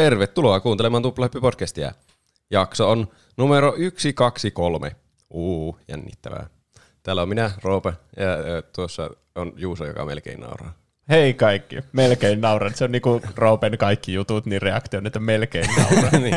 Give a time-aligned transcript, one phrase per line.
[0.00, 1.92] Tervetuloa kuuntelemaan Tuplahyppi-podcastia.
[2.50, 4.96] Jakso on numero 123.
[5.30, 6.46] Uu, jännittävää.
[7.02, 10.72] Täällä on minä, Roope, ja, ja tuossa on Juuso, joka melkein nauraa.
[11.08, 12.74] Hei kaikki, melkein nauran.
[12.74, 16.22] Se on niinku Roopen kaikki jutut, niin reaktio että melkein nauran.
[16.22, 16.36] niin.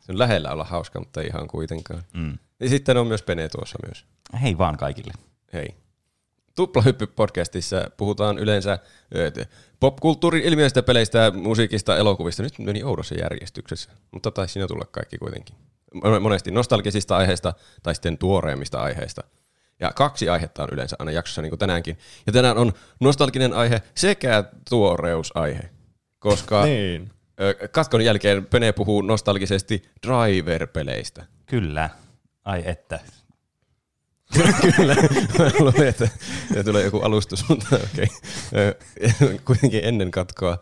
[0.00, 2.02] Se on lähellä olla hauska, mutta ei ihan kuitenkaan.
[2.14, 2.38] Mm.
[2.60, 4.04] Ja sitten on myös Pene tuossa myös.
[4.42, 5.12] Hei vaan kaikille.
[5.52, 5.74] Hei.
[6.54, 8.78] Tuplahyppy-podcastissa puhutaan yleensä
[9.80, 12.42] popkulttuurin ilmiöistä, peleistä, musiikista, elokuvista.
[12.42, 15.56] Nyt meni oudossa järjestyksessä, mutta taisi siinä tulla kaikki kuitenkin.
[16.20, 19.22] Monesti nostalgisista aiheista tai sitten tuoreemmista aiheista.
[19.80, 21.98] Ja kaksi aihetta on yleensä aina jaksossa, niin kuin tänäänkin.
[22.26, 25.70] Ja tänään on nostalginen aihe sekä tuoreusaihe,
[26.18, 27.10] koska niin.
[27.70, 31.24] katkon jälkeen Pene puhuu nostalgisesti Driver-peleistä.
[31.46, 31.90] Kyllä.
[32.44, 33.00] Ai että.
[34.76, 34.94] Kyllä,
[35.38, 36.08] mä luulin, että
[36.64, 38.06] tulee joku alustus, mutta okei.
[38.46, 39.38] Okay.
[39.44, 40.58] Kuitenkin ennen katkoa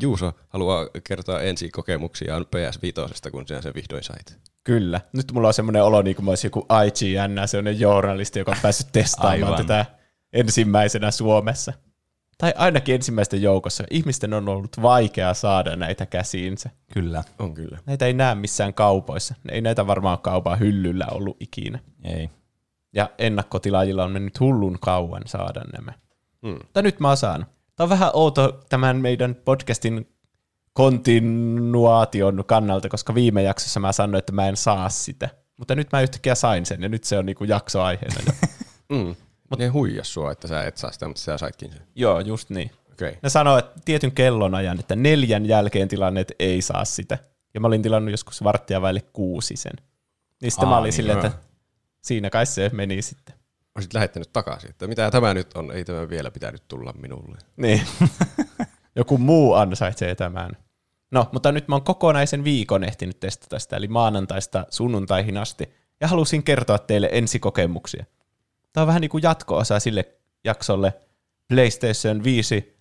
[0.00, 4.38] Juuso haluaa kertoa ensi kokemuksiaan PS5, kun sinä sen vihdoin sait.
[4.64, 5.00] Kyllä.
[5.12, 8.56] Nyt mulla on semmoinen olo, niin kuin mä olisin joku IGN, semmoinen journalisti, joka on
[8.62, 9.66] päässyt testaamaan Aivan.
[9.66, 9.86] tätä
[10.32, 11.72] ensimmäisenä Suomessa.
[12.38, 13.84] Tai ainakin ensimmäisten joukossa.
[13.90, 16.70] Ihmisten on ollut vaikea saada näitä käsiinsä.
[16.92, 17.24] Kyllä.
[17.38, 17.78] On kyllä.
[17.86, 19.34] Näitä ei näe missään kaupoissa.
[19.48, 21.78] Ei näitä varmaan kaupan hyllyllä ollut ikinä.
[22.04, 22.30] Ei.
[22.94, 25.92] Ja ennakkotilaajilla on mennyt hullun kauan saada nämä.
[26.46, 26.52] Hmm.
[26.52, 27.46] Mutta nyt mä saan.
[27.76, 30.08] Tämä on vähän outo tämän meidän podcastin
[30.72, 35.28] kontinuaation kannalta, koska viime jaksossa mä sanoin, että mä en saa sitä.
[35.56, 38.32] Mutta nyt mä yhtäkkiä sain sen, ja nyt se on niinku jaksoaiheena.
[38.92, 39.14] mm.
[39.50, 41.82] Mut ne huijas sua, että sä et saa sitä, mutta sä saitkin sen.
[41.94, 42.70] Joo, just niin.
[42.92, 43.14] Okay.
[43.22, 47.18] Ne sanoi, että tietyn kellonajan, että neljän jälkeen tilanneet ei saa sitä.
[47.54, 49.72] Ja mä olin tilannut joskus varttia vaille kuusi sen.
[50.42, 51.32] Niin sitten Aa, mä olin niin silleen, että
[52.04, 53.34] siinä kai se meni sitten.
[53.74, 57.38] Olisit lähettänyt takaisin, että mitä tämä nyt on, ei tämä vielä pitänyt tulla minulle.
[57.56, 57.82] Niin.
[58.96, 60.50] Joku muu ansaitsee tämän.
[61.10, 66.08] No, mutta nyt mä oon kokonaisen viikon ehtinyt testata sitä, eli maanantaista sunnuntaihin asti, ja
[66.08, 68.04] halusin kertoa teille ensikokemuksia.
[68.72, 70.08] Tämä on vähän niin kuin jatko-osa sille
[70.44, 70.92] jaksolle
[71.48, 72.74] PlayStation 5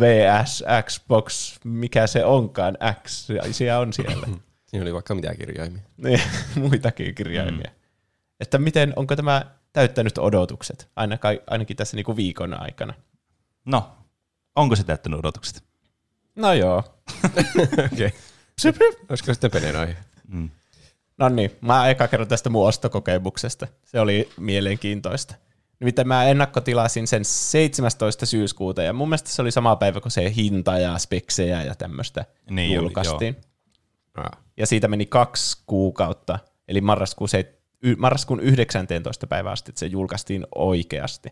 [0.00, 4.26] vs Xbox, mikä se onkaan, X, siellä on siellä.
[4.66, 5.82] Siinä oli vaikka mitä kirjaimia.
[5.96, 6.20] Niin,
[6.68, 7.70] muitakin kirjaimia.
[7.70, 7.81] Mm.
[8.42, 12.94] Että miten, onko tämä täyttänyt odotukset, ainakin, ainakin tässä niin kuin viikon aikana?
[13.64, 13.92] No,
[14.56, 15.64] onko se täyttänyt odotukset?
[16.36, 16.84] No joo.
[17.92, 18.12] Okei.
[19.08, 19.96] Olisiko sitten Penen aihe?
[20.28, 20.50] Mm.
[21.18, 23.66] No niin, mä eka kerron tästä mun ostokokemuksesta.
[23.84, 25.34] Se oli mielenkiintoista.
[25.80, 28.26] Nimittäin mä ennakkotilasin sen 17.
[28.26, 32.24] syyskuuta, ja mun mielestä se oli sama päivä, kun se hinta ja speksejä ja tämmöistä
[32.50, 33.36] niin, julkaistiin.
[34.16, 34.26] Oli,
[34.56, 36.38] ja siitä meni kaksi kuukautta,
[36.68, 37.28] eli marraskuun,
[37.98, 39.26] marraskuun 19.
[39.26, 41.28] päivä asti, että se julkaistiin oikeasti.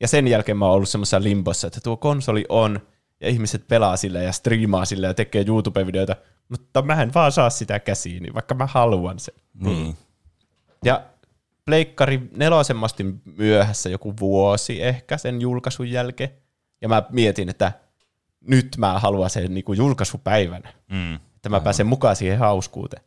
[0.00, 2.80] Ja sen jälkeen mä oon ollut semmoisessa limbossa, että tuo konsoli on,
[3.20, 6.16] ja ihmiset pelaa sillä ja striimaa sillä ja tekee YouTube-videoita,
[6.48, 9.34] mutta mä en vaan saa sitä käsiin, vaikka mä haluan sen.
[9.54, 9.96] Niin.
[10.84, 11.02] Ja
[11.64, 13.04] Pleikkari nelosemasti
[13.36, 16.30] myöhässä joku vuosi ehkä sen julkaisun jälkeen,
[16.80, 17.72] ja mä mietin, että
[18.40, 21.14] nyt mä haluan sen niin kuin julkaisupäivänä, mm.
[21.14, 23.02] että mä pääsen mukaan siihen hauskuuteen.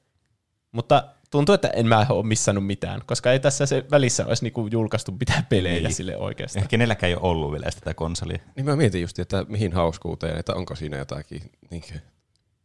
[0.71, 4.67] Mutta tuntuu, että en mä ole missannut mitään, koska ei tässä se välissä olisi niinku
[4.71, 5.93] julkaistu mitään pelejä niin.
[5.93, 6.61] sille oikeastaan.
[6.61, 8.39] Ehkä kenelläkään ei ole ollut vielä tätä konsolia.
[8.55, 12.01] Niin mä mietin just, että mihin hauskuuteen, että onko siinä jotakin, niin kuin,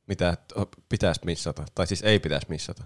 [0.06, 0.36] mitä
[0.88, 2.84] pitäisi missata, tai siis ei pitäisi missata.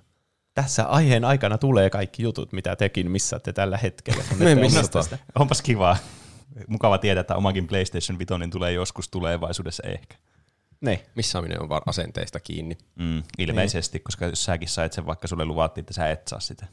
[0.54, 4.24] Tässä aiheen aikana tulee kaikki jutut, mitä tekin missaatte tällä hetkellä.
[4.38, 5.18] Me missata.
[5.38, 5.96] Onpas kiva.
[6.68, 10.16] Mukava tietää, että omakin PlayStation 5 tulee joskus tulevaisuudessa ehkä.
[10.80, 11.06] Ne.
[11.14, 12.78] Missaaminen on vaan asenteista kiinni.
[12.94, 14.04] Mm, ilmeisesti, niin.
[14.04, 16.66] koska jos säkin sait sen, vaikka sulle luvattiin, että sä et saa sitä.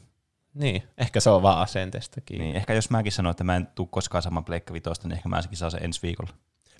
[0.54, 2.44] Niin, ehkä se on vaan asenteesta kiinni.
[2.44, 5.28] Niin, ehkä jos mäkin sanon, että mä en tule koskaan saamaan Pleikka Vitosta, niin ehkä
[5.28, 6.32] mä saan sen ensi viikolla.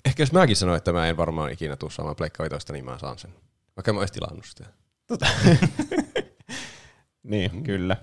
[0.05, 2.99] Ehkä jos mäkin sanon, että mä en varmaan ikinä tule saamaan Pleikka Vitosta, niin mä
[2.99, 3.33] saan sen.
[3.75, 4.65] Vaikka mä olisin tilannut sitä.
[5.07, 5.25] Tota.
[7.31, 7.63] niin, mm.
[7.63, 7.97] kyllä.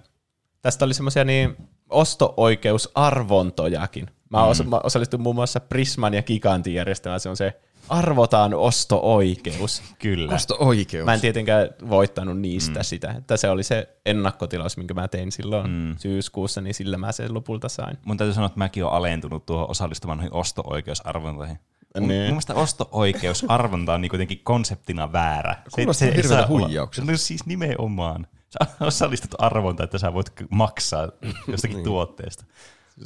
[0.62, 1.56] Tästä oli semmoisia niin
[1.88, 4.11] osto-oikeusarvontojakin.
[4.32, 4.50] Mä, mm.
[4.50, 7.20] os- mä osallistuin muun muassa Prisman ja Gigantin järjestelmään.
[7.20, 9.82] Se on se arvotaan osto-oikeus.
[9.99, 10.34] Kyllä.
[10.34, 11.05] Osto-oikeus.
[11.05, 12.84] Mä en tietenkään voittanut niistä mm.
[12.84, 13.14] sitä.
[13.19, 15.96] Että se oli se ennakkotilaus, minkä mä tein silloin mm.
[15.99, 17.99] syyskuussa, niin sillä mä sen lopulta sain.
[18.05, 21.58] Mun täytyy sanoa, että mäkin olen alentunut tuohon osallistumaan noihin osto-oikeusarvontoihin.
[21.99, 22.08] Niin.
[22.08, 25.56] Mun mielestä osto-oikeusarvonta on niin kuitenkin konseptina väärä.
[25.75, 27.11] Kuulostaa se, hirveänä huijaukselta.
[27.11, 28.26] No siis nimenomaan.
[28.50, 31.08] Sä osallistut arvonta, että sä voit maksaa
[31.49, 31.85] jostakin niin.
[31.85, 32.44] tuotteesta.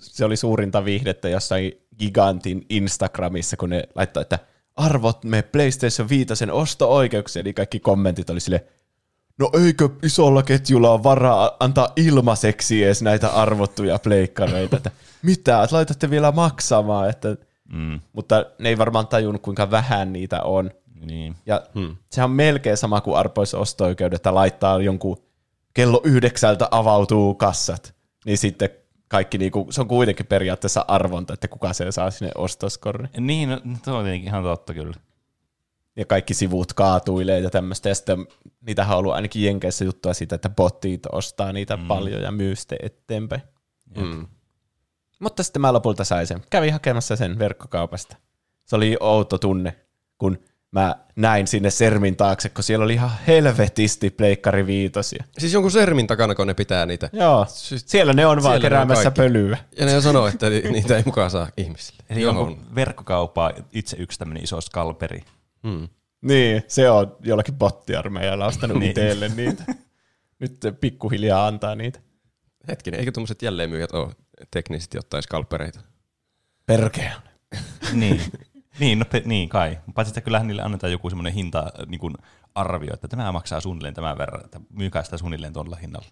[0.01, 4.39] Se oli suurinta viihdettä jossain gigantin Instagramissa, kun ne laittoi, että–
[4.77, 8.65] arvot me PlayStation 5 osto-oikeuksia, niin kaikki kommentit oli sille,
[9.39, 14.91] no eikö isolla ketjulla ole varaa antaa ilmaiseksi edes näitä arvottuja pleikkareita, että
[15.23, 17.37] mitä, että laitatte vielä maksamaan, että,
[17.73, 18.01] mm.
[18.13, 20.71] mutta ne ei varmaan tajunnut kuinka vähän niitä on.
[21.07, 21.37] Niin.
[21.47, 21.97] Ja hmm.
[22.11, 25.17] sehän on melkein sama kuin arpois osto-oikeudet, että laittaa jonkun
[25.75, 27.95] kello yhdeksältä avautuu kassat,
[28.25, 28.71] niin sitten
[29.09, 33.09] kaikki, niinku, se on kuitenkin periaatteessa arvonta, että kuka se saa sinne ostoskorri.
[33.21, 34.95] Niin, no, tuo on tietenkin ihan totta kyllä.
[35.97, 37.89] Ja kaikki sivut kaatuilee ja tämmöistä.
[37.89, 38.27] Ja sitten
[38.61, 41.87] niitähän on ollut ainakin Jenkeissä juttua siitä, että bottit ostaa niitä mm.
[41.87, 43.43] paljon ja myy sitten eteenpäin.
[43.97, 44.27] Mm.
[45.19, 46.43] Mutta sitten mä lopulta sain sen.
[46.51, 48.17] Kävin hakemassa sen verkkokaupasta.
[48.65, 49.77] Se oli outo tunne,
[50.19, 50.39] kun
[50.73, 55.25] mä näin sinne sermin taakse, kun siellä oli ihan helvetisti pleikkari viitosia.
[55.39, 57.11] Siis jonkun sermin takana, kun ne pitää niitä.
[57.13, 59.59] Joo, siis siellä ne on vaan keräämässä pölyä.
[59.79, 62.03] Ja ne sanoo, että niitä ei mukaan saa ihmisille.
[62.11, 62.75] Eli Johon.
[62.75, 65.23] verkkokaupaa itse yksi tämmöinen iso skalperi.
[65.63, 65.89] Hmm.
[66.23, 68.91] Niin, se on jollakin bottiarmeijalla ostanut niin.
[68.91, 69.65] itselle niitä.
[70.39, 72.01] Nyt pikkuhiljaa antaa niitä.
[72.69, 74.13] Hetkinen, eikö tuommoiset jälleenmyyjät ole
[74.51, 75.81] teknisesti ottaisi skalpereita?
[76.67, 77.13] Perkeä.
[77.93, 78.21] niin.
[78.79, 79.79] Niin, no, pe- niin kai.
[79.95, 82.15] Paitsi että kyllähän niille annetaan joku semmoinen hinta niin kuin
[82.55, 86.09] arvio, että tämä maksaa suunnilleen tämän verran, että myykää sitä suunnilleen tuolla hinnalla.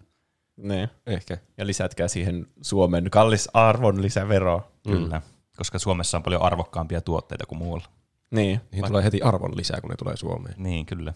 [0.57, 1.37] Niin, ehkä.
[1.57, 4.71] Ja lisätkää siihen Suomen kallis arvon lisävero.
[4.83, 5.25] Kyllä, mm.
[5.57, 7.85] koska Suomessa on paljon arvokkaampia tuotteita kuin muualla.
[8.31, 8.61] Niin.
[8.71, 10.55] Niihin Va- tulee heti arvon lisää, kun ne tulee Suomeen.
[10.57, 11.13] Niin, kyllä.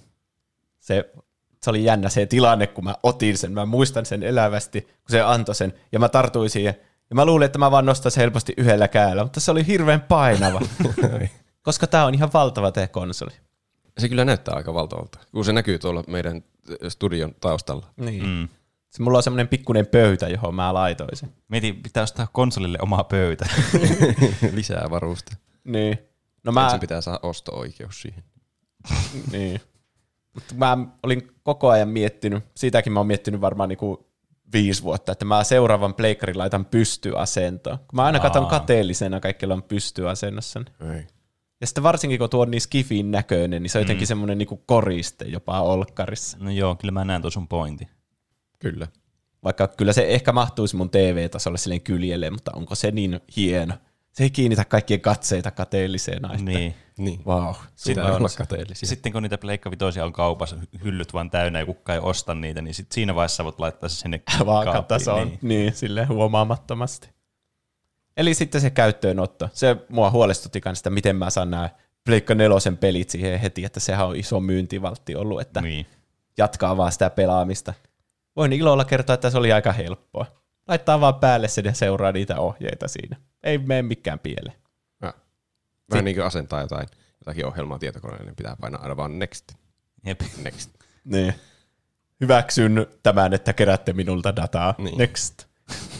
[0.79, 1.13] Se,
[1.63, 3.51] se oli jännä se tilanne, kun mä otin sen.
[3.51, 5.73] Mä muistan sen elävästi, kun se antoi sen.
[5.91, 6.75] Ja mä tartuin siihen
[7.09, 10.61] ja mä luulin, että mä vaan nostaisin helposti yhdellä kädellä, mutta se oli hirveän painava.
[11.61, 13.31] koska tää on ihan valtava tää konsoli.
[13.97, 16.43] Se kyllä näyttää aika valtavalta, kun se näkyy tuolla meidän
[16.87, 17.85] studion taustalla.
[17.97, 18.27] Niin.
[18.27, 18.47] Mm.
[18.89, 21.33] Se mulla on semmoinen pikkuinen pöytä, johon mä laitoin sen.
[21.47, 23.45] Mietin, pitää ostaa konsolille oma pöytä.
[24.53, 25.35] Lisää varusta.
[25.63, 25.99] Niin.
[26.43, 26.63] No mä...
[26.63, 28.23] Ensin pitää saada osto-oikeus siihen.
[29.31, 29.61] niin.
[30.33, 34.09] Mutta mä olin koko ajan miettinyt, siitäkin mä oon miettinyt varmaan niinku
[34.53, 37.77] viisi vuotta, että mä seuraavan pleikkarin laitan pystyasentoon.
[37.77, 40.61] Kun mä aina katson kateellisena, kaikilla on pystyasennossa.
[40.95, 41.07] Ei.
[41.61, 44.07] Ja sitten varsinkin, kun tuo on niin skifin näköinen, niin se on jotenkin mm.
[44.07, 46.37] semmoinen niinku koriste jopa olkkarissa.
[46.41, 47.87] No joo, kyllä mä näen tuon sun pointti.
[48.59, 48.87] Kyllä.
[49.43, 53.73] Vaikka kyllä se ehkä mahtuisi mun TV-tasolle silleen kyljelle, mutta onko se niin hieno?
[54.11, 56.33] Se ei kiinnitä kaikkien katseita kateellisena.
[56.33, 56.75] Että niin.
[56.97, 57.21] niin.
[57.25, 58.89] Wow, Sitten, on, olla kateellisia.
[58.89, 62.61] Sitten kun niitä Pleikka Vitoisia on kaupassa, hyllyt vaan täynnä ja kukaan ei osta niitä,
[62.61, 65.39] niin sit siinä vaiheessa voit laittaa se sinne Vaakatasoon, niin.
[65.41, 67.09] niin sille huomaamattomasti.
[68.19, 69.49] Eli sitten se käyttöönotto.
[69.53, 71.69] Se mua huolestutti sitä, miten mä saan nämä
[72.05, 75.85] Pleikka nelosen pelit siihen heti, että sehän on iso myyntivaltti ollut, että niin.
[76.37, 77.73] jatkaa vaan sitä pelaamista.
[78.35, 80.25] Voin ilolla kertoa, että se oli aika helppoa.
[80.67, 83.17] Laittaa vaan päälle sen ja seuraa niitä ohjeita siinä.
[83.43, 84.59] Ei mene mikään pieleen.
[85.91, 86.87] Vähän niin kuin asentaa jotain,
[87.19, 89.51] jotakin ohjelmaa tietokoneelle, niin pitää painaa aina vaan next.
[90.05, 90.21] Jep.
[90.43, 90.69] Next.
[91.03, 91.33] Niin.
[92.21, 94.75] Hyväksyn tämän, että keräätte minulta dataa.
[94.77, 94.97] Niin.
[94.97, 95.45] Next.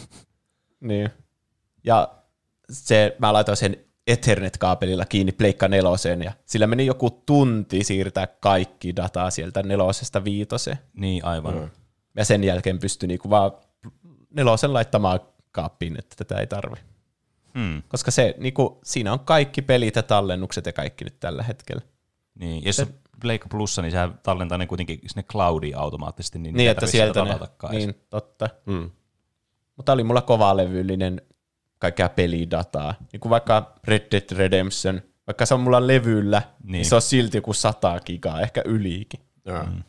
[0.80, 1.10] niin.
[1.90, 2.10] Ja
[2.72, 3.78] se, mä laitoin sen
[4.08, 10.78] Ethernet-kaapelilla kiinni Pleikka neloseen, ja sillä meni joku tunti siirtää kaikki dataa sieltä nelosesta viitoseen.
[10.94, 11.56] Niin, aivan.
[11.56, 11.70] Mm.
[12.16, 13.52] Ja sen jälkeen pystyi niinku vaan
[14.30, 15.20] nelosen laittamaan
[15.52, 16.76] kaappiin, että tätä ei tarvi.
[17.54, 17.84] Hmm.
[17.88, 21.82] Koska se, niinku, siinä on kaikki pelit ja tallennukset ja kaikki nyt tällä hetkellä.
[22.36, 22.88] Niin, jos se, on
[23.22, 27.40] Pleikka Plussa, niin sehän tallentaa ne kuitenkin sinne cloudiin automaattisesti, niin, niin että sieltä ne,
[27.72, 28.50] niin, totta.
[28.66, 28.92] Hmm.
[29.76, 31.22] Mutta oli mulla kovalevyllinen
[31.80, 32.95] kaikkea pelidataa.
[33.12, 37.02] Niin kuin vaikka Red Dead Redemption, vaikka se on mulla levyllä, niin, niin se on
[37.02, 39.19] silti joku 100 gigaa, ehkä ylikin.
[39.45, 39.83] Mm.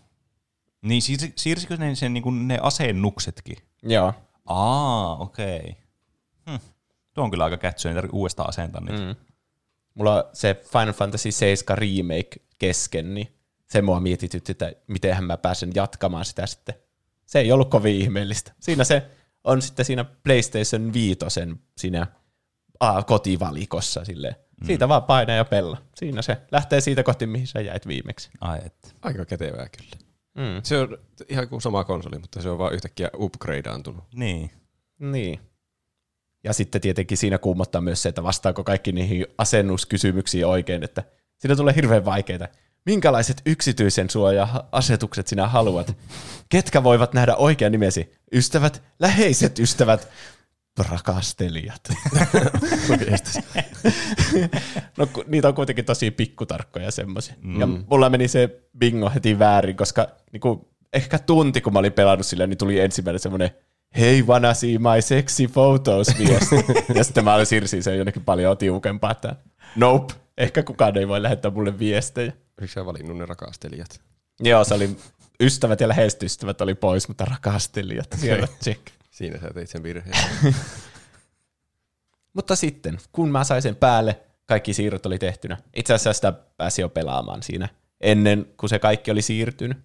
[0.82, 3.56] Niin siir- siirsikö ne sen, niin kuin ne asennuksetkin?
[3.82, 4.14] Joo.
[4.46, 5.58] Aa, okei.
[5.58, 5.72] Okay.
[6.50, 6.64] Hm.
[7.14, 9.02] Tuo on kyllä aika kätsy, ei tarvitse uudestaan asentaa niitä.
[9.02, 9.16] Mm.
[9.94, 13.28] Mulla on se Final Fantasy 7 remake kesken, niin
[13.66, 16.74] se mua mietitytti, että mitenhän mä pääsen jatkamaan sitä sitten.
[17.26, 18.52] Se ei ollut kovin ihmeellistä.
[18.60, 19.10] Siinä se
[19.44, 21.18] on sitten siinä PlayStation 5
[21.76, 22.06] siinä
[22.80, 24.34] a, kotivalikossa silleen.
[24.60, 24.66] Mm.
[24.66, 25.82] Siitä vaan paina ja pella.
[25.94, 28.30] Siinä se lähtee siitä kohti, mihin sä jäit viimeksi.
[28.40, 28.96] Ai et.
[29.02, 30.10] Aika kätevää kyllä.
[30.34, 30.60] Mm.
[30.62, 34.04] Se on ihan kuin sama konsoli, mutta se on vaan yhtäkkiä upgradeantunut.
[34.14, 34.50] Niin.
[34.98, 35.40] Niin.
[36.44, 41.02] Ja sitten tietenkin siinä kuumottaa myös se, että vastaako kaikki niihin asennuskysymyksiin oikein, että
[41.38, 42.48] siinä tulee hirveän vaikeita.
[42.90, 45.96] Minkälaiset yksityisen suoja-asetukset sinä haluat?
[46.48, 48.12] Ketkä voivat nähdä oikean nimesi?
[48.34, 50.08] Ystävät, läheiset ystävät,
[50.88, 51.80] rakastelijat.
[54.98, 57.34] no niitä on kuitenkin tosi pikkutarkkoja semmoisia.
[57.42, 57.60] Mm.
[57.60, 62.26] Ja mulla meni se bingo heti väärin, koska niinku, ehkä tunti kun mä olin pelannut
[62.26, 63.50] sillä, niin tuli ensimmäinen semmoinen
[63.98, 66.56] hei wanna see my sexy photos viesti.
[66.94, 69.36] ja sitten mä siirsin sen jonnekin paljon tiukempaa, että
[69.76, 72.32] nope, ehkä kukaan ei voi lähettää mulle viestejä.
[72.60, 74.00] Oliko sä valinnut ne rakastelijat?
[74.40, 74.96] Joo, se oli
[75.40, 78.82] ystävät ja läheiset ystävät oli pois, mutta rakastelijat siellä check.
[79.10, 80.16] Siinä sä teit sen virheen.
[82.36, 85.56] mutta sitten, kun mä sain sen päälle, kaikki siirrot oli tehtynä.
[85.76, 87.68] Itse asiassa sitä pääsi jo pelaamaan siinä
[88.00, 89.78] ennen kuin se kaikki oli siirtynyt.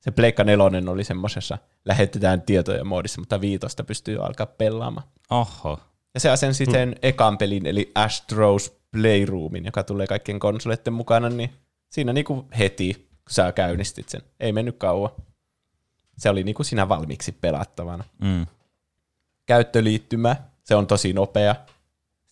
[0.00, 5.06] Se Pleikka nelonen oli semmoisessa lähetetään tietoja moodissa, mutta viitosta pystyy jo alkaa pelaamaan.
[5.30, 5.80] Oho.
[6.14, 11.50] Ja se asensi sitten ekan pelin, eli Astro's Playroomin, joka tulee kaikkien konsoleiden mukana, niin
[11.90, 14.22] siinä niinku heti, kun sä käynnistit sen.
[14.40, 15.10] Ei mennyt kauan.
[16.18, 18.04] Se oli niinku siinä valmiiksi pelattavana.
[18.22, 18.46] Mm.
[19.46, 21.56] Käyttöliittymä, se on tosi nopea.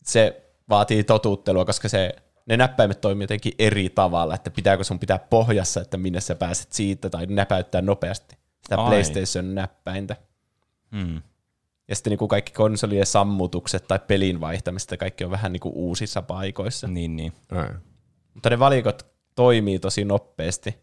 [0.03, 5.19] Se vaatii totuttelua, koska se, ne näppäimet toimii jotenkin eri tavalla, että pitääkö sun pitää
[5.19, 8.89] pohjassa, että minne sä pääset siitä, tai näpäyttää nopeasti sitä Ai.
[8.89, 10.17] PlayStation-näppäintä.
[10.91, 11.23] Mm.
[11.89, 15.75] Ja sitten niin kuin kaikki konsolien sammutukset tai pelin vaihtamista, kaikki on vähän niin kuin
[15.75, 16.89] uusissa paikoissa.
[16.89, 17.33] Niin, niin.
[17.51, 17.69] Ai.
[18.35, 20.75] Mutta ne valikot toimii tosi nopeasti.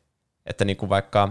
[0.46, 1.30] Että niin kuin vaikka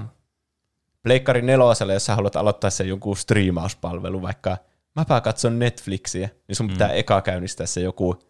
[1.03, 4.57] Pleikkari neloselle, jos sä haluat aloittaa sen jonkun striimauspalvelu, vaikka
[4.97, 8.23] mäpä katson Netflixiä, niin sun pitää eka käynnistää se joku,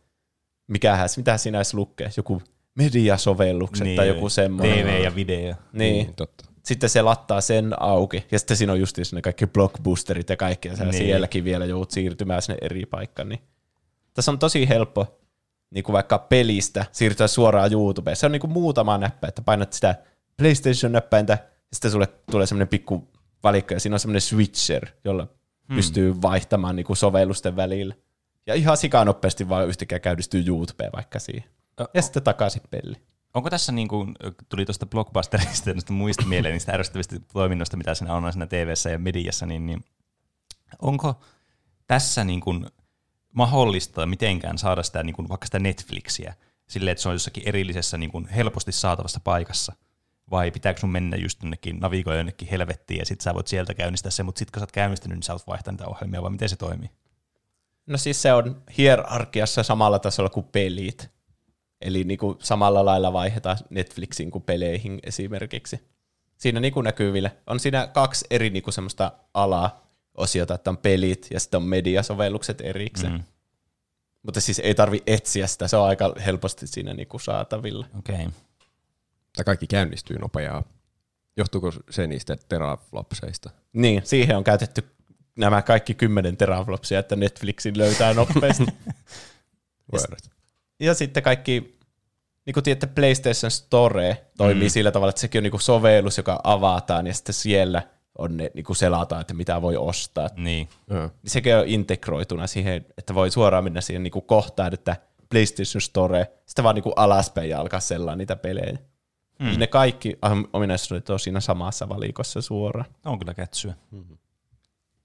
[0.67, 2.43] mikähän, mitä siinä edes lukee, joku
[2.75, 4.85] mediasovellukset niin tai joku semmoinen.
[4.85, 5.55] TV ja video.
[5.73, 6.15] Niin.
[6.15, 6.45] Totta.
[6.63, 10.69] Sitten se lattaa sen auki, ja sitten siinä on just ne kaikki blockbusterit ja kaikki,
[10.69, 10.95] ja Niin.
[10.95, 13.29] sielläkin vielä joudut siirtymään sinne eri paikkaan.
[13.29, 13.41] Niin.
[14.15, 15.22] Tässä on tosi helppo
[15.73, 18.17] niin kuin vaikka pelistä siirtyä suoraan YouTubeen.
[18.17, 19.95] Se on niin kuin muutama näppä, että painat sitä
[20.37, 23.09] PlayStation-näppäintä, ja sitten sulle tulee semmoinen pikku
[23.43, 25.29] valikko, ja siinä on semmoinen switcher, jolla
[25.69, 25.77] hmm.
[25.77, 27.95] pystyy vaihtamaan niin kuin sovellusten välillä.
[28.47, 31.45] Ja ihan sikanopeasti vaan yhtäkkiä käydistyy YouTubeen vaikka siihen.
[31.81, 32.97] Ö, Ja sitten takaisin peli.
[33.35, 34.15] Onko tässä, niin kuin,
[34.49, 38.99] tuli tuosta blockbusterista ja muista mieleen niistä ärsyttävistä toiminnoista, mitä siinä on siinä tv ja
[38.99, 39.85] mediassa, niin, niin
[40.83, 41.21] onko
[41.87, 42.67] tässä niin kuin
[43.33, 46.35] mahdollista mitenkään saada sitä, niin kuin, vaikka sitä Netflixiä
[46.69, 49.73] silleen, että se on jossakin erillisessä niin kuin helposti saatavassa paikassa?
[50.31, 54.11] Vai pitääkö sun mennä just jonnekin, navigoida jonnekin helvettiin ja sit sä voit sieltä käynnistää
[54.11, 56.49] se, mutta sit kun sä oot käynnistänyt, niin sä voit vaihtaa niitä ohjelmia, vai miten
[56.49, 56.91] se toimii?
[57.87, 61.11] No siis se on hierarkiassa samalla tasolla kuin pelit.
[61.81, 65.81] Eli niin kuin samalla lailla vaihdetaan Netflixin kuin peleihin esimerkiksi.
[66.37, 69.13] Siinä niin kuin näkyvillä on siinä kaksi eri niin kuin semmoista
[70.15, 73.13] ala-osiota, että on pelit ja sitten on mediasovellukset erikseen.
[73.13, 73.23] Mm.
[74.23, 77.87] Mutta siis ei tarvi etsiä sitä, se on aika helposti siinä niin kuin saatavilla.
[77.99, 78.15] Okei.
[78.15, 78.31] Okay.
[79.37, 80.63] Tai kaikki käynnistyy nopeaa.
[81.37, 83.51] Johtuuko se niistä teraflopseista?
[83.73, 84.85] Niin, siihen on käytetty
[85.37, 88.67] nämä kaikki kymmenen teraflopsia, että Netflixin löytää nopeasti.
[89.93, 90.19] Word.
[90.81, 91.79] Ja sitten kaikki,
[92.47, 94.71] niin kuin tiedätte, PlayStation Store toimii mm.
[94.71, 97.83] sillä tavalla, että sekin on niin kuin sovellus, joka avataan ja sitten siellä
[98.19, 100.29] on ne, niin kuin selataan, että mitä voi ostaa.
[100.37, 100.69] Niin.
[100.89, 104.97] Niin sekin on integroituna siihen, että voi suoraan mennä siihen niin kuin kohtaan, että
[105.31, 108.79] PlayStation Store, sitten vaan niin kuin alaspäin ja alkaa selaa niitä pelejä.
[109.39, 109.59] Mm.
[109.59, 110.19] Ne kaikki
[110.53, 112.91] ominaisuudet on siinä samassa valikossa suoraan.
[113.05, 113.75] On kyllä kätsyä.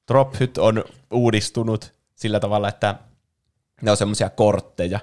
[0.07, 2.95] Drophyt on uudistunut sillä tavalla, että
[3.81, 4.99] ne on semmoisia kortteja,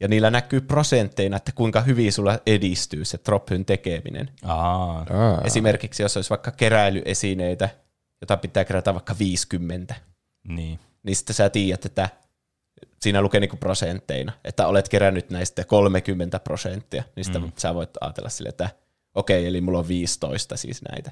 [0.00, 4.30] ja niillä näkyy prosentteina, että kuinka hyvin sulla edistyy se Drophyn tekeminen.
[4.44, 5.06] Aa.
[5.10, 5.40] Aa.
[5.44, 7.68] Esimerkiksi jos olisi vaikka keräilyesineitä,
[8.20, 9.94] jota pitää kerätä vaikka 50,
[10.48, 10.78] Niin.
[11.02, 12.08] niin sitten sä tiedät, että
[13.00, 17.52] siinä lukee niinku prosentteina, että olet kerännyt näistä 30 prosenttia, niin sitten mm.
[17.58, 18.70] sä voit ajatella sille, että
[19.14, 21.10] okei, eli mulla on 15 siis näitä.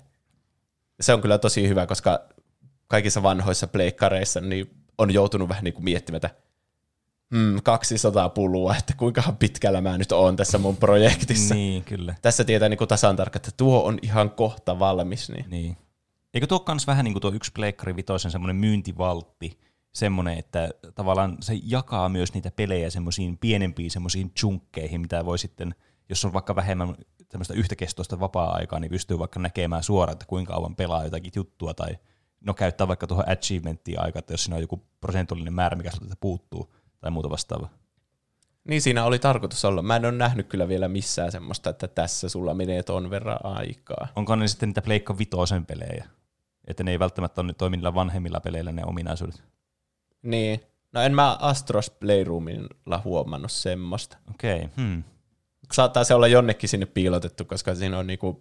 [1.01, 2.29] Se on kyllä tosi hyvä, koska
[2.89, 6.31] kaikissa vanhoissa pleikkareissa niin on joutunut vähän niin kuin miettimään, että
[7.35, 11.55] hmm, 200 pulua, että kuinka pitkällä mä nyt oon tässä mun projektissa.
[11.55, 12.15] Niin, kyllä.
[12.23, 15.29] Tässä tietää niin kuin tasan tarkkaan, että tuo on ihan kohta valmis.
[15.29, 15.45] Niin.
[15.51, 15.77] Niin.
[16.35, 19.59] Eikö tuo kans vähän niin kuin tuo yksi Pleikkari Vitoisen semmoinen myyntivaltti,
[19.93, 25.75] semmoinen, että tavallaan se jakaa myös niitä pelejä semmoisiin pienempiin semmoisiin chunkkeihin, mitä voi sitten,
[26.09, 26.97] jos on vaikka vähemmän
[27.29, 31.99] tämmöistä yhtäkestoista vapaa-aikaa, niin pystyy vaikka näkemään suoraan, että kuinka kauan pelaa jotakin juttua, tai
[32.41, 36.17] no käyttää vaikka tuohon achievementtiin aikaa, että jos siinä on joku prosentuaalinen määrä, mikä sulta
[36.21, 37.71] puuttuu, tai muuta vastaavaa.
[38.69, 39.83] niin siinä oli tarkoitus olla.
[39.83, 44.09] Mä en ole nähnyt kyllä vielä missään semmoista, että tässä sulla menee ton verran aikaa.
[44.17, 46.05] Onko ne sitten niitä Pleikka Vitoisen pelejä?
[46.67, 49.43] Että ne ei välttämättä ole toimi niillä vanhemmilla peleillä ne ominaisuudet.
[50.23, 50.61] Niin.
[50.93, 54.19] No en mä Astros Playroomilla huomannut semmoista.
[54.31, 54.69] Okei, okay.
[54.77, 55.03] hmm.
[55.73, 58.41] Saattaa se olla jonnekin sinne piilotettu, koska siinä on niinku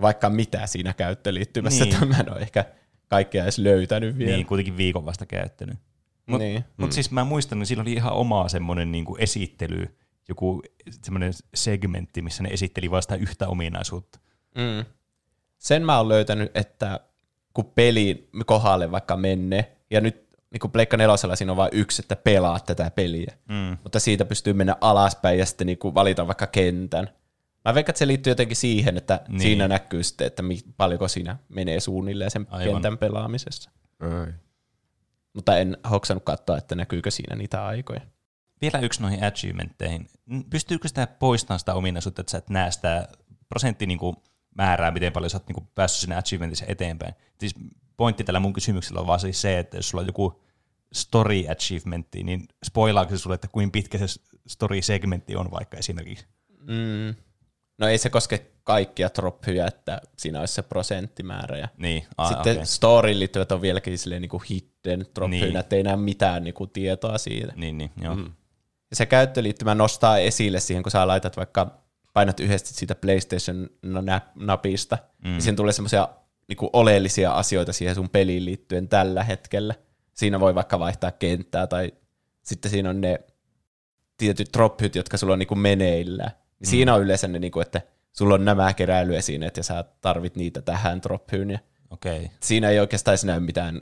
[0.00, 2.08] vaikka mitä siinä käyttöliittymässä, Niin.
[2.08, 2.64] mä en ole ehkä
[3.08, 4.32] kaikkea edes löytänyt vielä.
[4.36, 5.78] Niin, kuitenkin viikon vasta käyttänyt.
[6.26, 6.64] Mutta Niin.
[6.76, 9.96] mut siis mä muistan, että sillä oli ihan oma semmoinen niinku esittely,
[10.28, 10.62] joku
[11.02, 14.18] semmoinen segmentti, missä ne esitteli vain sitä yhtä ominaisuutta.
[14.54, 14.84] Mm.
[15.58, 17.00] Sen mä oon löytänyt, että
[17.54, 22.02] kun peli kohdalle vaikka menne, ja nyt niin kuin Pleikka nelosella siinä on vain yksi,
[22.02, 23.76] että pelaa tätä peliä, Mm.
[23.82, 27.08] mutta siitä pystyy mennä alaspäin ja sitten niin kuin valita vaikka kentän.
[27.64, 29.30] Mä veikkaan, että se liittyy jotenkin siihen, että Niin.
[29.32, 29.40] niin.
[29.40, 30.42] siinä näkyy sitten, että
[30.76, 32.60] paljonko siinä menee suunnilleen sen Aivan.
[32.60, 32.74] Aivan.
[32.74, 33.70] kentän pelaamisessa.
[34.00, 34.32] Ai.
[35.32, 38.00] Mutta en hoksannut katsoa, että näkyykö siinä niitä aikoja.
[38.60, 40.08] vielä yksi noihin achievementteihin.
[40.50, 43.08] Pystyykö sitä poistamaan sitä ominaisuutta, että sä et näe sitä
[43.48, 44.16] prosentti niin kuin,
[44.54, 47.14] määrää, miten paljon sä oot niin kuin, päässyt sinne achievementissa eteenpäin?
[47.40, 47.54] Siis
[47.96, 50.42] pointti tällä mun kysymyksellä on vaan siis se, että jos sulla on joku
[50.92, 54.06] story achievementti, niin spoilaako se sulle, että kuinka pitkä se
[54.46, 56.26] story-segmentti on vaikka esimerkiksi?
[56.48, 57.14] Mm.
[57.78, 61.58] No ei se koske kaikkia trophyjä, että siinä olisi se prosenttimäärä.
[61.58, 62.66] Ja Niin, ah, sitten okay.
[62.66, 65.56] storyin liittyvät on vieläkin silleen niin kuin hidden trophyjä, Niin.
[65.56, 67.52] että ei näe mitään niin kuin tietoa siitä.
[67.56, 68.14] Niin, niin, joo.
[68.14, 68.24] Mm.
[68.90, 71.78] Ja se käyttöliittymä nostaa esille siihen, kun sä laitat vaikka,
[72.12, 75.30] painat yhdesti siitä PlayStation-napista, mm.
[75.30, 76.08] niin siihen tulee semmoisia
[76.48, 79.74] niin oleellisia asioita siihen sun peliin liittyen tällä hetkellä.
[80.14, 81.92] Siinä voi vaikka vaihtaa kenttää, tai
[82.42, 83.20] sitten siinä on ne
[84.16, 86.30] tietyt drophyt, jotka sulla on niin kuin meneillään.
[86.30, 86.70] Niin mm.
[86.70, 90.62] Siinä on yleensä ne, niin kuin, että sulla on nämä keräilyesineet, ja sä tarvit niitä
[90.62, 91.00] tähän
[91.52, 91.58] ja
[91.90, 92.16] Okei.
[92.16, 92.28] Okay.
[92.40, 93.80] siinä ei oikeastaan näy mitään,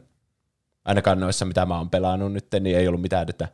[0.84, 3.48] ainakaan noissa, mitä mä oon pelannut nyt, niin ei ollut mitään, että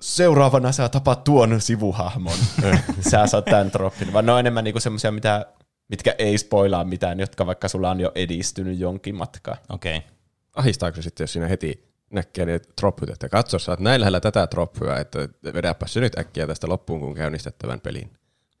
[0.00, 2.38] seuraavana sä tapaat tuon sivuhahmon,
[3.10, 5.46] sä saat tämän droppin, vaan ne on enemmän niinku semmoisia, mitä,
[5.88, 9.56] mitkä ei spoilaa mitään, jotka vaikka sulla on jo edistynyt jonkin matkaa.
[9.68, 9.96] Okei.
[9.96, 10.10] Okay.
[10.54, 14.20] Ahistaako se sitten, jos siinä heti näkee ne droppyt, että katso, sä oot näin lähellä
[14.20, 18.10] tätä droppyä, että vedäpä se nyt äkkiä tästä loppuun, kun käynnistettävän pelin.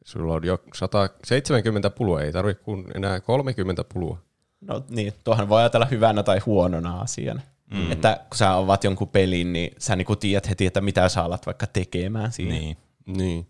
[0.04, 4.18] Sulla on jo 170 pulua, ei tarvitse kuin enää 30 pulua.
[4.60, 7.40] No niin, tuohan voi ajatella hyvänä tai huonona asiana.
[7.70, 7.92] Mm.
[7.92, 11.46] Että kun sä avaat jonkun pelin, niin sä niinku tiedät heti, että mitä sä alat
[11.46, 12.54] vaikka tekemään siinä.
[12.54, 12.76] Niin,
[13.06, 13.46] Niin.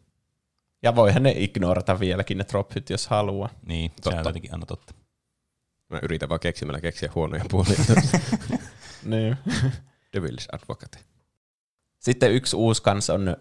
[0.82, 3.48] Ja voihan ne ignorata vieläkin ne drophyt, jos haluaa.
[3.66, 3.90] niin.
[3.90, 4.18] se Totta.
[4.18, 4.94] on jotenkin aina totta.
[5.88, 7.76] Mä yritän vaan keksimällä keksiä huonoja puolia.
[9.04, 9.36] Niin.
[10.16, 10.98] Devil's Advocate.
[11.98, 13.36] Sitten yksi uusi kans on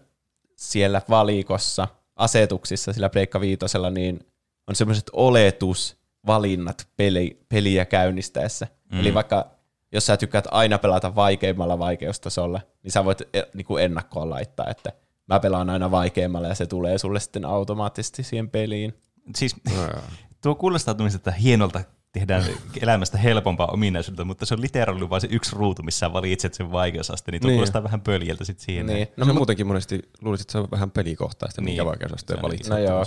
[0.56, 1.88] siellä valikossa,
[2.20, 4.20] asetuksissa sillä Pleikka Viitosella, niin
[4.66, 8.66] on semmoiset oletusvalinnat peli, peliä käynnistäessä.
[8.92, 9.00] Mm.
[9.00, 9.50] Eli vaikka
[9.92, 14.92] jos sä tykkäät aina pelata vaikeimmalla vaikeustasolla, niin sä voit e- niinku ennakkoon laittaa, että
[15.26, 18.94] mä pelaan aina vaikeimmalla ja se tulee sulle sitten automaattisesti siihen peliin.
[19.36, 20.00] Siis No,
[20.42, 21.80] tuo kuulostaa että hienolta
[22.12, 22.44] tehdään
[22.82, 26.72] elämästä helpompaa ominaisuutta, mutta se on literally vain se yksi ruutu, missä sä valitset sen
[26.72, 27.52] vaikeusaste, niin Niin.
[27.52, 28.86] kuulostaa vähän pöljältä sitten siihen.
[28.86, 29.08] Niin.
[29.16, 31.66] No, se muutenkin monesti luulisit, että se on vähän pelikohtaista, niin.
[31.66, 31.74] Niin.
[31.74, 32.68] mikä vaikeusasteen Se valitset.
[32.70, 33.04] No joo.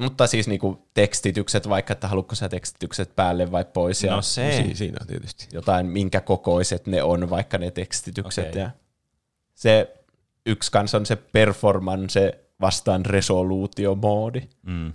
[0.00, 4.64] Mutta siis niinku tekstitykset, vaikka että haluatko sä tekstitykset päälle vai pois ja No se.
[4.68, 5.48] Si- siinä tietysti.
[5.52, 8.48] jotain, minkä kokoiset ne on, vaikka ne tekstitykset.
[8.48, 8.62] Okei.
[8.62, 8.70] Ja
[9.54, 9.94] se
[10.46, 14.40] yksi kanssa on se performance vastaan resoluutiomoodi.
[14.62, 14.92] Mm.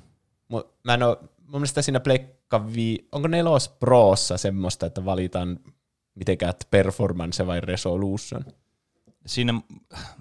[0.84, 1.18] Mä en oo,
[1.54, 5.60] mun mielestä siinä Pleikka vi- onko nelos Prossa semmoista, että valitaan
[6.16, 8.46] mitenkään performance vai resolution?
[9.26, 9.54] Siinä,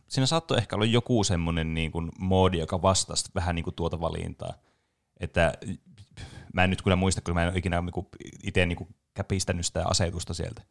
[0.09, 4.01] siinä saattoi ehkä olla joku semmoinen niin kuin moodi, joka vastasi vähän niin kuin tuota
[4.01, 4.55] valintaa.
[5.21, 5.53] Että
[6.55, 8.07] mä en nyt kyllä muista, kun mä en ole ikinä niin
[8.43, 10.63] itse niin käpistänyt sitä asetusta sieltä.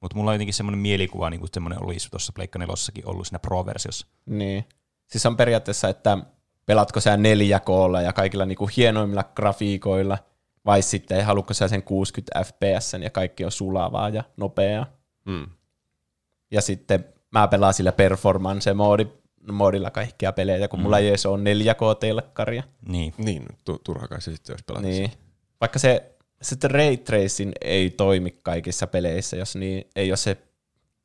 [0.00, 3.38] Mutta mulla on jotenkin semmoinen mielikuva, niin kuin semmoinen olisi tuossa Pleikka nelossakin ollut siinä
[3.38, 4.06] Pro-versiossa.
[4.26, 4.64] Niin.
[5.06, 6.18] Siis on periaatteessa, että
[6.66, 10.18] pelatko sä 4K ja kaikilla niinku hienoimmilla grafiikoilla,
[10.66, 14.86] vai sitten haluatko sä sen 60 fps ja kaikki on sulavaa ja nopeaa.
[15.24, 15.46] Mm.
[16.50, 19.06] Ja sitten mä pelaan sillä performance-moodi,
[19.52, 20.82] moodilla kaikkia pelejä, kun mm.
[20.82, 22.62] mulla ei edes ole 4K-telkkaria.
[22.88, 23.14] Niin.
[23.18, 24.86] Niin, tu- turha kai se sitten olisi pelata.
[24.86, 25.10] Niin.
[25.60, 30.36] Vaikka se sitten ray tracing ei toimi kaikissa peleissä, jos niin ei ole se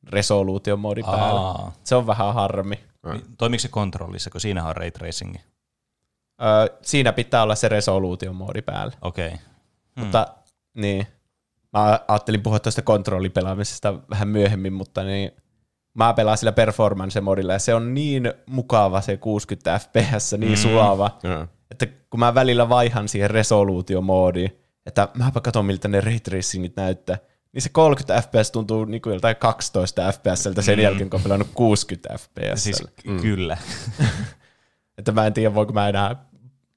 [0.08, 1.72] resoluutiomoodi päällä.
[1.84, 2.78] Se on vähän harmi.
[3.06, 5.36] Niin, Toimiiko se kontrollissa, kun siinä on ray tracing?
[6.42, 8.92] Öö, siinä pitää olla se resoluutiomoodi päällä.
[9.02, 9.26] Okei.
[9.26, 9.38] Okay.
[9.96, 10.04] Hmm.
[10.04, 10.26] Mutta
[10.74, 11.06] niin,
[11.72, 15.32] mä ajattelin puhua tuosta kontrollipelaamisesta vähän myöhemmin, mutta niin,
[15.94, 20.56] mä pelaan sillä performance-modilla ja se on niin mukava se 60 fps, niin mm.
[20.56, 21.46] sulava, Joo.
[21.70, 27.18] että kun mä välillä vaihan siihen resoluutiomoodiin, että mäpä katson miltä ne ray tracingit näyttää,
[27.52, 30.82] niin se 30 fps tuntuu niin kuin joltain 12 fpsltä sen mm.
[30.82, 32.64] jälkeen, kun on pelannut 60 fps.
[32.64, 33.20] Siis mm.
[33.20, 33.56] kyllä.
[34.98, 36.24] Että mä en tiedä, voiko mä enää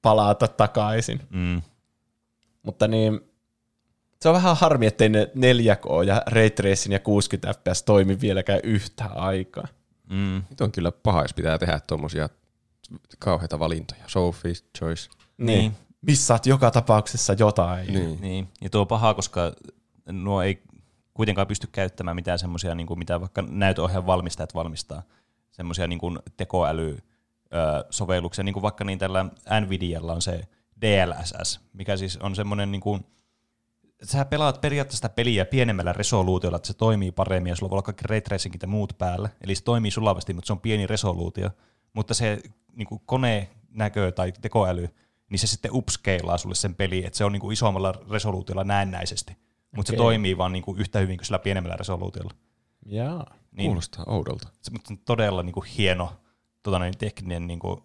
[0.02, 1.20] palata takaisin.
[1.30, 1.62] Mm.
[2.62, 3.20] Mutta niin,
[4.20, 8.60] se on vähän harmi, ettei ne 4K ja Ray Tracing ja 60 fps toimi vieläkään
[8.62, 9.68] yhtä aikaa.
[10.10, 10.42] Mm.
[10.50, 12.28] Nyt on kyllä paha, jos pitää tehdä tuommoisia
[13.18, 14.04] kauheita valintoja.
[14.04, 15.10] Sophie's Choice.
[15.38, 15.46] Niin.
[15.58, 15.72] Niin.
[16.02, 17.92] Missaat joka tapauksessa jotain.
[17.92, 18.20] Niin.
[18.20, 19.52] Niin, ja tuo on pahaa, koska
[20.12, 20.62] nuo ei
[21.16, 25.02] kuitenkaan pysty käyttämään mitään semmoisia, niin mitä vaikka näytöohjaajan valmistajat valmistaa,
[25.50, 26.00] semmoisia niin
[26.36, 29.24] tekoäly-sovelluksia, niin kuin vaikka niin tällä
[29.60, 30.48] Nvidialla on se
[30.80, 33.06] DLSS, mikä siis on semmoinen, niin kuin,
[34.02, 38.04] sä pelaat periaatteessa peliä pienemmällä resoluutiolla, että se toimii paremmin, ja sulla voi olla kaikki
[38.08, 41.50] ray tracingit ja muut päällä, eli se toimii sulavasti, mutta se on pieni resoluutio,
[41.92, 42.40] mutta se
[42.72, 44.88] niin kuin konenäkö tai tekoäly,
[45.30, 49.45] niin se sitten upscalaa sulle sen peliin, että se on niin kuin isommalla resoluutiolla näennäisesti.
[49.76, 50.04] Mutta se Okei.
[50.04, 52.34] toimii vaan niin kuin yhtä hyvin kuin sillä pienemmällä resoluutiolla.
[52.86, 53.34] Jaa.
[53.52, 54.48] Niin, Kuulostaa oudolta.
[54.62, 56.12] se mutta on todella niin kuin hieno
[56.62, 57.80] tota, niin tekninen niin kuin,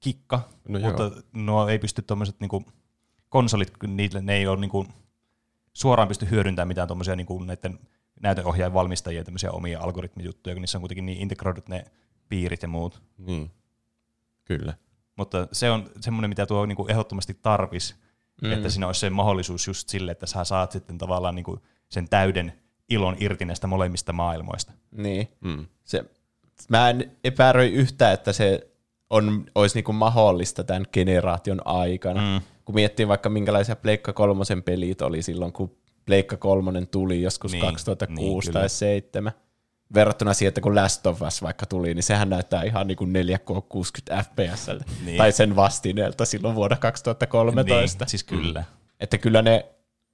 [0.00, 1.12] kikka, No no mutta joo.
[1.12, 1.22] joo.
[1.32, 2.64] nuo ei pysty tuommoiset niin
[3.28, 4.88] konsolit, niille, ne ei ole niin kuin,
[5.72, 7.78] suoraan pysty hyödyntämään mitään tuommoisia niin kuin, näiden
[8.20, 11.84] näytönohjaajan valmistajien tämmöisiä omia algoritmijuttuja, kun niissä on kuitenkin niin integroidut ne
[12.28, 13.02] piirit ja muut.
[13.18, 13.50] Niin.
[14.44, 14.74] Kyllä.
[15.16, 17.96] Mutta se on semmoinen, mitä tuo niin kuin ehdottomasti tarvis,
[18.42, 18.52] mm.
[18.52, 22.08] että siinä olisi se mahdollisuus just sille, että sä saat sitten tavallaan niin kuin sen
[22.08, 22.52] täyden
[22.88, 24.72] ilon irti näistä molemmista maailmoista.
[24.90, 25.28] Niin.
[25.40, 25.66] Mm.
[25.84, 26.04] Se,
[26.68, 28.70] mä en epäröi yhtään, että se
[29.10, 32.20] on, olisi niinku mahdollista tämän generaation aikana.
[32.20, 32.44] Mm.
[32.64, 37.62] Kun miettii vaikka minkälaisia Pleikka kolmosen pelit oli silloin, kun Pleikka kolmonen tuli joskus Niin,
[37.62, 38.52] niin, 2006 niin, niin, kyllä.
[38.52, 39.32] tai 2007.
[39.94, 43.12] Verrattuna siihen, että kun Last of Us vaikka tuli, niin sehän näyttää ihan niin kuin
[43.12, 44.66] 4K 60 FPS.
[44.66, 44.80] Niin.
[45.04, 45.18] Niin.
[45.18, 48.04] Tai sen vastineelta silloin vuonna 2013.
[48.04, 48.64] Niin, siis kyllä.
[49.00, 49.66] Että kyllä ne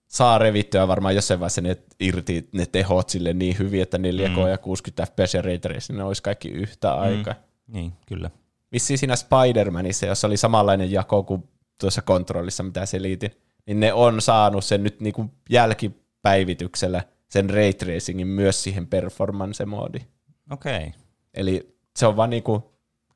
[0.08, 4.48] saa revittyä varmaan jossain vaiheessa ne irti ne tehot sille niin hyvin, että 4K mm.
[4.48, 7.34] ja 60 FPS ja Ray Tracing, ne olisi kaikki yhtä aikaa.
[7.34, 7.74] Mm.
[7.74, 8.30] Niin, kyllä.
[8.72, 11.48] Vissiin siinä Spider-Manissa, jossa oli samanlainen jako kuin
[11.80, 13.30] tuossa kontrollissa, mitä selitin,
[13.66, 17.02] niin ne on saanut sen nyt niinku jälkipäivityksellä
[17.34, 20.06] sen Ray Tracingin myös siihen performance-moodiin.
[20.50, 20.76] Okei.
[20.76, 20.90] Okay.
[21.34, 22.74] Eli se on vaan niinku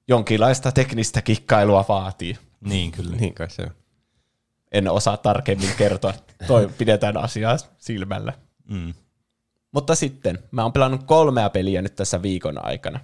[0.09, 2.39] jonkinlaista teknistä kikkailua vaatii.
[2.61, 3.17] Niin, kyllä.
[3.17, 3.71] Niin kai se on.
[4.73, 6.15] En osaa tarkemmin kertoa.
[6.47, 8.33] Toi pidetään asiaa silmällä.
[8.69, 8.95] Mm.
[9.73, 13.01] Mutta sitten, mä oon pelannut kolmea peliä nyt tässä viikon aikana.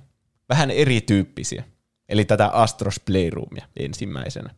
[0.48, 1.64] Vähän erityyppisiä.
[2.08, 4.54] Eli tätä Astros Playroomia ensimmäisenä.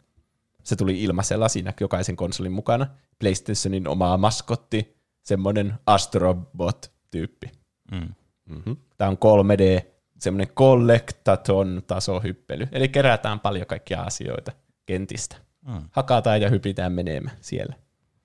[0.62, 2.86] Se tuli ilmaisella siinä jokaisen konsolin mukana.
[3.18, 4.95] PlayStationin omaa maskotti,
[5.26, 7.50] semmoinen Astrobot-tyyppi.
[7.92, 8.14] Mm.
[8.48, 8.76] Mm-hmm.
[8.98, 9.86] Tämä on 3D,
[10.18, 12.68] semmoinen collectathon tasohyppely.
[12.72, 14.52] Eli kerätään paljon kaikkia asioita
[14.86, 15.36] kentistä.
[15.66, 15.82] Mm.
[15.90, 17.74] Hakataan ja hypitään menemään siellä.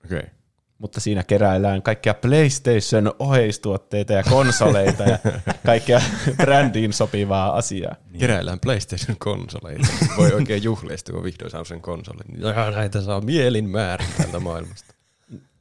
[0.04, 0.18] Okei.
[0.18, 0.30] Okay.
[0.78, 5.18] mutta siinä keräillään kaikkia PlayStation oheistuotteita ja konsoleita ja
[5.66, 6.00] kaikkea
[6.36, 7.94] brändiin sopivaa asiaa.
[8.10, 8.20] Niin.
[8.20, 9.86] Keräillään PlayStation-konsoleita.
[10.16, 12.40] Voi oikein juhlisti, kun vihdoin saa sen konsolin.
[12.40, 14.94] Ja näitä saa mielin määrin tältä maailmasta.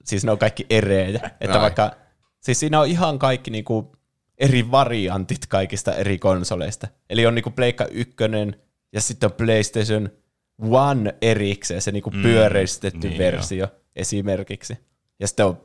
[0.04, 1.32] Siis ne on kaikki erejä.
[1.42, 1.62] Että Ai.
[1.62, 1.92] vaikka,
[2.40, 3.92] siis siinä on ihan kaikki niinku
[4.38, 6.88] eri variantit kaikista eri konsoleista.
[7.10, 8.16] Eli on niinku Pleikka 1
[8.94, 10.10] ja sitten on PlayStation
[10.62, 14.78] One erikseen, se niinku Mm, pyöreistetty niin versio esimerkiksi.
[15.20, 15.62] Ja sitten on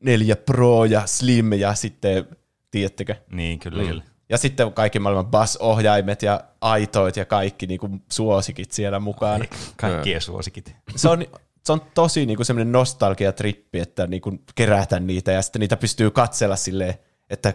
[0.00, 2.26] 4 Pro ja Slim ja sitten,
[2.70, 4.02] tiedättekö, Niin, kyllä, kyllä.
[4.28, 9.44] Ja sitten on kaikki maailman bass-ohjaimet ja aitoit ja kaikki niinku suosikit siellä mukana.
[9.76, 10.76] Kaikkien suosikit.
[10.96, 11.26] Se on,
[11.64, 16.56] se on tosi niinku semmoinen nostalgiatrippi, että niinku kerätä niitä ja sitten niitä pystyy katsella
[16.56, 16.94] silleen,
[17.30, 17.54] että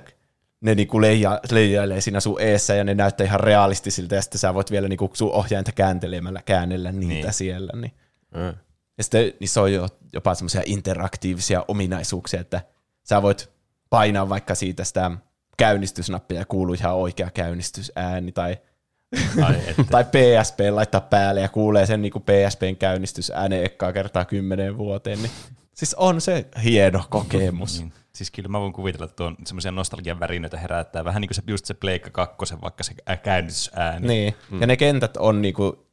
[0.61, 4.53] ne niinku leija, leijailee siinä sun eessä ja ne näyttää ihan realistisilta ja sitten sä
[4.53, 7.33] voit vielä niinku sun ohjainta kääntelemällä käännellä niitä Niin.
[7.33, 7.71] siellä.
[7.81, 7.93] Niin.
[8.35, 8.53] Mm.
[8.97, 12.61] Ja sitten niissä on jo, jopa semmoisia interaktiivisia ominaisuuksia, että
[13.03, 13.49] sä voit
[13.89, 15.11] painaa vaikka siitä sitä
[15.57, 18.57] käynnistysnappia ja kuuluu ihan oikea käynnistysääni tai.
[19.91, 25.21] tai PSP laittaa päälle ja kuulee sen niin kuin PSPn käynnistysäänen ekkaa kertaa kymmeneen vuoteen.
[25.21, 25.31] Niin,
[25.73, 27.79] siis on se hieno kokemus.
[27.79, 27.93] Niin.
[28.13, 31.05] Siis kyllä mä voin kuvitella, että tuon semmoisia nostalgian värinöitä herättää.
[31.05, 34.07] Vähän niin kuin se, just se Pleikka 2, vaikka se ä- käynnistysääni.
[34.07, 34.35] Niin.
[34.51, 34.61] Mm.
[34.61, 35.87] Ja ne kentät on niinku,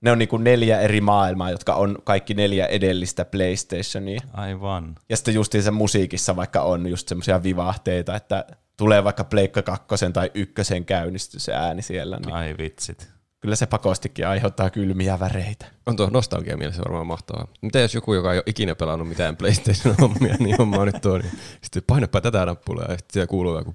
[0.00, 4.20] ne on niinku neljä eri maailmaa, jotka on kaikki neljä edellistä PlayStationia.
[4.32, 4.94] Aivan.
[5.08, 8.44] Ja sitten justiinsa musiikissa vaikka on just semmoisia vivahteita, että
[8.78, 13.08] tulee vaikka Pleikka kakkosen tai ykkösen käynnistysääni siellä, niin Ai vitsit.
[13.40, 15.66] kyllä se pakostikin aiheuttaa kylmiä väreitä.
[15.86, 17.48] On tuo nostalgia mielessä varmaan mahtavaa.
[17.62, 21.32] Mitä jos joku, joka ei ole ikinä pelannut mitään PlayStation-hommia, niin homma nyt tuo, niin
[21.62, 23.74] sitten painapa tätä nappulaa ja sitten siellä kuuluu joku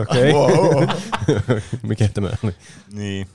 [0.00, 0.32] Okei.
[0.32, 1.60] Okay.
[1.82, 2.54] Mikä tämä oli?
[2.92, 3.26] Niin.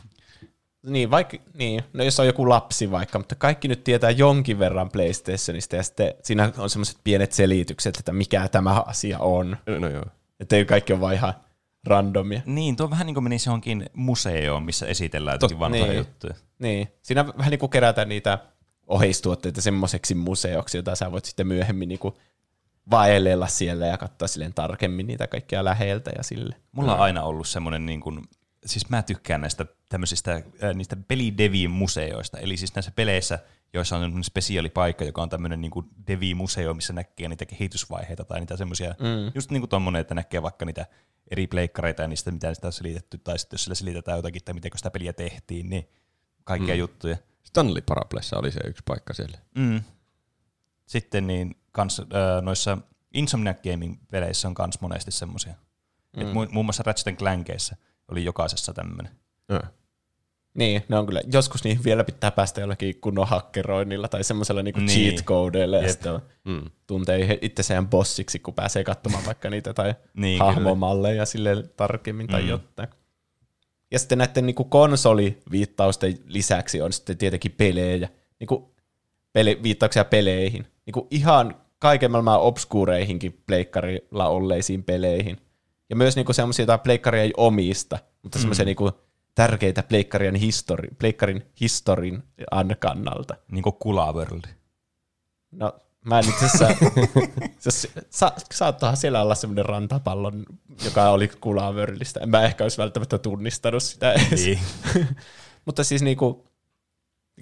[0.86, 4.90] Niin, vaikka, niin, no jos on joku lapsi vaikka, mutta kaikki nyt tietää jonkin verran
[4.90, 9.58] PlayStationista ja sitten siinä on semmoiset pienet selitykset, että mikä tämä asia on.
[9.68, 10.06] No, no joo.
[10.40, 11.34] Että ei kaikki on vaan ihan
[11.86, 12.42] randomia.
[12.46, 15.98] Niin, tuo on vähän niin kuin menisi johonkin museoon, missä esitellään Tot- jotakin vanhoja niin.
[15.98, 16.34] juttuja.
[16.60, 18.40] Niin, siinä vähän niin kuin kerätään niitä
[18.88, 22.16] oheistuotteita semmoiseksi museoksi, jota sä voit sitten myöhemmin niin kuin
[22.92, 26.56] vaellella siellä ja katsoa silleen tarkemmin niitä kaikkia läheltä ja sille.
[26.72, 28.22] Mulla on aina ollut semmoinen, niin kuin,
[28.66, 33.40] siis mä tykkään näistä tämmöisistä, äh, niistä pelidevin museoista, eli siis näissä peleissä,
[33.74, 38.58] joissa on spesiaalipaikka, joka on tämmöinen niin kuin devi-museo, missä näkee niitä kehitysvaiheita tai niitä
[38.58, 39.32] semmoisia, mm.
[39.36, 40.86] just niin kuin tommonen, että näkee vaikka niitä
[41.32, 44.54] eri pleikkareita ja niistä, mitä sitä on selitetty, tai sitten jos sillä selitetään jotakin, että
[44.54, 45.90] miten sitä peliä tehtiin, niin
[46.44, 46.80] kaikkia mm.
[46.80, 47.18] juttuja.
[47.44, 49.38] Stanley Paraplessa oli se yksi paikka siellä.
[49.56, 49.82] Mm.
[50.86, 52.06] Sitten niin kans, äh,
[52.42, 52.78] noissa
[53.14, 55.54] Insomniac Gaming-peleissä on kans monesti semmoisia.
[56.18, 56.22] Mm.
[56.22, 57.76] Et mu- muun muassa Ratchet Clankeissä
[58.12, 59.12] oli jokaisessa tämmöinen.
[59.50, 59.62] Ja.
[60.58, 64.80] Niin, ne on kyllä, joskus niihin vielä pitää päästä jollakin kunnon hakkeroinnilla tai semmoisella niinku
[64.80, 64.90] Niin.
[64.90, 66.62] cheat codeilla ja sitten Mm.
[66.88, 72.48] tuntee itseään bossiksi, kun pääsee katsomaan vaikka niitä tai Niin, hahmomalleja sille tarkemmin tai Mm.
[72.50, 72.90] jotain.
[73.92, 78.66] Ja sitten näiden niin kuin konsoliviittausten lisäksi on sitten tietenkin pelejä, niin kuin
[79.34, 80.68] peli, viittauksia peleihin.
[80.86, 85.38] Niin kuin ihan kaiken maailman obskureihinkin pleikkarilla olleisiin peleihin.
[85.90, 88.68] Ja myös niin semmoisia, joita pleikkari ei omista, mutta semmoisia mm.
[88.68, 88.94] niin
[89.36, 92.24] tärkeitä pleikkarien histori, pleikkarin historin
[92.80, 93.36] kannalta.
[93.52, 94.44] Niin kuin Kula World.
[95.52, 95.74] No,
[96.06, 96.68] mä en itse asiassa,
[97.60, 100.46] siis, sa, saattaa siellä olla semmoinen rantapallon,
[100.86, 102.20] joka oli Kula Worldista.
[102.20, 104.46] En mä ehkä olisi välttämättä tunnistanut sitä edes.
[104.46, 104.60] Niin.
[105.66, 106.45] mutta siis niinku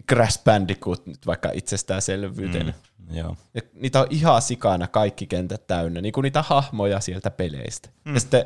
[0.09, 2.65] Crash Bandicoot nyt vaikka itsestäänselvyyteen.
[2.97, 3.37] Mm, joo.
[3.53, 7.89] Ja niitä on ihan sikana kaikki kentät täynnä, niin kuin niitä hahmoja sieltä peleistä.
[8.05, 8.13] Mm.
[8.13, 8.45] Ja sitten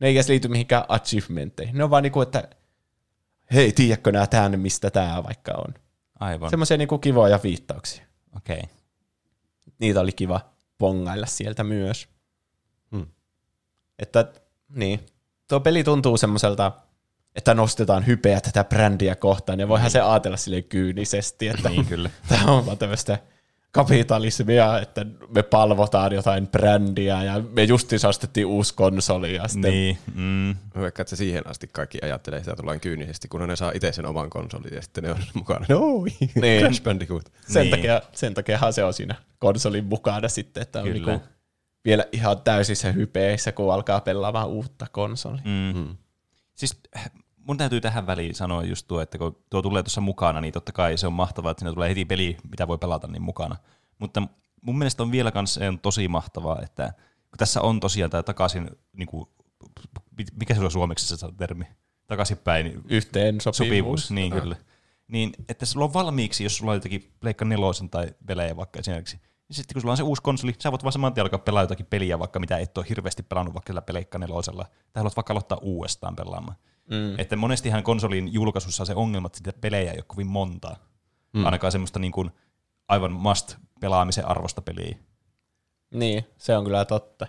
[0.00, 1.78] ne ei edes liity mihinkään achievementteihin.
[1.78, 2.48] Ne on vaan niinku, että
[3.52, 5.74] hei, tiedätkö nää tämän, mistä tämä vaikka on.
[6.20, 6.50] Aivan.
[6.50, 8.04] Semmoisia niinku kivoja viittauksia.
[8.36, 8.58] Okei.
[8.58, 8.70] Okay.
[9.78, 10.40] Niitä oli kiva
[10.78, 12.08] pongailla sieltä myös.
[12.90, 13.06] Hmm.
[13.98, 14.32] Että,
[14.68, 15.06] niin.
[15.48, 16.72] Tuo peli tuntuu semmoiselta,
[17.36, 19.92] että nostetaan hypeä tätä brändiä kohtaan, ja voihan niin.
[19.92, 22.10] se ajatella sille kyynisesti, että niin, kyllä.
[22.28, 23.18] tämä on vaan tämmöistä
[23.72, 29.34] kapitalismia, että me palvotaan jotain brändiä ja me justiin saastettiin uusi konsoli.
[29.34, 29.70] Ja sitten...
[29.70, 29.98] Niin.
[30.14, 30.56] Mm.
[30.80, 34.30] Vaikka että siihen asti kaikki ajattelee sitä tullaan kyynisesti, kun ne saa itse sen oman
[34.30, 35.66] konsolin ja sitten ne on mukana.
[35.68, 35.80] No,
[36.40, 36.60] niin.
[36.60, 37.32] Crash Bandicoot.
[37.48, 37.70] Sen, niin.
[37.70, 41.22] takia, sen takiahan se on siinä konsolin mukana sitten, että on niinku
[41.84, 45.42] vielä ihan täysissä hypeissä, kun alkaa pelaamaan uutta konsolia.
[45.44, 45.78] Mm.
[45.78, 45.96] Mm.
[46.54, 46.80] Siis
[47.50, 50.72] mun täytyy tähän väliin sanoa just tuo, että kun tuo tulee tuossa mukana, niin totta
[50.72, 53.56] kai se on mahtavaa, että siinä tulee heti peli, mitä voi pelata, niin mukana.
[53.98, 54.22] Mutta
[54.62, 56.92] mun mielestä on vielä kans, on tosi mahtavaa, että
[57.30, 59.28] kun tässä on tosiaan tämä takaisin, niin kuin,
[60.40, 61.64] mikä se on suomeksi se termi?
[62.06, 62.82] Takaisinpäin.
[62.88, 63.56] Yhteen sopivuus.
[63.56, 64.56] sopivuus niin kyllä.
[65.08, 69.16] Niin, että sulla on valmiiksi, jos sulla on jotakin Pleikka nelosen tai pelejä vaikka esimerkiksi,
[69.48, 71.62] niin sitten kun sulla on se uusi konsoli, sä voit vaan saman tien alkaa pelaa
[71.62, 75.32] jotakin peliä, vaikka mitä et ole hirveästi pelannut vaikka sillä Pleikka nelosella, tai haluat vaikka
[75.32, 76.56] aloittaa uudestaan pelaamaan.
[76.90, 77.18] Mm.
[77.18, 80.76] Että monestihan konsolin julkaisussa se ongelma, että sitä pelejä ei ole kovin montaa.
[81.32, 81.44] Mm.
[81.44, 82.30] Ainakaan semmoista niin kuin
[82.88, 84.96] aivan must pelaamisen arvosta peliä.
[85.94, 87.26] Niin, se on kyllä totta.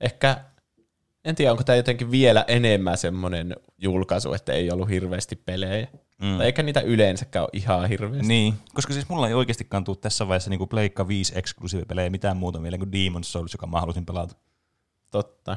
[0.00, 0.44] Ehkä,
[1.24, 5.88] en tiedä, onko tämä jotenkin vielä enemmän semmoinen julkaisu, että ei ollut hirveästi pelejä.
[6.22, 6.36] Mm.
[6.36, 8.28] Tai eikä niitä yleensäkään ole ihan hirveästi.
[8.28, 12.62] Niin, koska siis mulla ei oikeastikaan tule tässä vaiheessa niin Pleikka 5 eksklusiivipelejä mitään muuta
[12.62, 14.34] vielä kuin Demon's Souls, joka mä halusin pelata.
[15.10, 15.56] Totta.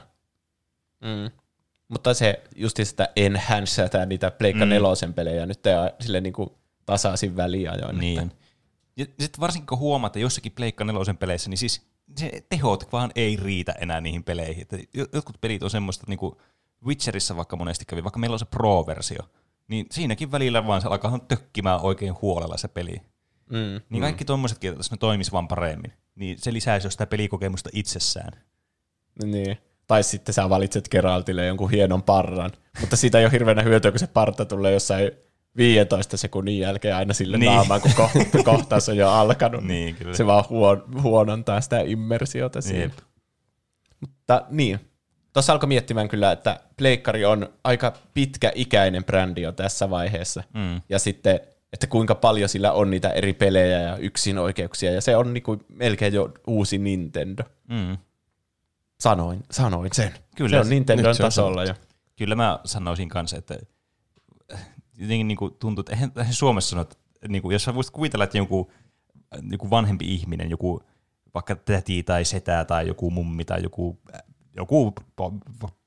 [1.01, 1.42] Mm.
[1.87, 4.69] Mutta se just sitä enhancetä niitä Pleikka mm.
[4.69, 5.59] nelosen pelejä nyt
[5.99, 6.49] sille niin kuin
[6.85, 7.97] tasaisin väliajoin.
[7.97, 8.19] Niin.
[8.19, 8.35] Että.
[8.97, 11.81] Ja sitten varsinkin kun huomaat, että jossakin Pleikka nelosen peleissä, niin siis
[12.17, 14.61] se tehot vaan ei riitä enää niihin peleihin.
[14.61, 14.77] Että
[15.13, 16.35] jotkut pelit on semmoista, niin kuin
[16.85, 19.29] Witcherissa vaikka monesti kävi, vaikka meillä on se Pro-versio,
[19.67, 23.01] niin siinäkin välillä vaan se alkaa tökkimään oikein huolella se peli.
[23.49, 24.25] Mm, niin kaikki mm.
[24.25, 28.43] tuommoisetkin, että ne toimisi vaan paremmin, niin se lisäisi jo sitä pelikokemusta itsessään.
[29.23, 29.57] Niin.
[29.87, 33.99] Tai sitten sä valitset Geraltille jonkun hienon parran, mutta siitä ei ole hirveänä hyötyä, kun
[33.99, 35.11] se parta tulee jossain
[35.57, 37.51] 15 sekunnin jälkeen aina sille niin.
[37.51, 39.63] naamaan, kun ko- kohtaus on jo alkanut.
[39.63, 40.13] niin, kyllä.
[40.15, 42.93] Se vaan huon- huonontaa sitä immersiota siihen.
[43.99, 44.79] Mutta niin,
[45.33, 50.43] tuossa alkoi miettimään kyllä, että Pleikkari on aika pitkäikäinen brändi jo tässä vaiheessa.
[50.53, 50.81] Mm.
[50.89, 51.39] Ja sitten,
[51.73, 54.91] että kuinka paljon sillä on niitä eri pelejä ja yksin oikeuksia.
[54.91, 57.43] Ja se on niinku melkein jo uusi Nintendo.
[57.69, 57.97] Mm.
[59.03, 60.13] Sanoin, sanoin sen.
[60.35, 61.73] Kyllä, se on Nintendon tasolla jo.
[62.15, 63.57] Kyllä mä sanoisin kanssa, että
[64.97, 66.95] jotenkin niin kuin tuntuu, että eihän, eihän Suomessa sano, että
[67.27, 68.71] niin kuin, jos sä voisit kuvitella, että joku,
[69.51, 70.83] joku vanhempi ihminen, joku
[71.33, 73.99] vaikka täti tai setä tai joku mummi tai joku,
[74.55, 74.93] joku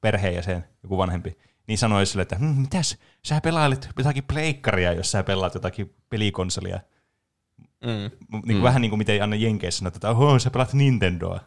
[0.01, 5.23] perheenjäsen, joku vanhempi, niin sanoisi sille, että hm, mitäs, sä pelailet jotakin pleikkaria, jos sä
[5.23, 6.81] pelaat jotakin pelikonsolia.
[7.85, 7.89] Mm.
[7.89, 8.63] Niin kuin mm.
[8.63, 11.41] Vähän niin kuin miten Anna Jenkeissä sanoi, että oho, sä pelaat Nintendoa.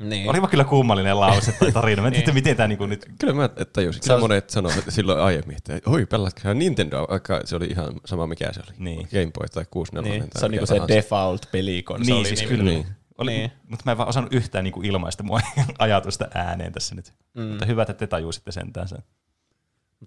[0.00, 0.30] Niin.
[0.30, 2.02] Olipa kyllä kummallinen lause tai tarina.
[2.02, 2.34] Mä en tiedä, niin.
[2.34, 3.06] miten tämä niinku nyt...
[3.18, 4.02] Kyllä mä tajusin.
[4.02, 8.52] Kyllä monet sanoivat silloin aiemmin, että oi, pelatko Nintendo, vaikka se oli ihan sama mikä
[8.52, 8.76] se oli.
[8.78, 9.08] Niin.
[9.10, 10.18] Game Boy tai 64.
[10.20, 10.30] Niin.
[10.38, 12.14] Se on niinku se default pelikonsoli.
[12.14, 12.64] Niin, siis kyllä.
[12.64, 12.86] Niin.
[13.18, 13.52] Oli, niin.
[13.68, 15.40] Mutta mä en vaan osannut yhtään niinku ilmaista mua
[15.78, 17.14] ajatusta ääneen tässä nyt.
[17.34, 17.42] Mm.
[17.42, 18.98] Mutta hyvä, että te tajusitte sentään sen.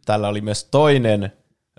[0.06, 1.32] Tällä oli myös toinen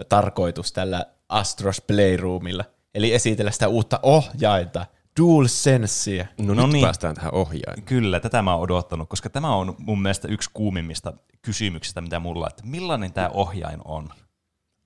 [0.08, 2.64] tarkoitus tällä Astros Playroomilla.
[2.94, 4.86] Eli esitellä sitä uutta ohjainta,
[5.20, 6.26] DualSensea.
[6.38, 6.84] No, no nyt niin.
[6.84, 7.82] päästään tähän ohjaimeen.
[7.82, 12.44] Kyllä, tätä mä oon odottanut, koska tämä on mun mielestä yksi kuumimmista kysymyksistä, mitä mulla
[12.44, 14.08] on, että millainen tämä ohjain on?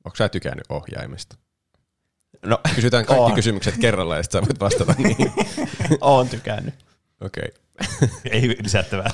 [0.05, 1.37] Onko sä tykännyt ohjaimesta?
[2.47, 3.35] No, Kysytään kaikki on.
[3.35, 5.33] kysymykset kerralla ja sitten sä voit vastata niihin.
[6.01, 6.75] Oon tykännyt.
[7.21, 7.53] Okei.
[7.81, 8.09] Okay.
[8.33, 9.11] Ei lisättävää.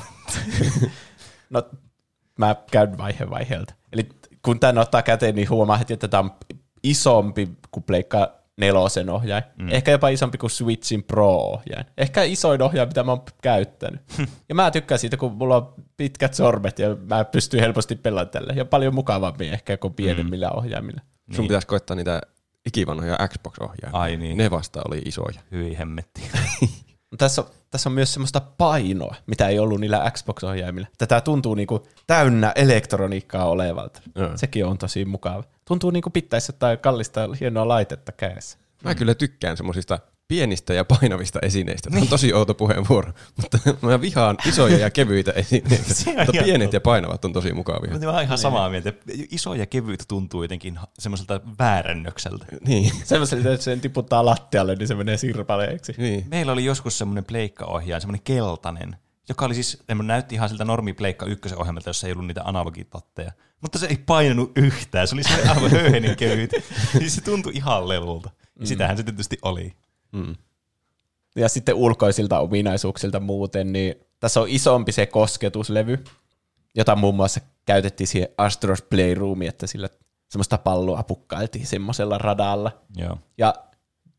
[1.50, 1.62] no,
[2.38, 3.74] mä käyn vaihe vaiheelta.
[3.92, 4.09] Eli
[4.42, 6.31] kun tämän ottaa käteen, niin huomaa heti, että tämä on
[6.83, 9.44] isompi kuin Pleikka nelosen ohjain.
[9.58, 9.68] Mm.
[9.70, 11.86] Ehkä jopa isompi kuin Switchin Pro-ohjain.
[11.98, 14.00] Ehkä isoin ohjain, mitä mä oon käyttänyt.
[14.48, 18.52] ja mä tykkään siitä, kun mulla on pitkät sormet ja mä pystyn helposti pelaamaan tällä.
[18.56, 20.58] Ja paljon mukavammin ehkä kuin pienemmillä mm.
[20.58, 21.00] ohjaimilla.
[21.00, 21.48] Sun niin.
[21.48, 22.20] pitäisi koittaa niitä
[22.66, 24.00] ikivanhoja Xbox-ohjaimia.
[24.00, 24.36] Ai niin.
[24.36, 25.40] Ne vasta oli isoja.
[25.52, 26.22] Hyi hemmetti.
[27.18, 30.88] tässä, on, tässä on myös semmoista painoa, mitä ei ollut niillä Xbox-ohjaimilla.
[30.98, 34.00] Tätä tuntuu niinku täynnä elektroniikkaa olevalta.
[34.06, 34.36] Mm.
[34.36, 35.44] Sekin on tosi mukava.
[35.64, 38.59] Tuntuu niinku pitäisi jotain kallista hienoa laitetta kädessä.
[38.85, 38.96] Mä mm.
[38.96, 39.98] kyllä tykkään semmoisista
[40.29, 41.90] pienistä ja painavista esineistä.
[41.90, 45.94] Tämä on tosi outo puheenvuoro, mutta mä vihaan isoja ja kevyitä esineitä.
[46.27, 47.98] mutta pienet ja painavat on tosi mukavia.
[47.98, 48.92] Mä oon ihan samaa mieltä.
[49.31, 52.46] Iso ja kevyt tuntuu jotenkin semmoiselta väärännökseltä.
[52.66, 52.92] Niin.
[53.05, 55.94] Semmoiselta, että sen tiputtaa lattialle, niin se menee sirpaleeksi.
[55.98, 56.27] Niin.
[56.31, 58.96] Meillä oli joskus semmoinen pleikkaohjaaja, semmoinen keltainen,
[59.29, 63.33] joka oli siis, näytti ihan siltä normi pleikka ykkösen ohjelmalta, jossa ei ollut niitä analogitatteja.
[63.64, 66.50] Mutta se ei painanut yhtään, se oli se aivan höyhenin kevyt.
[66.98, 68.31] niin se tuntui ihan lelulta.
[68.42, 68.66] Ja mm.
[68.66, 69.72] sitähän se tietysti oli.
[70.12, 70.35] Mm.
[71.37, 76.05] Ja sitten ulkoisilta ominaisuuksilta muuten, niin tässä on isompi se kosketuslevy,
[76.74, 79.88] jota muun muassa käytettiin siihen Astros Playroomiin, että sillä
[80.29, 82.72] semmoista palloa pukkailtiin semmoisella radalla.
[82.96, 83.18] Joo.
[83.38, 83.55] Ja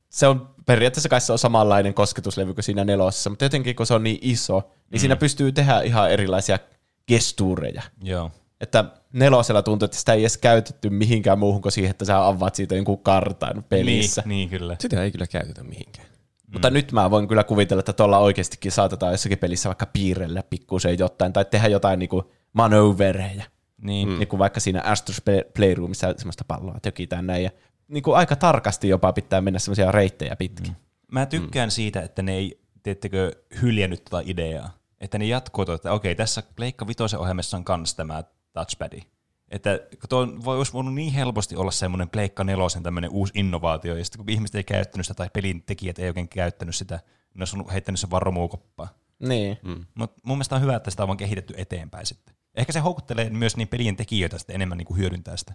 [0.10, 3.94] se on periaatteessa kai se on samanlainen kosketuslevy kuin siinä nelosessa, mutta jotenkin kun se
[3.94, 5.00] on niin iso, niin mm.
[5.00, 6.60] siinä pystyy tehdä ihan erilaisia
[7.08, 7.82] gestuureja.
[8.04, 8.32] Joo.
[8.62, 12.56] Että nelosella tuntuu, että sitä ei edes käytetty mihinkään muuhun kuin siihen, että sä avaat
[12.56, 14.24] siitä jonkun kartan pelissä.
[14.26, 14.76] Niin, niin kyllä.
[14.80, 16.08] Sitä ei kyllä käytetä mihinkään.
[16.08, 16.54] Mm.
[16.54, 21.00] Mutta nyt mä voin kyllä kuvitella, että tuolla oikeastikin saatetaan jossakin pelissä vaikka piirrellä pikkusen
[21.00, 23.44] jotain, tai tehdä jotain niinku manövereja.
[23.82, 24.10] Niin.
[24.10, 24.20] Mm.
[24.20, 25.22] niin kuin vaikka siinä Astros
[25.56, 27.52] Playroomissa semmoista palloa tökitään näin, ja
[27.88, 30.72] niin kuin aika tarkasti jopa pitää mennä semmoisia reittejä pitkin.
[30.72, 30.76] Mm.
[31.12, 31.72] Mä tykkään mm.
[31.72, 34.78] siitä, että ne ei, teettekö, hyljännyt tuota ideaa.
[35.02, 38.24] Että ne jatkuu, että okei, tässä Pleikka Vitoisen ohjelmassa on kans tämä
[38.56, 39.02] touchpadi.
[39.50, 44.06] Että tuo voi, olisi voinut niin helposti olla semmoinen Pleikka nelosen tämmöinen uusi innovaatio, ja
[44.06, 46.96] sitten kun ihmiset ei käyttänyt sitä tai pelin tekijät ei oikein käyttänyt sitä,
[47.34, 48.90] ne olisi heittänyt sen vaan.
[49.20, 49.58] Niin.
[49.64, 49.86] Mm.
[49.96, 52.36] Mutta mun mielestä on hyvä, että sitä on vaan kehitetty eteenpäin sitten.
[52.56, 55.54] Ehkä se houkuttelee myös niin pelien tekijöitä sitten enemmän niin kuin hyödyntää sitä.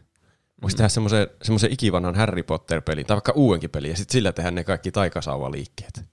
[0.63, 4.51] Voisi tehdä semmoisen, semmoisen ikivanhan Harry Potter-pelin, tai vaikka uudenkin pelin, ja sitten sillä tehdä
[4.51, 6.05] ne kaikki taikasauva-liikkeet.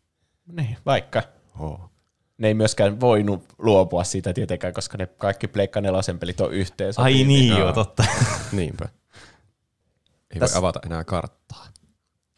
[0.52, 1.23] Niin, vaikka.
[1.60, 1.96] Oh
[2.38, 7.02] ne ei myöskään voinut luopua siitä tietenkään, koska ne kaikki Pleikka nelosen pelit on yhteensä.
[7.02, 8.04] Ai niin, niin joo, totta.
[8.52, 8.89] Niinpä.
[10.34, 10.54] Ei Täs...
[10.54, 11.67] voi avata enää karttaa.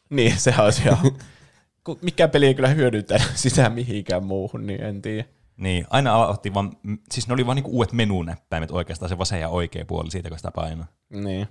[0.09, 0.97] Niin, se olisi ihan...
[2.01, 5.25] Mikä peli ei kyllä hyödyntää sitä mihinkään muuhun, niin en tiedä.
[5.57, 6.71] Niin, aina aloitti vaan,
[7.11, 10.37] siis ne oli vaan niinku uudet menunäppäimet oikeastaan, se vasen ja oikea puoli siitä, kun
[10.37, 10.87] sitä painaa.
[11.09, 11.47] Niin.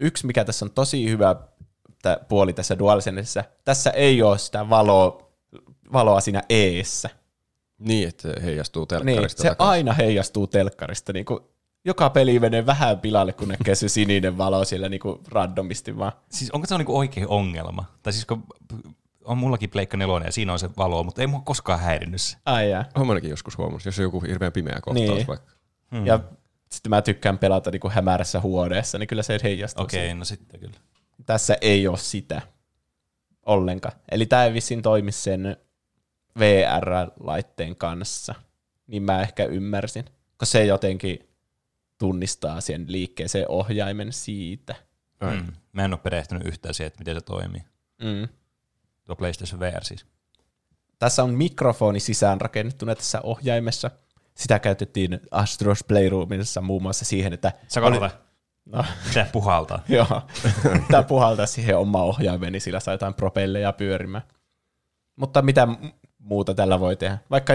[0.00, 1.36] Yksi, mikä tässä on tosi hyvä
[2.28, 5.32] puoli tässä DualSenseissa, tässä ei ole sitä valoa,
[5.92, 7.10] valoa siinä eessä.
[7.80, 9.22] Niin, että se heijastuu telkkarista.
[9.22, 9.70] Niin, se takaisin.
[9.70, 11.12] aina heijastuu telkkarista.
[11.12, 11.40] Niin kuin
[11.84, 16.12] joka peli menee vähän pilalle, kun näkee se sininen valo siellä niin kuin randomisti vaan.
[16.30, 17.84] Siis onko se on niin oikea ongelma?
[18.02, 18.44] Tai siis kun
[19.24, 22.36] on mullakin Pleikka nelonen ja siinä on se valo, mutta ei mua koskaan häirinnyt se.
[22.46, 22.88] Ai jää.
[22.94, 25.26] Olen joskus huomannut, jos on joku hirveän pimeä kohtaus niin.
[25.26, 25.52] vaikka.
[25.90, 26.06] Hmm.
[26.06, 26.20] Ja
[26.70, 29.84] sitten mä tykkään pelata niin kuin hämärässä huoneessa, niin kyllä se heijastuu.
[29.84, 30.78] Okei, okay, no sitten kyllä.
[31.26, 32.42] Tässä ei ole sitä
[33.46, 33.94] ollenkaan.
[34.10, 35.56] Eli tämä ei vissiin toimi sen
[36.40, 38.34] VR-laitteen kanssa,
[38.86, 41.28] niin mä ehkä ymmärsin, koska se jotenkin
[41.98, 44.74] tunnistaa sen liikkeeseen ohjaimen siitä.
[45.20, 45.52] Mm.
[45.72, 47.62] Mä en ole perehtynyt yhtään siihen, että miten se toimii.
[48.02, 48.28] Mm.
[49.04, 50.06] Tuo PlayStation VR siis.
[50.98, 53.90] Tässä on mikrofoni sisäänrakennettuna tässä ohjaimessa.
[54.34, 57.52] Sitä käytettiin Astros Playroomissa muun muassa siihen, että...
[57.68, 58.00] Sä oli...
[58.66, 58.84] No.
[59.10, 59.82] Se puhaltaa.
[59.88, 60.22] Joo.
[60.90, 64.22] Tämä puhaltaa siihen oma ohjaimeen, niin sillä saa jotain propelleja pyörimään.
[65.16, 65.68] Mutta mitä
[66.20, 67.18] muuta tällä voi tehdä.
[67.30, 67.52] Vaikka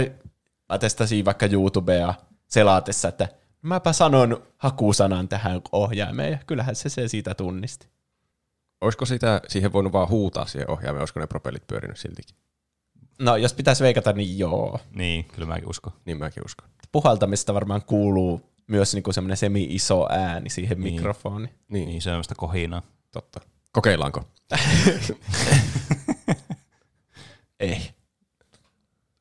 [0.70, 2.14] mä testasin vaikka YouTubea
[2.48, 3.28] selaatessa, että
[3.62, 7.88] mäpä sanon hakusanan tähän ohjaimeen, ja kyllähän se, se siitä tunnisti.
[8.82, 12.36] Olisiko sitä, siihen voinut vaan huutaa siihen ohjaimeen, olisiko ne propellit pyörinyt siltikin?
[13.20, 14.80] No, jos pitäisi veikata, niin joo.
[14.92, 15.94] Niin, kyllä mäkin uskon.
[16.06, 16.70] Niin mäkin uskon.
[16.92, 20.94] Puhaltamista varmaan kuuluu myös niinku semmoinen semi-iso ääni siihen niin.
[20.94, 21.54] mikrofoniin.
[21.68, 22.82] Niin, niin semmoista kohinaa.
[23.12, 23.40] Totta.
[23.72, 24.24] Kokeillaanko?
[27.60, 27.95] Ei.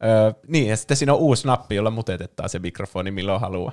[0.04, 3.72] Öö, niin, ja sitten siinä on uusi nappi, jolla mutetetaan se mikrofoni milloin haluaa.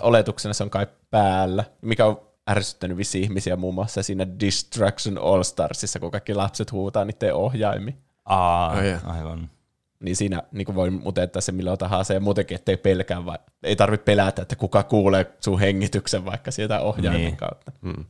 [0.00, 2.20] Oletuksena se on kai päällä, mikä on
[2.50, 7.96] ärsyttänyt vissi ihmisiä muun muassa siinä Distraction All Starsissa, kun kaikki lapset huutaa niiden ohjaimi.
[8.24, 9.10] Aa, oh, yeah.
[9.16, 9.50] aivan.
[10.00, 14.04] Niin siinä niin voi mutettaa se milloin tahansa ja muutenkin, ettei pelkää, vai, ei tarvitse
[14.04, 17.36] pelätä, että kuka kuulee sun hengityksen vaikka sieltä ohjaimen niin.
[17.36, 17.72] kautta.
[17.82, 18.04] Hmm.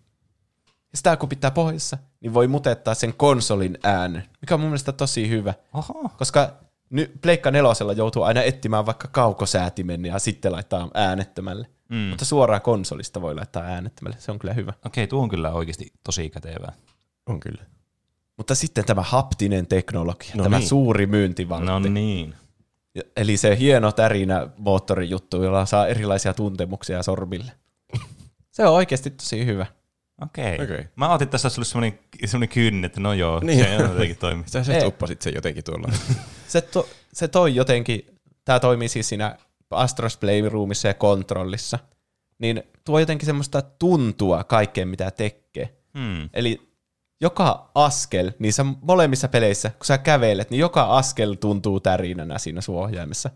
[0.62, 4.92] Ja sitä kun pitää pohjassa, niin voi mutettaa sen konsolin äänen, mikä on mun mielestä
[4.92, 5.54] tosi hyvä.
[5.74, 6.10] Oho.
[6.18, 6.52] Koska
[6.90, 11.66] nyt Pleikka nelosella joutuu aina etsimään vaikka kaukosäätimen ja sitten laittaa äänettömälle.
[11.88, 11.96] Mm.
[11.96, 14.16] Mutta suoraan konsolista voi laittaa äänettömälle.
[14.20, 14.72] Se on kyllä hyvä.
[14.86, 16.72] Okei, tuo on kyllä oikeasti tosi kätevää.
[17.26, 17.64] On kyllä.
[18.36, 20.68] Mutta sitten tämä haptinen teknologia, No tämä niin.
[20.68, 21.66] suuri myyntivaltti.
[21.66, 22.34] No niin.
[23.16, 27.52] Eli se hieno tärinä moottorijuttu, jolla saa erilaisia tuntemuksia sormille.
[28.50, 29.66] Se on oikeasti tosi hyvä.
[30.22, 30.54] Okei.
[30.54, 30.64] Okei.
[30.64, 30.84] Okay.
[30.96, 33.64] Mä otin tässä olisi ollut semmoinen, semmoinen kyynni, että no joo, Niin.
[33.64, 34.44] se jotenkin toimii.
[34.46, 34.82] Sä, Ei.
[34.82, 35.88] tuppasit sen jotenkin tuolla.
[36.48, 38.06] Se, to, se toi jotenkin,
[38.44, 39.36] tämä toimii siis siinä
[39.70, 41.78] Astros Playroomissa ja kontrollissa,
[42.38, 45.74] niin tuo jotenkin semmoista tuntua kaikkeen, mitä tekee.
[45.98, 46.28] Hmm.
[46.32, 46.70] Eli
[47.20, 52.76] joka askel niissä molemmissa peleissä, kun sä kävelet, niin joka askel tuntuu tärinänä siinä sun
[52.76, 53.30] ohjaimessa.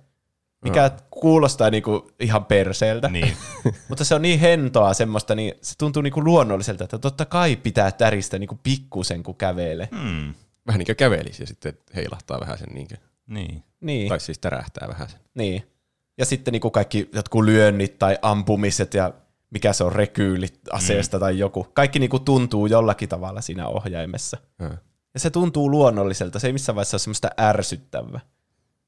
[0.64, 3.08] Mikä kuulostaa niinku ihan perseeltä.
[3.08, 3.36] Niin.
[3.88, 7.92] Mutta se on niin hentoa semmoista, niin se tuntuu niinku luonnolliselta, että totta kai pitää
[7.92, 9.88] täristä niinku pikkusen, kun kävelee.
[9.90, 10.34] Hmm.
[10.66, 13.62] Vähän niin kuin kävelisi ja sitten heilahtaa vähän sen niin kuin, Niin.
[13.80, 15.20] Niin, tai siis tärähtää vähän sen.
[15.34, 15.70] niin.
[16.18, 19.12] Ja sitten niinku kaikki jotkut lyönnit tai ampumiset ja
[19.50, 21.20] mikä se on, rekyylit aseesta mm.
[21.20, 21.66] tai joku.
[21.74, 24.36] Kaikki niinku tuntuu jollakin tavalla siinä ohjaimessa.
[24.58, 24.70] Ja.
[25.14, 28.20] Ja se tuntuu luonnolliselta, se ei missään vaiheessa ole semmoista ärsyttävää.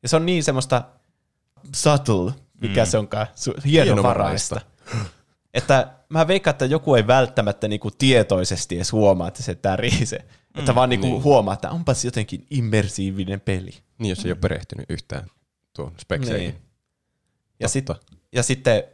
[0.02, 0.82] Ja se on niin semmoista
[1.74, 2.90] subtle, mikä mm.
[2.90, 4.60] se onkaan, su- hienovaraista.
[5.54, 10.18] että mä veikkaan, että joku ei välttämättä niinku tietoisesti edes huomaa, että se tärisee.
[10.18, 11.22] Mm, että vaan niinku niin.
[11.22, 13.74] huomaa, että onpas jotenkin immersiivinen peli.
[13.98, 15.30] Niin, jos ei ole perehtynyt yhtään
[15.72, 16.50] tuon spekseihin.
[16.50, 16.62] Niin.
[17.60, 17.86] Ja, sit,
[18.32, 18.84] ja sitten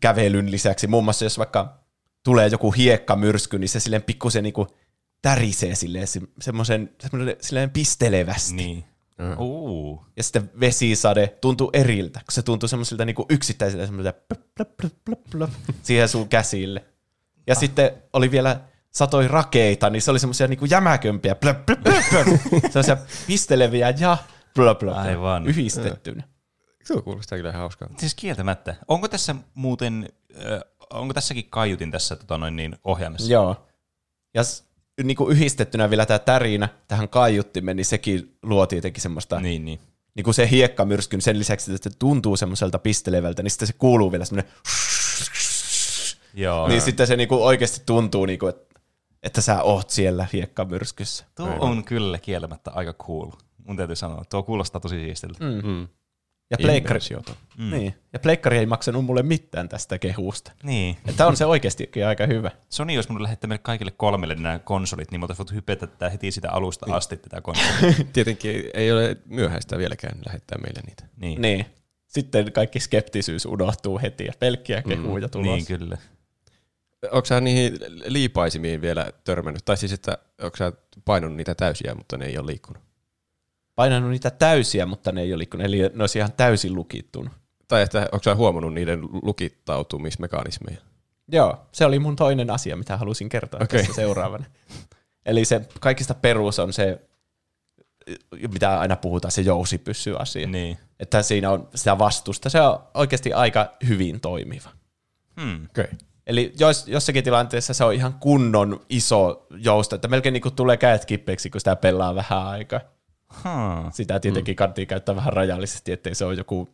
[0.00, 1.78] kävelyn lisäksi, muun muassa jos vaikka
[2.24, 4.66] tulee joku hiekkamyrsky, niin se silleen pikkusen niinku
[5.22, 8.54] tärisee silleen se, semmoisen, semmoinen silleen pistelevästi.
[8.54, 8.84] Niin.
[9.20, 9.36] Ja.
[9.38, 10.06] Uh.
[10.16, 14.92] Ja sitten vesisade tuntuu eriltä, kun se tuntuu semmoisilta niinku yksittäisiltä semmoisilta plöp, plöp, plöp,
[15.04, 15.50] plöp, plöp,
[15.82, 16.84] siihen sun käsille.
[17.46, 17.58] Ja ah.
[17.58, 18.60] sitten oli vielä
[18.90, 22.40] satoi rakeita, niin se oli semmoisia niinku jämäkömpiä, plöp, plöp, plöp, plöp,
[22.72, 22.96] semmoisia
[23.26, 24.18] pisteleviä ja
[24.54, 25.46] plöp, plöp, Aivan.
[25.46, 26.22] yhdistettynä.
[26.84, 27.88] Se kuulostaa kyllä ihan hauskaa.
[27.98, 28.74] Siis kieltämättä.
[28.88, 30.60] Onko tässä muuten, äh,
[30.90, 33.32] onko tässäkin kaiutin tässä tota noin niin, ohjaimessa?
[33.32, 33.66] Joo.
[34.34, 34.69] Ja s-
[35.02, 39.42] niinku yhdistettynä vielä tämä tärinä tähän kaiuttimeen, niin sekin luo tietenkin semmoista, niin.
[39.42, 39.80] Niin, niin.
[40.14, 44.24] niinku se hiekkamyrskyn sen lisäksi, että se tuntuu semmoiselta pistelevältä, niin sitten se kuuluu vielä
[44.24, 44.52] semmoinen,
[46.34, 46.68] Joo.
[46.68, 48.80] niin sitten se niinku oikeasti tuntuu, niinku, että,
[49.22, 51.24] että sä oot siellä hiekkamyrskyssä.
[51.34, 53.30] Tuo on kyllä kieltämättä aika cool.
[53.66, 54.24] Mun täytyy sanoa.
[54.30, 55.44] Tuo kuulostaa tosi siistiltä.
[55.44, 55.68] Mm.
[55.68, 55.88] Mm.
[56.50, 57.00] Ja pleikkari,
[57.58, 57.70] mm.
[57.70, 57.94] niin.
[58.12, 60.52] ja pleikkari ei maksanut mulle mitään tästä kehusta.
[60.62, 60.96] Niin.
[61.06, 62.50] Että on se oikeastikin aika hyvä.
[62.68, 66.30] Sony olisi mun lähettää meille kaikille kolmelle nämä konsolit, niin me oltaisiin hypetä tätä heti
[66.30, 66.94] sitä alusta niin.
[66.94, 67.94] asti tätä konsolia.
[68.12, 71.04] Tietenkin ei ole myöhäistä vieläkään lähettää meille niitä.
[71.16, 71.42] niin.
[71.42, 71.66] Niin.
[72.06, 75.46] Sitten kaikki skeptisyys unohtuu heti ja pelkkiä kehuja tulos.
[75.46, 75.98] niin, kyllä.
[77.10, 79.64] Onko sä niihin liipaisimiin vielä törmännyt?
[79.64, 80.72] Tai siis, että onko sä
[81.04, 82.82] painunut niitä täysiä, mutta ne ei ole liikkunut?
[83.80, 87.32] Painanut niitä täysiä, mutta ne ei ole liikkunut, eli ne olisi ihan täysin lukittunut.
[87.68, 90.76] Tai että onko sä huomannut niiden lukittautumismekanismeja?
[91.32, 93.78] Joo, se oli mun toinen asia, mitä halusin kertoa okay.
[93.78, 94.44] Tässä seuraavana.
[95.26, 97.00] Eli se kaikista perus on se,
[98.52, 100.46] mitä aina puhutaan, se jousipyssy-asia.
[100.46, 100.78] Niin.
[101.00, 102.50] Että siinä on sitä vastusta.
[102.50, 104.70] Se on oikeasti aika hyvin toimiva.
[105.40, 105.64] Hmm.
[105.64, 105.86] Okay.
[106.26, 111.04] Eli jos, jossakin tilanteessa se on ihan kunnon iso jousto, että melkein niin tulee kädet
[111.04, 112.80] kipeäksi, kun sitä pelaa vähän aikaa.
[113.34, 113.92] Huh.
[113.92, 114.56] Sitä tietenkin mm.
[114.56, 116.68] kannattaa käyttää vähän rajallisesti, ettei se ole joku,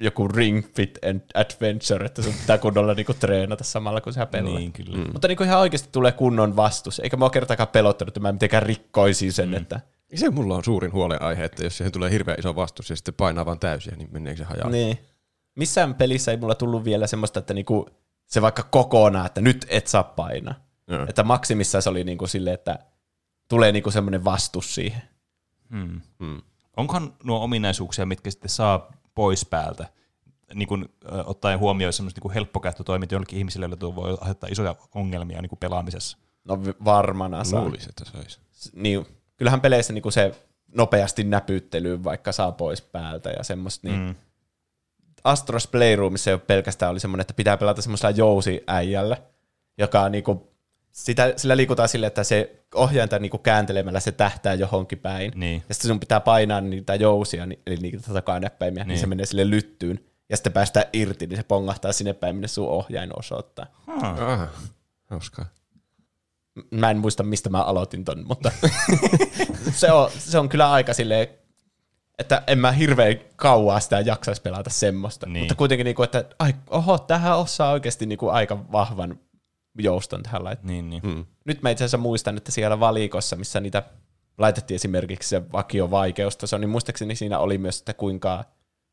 [0.00, 4.58] joku Ring Fit and Adventure, että sun pitää kunnolla niinku treenata samalla, kun sä pelaa.
[4.58, 4.96] Niin, kyllä.
[4.96, 5.12] Mm.
[5.12, 7.00] Mutta niinku ihan oikeasti tulee kunnon vastus.
[7.00, 9.54] Eikä mua kertaakaan pelottanut, että mä mitenkään rikkoisin sen, mm.
[9.54, 9.80] että
[10.14, 13.46] Se mulla on suurin huolenaihe, että jos siihen tulee hirveän iso vastus ja sitten painaa
[13.46, 14.70] vaan täysiä, niin meneekö se hajaa?
[14.70, 14.98] niin.
[15.54, 17.90] Missään pelissä ei mulla tullut vielä semmoista, että niinku
[18.26, 20.54] se vaikka kokonaan, että nyt et saa painaa.
[20.88, 21.06] Joo.
[21.08, 22.78] Että maksimissaan se oli niinku silleen, että
[23.48, 25.02] tulee niinku semmoinen vastus siihen.
[25.70, 26.00] Hmm.
[26.18, 26.42] Mm.
[26.76, 29.88] Onkohan nuo ominaisuuksia, mitkä sitten saa pois päältä,
[30.54, 34.74] niin kun, ö, ottaen huomioon semmoista niin helppokäyttötoiminta jollekin ihmisille, joille tuo voi aiheuttaa isoja
[34.94, 36.18] ongelmia niin kuin pelaamisessa?
[36.44, 37.60] No varmana saa.
[37.62, 38.40] Luulisi, että sais.
[38.52, 39.06] S- Niin,
[39.36, 40.34] kyllähän peleissä niinku se
[40.74, 43.88] nopeasti näpyttely vaikka saa pois päältä ja semmoista.
[43.88, 44.00] Niin.
[44.00, 44.14] Mm.
[45.24, 49.16] Astros Playroomissa ole pelkästään oli semmoinen, että pitää pelata semmoisella jousiäijällä,
[49.78, 50.49] joka on niinku,
[51.04, 55.32] sitä, sillä liikutaan sille, että se ohjainta niinku kääntelemällä se tähtää johonkin päin.
[55.34, 55.62] Niin.
[55.68, 58.88] Ja sitten sun pitää painaa niitä jousia, eli niitä takanäppäimiä, niin.
[58.88, 60.00] niin se menee sille lyttyyn.
[60.28, 63.66] Ja sitten päästään irti, niin se pongahtaa sinne päin, minne sun ohjain osoittaa.
[63.86, 64.48] Aha,
[65.10, 65.46] hauskaa.
[66.70, 68.52] Mä en muista, mistä mä aloitin ton, mutta
[69.72, 71.28] se, on, se on kyllä aika silleen,
[72.18, 75.26] että en mä hirveän kauaa sitä jaksaisi pelata semmoista.
[75.26, 75.32] Niin.
[75.32, 75.42] Niin.
[75.42, 79.18] Mutta kuitenkin, niinku, että ai, oho, tähän osaa oikeasti niinku aika vahvan
[79.80, 80.70] jouston tähän laittaa.
[80.70, 81.02] Niin, niin.
[81.04, 81.26] Mm.
[81.44, 83.82] Nyt mä itse asiassa muistan, että siellä valikossa, missä niitä
[84.38, 88.44] laitettiin esimerkiksi se vakio vaikeustaso, niin muistaakseni siinä oli myös, että kuinka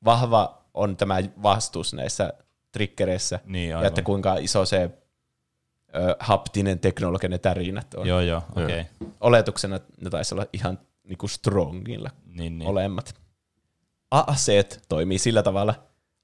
[0.06, 2.34] vahva on tämä vastus näissä
[2.72, 4.90] triggereissä, Niin, ja että kuinka iso se
[5.96, 8.08] ö, haptinen teknologinen tärinät on.
[8.08, 8.66] Joo, joo, okei.
[8.66, 8.86] Okay.
[9.20, 12.68] Oletuksena ne taisi olla ihan niinku strongilla Niin, niin.
[12.68, 13.16] molemmat.
[14.12, 15.76] Aseet toimii sillä tavalla,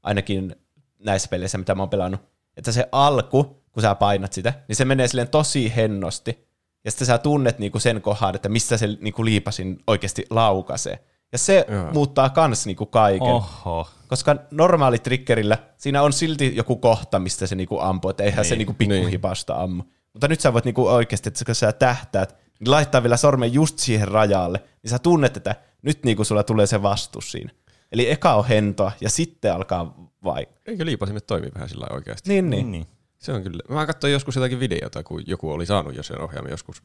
[0.04, 0.56] ainakin
[1.00, 2.22] näissä peleissä, mitä mä oon pelannut,
[2.58, 6.48] että se alku, kun sä painat sitä, niin se menee silleen tosi hennosti.
[6.86, 11.00] Ja sitten sä tunnet niinku sen kohdan, että mistä se niinku liipasin oikeasti laukaisee.
[11.32, 11.92] Ja se Joo.
[11.94, 13.28] muuttaa kans niinku kaiken.
[13.28, 13.88] Oho.
[14.08, 18.50] Koska normaali triggerillä siinä on silti joku kohta, mistä se niinku ampuu, että eihän niin.
[18.50, 19.84] se niinku pikkuhipasta ammu.
[20.14, 23.80] Mutta nyt sä voit niinku oikeasti, että kun sä tähtäät, niin laittaa vielä sormen just
[23.80, 27.52] siihen rajalle, niin sä tunnet, että nyt niinku sulla tulee se vastus siinä.
[27.92, 30.48] Eli eka on hentoa ja sitten alkaa vai.
[30.66, 32.30] Eikö liipasimet toimi vähän sillä oikeasti?
[32.30, 32.88] Niin, Niin, niin.
[33.24, 33.64] Se on kyllä.
[33.70, 36.84] Mä katsoin joskus jotakin videota, kun joku oli saanut jo sen ohjaamme joskus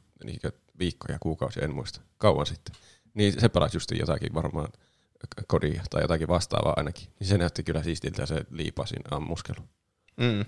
[0.79, 2.75] viikkoja, kuukausia, en muista, kauan sitten.
[3.15, 4.69] Niin se pelasi just jotakin varmaan
[5.47, 7.09] kodia tai jotakin vastaavaa ainakin.
[7.21, 9.61] Niin se näytti kyllä siistiltä se liipasin ammuskelu.
[10.17, 10.45] Mm.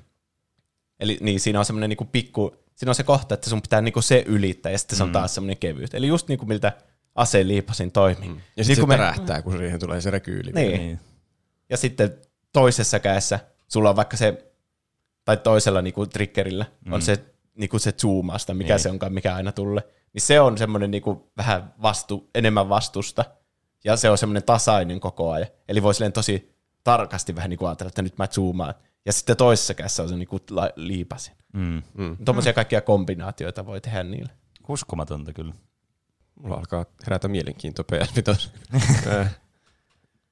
[1.01, 4.03] Eli niin, siinä on semmoinen niinku pikku, siinä on se kohta, että sun pitää niinku
[4.03, 5.95] se ylittää ja sitten se on taas semmoinen kevyt.
[5.95, 6.73] Eli just niinku miltä
[7.15, 8.29] aseen liipasin toimii.
[8.29, 10.53] Ja Niin sitten se kun me- tärähtää, kun siihen tulee se rekyyli.
[10.53, 10.73] Niin.
[10.81, 11.01] niin.
[11.71, 12.19] Ja sitten
[12.53, 14.50] toisessa kädessä sulla on vaikka se,
[15.31, 16.93] tai toisella niinku triggerillä mm.
[16.93, 17.25] on se,
[17.55, 18.81] niinku se zoomasta, mikä Niin.
[18.81, 19.83] se onkaan, mikä aina tulee.
[20.13, 23.25] Niin se on semmoinen niinku vähän vastu, enemmän vastusta,
[23.85, 25.49] ja se on semmoinen tasainen koko ajan.
[25.69, 26.55] Eli voi silleen tosi
[26.85, 28.75] tarkasti vähän niinku ajatella, että nyt mä zoomaan.
[29.07, 31.35] Ja sitten toisessa kädessä on se niinku la- liipasin.
[31.53, 31.83] Mm.
[31.95, 32.17] Mm.
[32.25, 34.33] Tuommoisia kaikkia kombinaatioita voi tehdä niillä.
[34.69, 35.55] Uskomatonta kyllä.
[36.43, 38.49] Mulla alkaa herätä mielenkiintoa PS5.
[39.21, 39.39] Äh,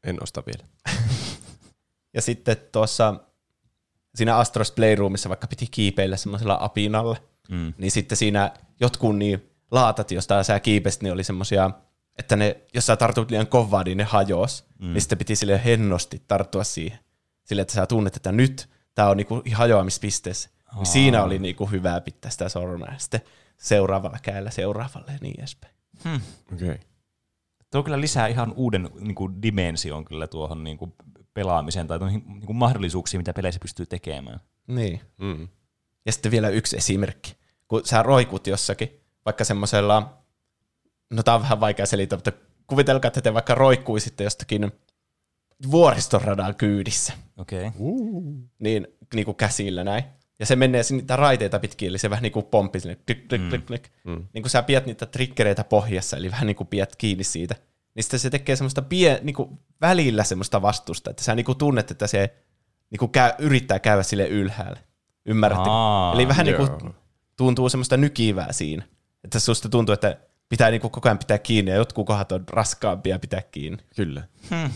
[0.04, 0.64] en osta vielä.
[2.14, 3.14] Ja sitten tuossa
[4.18, 7.16] siinä Astros Playroomissa vaikka piti kiipeillä semmoisella apinalla,
[7.50, 7.74] Mm.
[7.78, 11.70] niin sitten siinä jotkut niin laatat, josta sä kiipesit, niin oli semmoisia,
[12.18, 14.64] että ne, jos sä tartut liian kovaa, niin ne hajos.
[14.78, 14.92] Mm.
[14.92, 16.98] Niin sitten piti sille hennosti tarttua siihen.
[17.44, 20.50] Sille, että sä tunnet, että nyt tää on niinku hajoamispisteessä.
[20.74, 22.94] Niin siinä oli niinku hyvä pitää sitä sormea.
[22.98, 23.20] Sitten
[23.56, 25.74] seuraavalla kädellä seuraavalle ja niin edespäin.
[26.00, 26.68] Okei.
[26.68, 26.78] Okay.
[27.70, 30.92] Tuo kyllä lisää ihan uuden niin kuin, dimension kyllä tuohon niin kuin,
[31.38, 34.40] pelaamiseen tai niin kuin, mahdollisuuksiin, mitä peleissä pystyy tekemään.
[34.66, 35.00] Niin.
[35.18, 35.48] Mm.
[36.06, 37.36] Ja sitten vielä yksi esimerkki.
[37.68, 40.18] Kun sä roikut jossakin, vaikka semmoisella,
[41.10, 42.32] no tää on vähän vaikea selittää, mutta
[42.66, 44.72] kuvitelkaa, että te vaikka roikkuisitte jostakin
[45.70, 47.66] vuoristoradan kyydissä, Okei.
[47.66, 47.80] Okay.
[48.58, 50.04] niin, niin kuin käsillä näin.
[50.38, 53.28] Ja se menee sinne niitä raiteita pitkin, eli se vähän niin kuin pomppi sinne, klik,
[53.28, 53.88] klik, klik, klik.
[54.04, 54.26] Mm.
[54.32, 57.54] Niin kuin sä pidät niitä triggereitä pohjassa, eli vähän niin kuin pidät kiinni siitä.
[57.98, 61.58] Niin sitten se tekee semmoista pie, niin kuin välillä semmoista vastusta, että sä niin kuin
[61.58, 62.34] tunnet, että se
[62.90, 64.78] niin kuin käy, yrittää käydä sille ylhäälle.
[65.26, 65.70] Ymmärrätte?
[65.70, 66.68] Aa, eli vähän niin joo.
[66.68, 66.94] kuin
[67.36, 68.82] tuntuu semmoista nykivää siinä.
[69.24, 70.16] Että susta tuntuu, että
[70.48, 73.78] pitää niin kuin koko ajan pitää kiinni, ja jotkut kohdat on raskaampia pitää kiinni.
[73.96, 74.22] Kyllä.
[74.50, 74.70] Hmm.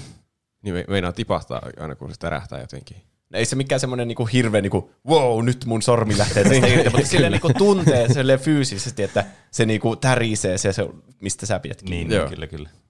[0.62, 2.96] Niin me, meinaa tipahtaa aina, kun se tärähtää jotenkin.
[3.30, 6.90] No ei se mikään semmoinen niinku hirveä, niinku, wow, nyt mun sormi lähtee tästä irti,
[6.90, 10.88] mutta silleen niinku tuntee silleen fyysisesti, että se niinku tärisee se, se,
[11.20, 12.04] mistä sä pidät kiinni.
[12.04, 12.24] Niin, Joo.
[12.24, 12.81] niin, kyllä, kyllä.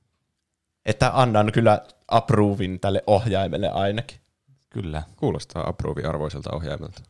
[0.86, 4.18] Että annan kyllä approvein tälle ohjaimelle ainakin.
[4.70, 5.02] Kyllä.
[5.16, 7.02] Kuulostaa approve-arvoiselta ohjaimelta.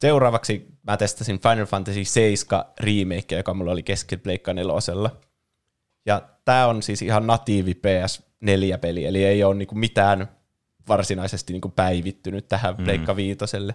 [0.00, 4.72] Seuraavaksi mä testasin Final Fantasy 7 remake, joka mulla oli kesken Pleikka 4.
[6.06, 10.28] Ja tää on siis ihan natiivi PS4-peli, eli ei ole niinku mitään
[10.88, 12.84] varsinaisesti niinku päivittynyt tähän mm.
[12.84, 13.74] Pleikka Viitoselle.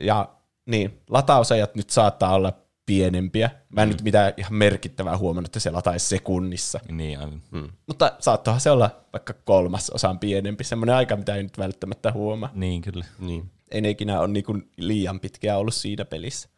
[0.00, 0.28] Ja
[0.66, 2.52] niin, latausajat nyt saattaa olla
[2.86, 3.50] pienempiä.
[3.68, 3.92] Mä en mm.
[3.92, 6.80] nyt mitään ihan merkittävää huomannut, että se lataisi sekunnissa.
[6.88, 7.42] Niin, aivan.
[7.50, 7.68] Mm.
[7.86, 10.64] Mutta saattohan se olla vaikka kolmas osaan pienempi.
[10.64, 12.50] Semmoinen aika, mitä ei nyt välttämättä huomaa.
[12.54, 13.04] Niin, kyllä.
[13.18, 13.50] Niin.
[13.70, 16.48] Ei ne ikinä ole niinku liian pitkiä ollut siinä pelissä.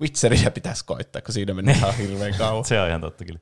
[0.00, 2.64] Witcheria pitäisi koittaa, kun siinä menee ihan hirveän kauan.
[2.64, 3.40] Se on ihan totta kyllä.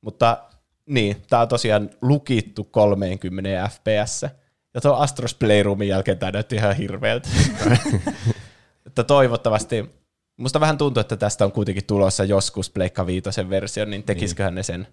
[0.00, 0.44] Mutta
[0.86, 4.22] niin, tää on tosiaan lukittu 30 fps.
[4.74, 7.28] Ja tuo Astros Playroomin jälkeen tää näytti ihan hirveältä.
[8.86, 9.99] että toivottavasti,
[10.40, 14.62] musta vähän tuntuu, että tästä on kuitenkin tulossa joskus Pleikka Viitosen versio, niin tekisiköhän ne
[14.62, 14.86] sen,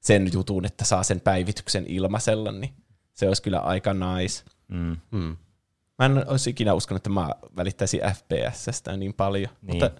[0.00, 2.74] sen jutun, että saa sen päivityksen ilmaisella, niin
[3.14, 4.44] se olisi kyllä aika nice.
[4.68, 4.96] Mm.
[5.10, 5.36] Mm.
[5.98, 9.50] Mä en olisi ikinä uskonut, että mä välittäisin FPSstä niin paljon.
[9.62, 9.72] Niin.
[9.72, 9.90] Mutta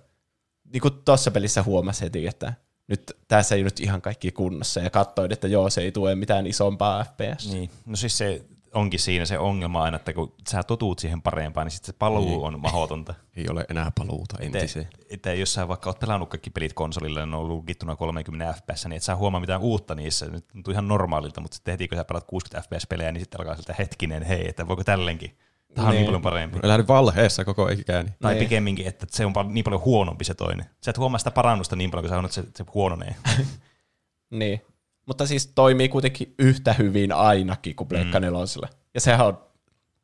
[0.72, 2.54] niin kuin tuossa pelissä huomasi heti, että
[2.88, 4.80] nyt tässä ei nyt ihan kaikki kunnossa.
[4.80, 7.52] Ja katsoin, että joo, se ei tue mitään isompaa FPS.
[7.52, 7.70] Niin.
[7.86, 8.44] No siis se
[8.74, 12.24] onkin siinä se ongelma aina, että kun sä totuut siihen parempaan, niin sitten se paluu
[12.24, 12.40] Niin.
[12.40, 13.14] on mahdotonta.
[13.36, 14.84] Ei ole enää paluuta entiseen.
[14.86, 18.52] Että, että jos sä vaikka oot pelannut kaikki pelit konsolilla, ne on ollut lukittuna 30
[18.52, 20.26] fps, niin et sä huomaa mitään uutta niissä.
[20.26, 23.54] Nyt tuntuu ihan normaalilta, mutta sitten heti kun sä pelaat 60 fps-pelejä, niin sitten alkaa
[23.56, 25.38] siltä hetkinen, hei, että voiko tällenkin?
[25.74, 26.06] Tämä on niin Niin.
[26.06, 26.58] paljon parempi.
[26.78, 28.08] Nyt valheessa koko ikäni.
[28.20, 28.44] Tai Niin.
[28.44, 30.66] pikemminkin, että se on niin paljon huonompi se toinen.
[30.84, 33.14] Sä et huomaa sitä parannusta niin paljon, kun sä sanot, että se, se huononee.
[34.30, 34.62] Niin.
[35.10, 38.26] Mutta siis toimii kuitenkin yhtä hyvin ainakin kuin Pleikka mm.
[38.94, 39.38] Ja sehän on,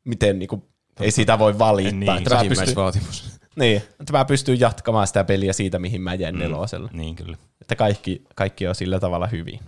[0.03, 0.67] miten niinku,
[0.99, 1.91] ei siitä voi valittaa.
[1.91, 2.09] Niin.
[2.09, 3.39] että mä pystyn, Vähimmäisvaatimus.
[3.55, 6.39] Niin, että mä pystyn jatkamaan sitä peliä siitä, mihin mä jäin mm.
[6.39, 6.89] nelosella.
[6.93, 7.37] Niin kyllä.
[7.61, 9.59] Että kaikki, kaikki on sillä tavalla hyvin.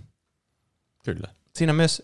[1.04, 1.28] Kyllä.
[1.56, 2.02] Siinä myös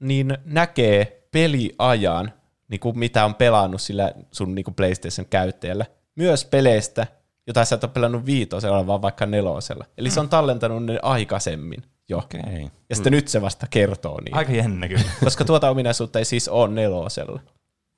[0.00, 2.32] niin näkee peliajan,
[2.68, 5.86] niin kuin mitä on pelannut sillä sun niin kuin PlayStation käyttäjällä,
[6.16, 7.06] myös peleistä,
[7.46, 9.84] jota sä et ole pelannut viitosella, vaan vaikka nelosella.
[9.98, 10.12] Eli mm.
[10.12, 12.18] se on tallentanut ne aikaisemmin jo.
[12.18, 12.40] Okei.
[12.40, 12.68] Okay.
[12.90, 13.16] Ja sitten mm.
[13.16, 14.34] nyt se vasta kertoo niin.
[14.34, 15.10] Aika jännä kyllä.
[15.24, 17.40] Koska tuota ominaisuutta ei siis ole nelosella.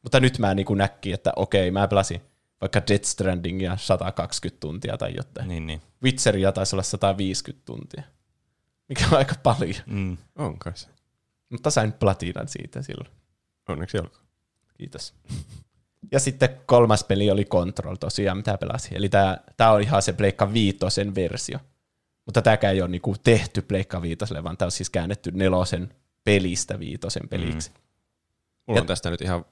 [0.02, 2.20] Mutta nyt mä niin näkki, että okei, mä pelasin
[2.62, 5.48] vaikka Death Strandingia 120 tuntia tai jotain.
[5.48, 5.82] Niin, niin.
[6.02, 8.02] Witcheria taisi olla 150 tuntia.
[8.88, 9.74] Mikä on aika paljon.
[9.86, 10.16] Mm.
[10.38, 10.88] On kai se.
[11.48, 13.10] Mutta sain platinan siitä silloin.
[13.68, 14.24] Onneksi olkoon.
[14.78, 15.14] Kiitos.
[16.12, 18.96] Ja sitten kolmas peli oli Control tosiaan, mitä pelasin.
[18.96, 21.58] Eli tämä, tämä on ihan se Pleikka viitosen versio.
[22.26, 25.94] Mutta tämäkään ei ole niinku tehty Pleikka viitoselle, vaan tämä on siis käännetty nelosen
[26.24, 27.70] pelistä viitosen peliksi.
[27.70, 27.76] Mm.
[28.66, 29.44] Mulla Ja- on tästä nyt ihan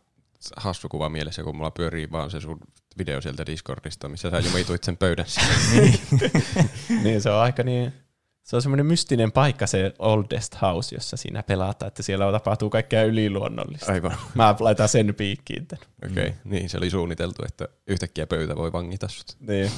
[0.57, 2.61] hassu kuva mielessä, kun mulla pyörii vaan se sun
[2.99, 6.01] video sieltä Discordista, missä sä jumituit sen pöydän siihen.
[7.05, 7.93] niin se on aika niin,
[8.43, 13.05] se on semmoinen mystinen paikka se Oldest House, jossa siinä pelataan, että siellä tapahtuu kaikkea
[13.05, 13.93] yliluonnollista.
[13.93, 14.17] Aivan.
[14.35, 15.69] Mä laitan sen piikkiin.
[15.73, 16.33] Okei, okay.
[16.45, 19.37] niin se oli suunniteltu, että yhtäkkiä pöytä voi vangita sut.
[19.41, 19.71] Niin.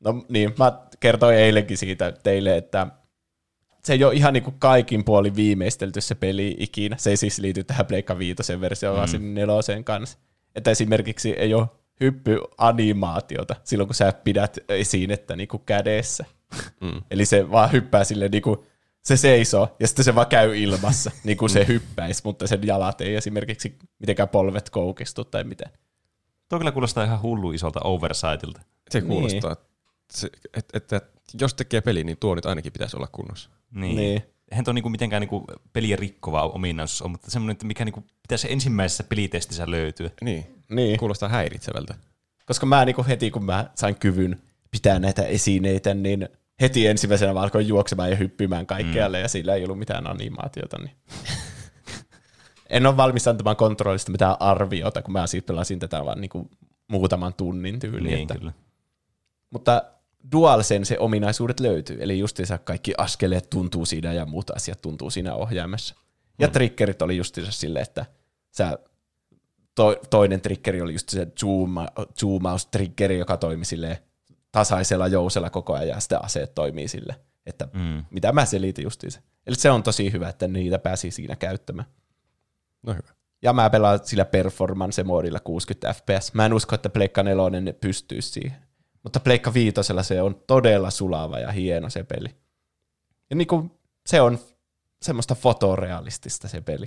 [0.00, 2.86] No niin, mä kertoin eilenkin siitä teille, että
[3.84, 6.96] se ei ole ihan niin kuin kaikin puolin viimeistelty se peli ikinä.
[6.98, 8.98] Se ei siis liity tähän Pleikka Viitosen versioon, mm.
[8.98, 10.18] vaan sinne neloseen kanssa.
[10.54, 11.66] Että esimerkiksi ei ole
[12.00, 16.24] hyppyanimaatiota silloin, kun sä pidät esinettä niin kuin kädessä.
[16.80, 17.02] Mm.
[17.10, 18.58] Eli se vaan hyppää sille niin kuin,
[19.02, 23.00] se seisoo ja sitten se vaan käy ilmassa, niin kuin se hyppäisi, mutta sen jalat
[23.00, 25.70] ei esimerkiksi mitenkään polvet koukistu tai miten.
[26.48, 28.60] Tuo kyllä kuulostaa ihan hullu isolta oversightilta.
[28.90, 29.67] Se Niin.
[30.54, 33.50] Että, että, että jos tekee peli, niin tuo nyt ainakin pitäisi olla kunnossa.
[33.70, 33.96] Niin.
[33.96, 34.22] Niin.
[34.50, 38.52] Eihän tuo niinku mitenkään niinku peliä rikkova ominaisuus ole, mutta semmoinen, että mikä niinku pitäisi
[38.52, 40.10] ensimmäisessä pelitestissä löytyä.
[40.22, 40.98] Niin, Niin.
[40.98, 41.94] kuulostaa häiritsevältä.
[42.46, 46.28] Koska mä niinku heti, kun mä sain kyvyn pitää näitä esineitä, niin
[46.60, 49.22] heti ensimmäisenä mä alkoin juoksemaan ja hyppimään kaikkealle, mm.
[49.22, 50.78] ja sillä ei ollut mitään animaatiota.
[50.78, 50.96] Niin.
[52.70, 56.50] en ole valmis antamaan kontrollista mitään arviota, kun mä siis pelasin tätä vaan niinku
[56.88, 58.04] muutaman tunnin tyyliin.
[58.04, 58.34] Niin, että.
[58.34, 58.52] kyllä.
[59.50, 59.82] Mutta
[60.32, 65.94] DualSense ominaisuudet löytyy, eli justiinsa kaikki askeleet tuntuu siinä ja muut asiat tuntuu siinä ohjaimessa.
[66.38, 66.52] Ja Mm.
[66.52, 68.06] triggerit oli justiinsa silleen, että
[68.56, 68.78] sä,
[69.74, 71.88] to, toinen triggeri oli just se zooma,
[72.20, 73.96] zoomaus-triggeri, joka toimi silleen
[74.52, 77.16] tasaisella jousella koko ajan, ja sitten aseet toimii sille,
[77.46, 78.04] että Mm.
[78.10, 79.20] mitä mä selitin justiinsa.
[79.46, 81.88] Eli se on tosi hyvä, että niitä pääsi siinä käyttämään.
[82.82, 83.08] No hyvä.
[83.42, 86.34] Ja mä pelaan sillä performance-moodilla 60 fps.
[86.34, 88.56] Mä en usko, että Pleikka 4 pystyisi siihen.
[89.02, 92.28] Mutta Pleikka 5 se on todella sulava ja hieno se peli.
[93.30, 94.38] Ja niinku, se on
[95.02, 96.86] semmoista fotorealistista se peli.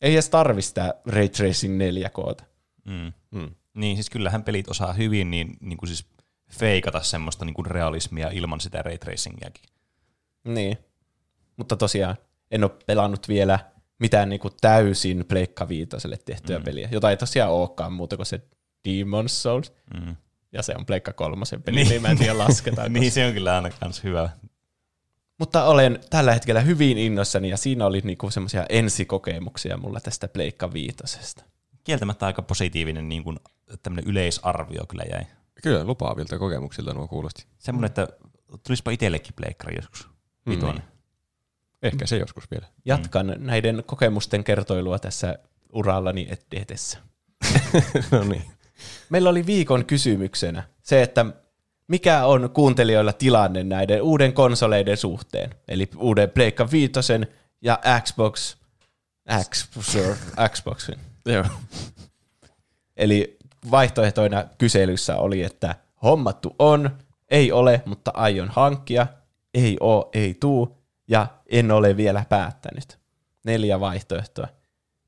[0.00, 2.44] Ei edes tarvi sitä Ray Tracing 4 koota.
[2.84, 3.12] Mm.
[3.30, 3.54] Mm.
[3.74, 6.06] Niin, siis kyllähän pelit osaa hyvin niin, niin kuin siis
[6.50, 9.64] feikata semmoista niin kuin realismia ilman sitä ray tracingiakin.
[10.44, 10.78] Niin.
[11.56, 12.16] Mutta tosiaan,
[12.50, 13.58] en ole pelannut vielä
[13.98, 15.88] mitään niinku täysin Pleikka 5
[16.24, 16.64] tehtyä mm.
[16.64, 18.40] peliä, jota ei tosiaan olekaan muuta kuin se
[18.88, 19.72] Demon's Souls.
[19.94, 20.16] Mm.
[20.52, 23.32] Ja se on Pleikka kolmosen peli, niin, niin mä en tiedä lasketaanko niin, se on
[23.32, 24.30] kyllä aina kans hyvä.
[25.38, 30.72] Mutta olen tällä hetkellä hyvin innoissani ja siinä oli niinku semmoisia ensikokemuksia mulla tästä Pleikka
[30.72, 31.44] viitosesta.
[31.84, 33.38] Kieltämättä aika positiivinen niin kuin,
[33.82, 35.22] tämmöinen yleisarvio kyllä jäi.
[35.62, 37.46] Kyllä, lupaavilta kokemuksilta nuo kuulosti.
[37.58, 38.08] Semmoinen, että
[38.66, 40.08] tulispa itsellekin pleikkari joskus.
[40.48, 40.82] Vitoinen.
[41.82, 42.66] Ehkä se joskus vielä.
[42.84, 43.46] Jatkan mm.
[43.46, 45.38] näiden kokemusten kertoilua tässä
[45.72, 46.98] urallani edetessä.
[48.10, 48.42] no niin.
[49.10, 51.26] Meillä oli viikon kysymyksenä se, että
[51.88, 57.26] mikä on kuuntelijoilla tilanne näiden uuden konsoleiden suhteen, eli uuden Pleikka viitosen
[57.62, 58.56] ja Xbox,
[59.50, 59.96] Xbox,
[60.48, 60.98] Xboxin.
[61.26, 61.44] Joo.
[62.96, 63.36] Eli
[63.70, 66.98] vaihtoehtoina kyselyssä oli, että hommattu on,
[67.30, 69.06] ei ole, mutta aion hankkia,
[69.54, 70.78] ei oo, ei tuu,
[71.08, 72.98] ja en ole vielä päättänyt.
[73.44, 74.48] Neljä vaihtoehtoa.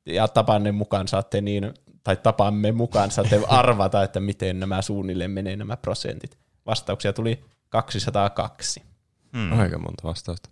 [0.06, 5.56] Ja tapanne mukaan saatte niin, tai tapamme mukaan saatte arvata, että miten nämä suunnilleen menee
[5.56, 6.38] nämä prosentit.
[6.66, 8.82] Vastauksia tuli 202.
[9.32, 9.58] Mm.
[9.58, 10.50] Aika monta vastausta.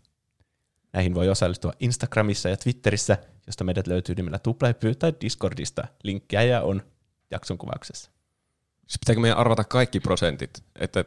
[0.92, 5.88] Näihin voi osallistua Instagramissa ja Twitterissä, josta meidät löytyy nimellä Tuplepy tai Discordista.
[6.02, 6.82] Linkkejä on
[7.30, 8.10] jakson kuvauksessa.
[8.86, 11.04] Siis pitääkö meidän arvata kaikki prosentit, että,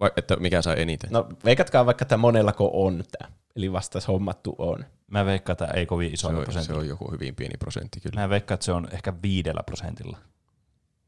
[0.00, 1.10] vai, että mikä sai eniten?
[1.12, 3.32] No veikatkaa vaikka, että monellako on tämä.
[3.56, 4.84] Eli vastaus hommattu on.
[5.06, 8.20] Mä veikkaan, että ei kovin isolla on, se on joku hyvin pieni prosentti kyllä.
[8.20, 10.18] Mä veikkaan, että se on ehkä viidellä prosentilla.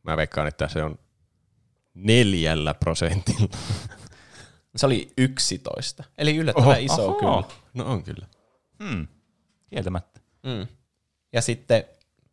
[0.03, 0.99] Mä veikkaan, että se on
[1.95, 3.49] neljällä prosentilla.
[4.77, 6.05] Se oli 11.
[6.19, 6.79] Eli yllättävän Oho.
[6.81, 7.19] iso Oho.
[7.19, 7.43] kyllä.
[7.75, 8.27] No on kyllä.
[8.85, 9.07] Hmm.
[9.71, 10.21] Kieltämättä.
[10.43, 10.67] Mm.
[11.33, 11.85] Ja sitten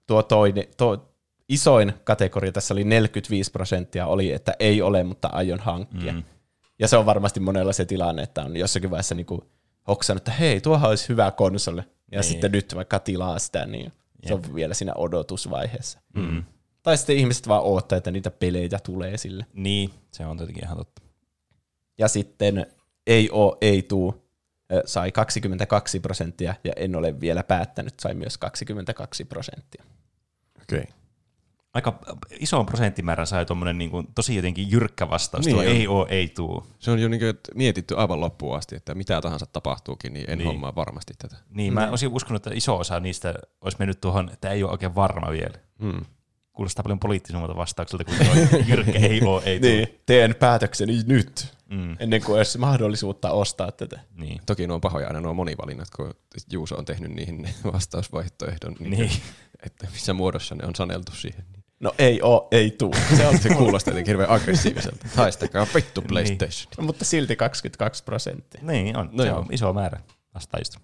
[0.08, 1.14] tuo toinen, tuo
[1.50, 6.14] isoin kategoria tässä oli 45 prosenttia, oli, että ei ole, mutta aion hankkia.
[6.14, 6.24] Mm.
[6.80, 9.44] Ja se on varmasti monella se tilanne, että on jossakin vaiheessa niinku
[9.88, 11.82] hoksannut, että hei, tuohan olisi hyvä konsoli.
[11.82, 12.24] Ja niin.
[12.24, 14.28] sitten nyt vaikka tilaa sitä, niin Jep.
[14.28, 16.00] se on vielä siinä odotusvaiheessa.
[16.14, 16.44] Mm.
[16.84, 19.46] Tai sitten ihmiset vaan odottaa, että niitä pelejä tulee sille.
[19.54, 21.02] Niin, se on tietenkin ihan totta.
[21.98, 22.66] Ja sitten
[23.08, 24.28] ei oo, ei tuu,
[24.86, 29.84] sai 22 prosenttia, ja en ole vielä päättänyt, sai myös 22 prosenttia.
[30.62, 30.80] Okei.
[30.80, 30.94] Okay.
[31.78, 32.00] Aika
[32.40, 36.28] iso prosenttimäärän sai tuommoinen niin kuin, tosi jotenkin jyrkkä vastaus, niin tuo ei oo, ei
[36.28, 36.68] tuu.
[36.80, 40.38] Se on jo niin kuin, mietitty aivan loppuun asti, että mitä tahansa tapahtuukin, niin en
[40.38, 40.48] niin.
[40.48, 41.36] hommaa varmasti tätä.
[41.50, 44.96] Niin, mä olisin uskonut, että iso osa niistä olisi mennyt tuohon, että ei ole oikein
[44.96, 45.58] varma vielä.
[45.82, 46.06] Hmm.
[46.54, 49.70] Kuulostaa paljon poliittisemmalta vastaukselta kuin tuo jyrkkä ei oo, ei tuu.
[49.70, 51.96] Niin, teen päätökseni nyt, mm.
[52.00, 54.00] ennen kuin olisi mahdollisuutta ostaa tätä.
[54.16, 54.42] Niin.
[54.46, 56.14] Toki nuo on pahoja aina nuo monivalinnat, kun
[56.52, 59.12] Juuso on tehnyt niihin vastausvaihtoehdon, niin, Niin.
[59.66, 61.46] että missä muodossa ne on saneltu siihen.
[61.80, 62.94] No ei oo, ei tuu.
[63.18, 65.08] Se, on, se kuulostaa jotenkin hirveän aggressiiviselta.
[65.16, 66.72] Haistakaa vittu PlayStation.
[66.78, 68.62] No, mutta silti 22 prosenttia.
[68.64, 69.40] Niin on, No no se joo.
[69.40, 70.00] on iso määrä
[70.34, 70.80] vastaajista.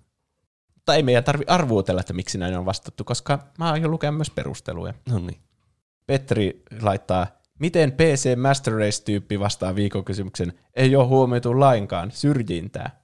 [0.75, 4.29] Mutta ei meidän tarvi arvuutella, että miksi näin on vastattu, koska mä aion lukea myös
[4.29, 4.93] perusteluja.
[5.09, 5.37] No niin.
[6.05, 7.27] Petri laittaa,
[7.59, 13.02] miten PC Master Race-tyyppi vastaa viikon kysymyksen, ei ole huomioitu lainkaan syrjintää.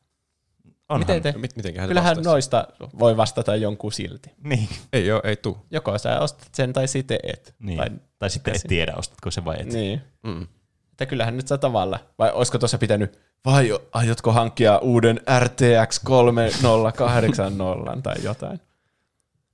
[0.90, 1.00] Onhan.
[1.08, 1.32] Miten te?
[1.32, 2.30] No, mit, mitenköhän se Kyllähän vastaisi?
[2.30, 2.68] noista
[3.00, 4.32] voi vastata jonkun silti.
[4.44, 5.58] Niin, Ei oo, ei tuu.
[5.72, 7.56] Joko sä ostat sen tai sitten et.
[7.60, 7.78] niin.
[7.78, 9.74] Tai, Tai, tai sitten et tiedä, ostatko se vai et.
[9.74, 10.02] niin.
[10.24, 10.48] Mm.
[10.92, 12.00] Että kyllähän nyt saa tavalla.
[12.18, 18.60] Vai olisiko tuossa pitänyt, vai aiotko hankkia uuden RTX 3080 tai jotain?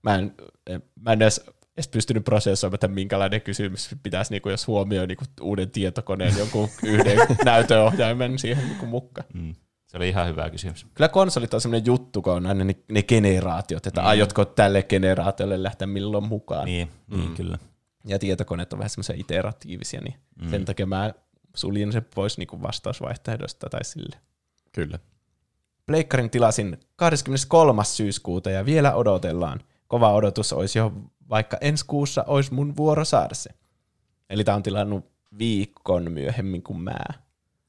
[0.04, 0.36] Mä en,
[1.02, 1.42] mä en edes,
[1.78, 7.18] edes pystynyt prosessoimaan, että minkälainen kysymys pitäisi, niin jos huomioi niin uuden tietokoneen jonkun yhden
[7.46, 9.28] näytöohjaimen siihen niin mukaan.
[9.34, 9.56] Mm.
[9.96, 10.86] Se oli ihan hyvä kysymys.
[10.93, 14.08] Kyllä konsolit on semmoinen juttu, kun on aina ne, ne generaatiot, että mm.
[14.08, 16.66] aiotko tälle generaatiolle lähteä milloin mukaan.
[16.66, 17.18] Niin, mm.
[17.18, 17.58] niin kyllä.
[18.06, 20.50] Ja tietokoneet on vähän semmoisia iteratiivisia, niin mm.
[20.50, 21.14] sen takia mä
[21.56, 24.16] suljin sen pois niin vastausvaihtoehdosta tai sille.
[24.72, 25.00] Kyllä.
[25.86, 27.84] Pleikkarin tilasin 23.
[27.84, 29.60] syyskuuta ja vielä odotellaan.
[29.88, 30.93] Kova odotus olisi jo,
[31.30, 33.50] vaikka ensi kuussa olisi mun vuoro saada se.
[34.30, 35.06] Eli tää on tilannut
[35.38, 37.00] viikon myöhemmin kuin mä.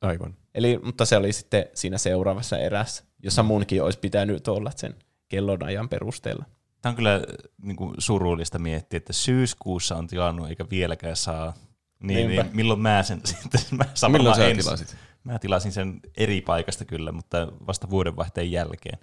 [0.01, 0.37] Aivan.
[0.57, 4.95] Eli, mutta se oli sitten siinä seuraavassa erässä, jossa munkin olisi pitänyt olla sen
[5.29, 6.45] kellonajan perusteella.
[6.83, 7.21] Tämä on kyllä
[7.63, 11.55] niin kuin surullista miettiä, että syyskuussa on tilannut eikä vieläkään saa.
[12.03, 12.43] Niin, Niinpä.
[12.43, 14.97] niin milloin mä sen sitten, mä saan Milloin sä ensi- tilasit?
[15.25, 18.99] Mä tilasin sen eri paikasta kyllä, mutta vasta vuodenvaihteen jälkeen.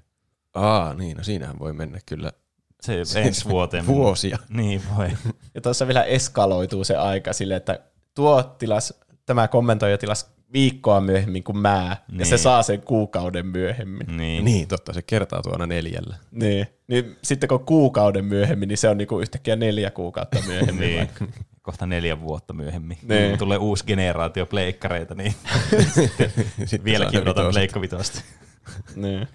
[0.54, 2.32] Aa, niin, no siinähän voi mennä kyllä
[2.82, 3.88] Se ensi vuoteen.
[3.88, 4.38] vuosia.
[4.50, 5.10] Niin voi.
[5.56, 7.80] Ja tuossa vielä eskaloituu se aika sille, että
[8.16, 8.94] tuo tilas,
[9.26, 12.20] tämä kommentoija tilas viikkoa myöhemmin kuin mä, niin.
[12.20, 12.40] ja se Niin.
[12.40, 14.18] saa sen kuukauden myöhemmin.
[14.18, 14.46] Niin.
[14.46, 16.16] Niin, totta, se kertautuu aina neljällä.
[16.32, 16.68] Niin.
[16.88, 20.80] niin sitten kun kuukauden myöhemmin, niin se on niinku yhtäkkiä neljä kuukautta myöhemmin.
[20.80, 20.98] niin.
[20.98, 21.26] vaikka.
[21.62, 22.98] Kohta neljä vuotta myöhemmin.
[23.08, 23.30] Niin.
[23.30, 25.34] Kun tulee uusi generaatio pleikkareita, niin
[26.66, 27.54] Sitten vieläkin saa ne odotan vitoset.
[27.54, 28.22] pleikkavitosta.
[28.96, 29.28] niin.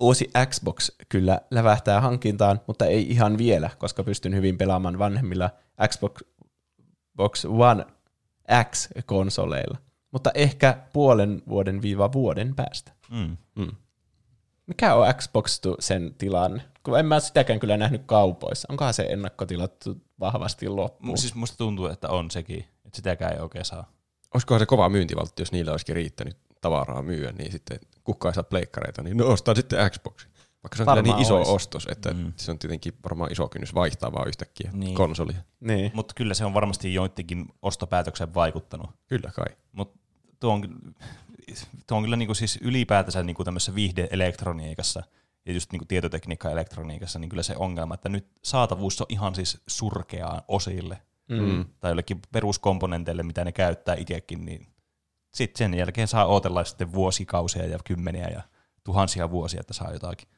[0.00, 5.50] Uusi Xbox kyllä lävähtää hankintaan, mutta ei ihan vielä, koska pystyn hyvin pelaamaan vanhemmilla
[5.88, 6.20] Xbox
[7.16, 7.84] Box One
[8.70, 9.78] X-konsoleilla.
[10.10, 12.92] Mutta ehkä puolen vuoden viiva vuoden päästä.
[13.10, 13.36] Mm.
[13.54, 13.72] Mm.
[14.66, 16.62] Mikä on Xbox tu- sen tilanne?
[16.82, 18.66] Kun en mä sitäkään kyllä nähnyt kaupoissa.
[18.70, 21.18] Onkohan se ennakkotilattu vahvasti loppuun?
[21.18, 23.92] Siis musta tuntuu, että on sekin, että sitäkään ei oikein saa.
[24.34, 28.44] Olisikohan se kova myyntivaltti, jos niillä olisikin riittänyt tavaraa myyä, niin sitten kukaan ei saa
[28.44, 30.26] pleikkareita, niin no ostaa sitten Xbox.
[30.62, 31.48] Vaikka se on kyllä niin iso ois.
[31.48, 32.20] ostos, että Mm.
[32.20, 32.32] mm.
[32.36, 34.94] se on tietenkin varmaan iso kynnys vaihtaa vaan yhtäkkiä Niin.
[34.94, 35.38] konsolia.
[35.60, 35.90] Niin.
[35.94, 38.90] Mutta kyllä se on varmasti joidenkin ostopäätökseen vaikuttanut.
[39.06, 39.56] Kyllä kai.
[39.72, 39.98] Mutta
[40.40, 40.62] tuo on,
[41.86, 45.02] tuo on kyllä niinku siis ylipäätänsä niinku tämmöisessä viihde-elektroniikassa
[45.46, 50.42] ja just niinku tietotekniikka-elektroniikassa, niin kyllä se ongelma, että nyt saatavuus on ihan siis surkeaa
[50.48, 51.64] osille Mm.
[51.80, 54.66] tai jollekin peruskomponenteille, mitä ne käyttää itsekin, niin
[55.34, 58.42] sitten sen jälkeen saa odotella sitten vuosikausia ja kymmeniä ja
[58.84, 60.28] tuhansia vuosia, että saa jotakin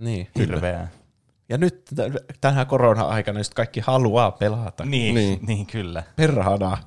[0.00, 0.28] niin.
[0.38, 0.88] hirveää.
[1.48, 1.90] Ja nyt
[2.40, 4.84] tänä korona-aikana just kaikki haluaa pelata.
[4.84, 5.28] Niin, niin.
[5.28, 5.46] Niin.
[5.46, 6.02] niin kyllä.
[6.16, 6.78] Perhana.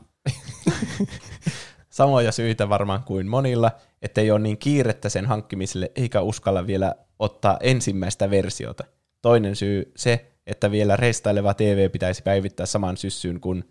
[1.90, 7.58] Samoja syitä varmaan kuin monilla, ettei ole niin kiirettä sen hankkimiselle eikä uskalla vielä ottaa
[7.62, 8.84] ensimmäistä versiota.
[9.22, 13.64] Toinen syy se, että vielä reistaileva TV pitäisi päivittää saman syssyyn, kun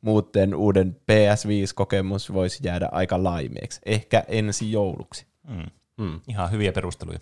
[0.00, 3.80] muuten uuden PS5-kokemus voisi jäädä aika laimeeksi.
[3.86, 5.26] Ehkä ensi jouluksi.
[5.48, 5.66] Mm.
[5.96, 6.20] Mm.
[6.28, 7.18] Ihan hyviä perusteluja.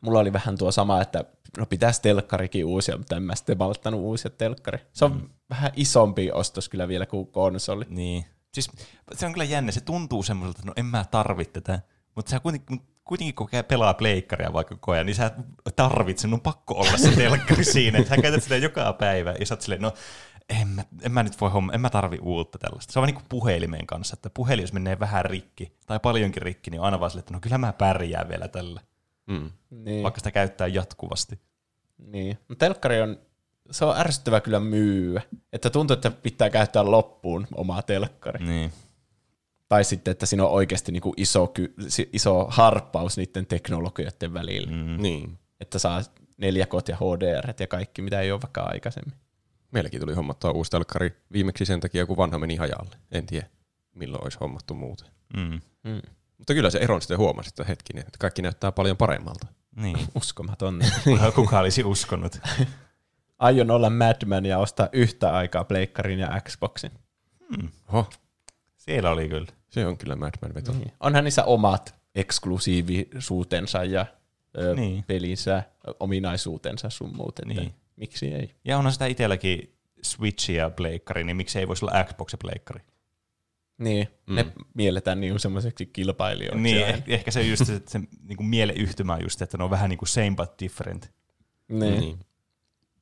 [0.00, 1.24] Mulla oli vähän tuo sama, että
[1.58, 4.78] no pitäisi telkkarikin uusia, mutta en mä sitten malttanut uusia telkkari.
[4.92, 5.28] Se on mm.
[5.50, 7.84] vähän isompi ostos kyllä vielä kuin konsoli.
[7.88, 8.24] Niin.
[8.54, 8.70] Siis
[9.14, 11.80] se on kyllä jännä, se tuntuu semmoiselta, että no en mä tarvitse tätä,
[12.14, 15.30] mutta sä kuitenkin, kuitenkin kun pelaa pleikkaria vaikka koko ajan, niin sä
[15.76, 19.46] tarvit sen, on pakko olla se telkkari siinä, että sä käytät sitä joka päivä, ja
[19.46, 19.92] sä oot silleen, no
[20.48, 22.92] en mä, en mä nyt voi homma, en mä tarvi uutta tällaista.
[22.92, 26.42] Se on vaan niin kuin puhelimen kanssa, että puhelin jos menee vähän rikki tai paljonkin
[26.42, 28.80] rikki, niin on aina vaan sille, että no kyllä mä pärjään vielä tällä,
[29.26, 29.50] Mm.
[29.70, 30.02] Niin.
[30.02, 31.38] vaikka sitä käyttää jatkuvasti.
[31.98, 32.38] Niin.
[32.48, 33.18] No telkkari on,
[33.70, 35.22] se on ärsyttävä kyllä myyä.
[35.52, 38.46] Että tuntuu, että pitää käyttää loppuun omaa telkkari.
[38.46, 38.72] Niin.
[39.68, 44.70] Tai sitten, että siinä on oikeasti niinku iso, ky- si- iso harppaus niiden teknologioiden välillä.
[44.72, 44.76] Mm.
[44.90, 45.02] Mm.
[45.02, 45.38] Niin.
[45.60, 46.00] Että saa
[46.38, 49.14] 4K ja HDR ja kaikki, mitä ei ole vaikka aikaisemmin.
[49.70, 52.96] Meilläkin tuli hommattua uusi telkkari viimeksi sen takia, kun vanha meni hajalle.
[53.12, 53.46] En tiedä,
[53.94, 55.08] milloin olisi hommattu muuten.
[55.36, 55.60] Mm.
[55.84, 56.02] Mm.
[56.38, 59.46] Mutta kyllä se eron sitten huomasi, että hetkinen, että kaikki näyttää paljon paremmalta.
[59.76, 59.98] Niin.
[60.14, 60.80] Uskomaton.
[61.34, 62.38] Kuka olisi uskonut?
[63.38, 66.90] Aion olla Madman ja ostaa yhtä aikaa Pleikkarin ja Xboxin.
[67.56, 67.68] Hmm.
[67.88, 68.10] Oho,
[68.76, 69.46] Siellä oli kyllä.
[69.68, 70.72] se on kyllä Madman veto.
[70.72, 70.92] Niin.
[71.00, 74.06] Onhan niissä omat eksklusiivisuutensa ja
[74.58, 74.76] ö, Niin.
[74.92, 75.04] niin.
[75.04, 75.62] pelinsä,
[76.00, 77.38] ominaisuutensa sun muut.
[77.38, 77.74] Että Niin.
[77.96, 78.54] Miksi ei?
[78.64, 82.80] Ja onhan sitä itselläkin Switch ja Pleikkari, niin miksei ei voisi olla Xbox ja Pleikkari?
[83.78, 84.34] Niin, mm.
[84.34, 86.62] ne mielletään niin semmoiseksi kilpailijoiksi.
[86.62, 86.98] Niin, aina.
[86.98, 89.90] eh- ehkä se just se, se niin kuin mieleyhtymä on just, että ne on vähän
[89.90, 91.12] niin kuin same but different.
[91.68, 92.00] Niin.
[92.00, 92.18] Niin.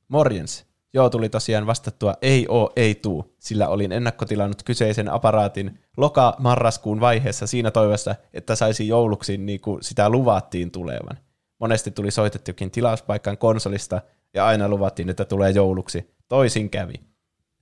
[0.08, 0.66] Morjens.
[0.94, 7.46] Joo, tuli tosiaan vastattua ei oo, ei tuu, sillä olin ennakkotilannut kyseisen aparaatin loka-marraskuun vaiheessa
[7.46, 11.18] siinä toivossa, että saisi jouluksi niin kuin sitä luvattiin tulevan.
[11.60, 14.02] Monesti tuli soitettukin tilauspaikkaan konsolista
[14.34, 16.14] ja aina luvattiin, että tulee jouluksi.
[16.28, 16.94] Toisin kävi.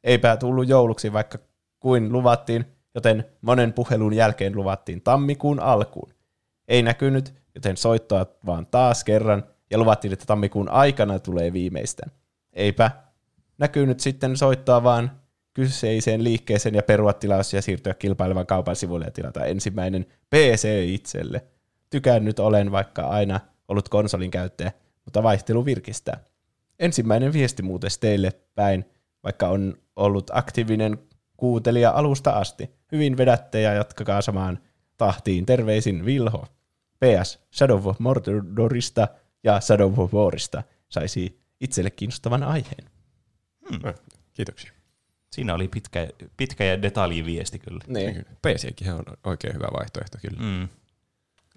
[0.04, 1.38] Eipä tullut jouluksi, vaikka
[1.80, 6.12] kuin luvattiin, joten monen puhelun jälkeen luvattiin tammikuun alkuun.
[6.68, 12.12] Ei näkynyt, joten soittoa vaan taas kerran ja luvattiin, että tammikuun aikana tulee viimeistään.
[12.52, 12.90] Eipä
[13.58, 15.10] näkynyt sitten soittaa vaan
[15.54, 21.44] kyseiseen liikkeeseen ja perua tilaus ja siirtyä kilpailevan kaupan sivuille ja tilata ensimmäinen PC itselle.
[21.90, 24.72] Tykännyt olen vaikka aina ollut konsolin käyttäjä,
[25.04, 26.24] mutta vaihtelu virkistää.
[26.78, 28.84] Ensimmäinen viesti muuten teille päin,
[29.24, 30.98] vaikka on ollut aktiivinen
[31.42, 32.70] kuuntelija alusta asti.
[32.92, 34.58] Hyvin vedätte ja jatkakaa samaan
[34.96, 35.46] tahtiin.
[35.46, 36.46] Terveisin Vilho.
[37.00, 39.08] PS Shadow of Mordorista
[39.44, 42.90] ja Shadow of Warista saisi itselle kiinnostavan aiheen.
[43.84, 43.94] Eh,
[44.32, 44.72] Kiitoksia.
[45.30, 47.84] Siinä oli pitkä, pitkä ja detaljiviesti kyllä.
[47.86, 48.26] Niin.
[48.42, 50.40] PCkin on oikein hyvä vaihtoehto kyllä.
[50.40, 50.68] Mm.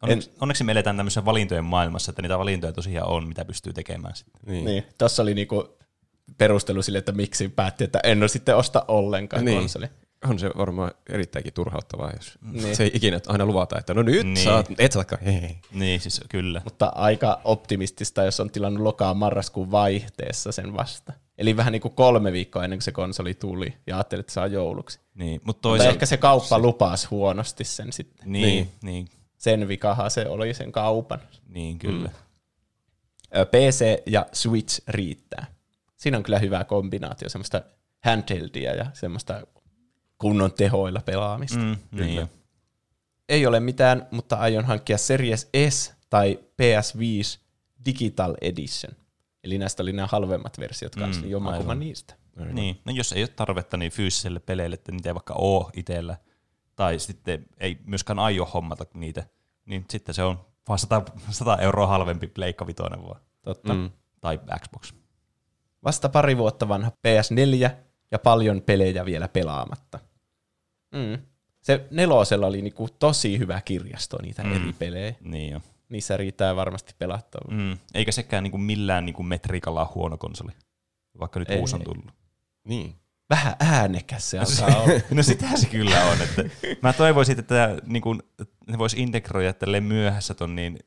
[0.02, 4.16] Onneksi, onneksi me eletään tämmöisessä valintojen maailmassa, että niitä valintoja tosiaan on, mitä pystyy tekemään
[4.16, 4.42] sitten.
[4.46, 4.66] Niin.
[4.66, 5.78] Niin, tossa oli niinku
[6.38, 9.60] perustelu sille, että miksi päätti, että en ole sitten osta ollenkaan Niin.
[9.60, 9.86] konsoli.
[10.30, 12.76] On se varmaan erittäinkin turhauttavaa, jos Niin.
[12.76, 14.38] se ei ikinä aina luvata, että no nyt Niin.
[14.38, 15.58] saat, et saakaan, hei.
[15.72, 16.62] Niin, siis kyllä.
[16.64, 21.14] Mutta aika optimistista, jos on tilannut lokaan marraskuun vaihteessa sen vasta.
[21.38, 24.48] Eli vähän niin kuin kolme viikkoa ennen kuin se konsoli tuli ja ajattelin, että saa
[24.48, 25.00] jouluksi.
[25.16, 25.94] Niin, mutta Mutta toisaalta...
[25.94, 28.32] ehkä se kauppa lupasi huonosti sen sitten.
[28.32, 29.08] Niin, niin, niin,
[29.38, 31.20] Sen vikaha se oli sen kaupan.
[31.48, 32.10] niin kyllä.
[32.10, 33.46] Mm.
[33.52, 35.46] PC ja Switch riittää.
[35.98, 37.62] Siinä on kyllä hyvä kombinaatio, semmoista
[38.06, 39.48] handheldia ja semmoista
[40.18, 41.58] kunnon tehoilla pelaamista.
[41.60, 42.28] Mm, niin.
[43.30, 47.40] Ei ole mitään, mutta aion hankkia Series S tai PS5
[47.86, 48.94] Digital Edition.
[49.44, 51.80] Eli näistä oli nämä halvemmat versiot kanssa, Mm, niin aivan.
[51.80, 52.16] niistä.
[52.54, 56.18] Niin, no jos ei ole tarvetta niin fyysiselle peleille, että niitä ei vaikka ole itsellä,
[56.76, 59.24] tai sitten ei myöskään aio hommata niitä,
[59.66, 63.74] niin sitten se on vaan 100, 100 euroa halvempi Pleikka Vitoinen vaan, Totta.
[63.74, 63.80] Mm.
[63.80, 63.90] Mm.
[64.22, 64.94] tai Xbox.
[65.86, 67.70] Vasta pari vuotta vanha PS4
[68.12, 70.00] ja paljon pelejä vielä pelaamatta.
[70.96, 71.18] Mm.
[71.62, 74.56] Se nelosella oli niinku tosi hyvä kirjasto niitä Mm.
[74.56, 75.16] eri pelejä.
[75.22, 75.62] Niin jo.
[75.90, 77.58] Niissä riittää varmasti pelattavaa.
[77.58, 77.78] Mm.
[77.94, 80.52] Eikä sekään niinku millään niinku metriikalla huono konsoli,
[81.20, 81.86] vaikka nyt Ei, uusi on ei.
[81.86, 82.14] tullut.
[82.64, 82.96] Niin.
[83.30, 85.02] Vähän äänekäs se alkaa olla.
[85.12, 86.22] No sitähän se kyllä on.
[86.22, 86.44] Että
[86.82, 88.24] mä toivoisin, että niin kun,
[88.68, 90.80] ne vois integroida tälleen myöhässä ton niin,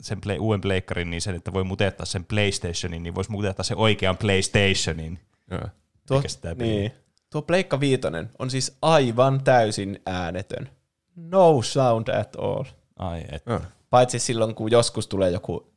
[0.00, 3.76] sen play, uuden pleikkarin niin sen, että voi mutettaa sen PlayStationin, niin voisi mutettaa sen
[3.76, 5.18] oikean PlayStationin.
[5.50, 5.68] Joo.
[6.08, 6.22] Tuo,
[6.58, 6.92] niin.
[7.30, 10.70] Tuo Pleikka Viitonen on siis aivan täysin äänetön.
[11.16, 12.64] No sound at all.
[12.96, 13.42] Ai, et.
[13.46, 13.60] Joo.
[13.90, 15.72] Paitsi silloin, kun joskus tulee joku,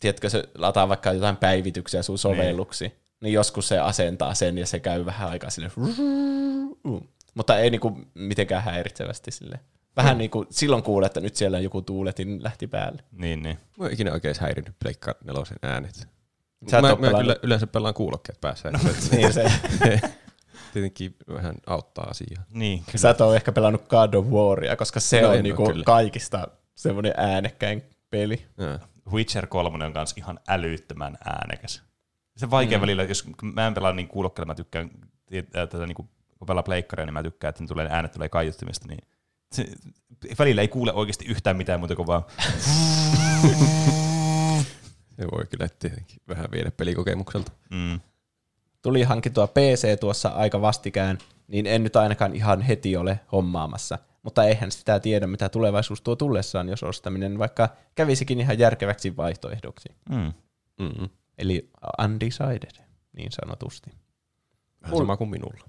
[0.00, 4.66] tiedätkö, se lataa vaikka jotain päivityksiä sun sovelluksi, niin, niin joskus se asentaa sen ja
[4.66, 5.70] se käy vähän aikaa sille.
[7.34, 9.60] Mutta ei niinku mitenkään häiritsevästi sille.
[9.96, 13.02] Vähän niin kuin silloin kuulee, että nyt siellä joku tuuletin lähti päälle.
[13.12, 13.58] Niin, niin.
[13.78, 16.08] Mä oon ikinä oikein häirinnyt Pleikka nelosen äänet.
[16.70, 18.70] Sä mä, mä kyllä yleensä pelaan kuulokkeet päässä.
[18.70, 18.78] No,
[19.10, 19.52] Niin se,
[20.72, 22.42] tietenkin vähän auttaa asiaa.
[22.50, 22.98] Niin, kyllä.
[22.98, 25.84] sä et ole ehkä pelannut God of Waria, koska se No on niinku kyllä.
[25.84, 28.46] kaikista semmoinen äänekkäin peli.
[28.58, 28.78] Joo.
[29.12, 31.82] Witcher 3 on myös ihan älyttömän äänekäs.
[32.36, 32.82] Se vaikea mm.
[32.82, 34.90] välillä, jos mä en pelaa niin kuulokkeella, mä tykkään,
[35.52, 36.08] tätä, niin kun
[36.46, 39.08] pelaa pleikkaria, niin mä tykkään, että tulee, äänet tulee kaiuttimista, niin
[39.52, 39.66] se,
[40.38, 42.22] välillä ei kuule oikeasti yhtään mitään muuta kuin vaan
[45.16, 47.52] Se voi kyllä tietenkin vähän viedä pelikokemukselta.
[47.70, 48.00] mm,
[48.82, 51.18] tuli hankittua PC tuossa aika vastikään,
[51.48, 53.98] niin en nyt ainakaan ihan heti ole hommaamassa.
[54.22, 59.88] Mutta eihän sitä tiedä, mitä tulevaisuus tuo tullessaan, jos ostaminen vaikka kävisikin ihan järkeväksi vaihtoehdoksi.
[60.10, 60.32] Mm.
[60.78, 61.08] Mm-hmm.
[61.38, 61.70] Eli
[62.04, 63.90] undecided, niin sanotusti.
[64.82, 65.68] Vähän sama kuin minulla.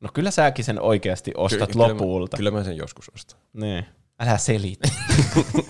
[0.00, 2.36] No kyllä säkin sen oikeasti ostat Kyllä- lopulta.
[2.36, 3.40] Kyllä mä, kyllä mä sen joskus ostan.
[3.52, 3.84] Niin.
[4.20, 4.88] Älä selitä.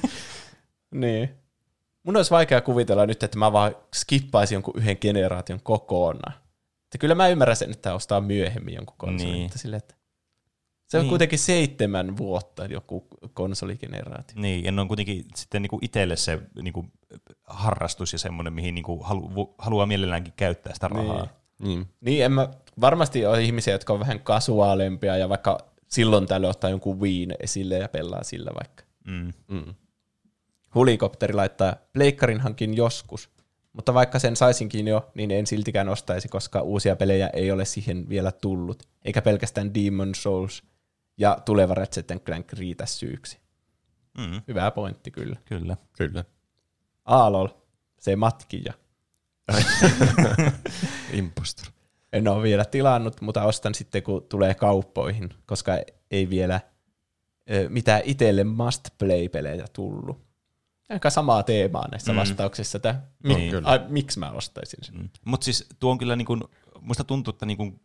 [0.94, 1.30] niin.
[2.02, 6.34] Mun olisi vaikea kuvitella nyt, että mä vaan skippaisin jonkun yhden generaation kokonaan.
[6.84, 9.32] Että kyllä mä ymmärrän sen, että ostaa myöhemmin jonkun konsolin.
[9.32, 9.42] Niin.
[9.42, 9.94] Mutta sille, että
[10.90, 11.08] se on Niin.
[11.08, 14.40] kuitenkin seitsemän vuotta joku konsoligeneraatio.
[14.40, 16.86] Niin, ja ne on kuitenkin sitten niinku itselle se niinku
[17.44, 21.28] harrastus ja semmoinen, mihin niinku halu, haluaa mielelläänkin käyttää sitä rahaa.
[21.58, 21.86] Niin.
[22.00, 22.48] Niin, en mä,
[22.80, 27.78] varmasti on ihmisiä, jotka on vähän kasuaalempia ja vaikka silloin tällöin ottaa jonkun Wiin esille
[27.78, 28.84] ja pelaa sillä vaikka.
[29.06, 29.32] Mm.
[29.48, 29.74] Mm.
[30.74, 33.30] Hulikopteri laittaa, pleikkarin hankin joskus,
[33.72, 38.08] mutta vaikka sen saisinkin jo, niin en siltikään ostaisi, koska uusia pelejä ei ole siihen
[38.08, 40.62] vielä tullut, eikä pelkästään Demon Souls
[41.20, 43.38] ja tuleva Ratchet Clank riitä syyksi.
[44.18, 44.42] Mm.
[44.48, 45.36] Hyvä pointti kyllä.
[45.44, 45.76] Kyllä.
[45.98, 46.24] Kyllä.
[47.04, 47.48] Aalol,
[48.00, 48.72] se matkija.
[51.12, 51.66] Impostor.
[52.12, 55.72] En ole vielä tilannut, mutta ostan sitten, kun tulee kauppoihin, koska
[56.10, 56.60] ei vielä
[57.50, 60.20] ö, mitään itselle must play-pelejä tullut.
[60.88, 62.18] Aika samaa teemaa näissä Mm.
[62.18, 63.54] vastauksissa, että Niin.
[63.56, 64.94] mi- ai, miksi mä ostaisin sen.
[64.94, 65.08] Mm.
[65.24, 66.42] Mutta siis tuo on kyllä, niin kuin,
[66.80, 67.80] musta tuntuu, että niin kuin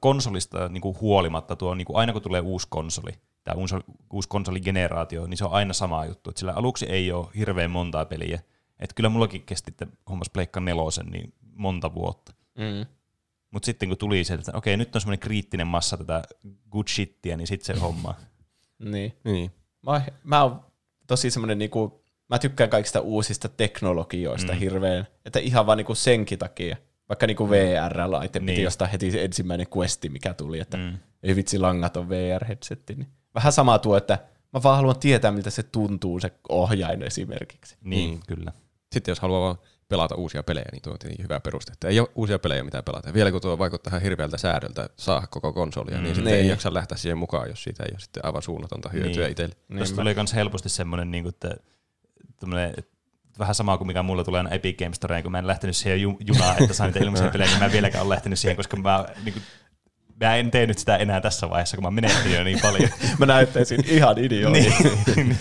[0.00, 3.12] konsolista niin kuin huolimatta, tuo on niin kuin aina kun tulee uusi konsoli,
[3.44, 3.74] tämä uusi,
[4.12, 6.30] uusi konsoligeneraatio, niin se on aina sama juttu.
[6.30, 8.40] Et sillä aluksi ei ole hirveän montaa peliä.
[8.78, 12.32] Et kyllä mullakin kesti, että hommas Pleikka nelosen niin monta vuotta.
[12.58, 12.86] Mm.
[13.50, 16.22] Mutta sitten kun tuli se, että okei, nyt on semmoinen kriittinen massa tätä
[16.70, 18.14] good shittiä, niin sitten se homma.
[18.84, 19.12] Niin.
[19.24, 19.50] Niin.
[19.82, 20.64] Mä, mä oon
[21.06, 24.58] tosi semmoinen, niinku, mä tykkään kaikista uusista teknologioista mm.
[24.58, 26.76] hirveän, että ihan vaan niinku senkin takia.
[27.10, 28.46] Vaikka niinku VR-laite niin.
[28.46, 28.64] piti Niin.
[28.64, 30.82] jostain heti se ensimmäinen questi, mikä tuli, että Mm.
[30.82, 30.98] mm.
[31.22, 32.94] ei vitsi langaton VR-headsetti.
[32.94, 33.06] Niin.
[33.34, 34.18] Vähän sama tuo, että
[34.52, 37.76] mä vaan haluan tietää, miltä se tuntuu, se ohjain esimerkiksi.
[37.84, 38.20] Niin, Mm.
[38.26, 38.52] kyllä.
[38.92, 39.58] Sitten jos haluaa vaan
[39.88, 41.72] pelata uusia pelejä, niin tuo on tietenkin hyvä peruste.
[41.72, 43.08] Että ei ole uusia pelejä, mitä pelata.
[43.08, 46.02] Ja Vielä kun tuo vaikuttaa ihan hirveältä säädöltä saada koko konsolia, mm.
[46.02, 46.50] niin sitten ei Niin.
[46.50, 49.30] jaksa lähteä siihen mukaan, jos siitä ei ole sitten aivan suunnatonta hyötyä Niin.
[49.30, 49.54] itselle.
[49.68, 51.56] Niin Tuossa tulee myös helposti semmoinen, niin kuin, että
[53.40, 56.18] vähän sama kuin mikä mulla tulee Epic Games Storeen, kun mä en lähtenyt siihen ju-
[56.26, 59.04] junaan, että saan niitä ilmaisia pelejä, niin mä en vieläkään ole lähtenyt siihen, koska mä,
[59.24, 59.42] niin kuin,
[60.20, 62.90] mä en tee nyt sitä enää tässä vaiheessa, kun mä menettin jo niin paljon.
[63.18, 64.72] Mä näyttäisin ihan idiootti.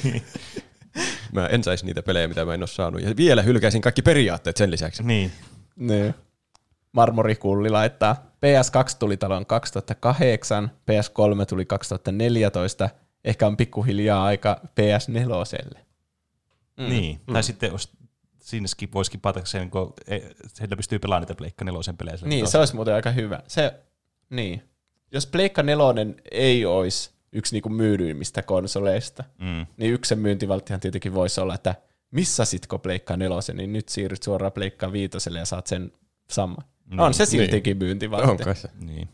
[0.04, 0.24] niin.
[1.32, 3.02] Mä en saisi niitä pelejä, mitä mä en ole saanut.
[3.02, 5.04] Ja vielä hylkäisin kaikki periaatteet sen lisäksi.
[5.04, 5.32] niin.
[5.76, 6.14] Niin.
[6.92, 8.16] Marmorikulli laittaa.
[8.46, 12.90] PS2 tuli talon 2008, PS3 tuli 2014,
[13.26, 15.80] ehkä on pikkuhiljaa aika PS4.
[16.80, 16.90] Mm.
[16.90, 17.22] niin.
[17.34, 17.92] Tai sitten jos
[18.40, 19.94] siinä skip, voi skipata sen, kun
[20.48, 22.18] sillä pystyy pelaamaan niitä Pleikka nelosen pelejä.
[22.26, 23.40] Niin, se olisi muuten aika hyvä.
[23.48, 23.74] Se,
[24.30, 24.62] niin.
[25.12, 25.84] Jos Pleikka 4
[26.32, 29.66] ei olisi yksi niinku myydyimmistä konsoleista, Mm.
[29.78, 31.76] niin yksi sen myyntivalttihan tietenkin voisi olla, että
[32.12, 35.92] missä sitko Pleikka 4, niin nyt siirryt suoraan Pleikka 5 ja saat sen
[36.30, 36.64] saman.
[36.90, 38.30] Niin, on se siltikin myyntivaltti.
[38.32, 38.70] On kai se.
[38.80, 39.10] Niin.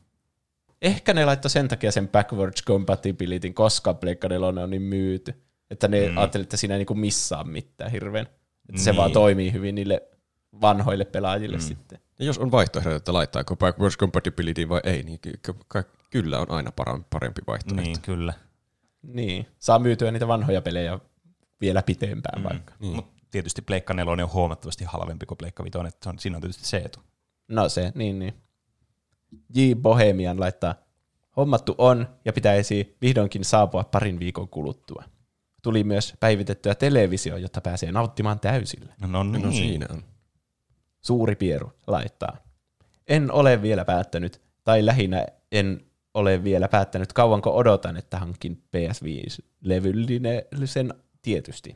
[0.82, 5.34] Ehkä ne laittoi sen takia sen backwards compatibilityn, koska Pleikka 4 on niin myyty.
[5.72, 6.12] Että ne Mm.
[6.12, 6.18] mm.
[6.18, 8.26] ajattelivat, että siinä ei niinku missaa mitään hirveän.
[8.70, 8.98] Että se Niin.
[8.98, 10.02] vaan toimii hyvin niille
[10.62, 11.64] vanhoille pelaajille Mm.
[11.64, 11.68] mm.
[11.68, 12.00] sitten.
[12.20, 16.52] Ja jos on vaihtoehto, että laittaako backwards compatibility vai ei, niin ky- ky- kyllä on
[16.52, 16.72] aina
[17.10, 17.82] parempi vaihtoehto.
[17.84, 18.34] niin, kyllä.
[19.02, 19.48] Niin.
[19.60, 21.00] Saa myytyä niitä vanhoja pelejä
[21.62, 22.50] vielä pitempään mm.
[22.50, 22.74] vaikka.
[22.80, 22.96] Niin.
[22.96, 26.42] Mutta tietysti Pleikka nelonen on huomattavasti halvempi kuin Pleikka vitonen, että se on, siinä on
[26.42, 27.00] tietysti se etu.
[27.48, 28.34] No se, niin niin.
[29.56, 29.62] J.
[29.76, 30.76] Bohemian laittaa,
[31.38, 35.04] hommattu on ja pitäisi vihdoinkin saapua parin viikon kuluttua.
[35.66, 38.94] Tuli myös päivitettyä televisio, jotta pääsee nauttimaan täysillä.
[39.02, 39.42] No, no, niin.
[39.42, 40.04] No siinä on.
[41.02, 42.38] Suuri Pieru laittaa.
[43.08, 45.82] En ole vielä päättänyt, tai lähinnä en
[46.14, 51.76] ole vielä päättänyt, kauanko odotan, että hankin PS5-levyllisen tietysti.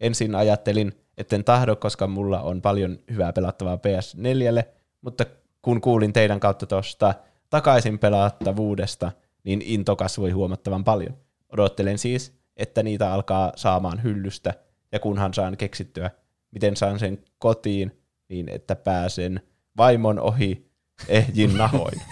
[0.00, 4.64] Ensin ajattelin, etten tahdo, koska mulla on paljon hyvää pelattavaa PS4,
[5.00, 5.24] mutta
[5.62, 7.14] kun kuulin teidän kautta tuosta
[7.50, 9.12] takaisin pelattavuudesta,
[9.44, 11.16] niin into kasvoi huomattavan paljon.
[11.52, 14.54] Odottelen siis, että niitä alkaa saamaan hyllystä,
[14.92, 16.10] ja kunhan saan keksittyä,
[16.50, 19.40] miten saan sen kotiin, niin että pääsen
[19.76, 20.70] vaimon ohi
[21.08, 22.02] ehjin nahoin.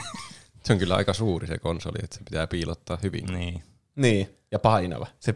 [0.64, 3.26] Se on kyllä aika suuri se konsoli, että se pitää piilottaa hyvin.
[3.26, 3.62] niin.
[3.96, 5.06] niin, ja painava.
[5.18, 5.34] Se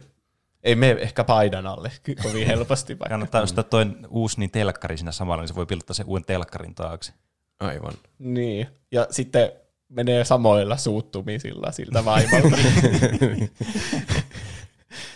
[0.63, 1.93] ei mene ehkä paidan alle
[2.23, 3.09] kovin helposti vaikka.
[3.09, 6.75] Kannattaa ostaa toinen uusi niin telkkari siinä samalla, niin se voi pilottaa sen uuden telkkarin
[6.75, 7.13] taakse.
[7.61, 7.93] Aivan.
[8.19, 9.53] Niin, ja sitten
[9.89, 12.57] menee samoilla suuttumisilla siltä vaimolta.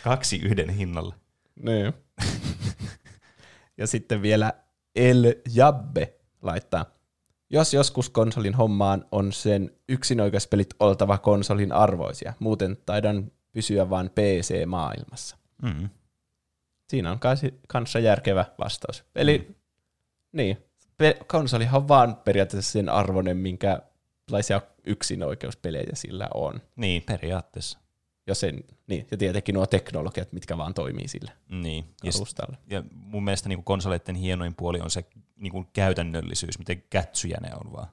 [0.05, 1.15] Kaksi yhden hinnalla.
[1.63, 1.93] niin.
[3.79, 4.53] Ja sitten vielä
[4.95, 6.87] El Jabbe laittaa.
[7.51, 12.33] Jos joskus konsolin hommaan, on sen yksinoikeuspelit oltava konsolin arvoisia.
[12.39, 15.37] Muuten taidan pysyä vain PC-maailmassa.
[15.63, 15.89] Mm.
[16.89, 17.19] Siinä on
[17.69, 19.05] kanssa järkevä vastaus.
[19.15, 19.55] Eli mm.
[20.33, 20.59] niin,
[21.27, 26.61] konsolihan on vaan periaatteessa sen arvoinen, minkälaisia yksinoikeuspelejä sillä on.
[26.77, 27.79] Niin, periaatteessa.
[28.29, 31.85] Jos sen, niin, ja tietenkin nuo teknologiat, mitkä vaan toimii sillä Niin.
[32.05, 32.57] Ja, alustalla.
[32.71, 35.05] ja mun mielestä niin konsoleiden hienoin puoli on se
[35.37, 37.89] niin kuin käytännöllisyys, miten kätsyjä ne on vaan.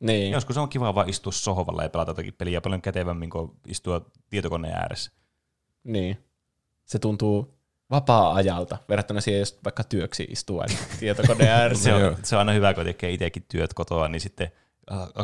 [0.00, 4.10] Niin, Joskus on kiva vaan istua sohvalla ja pelata jotakin peliä paljon kätevämmin kuin istua
[4.30, 5.12] tietokoneen ääressä.
[5.84, 6.24] niin.
[6.84, 7.58] Se tuntuu
[7.90, 11.84] vapaa-ajalta verrattuna siihen, jos vaikka työksi istuu aina tietokoneen ääressä.
[11.84, 14.52] Se on, se on aina hyvä, kun tekee itsekin työt kotoa, niin sitten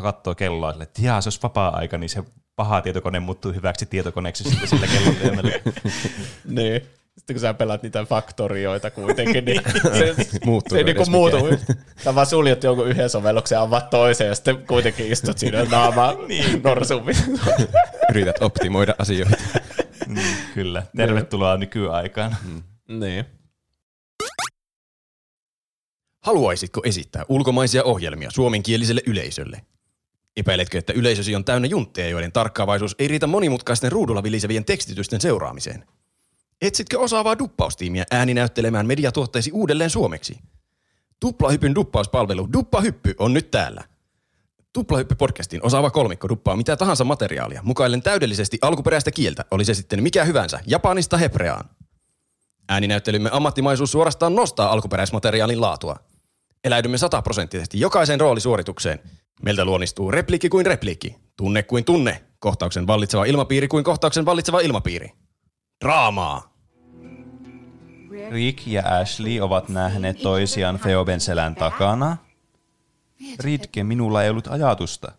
[0.01, 2.23] katsoo kelloa sille, että jaa, se olisi vapaa-aika, niin se
[2.55, 5.51] paha tietokone muuttuu hyväksi tietokoneeksi sitten sillä kellotyömällä.
[6.57, 6.81] niin.
[7.17, 9.61] Sitten kun sä pelaat niitä faktorioita kuitenkin, niin
[9.97, 11.37] se, Muuttuu se ei niinku muutu.
[12.03, 16.61] Sä vaan suljet jonkun yhden sovelluksen avaat toisen ja sitten kuitenkin istut siinä naama niin.
[16.63, 17.15] norsummin.
[18.09, 19.37] Yrität optimoida asioita.
[20.07, 20.83] niin, kyllä.
[20.97, 22.35] Tervetuloa nykyaikaan.
[22.87, 23.25] niin.
[26.25, 29.61] Haluaisitko esittää ulkomaisia ohjelmia suomenkieliselle yleisölle?
[30.37, 35.85] Epäiletkö, että yleisösi on täynnä juntteja, joiden tarkkaavaisuus ei riitä monimutkaisten ruudulla vilisevien tekstitysten seuraamiseen?
[36.61, 40.39] Etsitkö osaavaa duppaustiimiä ääninäyttelemään mediatuotteisi uudelleen suomeksi?
[41.19, 43.83] Tuplahypyn duppauspalvelu Duppahyppy on nyt täällä.
[44.73, 50.23] Tuplahyppy-podcastin osaava kolmikko duppaa mitä tahansa materiaalia, mukaillen täydellisesti alkuperäistä kieltä, oli se sitten mikä
[50.23, 51.69] hyvänsä, japanista hebreaan.
[52.69, 56.14] Ääninäyttelymme ammattimaisuus suorastaan nostaa alkuperäismateriaalin laatua.
[56.65, 58.99] Eläydymme sataprosenttisesti jokaiseen roolisuoritukseen.
[59.41, 65.11] Meiltä luonnistuu repliikki kuin repliikki, tunne kuin tunne, kohtauksen vallitseva ilmapiiri kuin kohtauksen vallitseva ilmapiiri.
[65.85, 66.55] Draamaa!
[68.31, 72.17] Rick ja Ashley ovat nähneet toisiaan Feoben selän takana.
[73.39, 75.11] Ridke, minulla ei ollut ajatusta.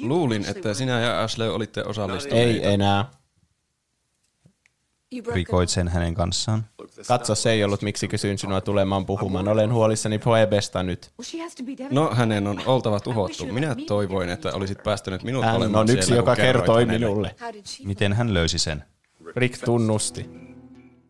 [0.00, 2.50] Luulin, että sinä ja Ashley olitte osallistuneita.
[2.50, 3.10] Ei enää.
[5.32, 6.66] Rikoit sen hänen kanssaan.
[7.08, 9.48] Katso, se ei ollut miksi kysyin sinua tulemaan puhumaan.
[9.48, 11.12] Olen huolissani Phoebesta nyt.
[11.90, 13.46] No, hänen on oltava tuhottu.
[13.46, 17.06] Minä toivoin, että olisit päästänyt minut Hän olemaan on yksi, siellä, joka kertoi hänelle.
[17.06, 17.34] minulle.
[17.84, 18.84] Miten hän löysi sen?
[19.36, 20.30] Rick tunnusti.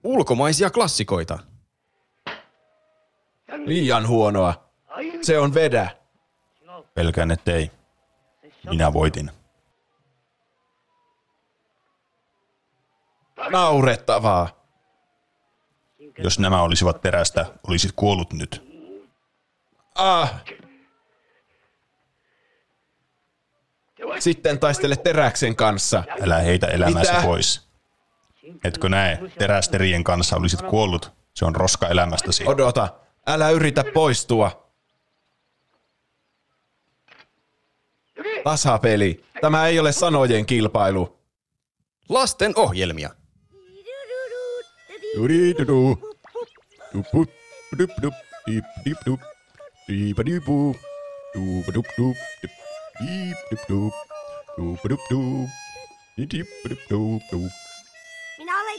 [0.05, 1.39] Ulkomaisia klassikoita.
[3.65, 4.65] Liian huonoa.
[5.23, 5.91] Se on vedä.
[6.95, 7.71] Pelkään, ettei.
[8.71, 9.31] Minä voitin.
[13.51, 14.65] Naurettavaa.
[16.19, 18.63] Jos nämä olisivat terästä, olisit kuollut nyt.
[19.95, 20.45] Ah.
[24.19, 26.05] Sitten taistele teräksen kanssa.
[26.23, 27.27] Älä heitä elämäsi Mitä?
[27.27, 27.69] pois.
[28.65, 31.13] Etkö näe, terästerien kanssa olisit kuollut.
[31.35, 32.45] Se on roska elämästäsi.
[32.47, 32.89] Odota.
[33.27, 34.71] Älä yritä poistua.
[38.45, 39.25] Tasapeli.
[39.41, 41.19] Tämä ei ole sanojen kilpailu.
[42.09, 43.11] Lasten ohjelmia.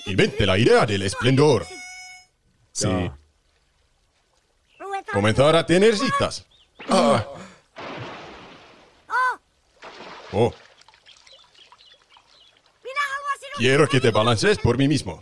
[0.05, 1.65] Invente la idea del esplendor.
[2.71, 2.87] Si.
[5.11, 6.45] Comenzar a tener citas.
[10.31, 10.53] Oh,
[13.57, 15.19] quiero que te balances por mí mismo.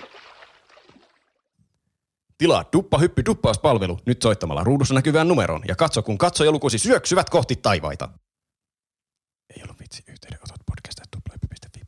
[2.44, 7.56] Tilaa Duppa Hyppy duppauspalvelu nyt soittamalla ruudussa näkyvään numeroon ja katso kun katsojalukusi syöksyvät kohti
[7.56, 8.10] taivaita.
[9.56, 11.82] Ei ollut vitsi yhteydenotot podcast.tuplahyppy.fi.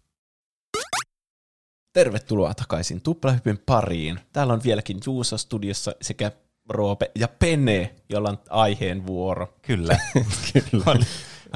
[1.94, 4.20] Tervetuloa takaisin Tuplahypyn pariin.
[4.34, 6.32] Täällä on vieläkin Juuso studiossa sekä
[6.70, 9.58] Roope ja Pene, jolla on aiheen vuoro.
[9.62, 9.98] Kyllä.
[10.54, 10.84] Kyllä.
[10.86, 11.06] Oli,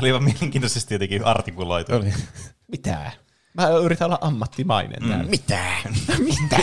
[0.01, 1.95] oli vaan mielenkiintoisesti jotenkin artikuloitu.
[1.95, 2.13] Oli.
[2.67, 3.11] Mitä?
[3.53, 5.29] Mä yritän olla ammattimainen täällä.
[5.29, 5.63] Mitä?
[6.41, 6.59] Mitä?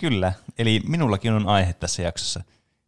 [0.00, 0.32] Kyllä.
[0.58, 2.42] Eli minullakin on aihe tässä jaksossa.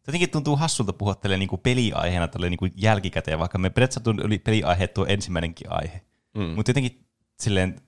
[0.06, 4.86] Jotenkin tuntuu hassulta puhua tälle niinku peliaiheena tälle niinku jälkikäteen, vaikka me periaatteessa oli peliaihe
[4.86, 6.00] tuo ensimmäinenkin aihe.
[6.34, 6.42] Mm.
[6.42, 7.06] Mutta jotenkin
[7.40, 7.80] silleen,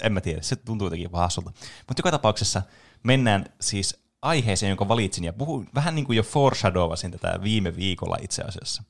[0.00, 1.50] en mä tiedä, se tuntuu jotenkin vähän hassulta.
[1.88, 2.62] Mutta joka tapauksessa
[3.02, 8.16] mennään siis aiheeseen, jonka valitsin, ja puhun vähän niin kuin jo foreshadowasin tätä viime viikolla
[8.22, 8.82] itse asiassa.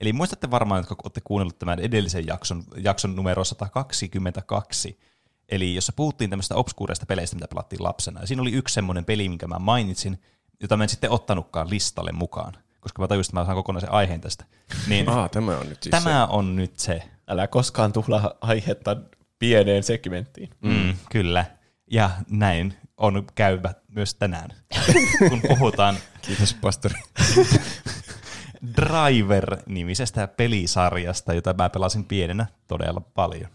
[0.00, 4.98] Eli muistatte varmaan, jotka olette kuunnellut tämän edellisen jakson, jakson numero 122,
[5.48, 8.20] eli jossa puhuttiin tämmöistä obskuureista peleistä, mitä pelattiin lapsena.
[8.20, 10.22] Ja siinä oli yksi semmoinen peli, minkä mä mainitsin,
[10.60, 14.20] jota mä en sitten ottanutkaan listalle mukaan, koska mä tajusin, että mä saan kokonaisen aiheen
[14.20, 14.44] tästä.
[14.88, 17.02] Niin Ah, tämä on nyt siis tämä on nyt se.
[17.28, 18.96] Älä koskaan tuhlaa aihetta
[19.38, 20.50] pieneen segmenttiin.
[20.60, 21.44] Mm, kyllä.
[21.90, 24.50] Ja näin on käyvä myös tänään,
[25.28, 26.02] kun puhutaan se.
[26.22, 26.94] Kiitos, pastori.
[28.76, 33.50] Driver-nimisestä pelisarjasta, jota mä pelasin pienenä todella paljon.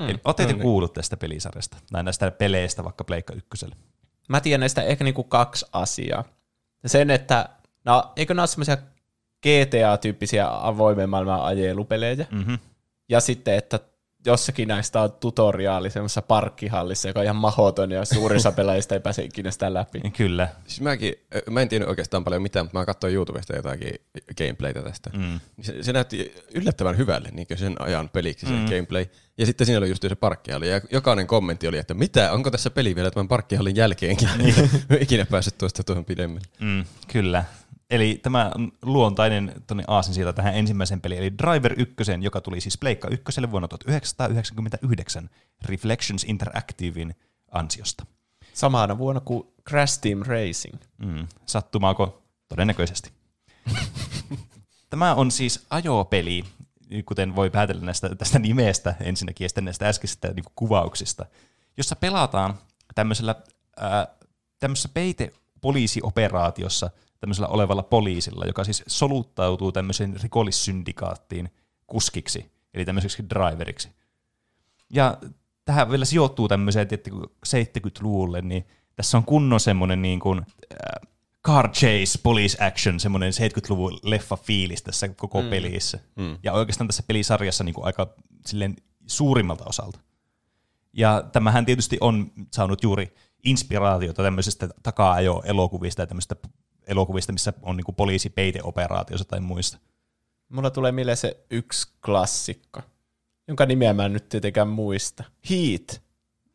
[0.00, 0.58] Mm, Eli no niin.
[0.58, 3.76] kuullut tästä pelisarjasta, tai näistä peleistä vaikka Pleikka ykkösellä?
[4.28, 6.24] Mä tiedän näistä ehkä niinku kaksi asiaa.
[6.86, 7.48] Sen, että
[7.84, 8.76] no, eikö nämä ole semmoisia
[9.46, 12.26] GTA-tyyppisiä avoimen maailman ajelupelejä?
[12.30, 12.58] Mm-hmm.
[13.08, 13.80] Ja sitten, että
[14.26, 19.22] jossakin näistä on tutoriaali semmoisessa parkkihallissa, joka on ihan mahoton ja suurissa pelaajista ei pääse
[19.22, 20.00] ikinä sitä läpi.
[20.16, 20.48] Kyllä.
[20.66, 21.14] Siis mäkin,
[21.50, 23.94] mä en tiennyt oikeastaan paljon mitään, mutta mä katsoin YouTubesta jotakin
[24.38, 25.10] gameplaytä tästä.
[25.16, 25.40] Mm.
[25.60, 28.64] Se, se, näytti yllättävän hyvälle niin sen ajan peliksi se mm.
[28.64, 29.06] gameplay.
[29.38, 30.68] Ja sitten siinä oli just se parkkihalli.
[30.68, 34.28] Ja jokainen kommentti oli, että mitä, onko tässä peli vielä tämän parkkihallin jälkeenkin?
[34.38, 34.54] Niin.
[35.00, 36.46] ikinä päässyt tuosta tuohon pidemmälle.
[36.60, 37.44] Mm, kyllä.
[37.90, 39.54] Eli tämä on luontainen
[39.86, 45.30] aasin siitä tähän ensimmäisen peliin, eli Driver 1, joka tuli siis Pleikka 1 vuonna 1999
[45.64, 47.14] Reflections Interactivein
[47.50, 48.06] ansiosta.
[48.52, 50.74] Samana vuonna kuin Crash Team Racing.
[50.98, 52.22] Mm, sattumaako?
[52.48, 53.10] Todennäköisesti.
[54.90, 56.44] tämä on siis ajopeli,
[57.04, 61.26] kuten voi päätellä näistä, tästä nimestä ensinnäkin ja sitten näistä äskeisistä niin kuvauksista,
[61.76, 62.58] jossa pelataan
[62.94, 63.34] tämmöisellä,
[63.76, 64.06] ää,
[64.58, 66.90] tämmöisessä peite-poliisioperaatiossa
[67.20, 71.50] tämmöisellä olevalla poliisilla, joka siis soluttautuu tämmöiseen rikollissyndikaattiin
[71.86, 73.88] kuskiksi, eli tämmöiseksi driveriksi.
[74.92, 75.18] Ja
[75.64, 77.10] tähän vielä sijoittuu tämmöiseen, että
[77.46, 78.66] 70-luvulle, niin
[78.96, 81.10] tässä on kunnon semmoinen niin kuin, äh,
[81.46, 85.50] car chase, police action, semmoinen 70-luvun leffa fiilis tässä koko mm.
[85.50, 85.98] pelissä.
[86.16, 86.38] Mm.
[86.42, 88.14] Ja oikeastaan tässä pelisarjassa niin kuin aika
[88.46, 88.76] silleen
[89.06, 89.98] suurimmalta osalta.
[90.92, 93.14] Ja tämähän tietysti on saanut juuri
[93.44, 96.36] inspiraatiota tämmöisestä taka-ajo-elokuvista ja tämmöistä
[96.86, 99.78] elokuvista, missä on niin poliisipeiteoperaatiossa tai muista.
[100.48, 102.80] Mulla tulee mieleen se yksi klassikko,
[103.48, 105.24] jonka nimeä mä en nyt tietenkään muista.
[105.50, 106.02] Heat.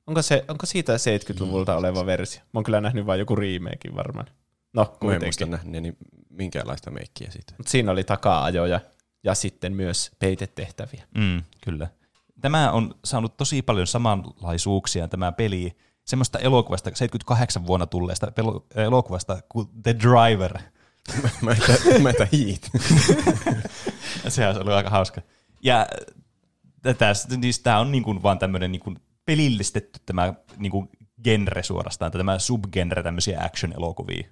[0.08, 1.80] Onko, se, onko siitä 70-luvulta Heat.
[1.80, 2.42] oleva versio?
[2.42, 4.28] Mä oon kyllä nähnyt vain joku remakein varmaan.
[4.74, 5.50] No, kuitenkin.
[5.50, 5.98] Mä en muista niin
[6.30, 7.54] minkäänlaista meikkiä siitä.
[7.58, 8.80] Mut siinä oli taka-ajoja
[9.24, 11.04] ja sitten myös peitetehtäviä.
[11.18, 11.88] Mm, kyllä.
[12.42, 18.32] Tämä on saanut tosi paljon samanlaisuuksia tämä peli semmoista elokuvasta, 78 vuonna tulleesta
[18.76, 20.60] elokuvasta kuin The Driver.
[22.02, 22.72] mä että Heat.
[24.28, 25.22] Se olisi ollut aika hauska.
[25.64, 25.88] Ja
[26.98, 30.90] tässä, niin tämä on niin kuin vaan tämmöinen niin kuin pelillistetty tämä niin kuin
[31.24, 34.28] genre suorastaan, tämä subgenre tämmöisiä action-elokuvia.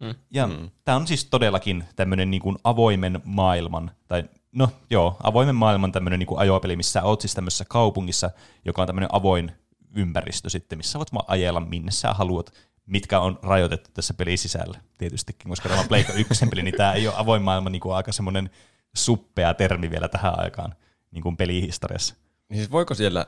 [0.00, 0.14] Mm.
[0.30, 0.70] Ja mm.
[0.84, 6.18] tämä on siis todellakin tämmöinen niin kuin avoimen maailman, tai no joo, avoimen maailman tämmöinen
[6.18, 8.30] niin kuin ajopeli, missä oot siis tämmöisessä kaupungissa,
[8.64, 9.52] joka on tämmöinen avoin
[9.94, 12.52] ympäristö sitten, missä voit vaan ajella minne sä haluat,
[12.86, 16.92] mitkä on rajoitettu tässä pelin sisällä tietystikin, koska tämä on Pleikka 1 peli, niin tämä
[16.92, 18.50] ei ole avoin maailma niin kuin aika semmoinen
[18.96, 20.74] suppea termi vielä tähän aikaan
[21.10, 22.14] niin kuin pelihistoriassa.
[22.48, 23.26] Niin siis voiko siellä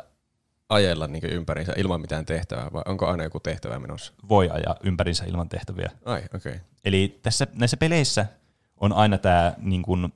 [0.69, 4.12] ajella niin ympärinsä ilman mitään tehtävää, vai onko aina joku tehtävä menossa?
[4.28, 5.91] Voi ajaa ympärinsä ilman tehtäviä.
[6.05, 6.53] Ai, okei.
[6.53, 6.65] Okay.
[6.85, 8.27] Eli tässä, näissä peleissä
[8.77, 10.12] on aina tämä, niin kuin,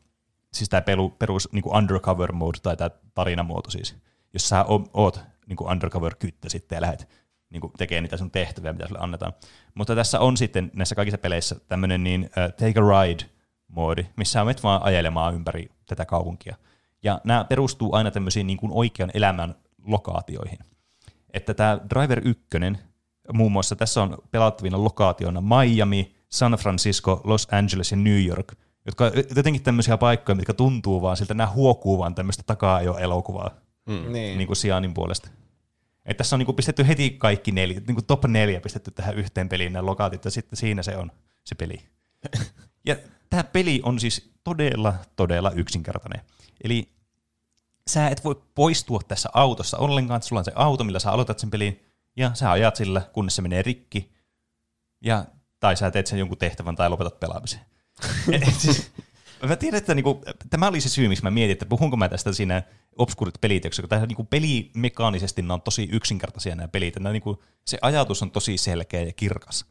[0.54, 0.82] siis tämä
[1.18, 3.96] perus niin kuin undercover mode, tai tämä tarinamuoto siis,
[4.32, 7.08] jos sä oot niin kuin undercover-kyttä sitten ja lähdet
[7.50, 9.32] niin kuin tekemään niitä sun tehtäviä, mitä sulle annetaan.
[9.74, 14.62] Mutta tässä on sitten näissä kaikissa peleissä tämmöinen niin, uh, take a ride-moodi, missä menet
[14.62, 16.56] vaan ajelemaan ympäri tätä kaupunkia.
[17.02, 19.54] Ja nämä perustuu aina tämmöisiin niin kuin oikean elämän
[19.84, 20.58] lokaatioihin.
[21.32, 22.46] Että tämä Driver 1,
[23.32, 28.52] muun muassa tässä on pelattavina lokaationa Miami, San Francisco, Los Angeles ja New York,
[28.86, 32.96] jotka on jotenkin tämmöisiä paikkoja, mitkä tuntuu vaan siltä, nämä huokuu vaan tämmöistä takaa jo
[32.96, 33.50] elokuvaa
[33.88, 34.12] mm.
[34.12, 34.38] niin.
[34.38, 35.30] niin kuin Sianin puolesta.
[36.08, 39.72] Et tässä on niin pistetty heti kaikki neljä, niin top neljä pistetty tähän yhteen peliin
[39.72, 41.12] nämä lokaatit, ja sitten siinä se on
[41.44, 41.82] se peli.
[42.88, 42.96] ja
[43.30, 46.20] tämä peli on siis todella, todella yksinkertainen.
[46.64, 46.88] Eli
[47.90, 51.50] sä et voi poistua tässä autossa ollenkaan, sulla on se auto, millä sä aloitat sen
[51.50, 51.84] pelin,
[52.16, 54.12] ja sä ajat sillä, kunnes se menee rikki,
[55.00, 55.24] ja,
[55.60, 57.60] tai sä teet sen jonkun tehtävän tai lopetat pelaamisen.
[58.58, 58.90] siis,
[59.46, 60.20] Mä tiedän, että niinku,
[60.50, 62.62] tämä oli se syy, miksi mä mietin, että puhunko mä tästä siinä
[62.96, 66.96] obskurit pelit, koska tämä niinku pelimekaanisesti nämä on tosi yksinkertaisia nämä pelit.
[66.96, 69.64] Nämä, niinku, se ajatus on tosi selkeä ja kirkas.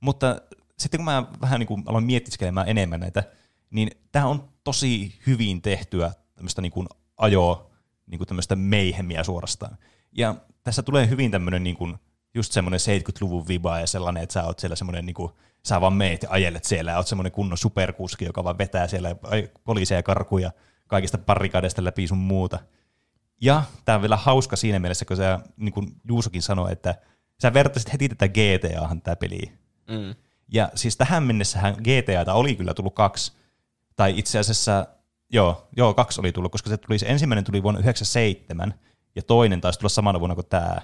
[0.00, 0.40] Mutta
[0.78, 3.22] sitten kun mä vähän niinku aloin miettiskelemään enemmän näitä,
[3.70, 6.86] niin tämä on tosi hyvin tehtyä tämmöistä niinku
[7.16, 7.70] ajoa,
[8.06, 9.78] niinku tämmöistä meihemmiä suorastaan.
[10.12, 11.88] Ja tässä tulee hyvin tämmöinen niinku,
[12.36, 16.22] just semmoinen 70-luvun viba ja sellainen, että sä oot siellä semmoinen niinku, sä vaan meet
[16.22, 19.16] ja ajelet siellä ja oot semmoinen kunnon superkuski, joka vaan vetää siellä
[19.64, 20.50] poliiseja karkuja
[20.86, 22.58] kaikista parikadeista läpi sun muuta.
[23.40, 26.94] Ja tämä on vielä hauska siinä mielessä, kun sä, niin kuin Juusokin sanoi, että
[27.42, 29.52] sä vertaisit heti tätä GTAhan tämä peli.
[29.90, 30.14] Mm.
[30.48, 33.32] Ja siis tähän mennessähän GTAta oli kyllä tullut kaksi,
[33.96, 34.86] tai itse asiassa,
[35.32, 38.74] joo, joo, kaksi oli tullut, koska se, tuli, se ensimmäinen tuli vuonna 97,
[39.16, 40.76] ja toinen taisi tulla samana vuonna kuin tämä,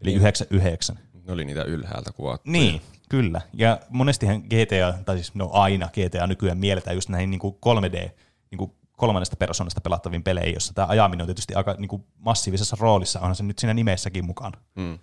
[0.00, 0.20] eli niin.
[0.20, 0.98] 99.
[1.26, 2.52] Ne oli niitä ylhäältä kuvattuja.
[2.52, 7.38] Niin, Kyllä, ja monestihan GTA, tai siis no aina GTA nykyään mielletään just näihin niin
[7.38, 8.10] kuin 3D,
[8.50, 12.76] niin kuin kolmannesta persoonasta pelattaviin peleihin, jossa tämä ajaminen on tietysti aika niin kuin massiivisessa
[12.80, 14.52] roolissa, onhan se nyt siinä nimessäkin mukaan.
[14.74, 14.98] Mm.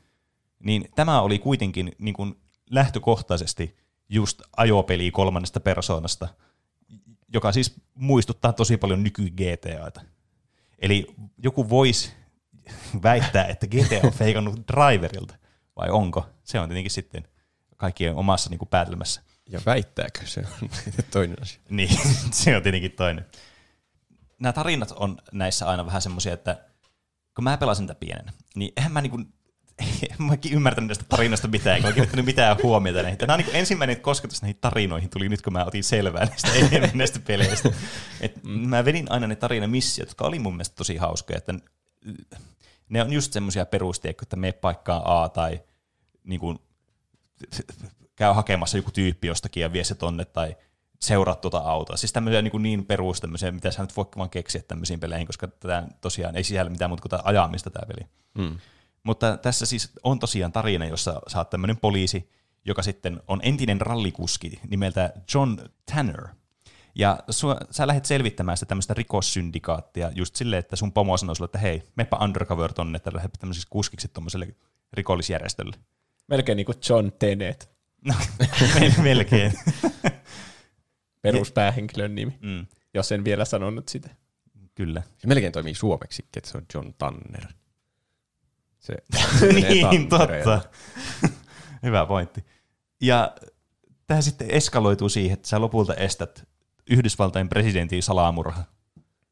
[0.60, 2.36] Niin tämä oli kuitenkin niin kuin
[2.70, 3.78] lähtökohtaisesti
[4.10, 6.28] just ajopeli kolmannesta persoonasta,
[7.34, 10.02] joka siis muistuttaa tosi paljon nyky GTAta.
[10.80, 12.14] Eli joku voisi
[13.04, 15.36] väittää, että GTA on feikannut driverilta,
[15.76, 16.26] vai onko?
[16.44, 17.28] Se on tietenkin sitten
[17.78, 19.22] kaikkien omassa niin kuin päätelmässä.
[19.50, 20.70] Ja väittääkö se on
[21.12, 21.60] toinen asia.
[21.70, 22.00] Niin,
[22.32, 23.26] se on tietenkin toinen.
[24.40, 26.58] Nämä tarinat on näissä aina vähän semmoisia, että
[27.36, 29.18] kun mä pelasin tätä pienen, niin eihän mä niinku,
[29.80, 33.18] en mäkin ymmärtänyt näistä tarinoista mitään, enkä kiinnittänyt mitään huomiota näihin.
[33.22, 36.90] Nämä on niin ensimmäinen kosketus näihin tarinoihin tuli nyt, kun mä otin selvää näistä enemmän
[36.94, 37.70] näistä peleistä.
[38.22, 41.54] Et mä vedin aina ne tarinamissiot, jotka oli mun mielestä tosi hauskoja, että
[42.90, 45.62] ne on just semmoisia perusteita, että me paikkaa A tai
[46.24, 46.60] niin kuin,
[48.16, 50.56] käy hakemassa joku tyyppi jostakin ja vie se tonne tai
[51.00, 51.98] seuraa tuota autoa.
[51.98, 55.48] Siis tämmöisiä niin, niin perus, tämmöisiä, mitä sä nyt voi vaan keksiä tämmöisiin peleihin, koska
[55.48, 58.08] tämä tosiaan ei sisällä mitään muuta kuin tämä ajamista tämä peli.
[58.38, 58.60] Mm.
[59.04, 62.32] Mutta tässä siis on tosiaan tarina, jossa sä oot tämmöinen poliisi,
[62.66, 65.58] joka sitten on entinen rallikuski nimeltä John
[65.94, 66.28] Tanner.
[66.98, 71.46] Ja sua, sä lähdet selvittämään sitä tämmöistä rikossyndikaattia just silleen, että sun pomo sanoo sulle,
[71.46, 74.48] että hei, meppä undercover tonne, että lähdet tämmöisessä kuskiksi tuommoiselle
[74.94, 75.76] rikollisjärjestölle.
[76.28, 77.70] Melkein niin kuin John Tenet,
[78.06, 78.14] No,
[78.80, 79.54] mel- melkein.
[81.22, 84.10] peruspäähenkilön nimi, Mm, jos en vielä sanonut sitä.
[84.76, 85.04] kyllä.
[85.18, 87.46] Se melkein toimii suomeksi, että se on John Tanner.
[88.80, 88.94] Se
[89.54, 90.62] niin, totta.
[91.84, 92.46] Hyvä pointti.
[93.02, 93.36] Ja
[94.08, 96.48] tämä sitten eskaloituu siihen, että sä lopulta estät
[96.90, 98.64] Yhdysvaltain presidentin salamurha.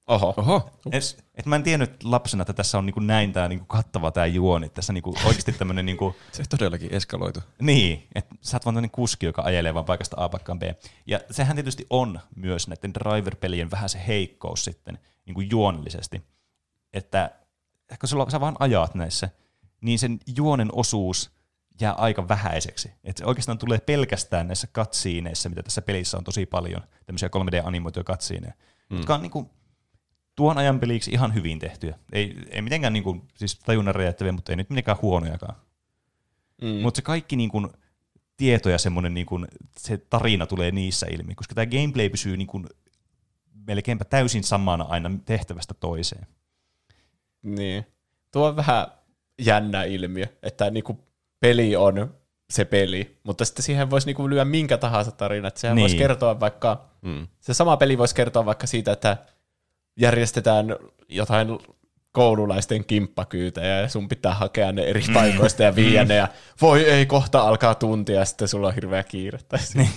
[0.07, 0.33] Oho.
[0.37, 4.11] Oho, Et, et mä en tiennyt lapsena, että tässä on niinku näin tää niinku kattava
[4.11, 4.69] tämä juoni.
[4.69, 7.39] Tässä niinku oikeasti tämmöinen niinku, se todellakin eskaloitu.
[7.61, 10.63] niin, että sä oot vaan tämmöinen kuski, joka ajelee vaan paikasta A paikkaan B.
[11.07, 16.21] Ja sehän tietysti on myös näiden driver-pelien vähän se heikkous sitten niinku juonellisesti.
[16.93, 17.31] Että
[17.99, 19.29] kun sulla, sä vaan ajat näissä,
[19.81, 21.34] niin sen juonen osuus
[21.81, 22.91] jää aika vähäiseksi.
[23.03, 28.03] Että se oikeastaan tulee pelkästään näissä katsiineissa, mitä tässä pelissä on tosi paljon, tämmöisiä 3D-animoituja
[28.03, 28.53] katsiineja,
[28.89, 28.97] mm.
[28.97, 29.51] jotka on niinku
[30.35, 31.99] tuon ajan peliksi ihan hyvin tehtyjä.
[32.11, 35.55] Ei, ei mitenkään niinku, siis tajunnan räjäyttäviä, mutta ei nyt mitenkään huonojakaan.
[36.61, 36.67] Mm.
[36.67, 37.71] Mutta se kaikki niinku,
[38.37, 39.45] tieto ja semmoinen niinku,
[39.77, 42.65] se tarina tulee niissä ilmi, koska tämä gameplay pysyy niinku,
[43.67, 46.27] melkeinpä täysin samana aina tehtävästä toiseen.
[47.41, 47.85] Niin.
[48.31, 48.87] Tuo on vähän
[49.41, 51.04] jännä ilmiö, että niinku
[51.39, 52.13] peli on
[52.49, 55.47] se peli, mutta sitten siihen voisi niinku lyödä minkä tahansa tarina.
[55.47, 55.83] Että sehän niin.
[55.83, 56.03] voisi Niin.
[56.07, 57.27] kertoa vaikka, Mm.
[57.39, 59.17] se sama peli voisi kertoa vaikka siitä, että
[59.99, 60.75] järjestetään
[61.09, 61.47] jotain
[62.11, 66.27] koululaisten kimppakyytejä ja sun pitää hakea ne eri paikoista ja viiä ne ja
[66.61, 69.39] voi ei, kohta alkaa tuntia ja sitten sulla on hirveä kiire.
[69.75, 69.89] Niin.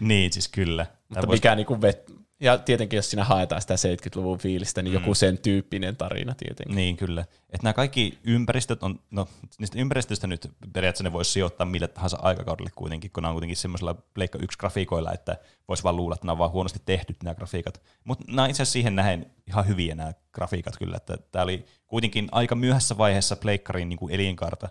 [0.00, 0.86] Niin, siis kyllä.
[1.08, 2.12] Mutta Tää vois- mikä niinku vet...
[2.42, 6.76] Ja tietenkin, jos siinä haetaan sitä 70-luvun fiilistä, niin joku sen tyyppinen tarina tietenkin.
[6.76, 7.20] Niin, kyllä.
[7.22, 9.28] Että nämä kaikki ympäristöt on, no
[9.58, 13.56] niistä ympäristöistä nyt periaatteessa ne voisi sijoittaa mille tahansa aikakaudelle kuitenkin, kun nämä on kuitenkin
[13.56, 15.36] semmoisella Pleikka 1 grafiikoilla, että
[15.68, 17.82] voisi vaan luulla, että nämä on vaan huonosti tehdyt nämä grafiikat.
[18.04, 22.28] Mutta nämä itse asiassa siihen nähen ihan hyviä nämä grafiikat kyllä, että tämä oli kuitenkin
[22.32, 24.68] aika myöhässä vaiheessa Pleikkarin niin kuin elinkaarta,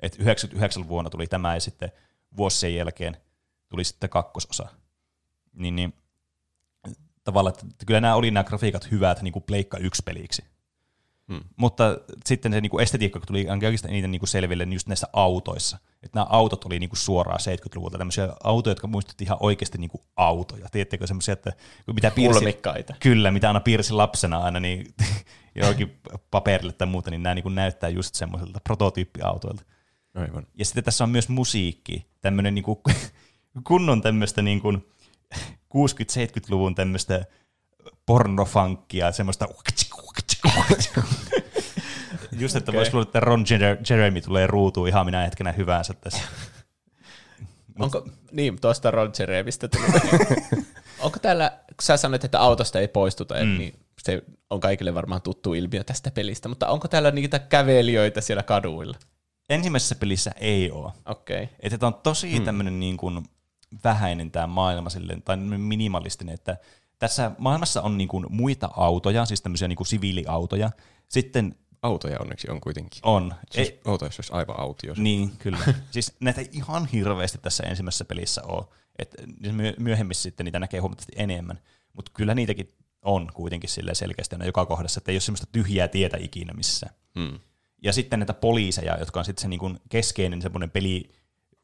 [0.00, 1.92] että 99 vuonna tuli tämä ja sitten
[2.36, 3.16] vuosi sen jälkeen
[3.68, 4.68] tuli sitten kakkososa.
[5.52, 5.94] Niin, niin
[7.24, 10.44] tavallaan, että kyllä nämä oli nämä grafiikat hyvät niin kuin Pleikka 1-peliksi.
[11.28, 11.40] Hmm.
[11.56, 15.78] Mutta sitten se niinku estetiikka tuli oikeastaan eniten niinku selville niin just näissä autoissa.
[16.02, 20.68] Että nämä autot oli niinku suoraan 70-luvulta tämmöisiä autoja, jotka muistutti ihan oikeasti niinku autoja.
[20.72, 21.52] Tiedättekö semmoisia, että
[21.94, 22.58] mitä piirsi,
[23.00, 24.94] kyllä, mitä aina piirsi lapsena aina niin
[25.60, 29.62] johonkin paperille tai muuta, niin nämä niinku näyttää just semmoiselta prototyyppiautoilta.
[30.14, 30.46] Aivan.
[30.54, 32.82] Ja sitten tässä on myös musiikki, tämmöinen niinku
[33.68, 34.72] kunnon tämmöistä niinku
[35.74, 37.24] 60-70-luvun tämmöistä
[38.06, 39.48] pornofankkia, semmoista
[42.38, 42.78] Just, että okay.
[42.78, 46.22] voisi luulla, että Ron Jer- Jeremy tulee ruutuun ihan minä hetkenä hyvänsä tässä.
[47.78, 49.86] Onko, niin, tuosta Ron Jeremistä tuli.
[51.04, 53.58] Onko täällä, kun sä sanoit, että autosta ei poistuta, mm.
[53.58, 58.42] niin se on kaikille varmaan tuttu ilmiö tästä pelistä, mutta onko täällä niitä kävelijöitä siellä
[58.42, 58.96] kaduilla?
[59.48, 60.92] Ensimmäisessä pelissä ei ole.
[61.06, 61.42] Okei.
[61.42, 61.56] Okay.
[61.60, 62.44] Että tämä on tosi hmm.
[62.44, 63.24] tämmöinen niin kuin
[63.84, 66.56] vähäinen tämä maailma silleen, tai minimalistinen, että
[66.98, 70.70] tässä maailmassa on niin kuin muita autoja, siis tämmöisiä niin kuin siviiliautoja.
[71.08, 73.00] Sitten Autoja onneksi on kuitenkin.
[73.02, 74.94] on, Se ei, olisi outoa, jos olisi aivan autio.
[74.96, 75.58] Niin, kyllä.
[75.90, 78.64] siis näitä ei ihan hirveästi tässä ensimmäisessä pelissä ole.
[78.98, 79.14] Et
[79.52, 81.58] myö- myöhemmissä sitten niitä näkee huomattavasti enemmän.
[81.92, 82.68] Mutta kyllä niitäkin
[83.02, 86.94] on kuitenkin silleen selkeästi aina joka kohdassa, että ei ole semmoista tyhjää tietä ikinä missään.
[87.18, 87.38] Hmm.
[87.82, 91.10] Ja sitten näitä poliiseja, jotka on sitten se niin kuin keskeinen semmoinen peli,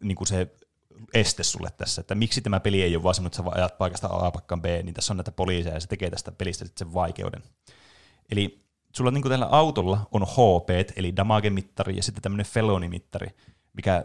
[0.03, 0.49] niin kuin se
[1.15, 4.09] este sulle tässä, että miksi tämä peli ei ole vaan semmoinen, että sä ajat paikasta
[4.11, 6.95] A paikkaan B, niin tässä on näitä poliiseja ja se tekee tästä pelistä sitten sen
[6.95, 7.43] vaikeuden.
[8.31, 8.65] Eli
[8.97, 13.29] sulla niin tällä autolla on HP, eli damage-mittari ja sitten tämmöinen felonimittari,
[13.73, 14.05] mikä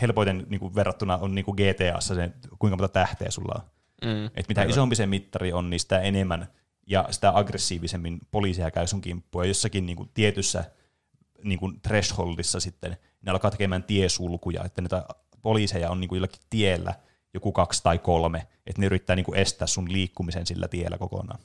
[0.00, 3.62] helpoiten niin kuin verrattuna on niin kuin GTAssa se, kuinka monta tähteä sulla on.
[4.04, 4.26] Mm.
[4.34, 4.70] Et mitä Aivan.
[4.70, 6.48] isompi se mittari on, niin sitä enemmän
[6.86, 9.44] ja sitä aggressiivisemmin poliiseja käy sun kimppuun.
[9.44, 10.64] Ja jossakin niin kuin tietyssä
[11.44, 15.04] niin kuin thresholdissa sitten ne alkaa tekemään tiesulkuja, että näitä
[15.46, 16.94] poliiseja on niin kuin jollakin tiellä
[17.34, 21.38] joku kaksi tai kolme, että ne yrittää niin kuin estää sun liikkumisen sillä tiellä kokonaan.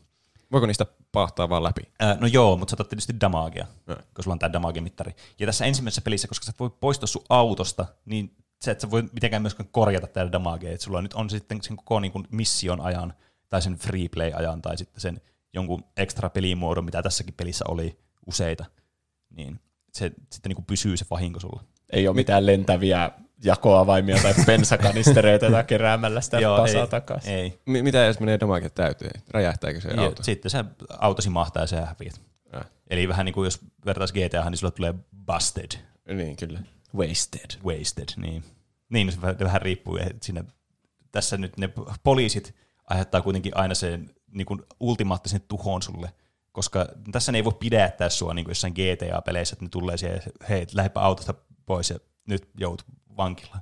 [0.52, 1.82] Voiko niistä pahtaa vaan läpi?
[2.00, 3.96] Ää, no joo, mutta sä otat tietysti damagea, no.
[3.96, 5.16] koska sulla on tämä damage-mittari.
[5.40, 9.04] Ja tässä ensimmäisessä pelissä, koska sä voi poistaa sun autosta, niin se, että sä voi
[9.14, 10.72] mitenkään myöskään korjata tätä damagea.
[10.72, 13.14] Että sulla nyt on sitten sen koko niin kuin mission ajan,
[13.50, 15.22] tai sen free play ajan, tai sitten sen
[15.54, 18.66] jonkun ekstra pelimuodon, mitä tässäkin pelissä oli useita,
[19.30, 19.60] niin
[19.94, 21.64] se sitten niin kuin pysyy se vahinko sulla.
[21.90, 23.12] Ei ole mitään lentäviä
[23.44, 27.34] jakoavaimia tai bensakanistereita tai keräämällä sitä Joo, pasaa takaisin.
[27.34, 27.60] Ei.
[27.66, 29.22] M- mitä jos menee damage täyteen?
[29.30, 30.24] Räjähtääkö se ja auto?
[30.24, 30.66] Sitten se
[31.00, 32.22] autosi mahtaa ja se häviät.
[32.56, 32.66] Äh.
[32.90, 34.94] Eli vähän niin kuin jos vertaisi GTA, niin sulle tulee
[35.26, 35.72] busted.
[36.08, 36.60] Niin, kyllä.
[36.96, 37.60] Wasted.
[37.66, 38.44] Wasted, niin.
[38.90, 40.00] Niin, se vähän riippuu.
[40.22, 40.44] Siinä,
[41.12, 41.70] tässä nyt ne
[42.04, 42.56] poliisit
[42.90, 46.14] aiheuttaa kuitenkin aina sen niin kuin ultimaattisen tuhon sulle,
[46.52, 50.22] koska tässä ne ei voi pidättää sua niin kuin jossain GTA-peleissä, että ne tulee siihen,
[50.50, 51.34] hei, lähdepä autosta
[51.66, 52.86] pois ja nyt jout
[53.18, 53.62] vankilaan.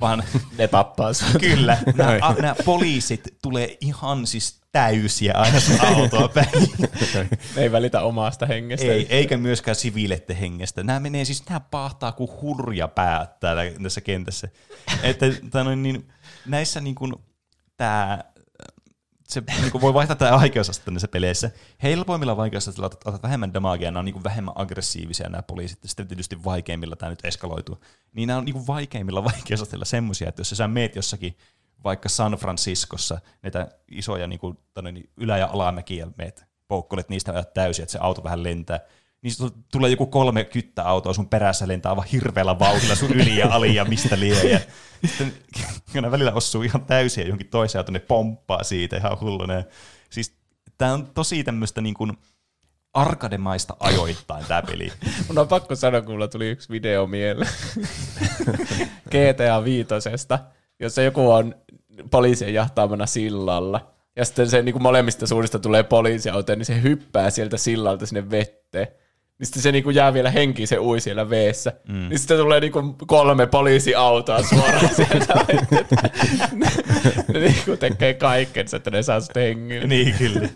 [0.00, 0.22] Vaan
[0.58, 1.40] ne tappaa sut.
[1.40, 5.58] Kyllä, nämä, nämä poliisit tulee ihan siis täysiä aina
[5.96, 6.70] autoa päin.
[6.78, 7.28] ne
[7.62, 8.86] ei välitä omasta hengestä.
[8.86, 10.82] Ei, eikä myöskään siviiletten hengestä.
[10.82, 14.48] Nämä menee siis, nämä pahtaa kuin hurja päät täällä tässä kentässä.
[15.02, 15.26] Että,
[15.76, 16.08] niin,
[16.46, 17.12] näissä niin kuin,
[17.76, 18.18] tämä
[19.32, 21.50] se niin voi vaihtaa tämä vaikeusastetta näissä peleissä.
[21.82, 26.08] Helpoimmilla vaikeusasteilla otat, otat vähemmän damagea, nämä on niin vähemmän aggressiivisia nämä poliisit, ja sitten
[26.08, 27.78] tietysti vaikeimmilla tämä nyt eskaloituu.
[28.12, 31.36] Niin nämä on niin vaikeimmilla vaikeusasteilla semmoisia, että jos sä meet jossakin
[31.84, 34.58] vaikka San Franciscossa näitä isoja niin kuin,
[34.92, 38.80] niin ylä- ja alamäkiä meet, poukkolet niistä ajat täysin, että se auto vähän lentää,
[39.22, 39.34] niin
[39.72, 43.84] tulee joku kolme kyttäautoa sun perässä lentää aivan hirveällä vauhdilla sun yli ja ali ja
[43.84, 44.50] mistä lie.
[44.50, 44.60] Ja
[45.06, 49.64] sitten välillä osuu ihan täysin johonkin toiseen auto, ne pomppaa siitä ihan hulluna.
[50.10, 50.34] Siis
[50.78, 52.12] tää on tosi tämmöistä niin kuin
[52.94, 54.92] arkademaista ajoittain tämä peli.
[55.28, 57.50] Mun on pakko sanoa, kun mulla tuli yksi video mieleen
[59.12, 60.38] GTA Viitosesta,
[60.80, 61.54] jossa joku on
[62.10, 63.92] poliisien jahtaamana sillalla.
[64.16, 68.30] Ja sitten se niin kuin molemmista suunnista tulee poliisiauto, niin se hyppää sieltä sillalta sinne
[68.30, 68.88] vetteen
[69.42, 71.72] niin sitten se niinku jää vielä henki, se ui siellä veessä.
[71.88, 72.08] Mm.
[72.08, 75.34] Niin sitten tulee niinku kolme poliisiautoa suoraan sieltä.
[76.52, 76.68] ne,
[77.32, 79.86] ne niinku tekee kaikkensa, että ne saa sitten hengille.
[79.86, 80.48] Niin, kyllä.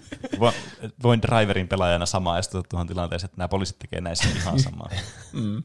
[1.03, 4.91] Voin driverin pelaajana samaistua tuohon tilanteeseen, että nämä poliisit tekee näissä ihan samaa.
[5.33, 5.63] mm.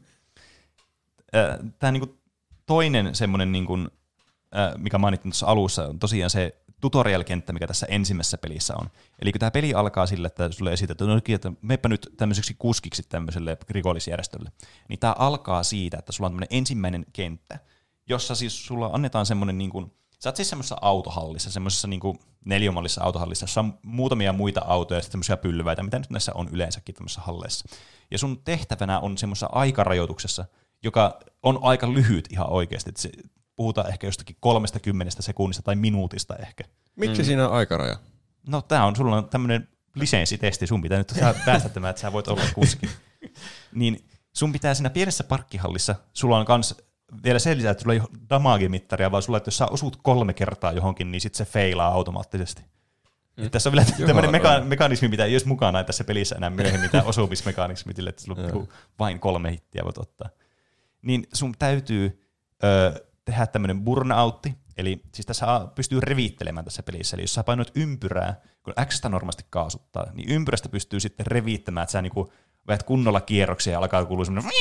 [1.78, 2.18] Tämä niinku
[2.66, 3.78] toinen semmoinen, niinku,
[4.76, 8.90] mikä mainittiin tuossa alussa, on tosiaan se tutorial-kenttä, mikä tässä ensimmäisessä pelissä on.
[9.22, 13.02] Eli kun tämä peli alkaa sillä, että sulle esitetään, no, että meppä nyt tämmöiseksi kuskiksi
[13.02, 14.52] tämmöiselle rikollisjärjestölle,
[14.88, 17.58] niin tämä alkaa siitä, että sulla on tämmöinen ensimmäinen kenttä,
[18.06, 22.18] jossa siis sulla annetaan semmoinen niin kuin, sä oot siis semmoisessa autohallissa, semmoisessa niin kuin
[22.44, 26.94] neliömallissa autohallissa, jossa on muutamia muita autoja ja semmoisia pylväitä, mitä nyt näissä on yleensäkin
[26.94, 27.68] tämmöisissä halleissa.
[28.10, 30.44] Ja sun tehtävänä on semmoisessa aikarajoituksessa,
[30.82, 32.92] joka on aika lyhyt ihan oikeasti.
[32.96, 33.10] Se,
[33.56, 36.64] puhutaan ehkä jostakin 30 sekunnista tai minuutista ehkä.
[36.96, 37.26] Miksi mm.
[37.26, 37.96] siinä on aikaraja?
[38.46, 41.12] No tämä on, sulla on tämmöinen lisenssitesti, sun pitää nyt
[41.46, 42.88] päästä tämä, että sä voit olla kuski.
[43.74, 46.74] niin sun pitää siinä pienessä parkkihallissa, sulla on kans
[47.24, 50.34] vielä sen lisäksi, että sulla ei ole damage-mittaria, vaan sulla, että jos sä osut kolme
[50.34, 52.62] kertaa johonkin, niin sitten se feilaa automaattisesti.
[53.36, 53.50] Mm.
[53.50, 57.02] Tässä on vielä tämmöinen meka- mekanismi, mitä ei olisi mukana tässä pelissä enää myöhemmin, tämä
[57.12, 58.66] osumismekanismi, että sulla
[58.98, 60.28] vain kolme hittiä voit ottaa.
[61.02, 62.28] Niin sun täytyy
[62.64, 67.72] ö, tehdä tämmöinen burnoutti, eli siis tässä pystyy reviittelemään tässä pelissä, eli jos sä painoit
[67.74, 72.32] ympyrää, kun X normaalisti kaasuttaa, niin ympyrästä pystyy sitten reviittämään, että sä niinku
[72.68, 74.52] veät kunnolla kierroksia ja alkaa kuulua semmoinen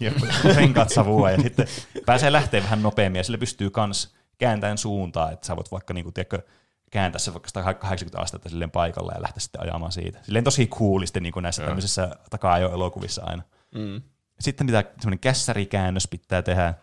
[0.00, 0.12] ja
[0.56, 1.66] renkaat savua ja sitten
[2.06, 6.12] pääsee lähteä vähän nopeammin ja sille pystyy kans kääntäen suuntaa, että sä voit vaikka niinku,
[6.12, 6.42] tiedätkö,
[6.90, 10.18] kääntää se vaikka 80 astetta silleen paikalla ja lähteä sitten ajamaan siitä.
[10.22, 11.66] Silleen tosi coolisti niin kuin näissä mm.
[11.66, 13.42] tämmöisissä taka-ajo-elokuvissa aina.
[13.74, 14.02] Mm.
[14.40, 16.74] Sitten mitä semmoinen kässärikäännös pitää tehdä,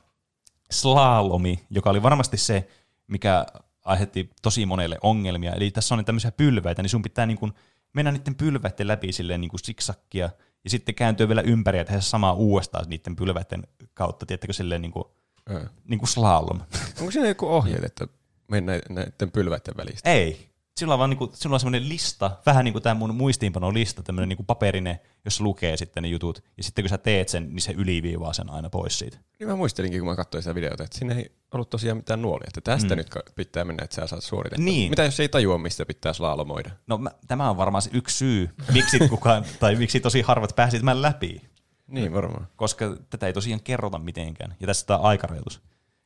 [0.73, 2.67] slalomi, joka oli varmasti se,
[3.07, 3.45] mikä
[3.85, 5.53] aiheutti tosi monelle ongelmia.
[5.53, 7.53] Eli tässä on tämmöisiä pylväitä, niin sun pitää niin kuin
[7.93, 10.29] mennä niiden pylväiden läpi silleen niin kuin siksakkia,
[10.63, 13.63] ja sitten kääntyä vielä ympäri ja tehdä samaa uudestaan niiden pylväiden
[13.93, 15.03] kautta, tiettäkö silleen niin kuin,
[15.49, 15.69] mm.
[15.87, 16.59] niin kuin slalom.
[16.99, 18.07] Onko siinä joku ohje, että
[18.47, 20.09] mennä näiden pylväiden välistä?
[20.09, 20.52] Ei.
[20.77, 24.29] Sillä on vaan niinku, sillä on semmoinen lista, vähän niin kuin tämä mun muistiinpanolista, tämmöinen
[24.29, 26.43] niinku paperinen, jossa lukee sitten ne jutut.
[26.57, 29.17] Ja sitten kun sä teet sen, niin se yliviivaa sen aina pois siitä.
[29.39, 32.47] Niin mä muistelinkin, kun mä katsoin sitä videota, että siinä ei ollut tosiaan mitään nuolia.
[32.47, 32.97] Että tästä mm.
[32.97, 34.65] nyt pitää mennä, että sä saat suoritettua.
[34.65, 34.89] Niin.
[34.89, 36.71] Mitä jos ei tajua, mistä pitää slalomoida?
[36.87, 40.79] No mä, tämä on varmaan se yksi syy, miksi kukaan, tai miksi tosi harvat pääsi
[40.79, 41.41] tämän läpi.
[41.87, 42.47] Niin varmaan.
[42.55, 44.55] Koska tätä ei tosiaan kerrota mitenkään.
[44.59, 45.61] Ja tässä tämä aikarajoitus.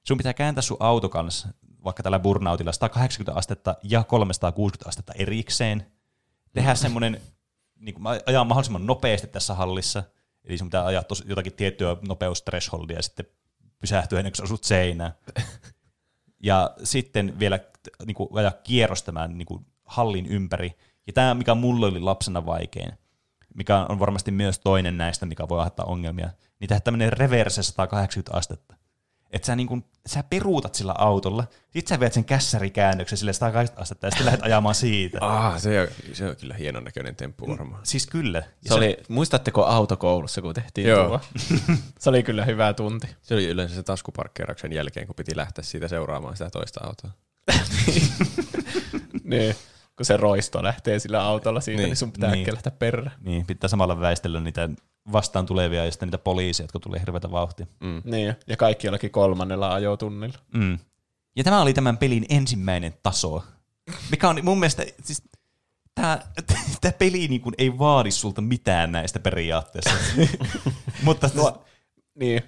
[0.08, 1.48] Sun pitää kääntää sun auto kanssa,
[1.88, 5.86] vaikka tällä burnoutilla 180 astetta ja 360 astetta erikseen.
[6.54, 7.22] Tehdä semmoinen,
[7.80, 10.04] niin kuin, ajaa mahdollisimman nopeasti tässä hallissa.
[10.44, 13.26] Eli sun pitää ajaa tos, jotakin tiettyä nopeustresholdia ja sitten
[13.80, 15.14] pysähtyä ennen kuin osut seinään.
[16.44, 17.60] Ja sitten vielä
[18.06, 20.78] niin kuin, ajaa kierrostamaan niin kuin, hallin ympäri.
[21.08, 22.92] Ja tämä, mikä mulle oli lapsena vaikein,
[23.54, 28.38] mikä on varmasti myös toinen näistä, mikä voi aiheuttaa ongelmia, niin tehdä tämmöinen reverse 180
[28.38, 28.77] astetta.
[29.32, 33.82] Että sä, niin kun, sä peruutat sillä autolla, sit sä viet sen kässärikäännöksen sille 180
[33.82, 35.18] astetta ja sitten lähdet ajamaan siitä.
[35.28, 37.82] Ah, se on, se on kyllä hienon näköinen temppu varmaan.
[37.84, 38.38] Siis kyllä.
[38.38, 41.08] Ja Se oli, muistatteko autokoulussa, kun tehtiin Joo.
[41.08, 41.22] tuo?
[42.00, 43.08] se oli kyllä hyvä tunti.
[43.22, 47.12] Se oli yleensä se taskuparkkeerauksen jälkeen, kun piti lähteä siitä seuraamaan sitä toista autoa.
[49.24, 49.56] niin.
[49.98, 51.96] Kun se roisto lähtee sillä autolla siitä, niin, Niin.
[51.98, 52.40] sun pitää Niin.
[52.42, 53.12] äkkiä lähteä perään.
[53.22, 54.70] Niin, pitää samalla väistellä niitä
[55.12, 57.68] vastaan tulevia ja sitten niitä poliiseja, jotka tulee hirveätä vauhtia.
[57.80, 58.02] Mm.
[58.06, 60.38] Niin, ja kaikki jollakin kolmannella ajotunnilla.
[60.54, 60.80] Mm.
[61.36, 63.44] Ja tämä oli tämän pelin ensimmäinen taso,
[64.12, 65.24] mikä on mun mielestä, siis
[65.96, 66.20] tämä,
[66.82, 69.96] tämä peli niin kuin ei vaadi sulta mitään näistä periaatteessa.
[71.04, 71.66] Mutta Nuo,
[72.20, 72.42] niin.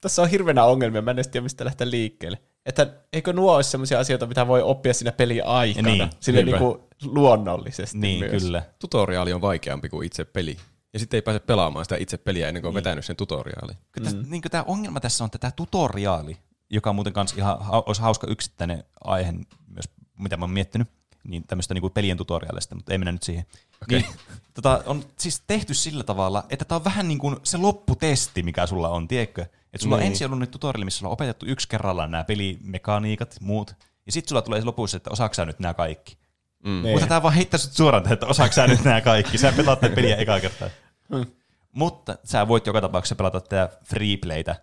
[0.00, 2.38] Tässä on hirveänä ongelmia, mä en edes tiedä mistä lähteä liikkeelle.
[2.66, 5.88] Että eikö nuo olisi sellaisia asioita, mitä voi oppia siinä peli aikana?
[5.88, 6.60] Niin, Sille niinpä.
[6.60, 8.42] niinku luonnollisesti niin, myös.
[8.42, 8.62] kyllä.
[8.78, 10.56] Tutoriaali on vaikeampi kuin itse peli.
[10.92, 13.76] Ja sitten ei pääse pelaamaan sitä itse peliä ennen kuin on vetänyt sen tutoriaalin.
[13.92, 14.24] Kyllä mm.
[14.30, 16.36] niin tämä ongelma tässä on, että tämä tutoriaali,
[16.70, 19.32] joka on muuten kans ihan ha- olisi hauska yksittäinen aihe
[19.66, 19.84] myös,
[20.18, 20.88] mitä mä oon miettinyt,
[21.24, 23.44] niin tämmöistä niin pelien tutoriaalista, mutta ei mennä nyt siihen.
[23.82, 23.98] Okay.
[23.98, 24.10] Niin,
[24.54, 28.66] tota, on siis tehty sillä tavalla, että tämä on vähän niin kuin se lopputesti, mikä
[28.66, 29.46] sulla on, tiedätkö?
[29.76, 30.04] Että sulla niin.
[30.04, 33.74] on ensin ollut nyt tutoriaali, missä sulla on opetettu yksi kerrallaan nämä pelimekaniikat, muut,
[34.06, 36.18] ja sitten sulla tulee lopussa, että osaako sä nyt nämä kaikki.
[36.64, 36.82] Mm.
[36.82, 36.92] Niin.
[36.92, 39.38] Mutta tämä vaan heittää sut suoraan, tähän, että osaako sä nyt nämä kaikki.
[39.38, 40.68] Sä pelaat tätä peliä ekaa kertaa.
[41.72, 44.56] Mutta sä voit joka tapauksessa pelata tätä freeplaytä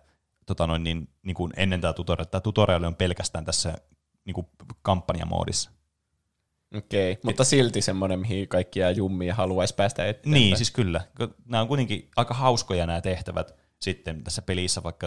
[0.46, 2.30] tota noin, niin, niin kuin ennen tätä tutorialia.
[2.30, 3.74] Tämä tutoriali on pelkästään tässä
[4.24, 4.46] niin kuin
[4.82, 5.70] kampanjamoodissa.
[6.76, 7.20] Okei, okay.
[7.24, 10.40] mutta silti semmoinen, mihin kaikki jää jummiin ja haluaisi päästä eteenpäin.
[10.40, 11.00] Niin, siis kyllä.
[11.44, 15.06] Nämä on kuitenkin aika hauskoja nämä tehtävät sitten tässä pelissä, vaikka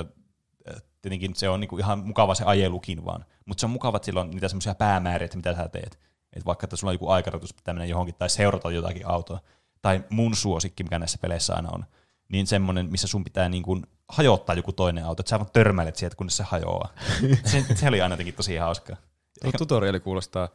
[0.69, 3.26] äh, tietenkin se on niinku ihan mukava se ajelukin vaan.
[3.45, 5.99] Mutta se on mukava, että sillä on niitä semmoisia päämääriä, että mitä sä teet.
[6.34, 9.39] Et vaikka että sulla on joku aikarajoitus, pitää mennä johonkin tai seurata jotakin autoa.
[9.81, 11.85] Tai mun suosikki, mikä näissä peleissä aina on,
[12.30, 15.95] niin semmoinen, missä sun pitää niin kuin hajottaa joku toinen auto, että sä vaan törmäilet
[15.95, 16.94] sieltä, kunnes se hajoaa.
[17.52, 18.98] se, se oli aina jotenkin tosi hauskaa.
[19.41, 20.49] Tuo tutoriaali kuulostaa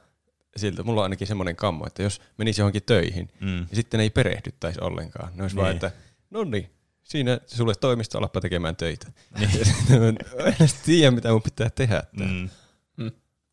[0.56, 3.58] siltä, mulla on ainakin semmoinen kammo, että jos menisi johonkin töihin Mm.
[3.70, 5.62] ja sitten ei perehdyttäisi ollenkaan, ne olisi niin.
[5.62, 5.84] vaan, Niin.
[5.84, 5.98] että
[6.30, 6.70] no niin,
[7.02, 9.12] siinä sulle toimisto alappa tekemään töitä.
[9.38, 9.50] Niin.
[9.88, 12.02] Mä en edes tiedä, mitä mun pitää tehdä.
[12.12, 12.48] Mm.
[12.96, 13.10] Mm.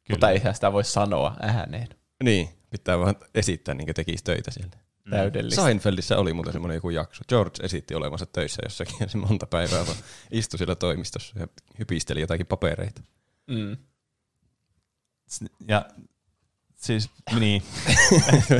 [0.09, 1.87] Mutta eihän sitä voi sanoa ääneen.
[2.23, 4.77] Niin, pitää vaan esittää, niin kuin tekisi töitä siellä.
[5.05, 5.11] Mm.
[5.11, 5.61] Täydellistä.
[5.61, 7.23] Seinfeldissä oli muuten semmoinen joku jakso.
[7.29, 9.97] George esitti olevansa töissä jossakin ja se monta päivää vaan
[10.31, 11.47] istui siellä toimistossa ja
[11.79, 13.01] hypisteli jotakin papereita.
[13.47, 13.77] Mm.
[15.67, 15.85] Ja
[16.75, 17.09] siis,
[17.39, 17.63] niin.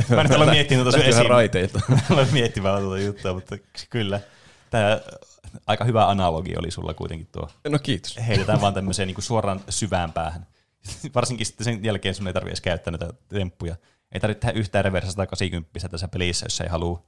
[0.08, 1.30] Mä nyt olen miettinyt tuossa Lähti vähän esiin.
[1.30, 1.80] raiteilta.
[2.10, 3.56] Aloin miettimään tuota juttua, mutta
[3.90, 4.20] kyllä.
[4.70, 5.00] Tämä
[5.66, 7.48] aika hyvä analogi oli sulla kuitenkin tuo.
[7.68, 8.18] No kiitos.
[8.26, 10.46] Heitetään vaan tämmöiseen niin suoraan syvään päähän.
[11.14, 13.76] Varsinkin sitten sen jälkeen sun ei tarvitse edes käyttää näitä temppuja.
[14.12, 17.02] Ei tarvitse tehdä yhtään reversa 180 tässä pelissä, jos ei halua.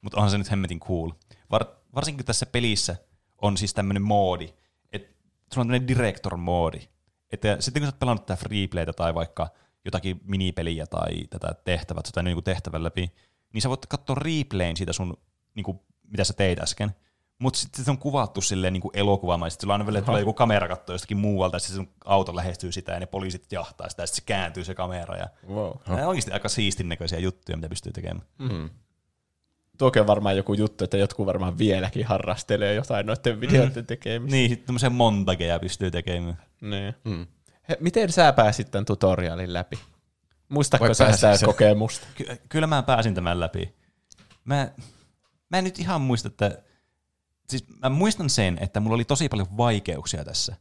[0.00, 1.10] Mutta onhan se nyt hemmetin cool.
[1.50, 1.64] Var,
[1.94, 2.96] varsinkin tässä pelissä
[3.42, 4.54] on siis tämmöinen moodi,
[4.92, 5.08] että
[5.54, 6.88] sulla on tämmöinen director-moodi.
[7.32, 9.48] Että sitten kun sä oot pelannut tätä freeplaytä tai vaikka
[9.84, 13.12] jotakin minipeliä tai tätä tehtävät, tai niin tehtävän läpi,
[13.52, 15.16] niin sä voit katsoa replayin siitä sun,
[15.54, 16.94] niin kuin, mitä sä teit äsken.
[17.38, 19.62] Mutta sitten se on kuvattu silleen niin kuin elokuvamaisesti.
[19.62, 22.92] Sulla aina välillä tulee joku kamera katsoa jostakin muualta, ja sitten sun auto lähestyy sitä,
[22.92, 25.16] ja ne poliisit jahtaa sitä, ja sitten se kääntyy se kamera.
[25.16, 25.72] Ja Wow.
[25.88, 28.26] Nämä on oikeasti aika siistin näköisiä juttuja, mitä pystyy tekemään.
[28.38, 28.70] Mm.
[29.78, 34.36] Tuokin on varmaan joku juttu, että jotkut varmaan vieläkin harrastelee jotain noiden videoiden tekemistä.
[34.36, 36.42] Niin, sitten tämmöisiä montageja pystyy tekemään.
[36.60, 36.94] Niin.
[37.04, 37.26] Mm.
[37.68, 39.78] He, miten sä pääsit tämän tutorialin läpi?
[40.48, 42.06] Muistatko sä sitä kokemusta?
[42.14, 43.74] Ky- kyllä mä pääsin tämän läpi.
[44.44, 44.70] Mä,
[45.50, 46.58] mä en nyt ihan muista, että...
[47.48, 50.56] Siis mä muistan sen, että mulla oli tosi paljon vaikeuksia tässä.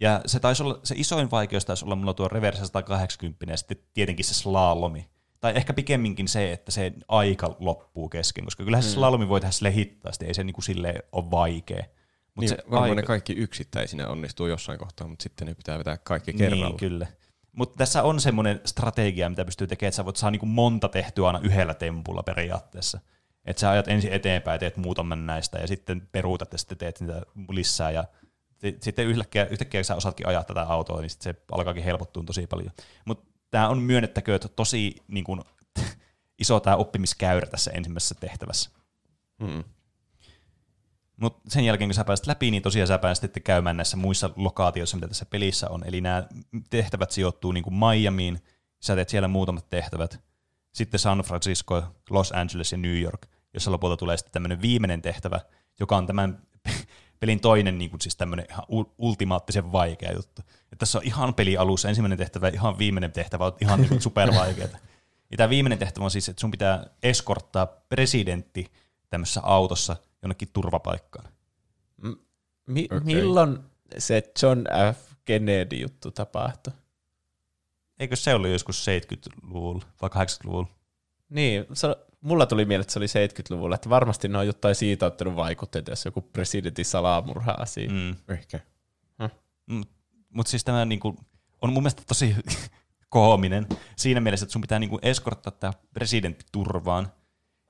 [0.00, 3.76] Ja se, taisi olla, se isoin vaikeus taisi olla mulla tuo reverse 180 ja sitten
[3.94, 5.08] tietenkin se slalomi.
[5.40, 9.52] Tai ehkä pikemminkin se, että se aika loppuu kesken, koska kyllähän se slalomi voi tehdä
[9.52, 11.84] sille hittaasti, ei se niinku silleen ole vaikea.
[12.34, 15.78] Mut Niin, se varmaan aika- ne kaikki yksittäisinä onnistuu jossain kohtaa, mutta sitten ne pitää
[15.78, 16.68] vetää kaikki kerralla.
[16.68, 17.06] Niin, kyllä.
[17.52, 21.26] Mutta tässä on semmoinen strategia, mitä pystyy tekemään, että sä voit saa niinku monta tehtyä
[21.26, 23.00] aina yhdellä tempulla periaatteessa.
[23.44, 27.22] Että sä ajat ensin eteenpäin, teet muutaman näistä ja sitten peruutat ja sitten teet niitä
[27.48, 28.04] lisää ja
[28.80, 32.70] sitten yhtäkkiä, yhtäkkiä sä osaatkin ajaa tätä autoa, niin sitten se alkaakin helpottua tosi paljon.
[33.04, 35.44] Mutta tämä on myönnettäkö, että tosi niin kun,
[36.42, 38.70] iso tämä oppimiskäyrä tässä ensimmäisessä tehtävässä.
[39.40, 39.64] Mm.
[41.16, 44.30] Mutta sen jälkeen, kun sä pääset läpi, niin tosiaan sä pääset sitten käymään näissä muissa
[44.36, 45.84] lokaatioissa, mitä tässä pelissä on.
[45.86, 46.26] Eli nämä
[46.70, 48.38] tehtävät sijoittuu niin kuin Miamiin,
[48.80, 50.20] sä teet siellä muutamat tehtävät.
[50.72, 55.40] Sitten San Francisco, Los Angeles ja New York, jossa lopulta tulee sitten tämmöinen viimeinen tehtävä,
[55.80, 56.42] joka on tämän
[57.20, 58.64] pelin toinen niin kuin siis tämmöinen ihan
[58.98, 60.42] ultimaattisen vaikea juttu.
[60.72, 64.00] Et tässä on ihan peli alussa ensimmäinen tehtävä ja ihan viimeinen tehtävä on ihan niin
[64.00, 64.68] supervaikeaa.
[65.30, 68.72] Ja tämä viimeinen tehtävä on siis, että sun pitää eskorttaa presidentti
[69.10, 71.32] tämmöisessä autossa jonnekin turvapaikkaan.
[72.66, 73.00] Mi- okay.
[73.00, 73.58] Milloin
[73.98, 75.12] se John F.
[75.24, 76.72] Kennedy-juttu tapahtui?
[78.02, 80.68] Eikö se ollut joskus 70-luvulla vai 80-luvulla?
[81.28, 85.06] Niin, se, mulla tuli mieleen, että se oli 70-luvulla, että varmasti ne on jotain siitä
[85.06, 87.90] ottanut vaikutteita, jos joku presidentin salamurha asia.
[87.90, 88.16] Mm.
[88.28, 88.60] Ehkä.
[89.66, 89.84] Mm,
[90.28, 91.16] Mutta siis tämä niinku,
[91.60, 92.36] on mun mielestä tosi
[93.08, 93.66] koominen
[93.96, 97.12] siinä mielessä, että sun pitää niinku eskorttaa tämä presidentti turvaan.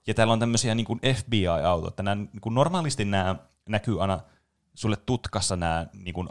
[0.07, 2.03] Ja täällä on tämmöisiä niinku FBI-autoja.
[2.03, 3.37] Nämä, niinku normaalisti nämä
[3.69, 4.21] näkyy aina
[4.75, 6.27] sulle tutkassa nämä niinku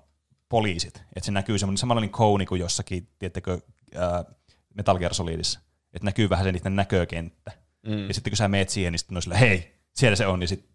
[0.49, 1.03] poliisit.
[1.15, 3.59] Että se näkyy semmoinen samanlainen kouni kuin jossakin, tiettäkö,
[3.95, 4.25] ää,
[4.73, 5.59] Metal Gear Solidissa.
[5.93, 7.51] Että näkyy vähän se niiden näkökenttä.
[7.87, 8.07] Mm.
[8.07, 10.47] Ja sitten kun sä meet siihen, niin sitten on sillä, hei, siellä se on, niin
[10.47, 10.71] sitten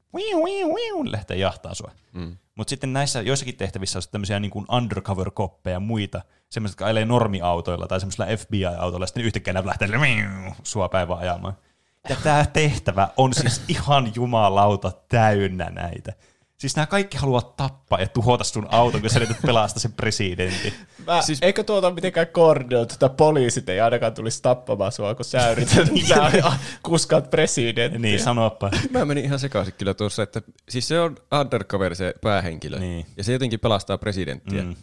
[1.10, 1.90] lähtee jahtaa sua.
[2.12, 2.36] Mm.
[2.55, 7.86] Mutta sitten näissä joissakin tehtävissä on tämmöisiä niin undercover-koppeja ja muita, semmoiset, jotka ajelee normiautoilla
[7.86, 9.88] tai semmoisilla FBI-autoilla, ja sitten yhtäkkiä ne lähtee
[10.62, 11.56] sua päivän ajamaan.
[12.09, 16.12] Ja tämä tehtävä on siis ihan jumalauta täynnä näitä.
[16.58, 20.72] Siis nämä kaikki haluaa tappaa ja tuhota sun auton, kun sä yrität pelastaa sen presidentin.
[21.06, 25.50] Mä, siis, eikö tuota mitenkään koordinoitu, että poliisit ei ainakaan tulisi tappamaan sua, kun sä
[25.50, 26.32] yrität sä
[26.82, 27.98] kuskaat presidenttiä.
[28.00, 28.70] Niin, sanoppa.
[28.90, 33.06] Mä menin ihan sekaisin kyllä tuossa, että siis se on undercover se päähenkilö, Niin.
[33.16, 34.62] ja se jotenkin pelastaa presidenttiä.
[34.62, 34.76] Mm.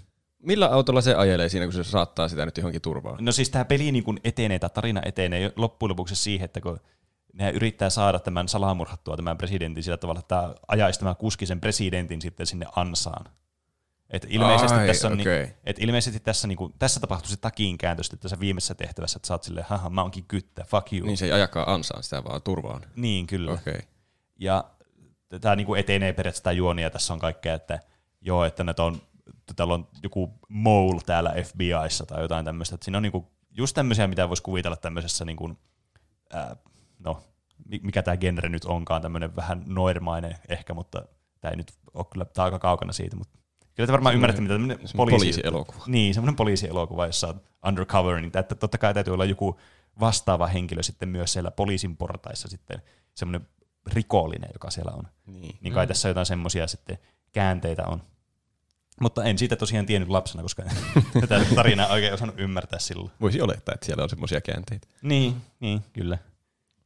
[0.44, 3.26] Millä autolla se ajelee siinä, kun se saattaa sitä nyt johonkin turvaan?
[3.26, 6.80] No siis tämä peli niin kun etenee, tämä tarina etenee loppujen lopuksi siihen, että kun
[7.34, 11.62] ne yrittää saada tämän salamurhattua tämän presidentin sillä tavalla, että tämä ajaisi tämä kuski sen
[11.62, 13.26] presidentin sitten sinne ansaan.
[14.10, 15.28] Et ilmeisesti, Ai, tässä on, niin,
[15.64, 19.28] et ilmeisesti tässä, niin kuin, tässä tapahtuu se takin kääntö sitten tässä viimeisessä tehtävässä, että
[19.28, 21.08] sä oot silleen, haha, mä oonkin kyttä, fuck you.
[21.08, 22.82] Niin se ei ajakaan ansaan sitä, vaan turvaan.
[22.96, 23.52] Niin, kyllä.
[23.52, 23.80] Okay.
[24.40, 24.64] Ja
[25.42, 27.80] tämä niinku etenee periaatteessa tämä juoni, ja tässä on kaikkea, että
[28.22, 29.02] joo, että näitä on,
[29.56, 32.76] täällä on joku mole täällä FBIssa tai jotain tämmöistä.
[32.76, 35.58] Että siinä on niinku just tämmöisiä, mitä voisi kuvitella tämmöisessä, niinku,
[36.34, 36.56] ää,
[37.04, 37.24] no,
[37.66, 41.06] mi- mikä tämä genre nyt onkaan, tämmöinen vähän noirmainen ehkä, mutta
[41.42, 43.40] tämä ei nyt ole kyllä, tämä on aika kaukana siitä, mutta
[43.76, 45.84] kyllä te varmaan ymmärrätte, mitä tämmöinen poliisi, poliisielokuva.
[45.88, 49.60] Niin, semmoinen poliisielokuva, jossa on undercover, niin että totta kai täytyy olla joku
[50.00, 52.82] vastaava henkilö sitten myös siellä poliisin portaissa sitten,
[53.16, 53.48] semmoinen
[53.94, 55.08] rikollinen, joka siellä on.
[55.26, 55.58] Niin.
[55.62, 56.98] Niin kai tässä jotain semmoisia sitten
[57.32, 58.02] käänteitä on.
[59.02, 60.64] Mutta en siitä tosiaan tiennyt lapsena, koska
[61.22, 63.12] tätä tarinaa oikein osannut ymmärtää silloin.
[63.22, 64.88] Voisi olettaa, että siellä on semmoisia käänteitä.
[65.02, 66.18] Niin, niin, kyllä.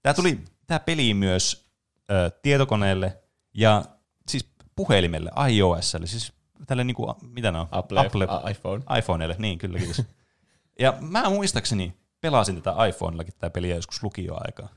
[0.04, 1.66] Tämä tuli tämä peli myös
[2.12, 3.18] ö, tietokoneelle
[3.54, 3.86] ja
[4.28, 6.34] siis puhelimelle, iOSlle, siis
[6.68, 7.68] tälle niinku, mitä ne on?
[7.72, 8.84] Apple, Apple a- iPhone.
[9.00, 10.02] iPhoneille, niin kyllä kiitos.
[10.80, 14.70] ja mä muistaakseni pelasin tätä iPhonellakin tätä peliä joskus lukioaikaa.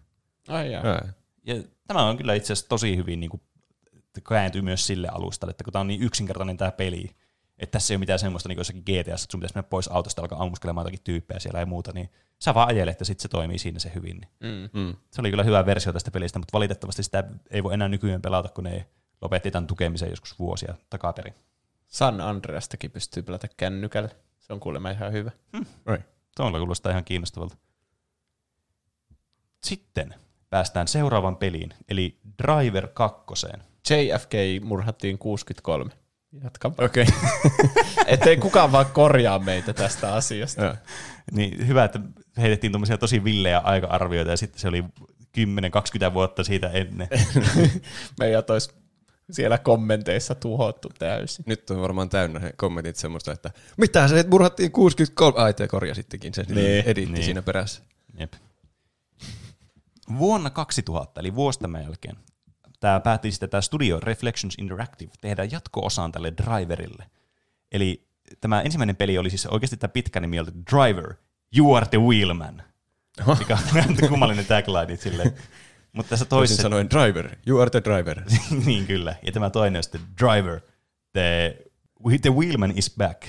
[0.48, 0.86] Ai jaa.
[0.86, 1.12] Ää.
[1.47, 1.55] Ja
[1.86, 3.42] tämä on kyllä itse asiassa tosi hyvin niin kuin,
[4.28, 7.10] kääntyy myös sille alustalle, että kun tämä on niin yksinkertainen tämä peli,
[7.60, 9.88] että tässä ei ole mitään semmoista niin kuin jossakin GTS, että sun pitäisi mennä pois
[9.88, 13.28] autosta alkaa ammuskelemaan jotakin tyyppejä siellä ja muuta, niin sä vaan ajelet ja sitten se
[13.28, 14.20] toimii siinä se hyvin.
[14.40, 14.70] Niin.
[14.72, 14.80] Mm.
[14.80, 14.96] Mm.
[15.10, 18.48] Se oli kyllä hyvä versio tästä pelistä, mutta valitettavasti sitä ei voi enää nykyään pelata,
[18.48, 18.86] kun ne
[19.20, 21.34] lopetti tämän tukemisen joskus vuosia takaperin.
[21.86, 24.08] San Andreastakin pystyy pelata kännykällä.
[24.38, 25.30] Se on kuulemma ihan hyvä.
[25.86, 26.08] Right.
[26.36, 27.56] Tuolla kuulostaa ihan kiinnostavalta.
[29.64, 30.14] Sitten
[30.50, 33.46] päästään seuraavan peliin, eli Driver 2.
[33.90, 34.32] JFK
[34.62, 35.90] murhattiin 63.
[36.44, 36.73] Jatka.
[36.78, 37.07] Okei.
[38.07, 40.65] Ettei kukaan vaan korjaa meitä tästä asiasta.
[40.65, 40.74] Joo.
[41.32, 42.01] Niin hyvä, että
[42.36, 44.85] heitettiin tuommoisia tosi villejä aika-arvioita ja sitten se oli
[46.11, 47.09] 10-20 vuotta siitä ennen.
[48.20, 48.70] Meidät olisi
[49.31, 51.44] siellä kommenteissa tuhottu täysin.
[51.48, 56.35] Nyt on varmaan täynnä he kommentit semmoista, että mitä se murhattiin 63, ai te korjasittekin
[56.35, 56.85] sen, niin, Niin.
[56.86, 57.24] editti Niin.
[57.24, 57.82] siinä perässä.
[58.19, 58.32] Jep.
[60.19, 62.16] Vuonna 2000, eli vuosi tämän jälkeen,
[62.81, 67.07] tämä päätti sitten tämä Studio Reflections Interactive tehdä jatko-osaan tälle Driverille.
[67.73, 68.07] Eli
[68.40, 71.15] tämä ensimmäinen peli oli siis oikeasti tämä pitkä nimi oli Driver,
[71.57, 72.62] You are the Wheelman.
[73.39, 75.35] Mikä on kummallinen tagline silleen.
[75.93, 78.23] Mutta tässä Toisin toisessa, sanoen driver, you are the driver.
[78.66, 79.16] niin kyllä.
[79.27, 80.61] Ja tämä toinen on sitten Driver,
[81.12, 81.57] the,
[82.23, 83.23] the Wheelman is back.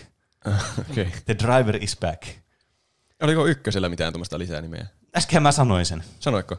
[0.92, 1.06] Okay.
[1.26, 2.24] The Driver is back.
[3.22, 4.88] Oliko ykkösellä mitään tuommoista lisää nimeä?
[5.18, 6.04] Äsken mä sanoin sen.
[6.20, 6.58] Sanoitko?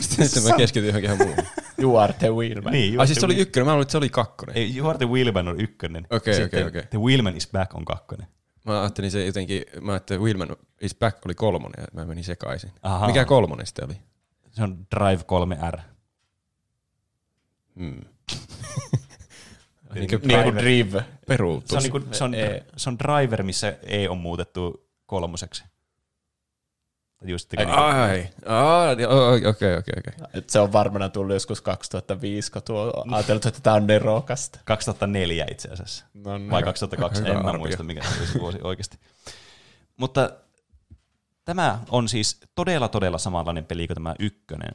[0.00, 1.44] Sitten mä keskityin johonkin ihan muuhun.
[1.78, 2.72] You are the Wheelman.
[2.72, 4.56] Niin, Ai siis se oli ykkönen, mä luulin, että se oli kakkonen.
[4.56, 6.06] Ei, You are the Wheelman on ykkönen.
[6.10, 6.82] Okei, Sitten okei, okei.
[6.90, 8.26] The Wheelman is back on kakkonen.
[8.64, 12.24] Mä ajattelin se jotenkin, mä ajattelin, että Wheelman is back oli kolmonen ja mä menin
[12.24, 12.70] sekaisin.
[12.82, 13.06] Aha.
[13.06, 13.94] Mikä kolmonen sitten oli?
[14.52, 15.80] Se on Drive 3R.
[17.78, 18.00] Hmm.
[19.94, 20.22] Niin kuin
[20.58, 21.04] Drive.
[21.26, 21.68] peruutus.
[21.70, 22.62] Se on, niinku, se, on, E.
[22.76, 25.64] se on Driver, missä E on muutettu kolmoseksi.
[27.24, 28.92] Just Ai, ai,
[29.46, 30.42] okei, okei, okei.
[30.46, 34.58] Se on varmana tullut joskus 2005, kun tuo ajatellut, että tämä on nerokasta.
[34.64, 36.04] 2004 itse asiassa.
[36.14, 36.50] No, niin.
[36.50, 37.58] Vai 2002, Hyvä en mä arvio.
[37.58, 38.98] muista mikä oli se vuosi oikeasti.
[39.96, 40.30] Mutta
[41.44, 44.74] tämä on siis todella todella samanlainen peli kuin tämä ykkönen.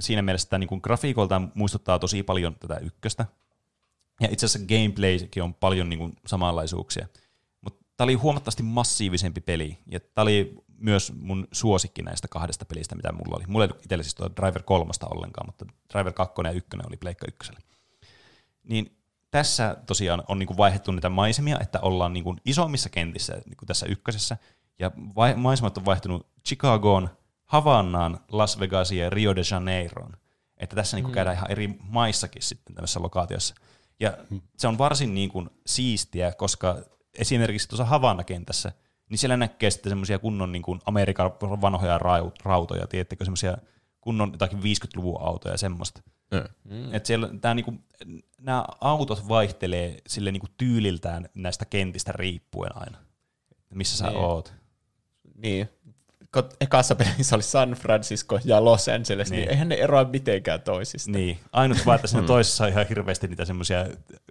[0.00, 3.26] Siinä mielessä tämä niin grafiikoltaan muistuttaa tosi paljon tätä ykköstä.
[4.20, 7.06] Ja itse asiassa gameplaykin on paljon niin kuin samanlaisuuksia.
[7.60, 9.78] Mutta tämä oli huomattavasti massiivisempi peli.
[9.86, 13.44] Ja tämä oli myös mun suosikki näistä kahdesta pelistä, mitä mulla oli.
[13.48, 16.96] Mulla ei ollut itsellä siis tuo Driver 3 ollenkaan, mutta Driver 2 ja 1 oli
[16.96, 17.52] Pleikka 1.
[18.64, 18.96] Niin
[19.30, 24.36] tässä tosiaan on niinku vaihdettu niitä maisemia, että ollaan niinku isommissa kentissä niinku tässä ykkösessä,
[24.78, 27.08] ja vai- maisemat on vaihtunut Chicagoon,
[27.44, 30.16] Havannaan, Las Vegasiin ja Rio de Janeiroon.
[30.56, 33.54] Että tässä niinku käydään ihan eri maissakin sitten tämmöisessä lokaatiossa.
[34.00, 34.18] Ja
[34.58, 36.76] se on varsin niinku siistiä, koska
[37.18, 38.72] esimerkiksi tuossa Havanna-kentässä,
[39.12, 43.58] niin siellä näkee sitten semmoisia kunnon niinku Amerikan vanhoja rau- rautoja, tiedättekö, semmoisia
[44.00, 46.02] kunnon jotakin 50-luvun autoja ja semmoista.
[46.64, 46.94] Mm.
[46.94, 47.74] Et siellä, tää niinku,
[48.40, 52.98] nämä autot vaihtelee sille niinku tyyliltään näistä kentistä riippuen aina,
[53.74, 54.16] missä sä Niin.
[54.18, 54.54] oot.
[55.34, 55.68] Niin.
[56.60, 59.40] Ekassa pelissä oli San Francisco ja Los Angeles, niin, Niin.
[59.40, 61.10] niin eihän ne eroa mitenkään toisista.
[61.10, 63.86] Niin, ainut vaan, että siinä toisessa on ihan hirveästi niitä semmoisia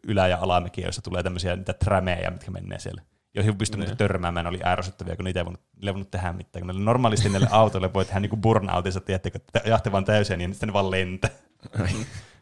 [0.08, 3.02] ylä- ja alamäkiä, joissa tulee tämmöisiä niitä trämejä, mitkä menee siellä
[3.34, 3.98] joihin pystyy niin.
[3.98, 6.66] törmäämään, oli ärsyttäviä, kun niitä ei voinut, niille ei voinut tehdä mitään.
[6.66, 10.68] Kun normaalisti näille autoille voi tehdä niinku burnoutissa, tiedättekö, että ajatte vaan täysin, niin sitten
[10.68, 11.30] ne vaan lentää.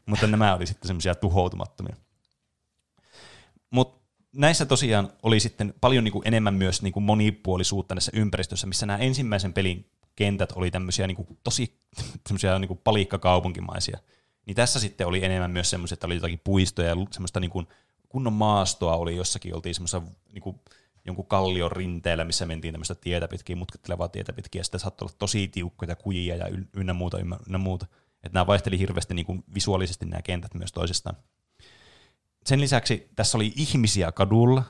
[0.05, 1.95] Mutta nämä oli sitten semmoisia tuhoutumattomia.
[3.69, 3.99] Mutta
[4.33, 9.53] näissä tosiaan oli sitten paljon niinku enemmän myös niinku monipuolisuutta näissä ympäristössä, missä nämä ensimmäisen
[9.53, 11.79] pelin kentät oli tämmöisiä niinku tosi
[12.27, 13.99] semmoisia niinku palikkakaupunkimaisia.
[14.45, 17.63] Niin tässä sitten oli enemmän myös semmoisia, että oli jotakin puistoja ja semmoista niinku
[18.09, 20.01] kunnon maastoa oli jossakin, oltiin semmoisessa
[20.33, 20.59] niinku
[21.09, 25.15] jonkun kallion rinteellä, missä mentiin tämmöistä tietä pitkin, mutkattelevaa tietä pitkin, ja sitten saattoi olla
[25.19, 27.85] tosi tiukkoja kujia ja ynnä muuta, ynnä, muuta.
[28.23, 31.17] Että nämä vaihteli hirveästi niin kuin visuaalisesti nämä kentät myös toisistaan.
[32.45, 34.63] Sen lisäksi tässä oli ihmisiä kadulla.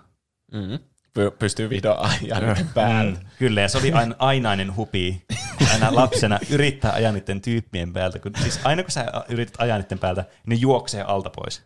[0.52, 0.80] Mm.
[1.20, 3.20] Py- pystyy vihdoin ajaa niiden päällä.
[3.20, 5.26] Mm, kyllä, ja se oli aina, ainainen hupi
[5.74, 8.20] aina lapsena yrittää ajaa niiden tyyppien päältä.
[8.20, 11.64] Kun, siis aina kun sä yrität ajaa niiden päältä, ne juoksee alta pois.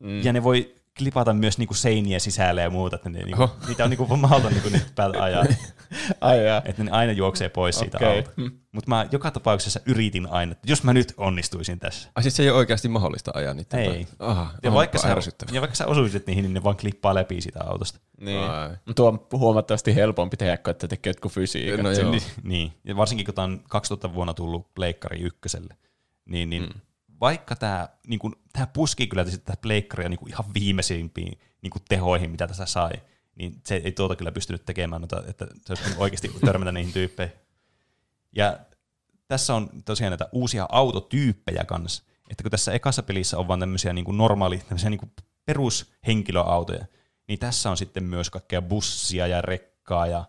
[0.00, 0.24] Mm.
[0.24, 3.56] Ja ne voi klipata myös niinku seiniä sisälle ja muuta, että ne, niinku, Oho.
[3.68, 5.44] niitä on niinku mahdoton niinku niitä päältä ajaa.
[6.20, 6.62] Ai jaa.
[6.64, 8.18] että ne aina juoksee pois siitä Okei.
[8.18, 8.30] alta.
[8.72, 12.10] Mutta mä joka tapauksessa yritin aina, että jos mä nyt onnistuisin tässä.
[12.14, 13.76] Ai siis se ei ole oikeasti mahdollista ajaa niitä.
[13.76, 14.06] Ei.
[14.18, 15.16] Aha, Ja vaikka, sä,
[15.52, 18.00] ja vaikka sä osuisit niihin, niin ne vaan klippaa läpi sitä autosta.
[18.20, 18.40] Niin.
[18.40, 18.70] Ai.
[18.86, 21.82] Mut Tuo on huomattavasti helpompi tehdä, kuin että tekee jotkut fysiikat.
[21.82, 22.10] No joo.
[22.10, 22.72] Niin, niin.
[22.84, 25.76] Ja varsinkin kun tämä on 2000 vuonna tullut Pleikkari ykköselle,
[26.24, 26.80] niin, niin mm.
[27.22, 32.30] Vaikka tämä niin kun, tää puski kyllä tätä Pleikkaria niin ihan viimeisimpiin niin kun tehoihin,
[32.30, 32.92] mitä tässä sai,
[33.34, 37.36] niin se ei tuota kyllä pystynyt tekemään, noita, että se olisi oikeasti törmätä niihin tyyppeihin.
[38.36, 38.58] Ja
[39.28, 42.02] tässä on tosiaan näitä uusia autotyyppejä kanssa.
[42.30, 45.12] Että kun tässä ekassa pelissä on vaan tämmöisiä niin kuin normaali, tämmöisiä niin kuin
[45.44, 46.84] perushenkilöautoja,
[47.28, 50.24] niin tässä on sitten myös kaikkea bussia ja rekkaa ja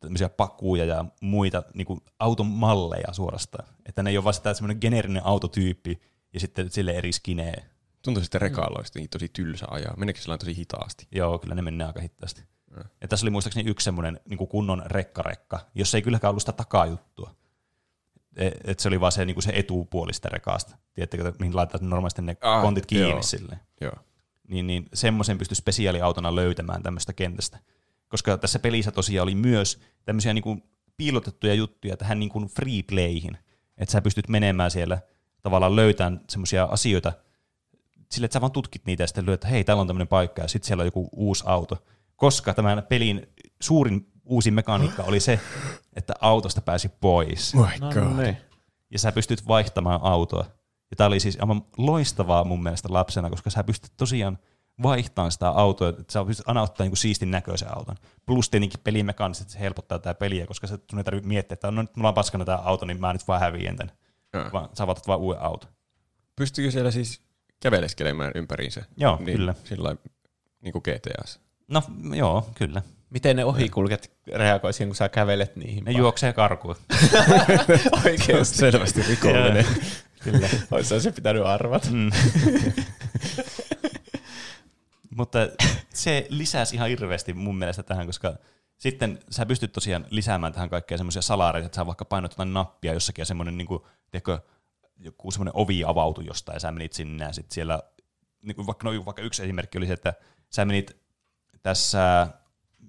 [0.00, 3.68] tämmöisiä pakuja ja muita niin kuin auton malleja suorastaan.
[3.86, 6.00] Että ne ei ole vaan sitä semmoinen geneerinen autotyyppi
[6.34, 7.64] ja sitten sille eri skinee.
[8.02, 9.94] Tuntuu sitten rekaloista niin tosi tylsä ajaa.
[9.96, 11.06] Meneekö sillä tosi hitaasti?
[11.12, 12.42] Joo, kyllä ne menee aika hitaasti.
[13.00, 16.52] Ja tässä oli muistaakseni yksi semmoinen niin kuin kunnon rekkarekka, jossa ei kylläkään ollut sitä
[16.52, 17.30] takajuttua.
[18.36, 20.76] E- Et se oli vaan se, niin kuin se etupuoli sitä rekasta.
[20.94, 23.22] Tiedättekö, mihin laitetaan normaalisti ne Ah, kontit kiinni joo.
[23.22, 23.60] silleen.
[23.80, 23.92] Joo.
[24.48, 27.58] Niin, niin semmoisen pystyi spesiaaliautona löytämään tämmöistä kentästä.
[28.14, 30.62] Koska tässä pelissä tosiaan oli myös tämmöisiä niin kuin
[30.96, 33.38] piilotettuja juttuja tähän niin kuin free playhin.
[33.78, 34.98] Että sä pystyt menemään siellä
[35.42, 37.12] tavallaan löytämään semmoisia asioita
[38.10, 40.42] sille, että sä vaan tutkit niitä ja sitten lyöt, että hei, täällä on tämmöinen paikka
[40.42, 41.84] ja sitten siellä on joku uusi auto.
[42.16, 43.26] Koska tämän pelin
[43.60, 45.40] suurin uusi mekaniikka oli se,
[45.96, 47.54] että autosta pääsi pois.
[47.54, 48.22] My No, god.
[48.22, 48.36] niin.
[48.90, 50.44] Ja sä pystyt vaihtamaan autoa.
[50.90, 54.38] Ja tää oli siis aivan loistavaa mun mielestä lapsena, koska sä pystyt tosiaan
[54.82, 57.96] vaihtamaan sitä autoa, että sä pystyt aina ottaa niinku siistin näköisen auton.
[58.26, 61.82] Plus tietenkin pelimekaanisesti se helpottaa tätä peliä, koska se sun ei tarvitse miettiä, että no
[61.82, 63.92] nyt mulla on paskana tämä auto, niin mä nyt vaan häviän tän.
[64.32, 64.44] Joo.
[64.52, 65.70] Vaan sä otat vaan uuden auton.
[66.36, 67.20] Pystyykö siellä siis
[67.60, 68.84] käveleskelemään ympäriinsä?
[68.96, 69.54] Joo, niin, kyllä.
[69.64, 69.96] Sillä
[70.60, 71.40] niin kuin GTAssa.
[71.68, 71.82] No
[72.14, 72.82] joo, kyllä.
[73.10, 75.84] Miten ne ohikulket reagoi siihen, kun sä kävelet niihin?
[75.84, 76.76] Ne juoksee karkuun.
[78.04, 78.56] Oikeasti.
[78.56, 79.66] Selvästi rikollinen.
[80.24, 80.48] Kyllä.
[80.70, 81.88] Olisi se pitänyt arvata.
[81.90, 82.10] Mm.
[85.14, 85.38] Mutta
[85.94, 88.36] se lisäsi ihan hirveästi mun mielestä tähän, koska
[88.76, 92.92] sitten sä pystyt tosiaan lisäämään tähän kaikkea semmoisia salareita, että sä vaikka painot jotain nappia
[92.92, 94.38] jossakin ja semmoinen niin kuin, tiedätkö,
[94.96, 97.82] joku semmoinen ovi avautui jostain ja sä menit sinne ja sitten siellä,
[98.42, 100.14] niin kuin vaikka, no, vaikka yksi esimerkki oli se, että
[100.50, 100.96] sä menit
[101.62, 102.28] tässä,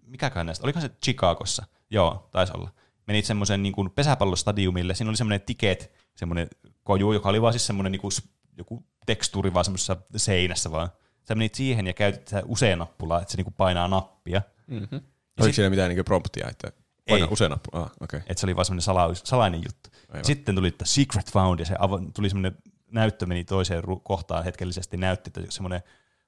[0.08, 1.64] mikäkään näistä, olikohan se Chicagossa?
[1.90, 2.70] Joo, taisi olla.
[3.08, 6.48] Menit semmoisen niin kuin pesäpallostadiumille, siinä oli semmoinen tiket, semmoinen
[6.84, 8.12] koju, joka oli vaan siis semmoinen niin kuin,
[8.58, 10.90] joku tekstuuri vaan semmoisessa seinässä vaan.
[11.28, 14.42] Sä menit siihen ja käytit sitä usein nappulaa, että se niin kuin painaa nappia.
[14.68, 15.02] Mm-hmm.
[15.40, 16.72] Oliko siinä mitään niin promptia, että
[17.10, 17.32] paina Ei.
[17.32, 17.70] usein nappu?
[17.74, 17.96] Ah, okei.
[18.02, 18.20] Okay.
[18.20, 19.90] Että se oli vaan semmoinen sala, salainen juttu.
[20.10, 20.26] Aivan.
[20.26, 22.58] Sitten tuli että Secret Found ja se avo- tuli semmoinen
[22.92, 25.82] näyttö meni toiseen ru- kohtaan hetkellisesti näytti, että semmoinen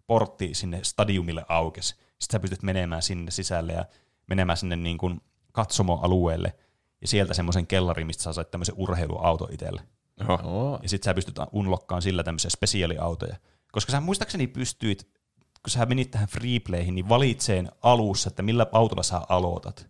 [0.08, 1.90] portti sinne stadiumille aukesi.
[1.90, 3.86] Sitten sä pystyt menemään sinne sisälle ja
[4.28, 5.22] menemään sinne niin kuin
[5.52, 6.54] katsomoalueelle
[7.02, 9.82] ja sieltä semmoisen kellariin, mistä saa saada tämmöisen urheiluauto itselle.
[10.22, 10.40] Oho.
[10.44, 10.80] Oh.
[10.84, 13.36] Ja sitten sä pystyt unlokkaan sillä tämmöisiä spesiaaliautoja.
[13.72, 15.04] Koska sä muistaakseni pystyit,
[15.36, 19.88] kun sä menit tähän freeplayhin, niin valitseen alussa, että millä autolla sä aloitat.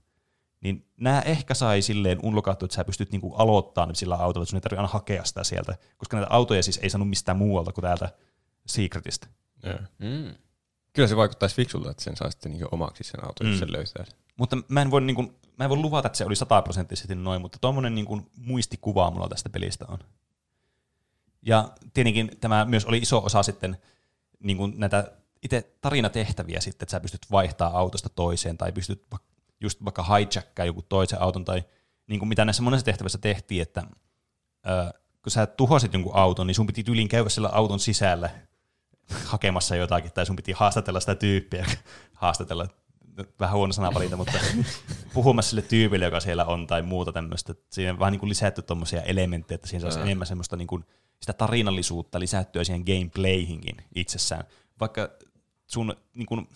[0.62, 4.58] Niin nämä ehkä sai silleen unlokattu, että sä pystyt niinku aloittamaan sillä autolla, että sun
[4.58, 5.78] ei tarvitse aina hakea sitä sieltä.
[5.98, 8.10] Koska näitä autoja siis ei saanut mistään muualta kuin täältä
[8.68, 9.28] Secretistä.
[9.64, 9.80] Joo.
[9.98, 10.36] Mm.
[10.94, 13.52] Kyllä se vaikuttaisi fiksulta, että sen saa sitten niin omaksi sen auton, mm.
[13.52, 14.06] jos sen löytää.
[14.38, 17.42] Mutta mä en voi, niin kuin, mä en voi luvata, että se oli sataprosenttisesti noin,
[17.42, 20.00] mutta tuommoinen niin kuin, muistikuva mulla tästä pelistä on.
[21.42, 23.78] Ja tietenkin tämä myös oli iso osa sitten
[24.40, 25.12] niin kuin näitä
[25.44, 29.08] itse tarinatehtäviä sitten, että sä pystyt vaihtaa autosta toiseen tai pystyt
[29.62, 31.64] just vaikka hijackkaa joku toisen auton tai
[32.08, 33.84] niin kuin mitä näissä monessa tehtävässä tehtiin, että
[34.68, 38.30] ö, kun sä tuhosit jonkun auton, niin sun piti tyyliin käydä sillä auton sisällä
[39.26, 41.66] hakemassa jotakin, tai sun piti haastatella sitä tyyppiä,
[42.14, 42.68] haastatella,
[43.40, 44.40] vähän huono sanavalinta, mutta
[45.14, 47.56] puhumassa sille tyypille, joka siellä on, tai muuta tämmöistä.
[47.72, 50.06] Siinä on vähän niin kuin lisätty tuommoisia elementtejä, että siinä saisi Ää.
[50.06, 50.86] enemmän semmoista niin kuin
[51.22, 54.44] sitä tarinallisuutta lisättyä siihen gameplayhinkin itsessään.
[54.80, 55.10] Vaikka
[55.68, 56.48] sun, niin kuin,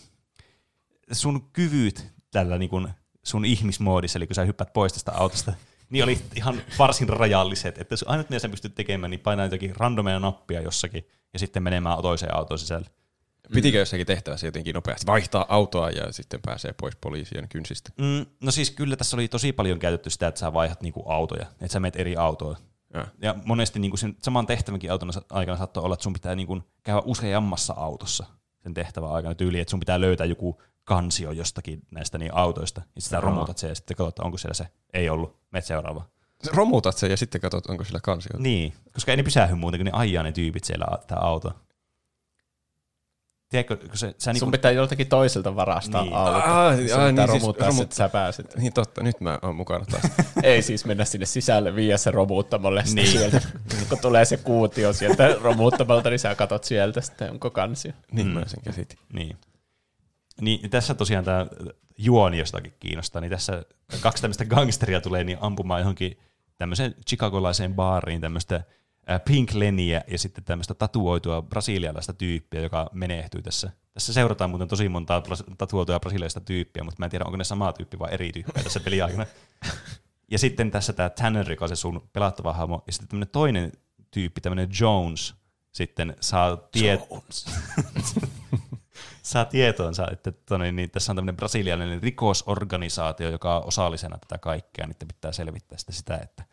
[1.11, 2.87] sun kyvyt tällä niin kuin
[3.23, 5.53] sun ihmismoodissa, eli kun sä hyppäät pois tästä autosta,
[5.89, 7.77] niin oli ihan varsin rajalliset.
[7.77, 11.63] Että jos ainut mitä sä pystyt tekemään, niin painaa jotakin randomeja nappia jossakin, ja sitten
[11.63, 12.89] menemään toiseen autoon sisälle.
[13.53, 17.89] Pitikö jossakin tehtävässä jotenkin nopeasti vaihtaa autoa ja sitten pääsee pois poliisien kynsistä?
[17.97, 21.45] Mm, no siis kyllä tässä oli tosi paljon käytetty sitä, että sä vaihdat niinku autoja,
[21.45, 22.55] että sä menet eri autoon.
[22.93, 23.07] Ja.
[23.21, 26.61] Ja monesti niinku sen saman tehtävänkin autona sa- aikana saattoi olla, että sun pitää niinku
[26.83, 28.25] käydä useammassa autossa
[28.63, 32.81] sen tehtävän aikana tyyli, että sun pitää löytää joku kansio jostakin näistä niin autoista,
[33.11, 33.27] ja Aha.
[33.27, 34.67] romutat sen ja sitten katsot, onko siellä se.
[34.93, 36.05] Ei ollut, menet seuraava.
[36.53, 38.31] Romutat sen ja sitten katsot, onko sillä kansio.
[38.37, 41.53] Niin, koska ei ne pysähy muuten, kun ne ajaa ne tyypit siellä tämä auto.
[43.51, 46.09] Tiedätkö, kun se, sä Sun niinku, pitää joltakin toiselta varastaa Niin.
[46.09, 46.17] niin.
[46.19, 46.31] auto.
[46.31, 48.55] Aa, Sun aa, pitää niin siis romuttaa romut- se, että sä pääset.
[48.57, 50.03] Niin totta, nyt mä oon mukana taas.
[50.43, 53.11] Ei siis mennä sinne sisälle, viiä se romuuttamalle sitten Niin.
[53.17, 53.41] sieltä.
[53.89, 57.91] Kun tulee se kuutio sieltä romuuttamalta, niin sä katot sieltä sitten, onko kansio.
[58.11, 58.33] niin Mm.
[58.33, 58.99] mä sen käsitin.
[59.13, 59.37] Niin.
[60.41, 61.47] Niin tässä tosiaan tämä
[61.97, 63.63] juoni jostakin kiinnostaa, niin tässä
[64.01, 66.17] kaksi tämmöistä gangsteria tulee niin ampumaan johonkin
[66.57, 68.63] tämmöiseen chicagolaiseen baariin tämmöistä
[69.25, 73.71] Pink Lenniä ja sitten tämmöistä tatuoitua brasilialaista tyyppiä, joka menehtyy tässä.
[73.93, 77.43] Tässä seurataan muuten tosi montaa bras- tatuoitua brasilialaista tyyppiä, mutta mä en tiedä, onko ne
[77.43, 79.25] sama tyyppi vai eri tyyppejä tässä peliaikana.
[80.31, 83.71] Ja sitten tässä tämä Tanner, joka on se sun pelattava hahmo, ja sitten tämmöinen toinen
[84.11, 85.35] tyyppi, tämmöinen Jones,
[85.71, 87.21] sitten saa tietoa
[89.23, 94.87] saa tietoonsa, että tonne, niin tässä on tämmöinen brasilialainen rikosorganisaatio, joka on osallisena tätä kaikkea,
[94.87, 96.43] niin pitää selvittää sitä, sitä että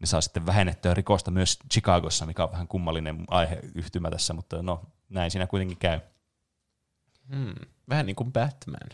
[0.00, 4.82] ne saa sitten vähennettyä rikosta myös Chicagossa, mikä on vähän kummallinen aiheyhtymä tässä, mutta no,
[5.08, 6.00] näin siinä kuitenkin käy.
[7.34, 7.54] Hmm.
[7.88, 8.88] Vähän niin kuin Batman.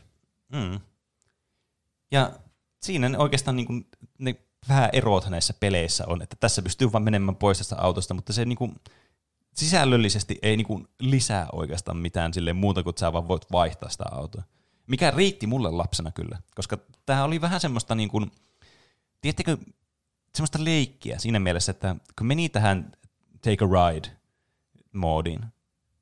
[0.52, 0.80] Mm.
[2.10, 2.32] Ja
[2.82, 3.86] siinä ne oikeastaan niin kuin,
[4.18, 4.34] ne
[4.68, 8.44] vähän erot näissä peleissä on, että tässä pystyy vaan menemään pois tästä autosta, mutta se
[8.44, 8.74] niin kuin,
[9.54, 13.88] sisällöllisesti ei niin kuin, lisää oikeastaan mitään sille muuta kuin että sä vaan voit vaihtaa
[13.88, 14.42] sitä autoa.
[14.86, 18.32] Mikä riitti mulle lapsena kyllä, koska tämä oli vähän semmoista, niin kuin,
[19.20, 19.56] tiedättekö,
[20.34, 22.92] semmoista leikkiä siinä mielessä, että kun meni tähän
[23.42, 25.44] Take a Ride-moodiin,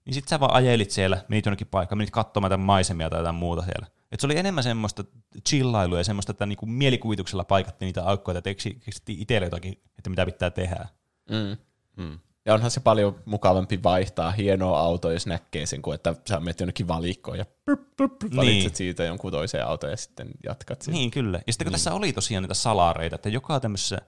[0.04, 3.34] niin sit sä vaan ajelit siellä, menit jonnekin paikkaan, menit katsomaan jotain maisemia tai jotain
[3.34, 3.86] muuta siellä.
[4.12, 5.04] Et se oli enemmän semmoista
[5.48, 10.10] chillailua ja semmoista, että niinku mielikuvituksella paikattiin niitä aukkoja ja keksi- keksittiin itselle jotakin, että
[10.10, 10.88] mitä pitää tehdä.
[11.30, 11.56] Mm.
[12.04, 12.18] Mm.
[12.46, 16.60] Ja onhan se paljon mukavampi vaihtaa hienoa autoa, jos näkee sen, kuin että sä menet
[16.60, 18.76] jonnekin valikkoon ja prup, prup, prup, valitset Niin.
[18.76, 20.98] siitä jonkun toisen auton ja sitten jatkat siitä.
[20.98, 21.40] Niin, kyllä.
[21.46, 23.98] Ja sitten kun tässä oli tosiaan niitä salareita, että joka tämmöisessä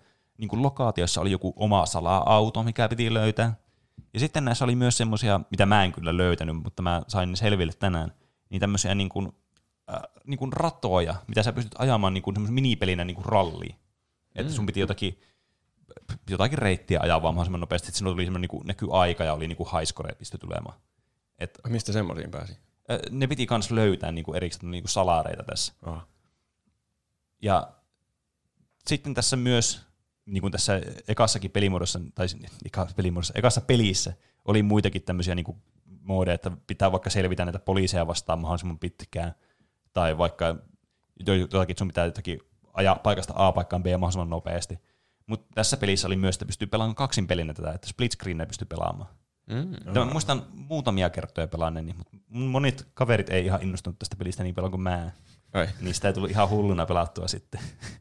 [0.41, 3.55] niin kuin lokaatiossa oli joku oma sala-auto, mikä piti löytää.
[4.15, 7.37] Ja sitten näissä oli myös semmoisia, mitä mä en kyllä löytänyt, mutta mä sain ne
[7.37, 8.13] selville tänään,
[8.51, 9.33] niin tämmöisiä niin kuin,
[9.95, 13.77] äh, niinku ratoja, mitä sä pystyt ajamaan niinku semmoisen minipelinä niinku ralliin.
[14.35, 15.21] Että sun piti jotakin,
[16.31, 19.69] jotakin reittiä ajaa vaan mahdollisimman nopeasti, että sinulla tuli semmoinen niinku nykyaika ja oli niinku
[19.77, 20.81] highscore pistö tulemaan.
[21.39, 22.53] Et, Mistä semmoisiin pääsi?
[22.91, 25.73] äh, ne piti kans löytää niinku erikseen niinku salareita tässä.
[25.87, 25.99] Oh.
[27.43, 27.73] Ja
[28.87, 29.90] sitten tässä myös,
[30.31, 32.27] niin kuin tässä ekassakin pelimuodossa, tai
[32.65, 34.13] eka, pelimuodossa, ekassa pelissä,
[34.45, 35.63] oli muitakin tämmöisiä niin
[36.03, 39.35] moodeja, että pitää vaikka selvitä näitä poliiseja vastaan mahdollisimman pitkään,
[39.93, 40.57] tai vaikka
[41.27, 42.41] jotakin, sun pitää jotakin
[42.73, 44.79] ajaa paikasta A paikkaan B mahdollisimman nopeasti.
[45.27, 48.67] Mutta tässä pelissä oli myös, että pystyy pelaamaan kaksin pelinä tätä, että split screen pystyy
[48.67, 49.11] pelaamaan.
[49.47, 49.93] Mm.
[49.93, 54.71] Tämä muistan muutamia kertoja pelanneeni, mutta monet kaverit ei ihan innostunut tästä pelistä niin paljon
[54.71, 55.11] kuin mä.
[55.53, 55.69] Ai.
[55.81, 57.61] Niin sitä ei tullut ihan hulluna pelattua sitten.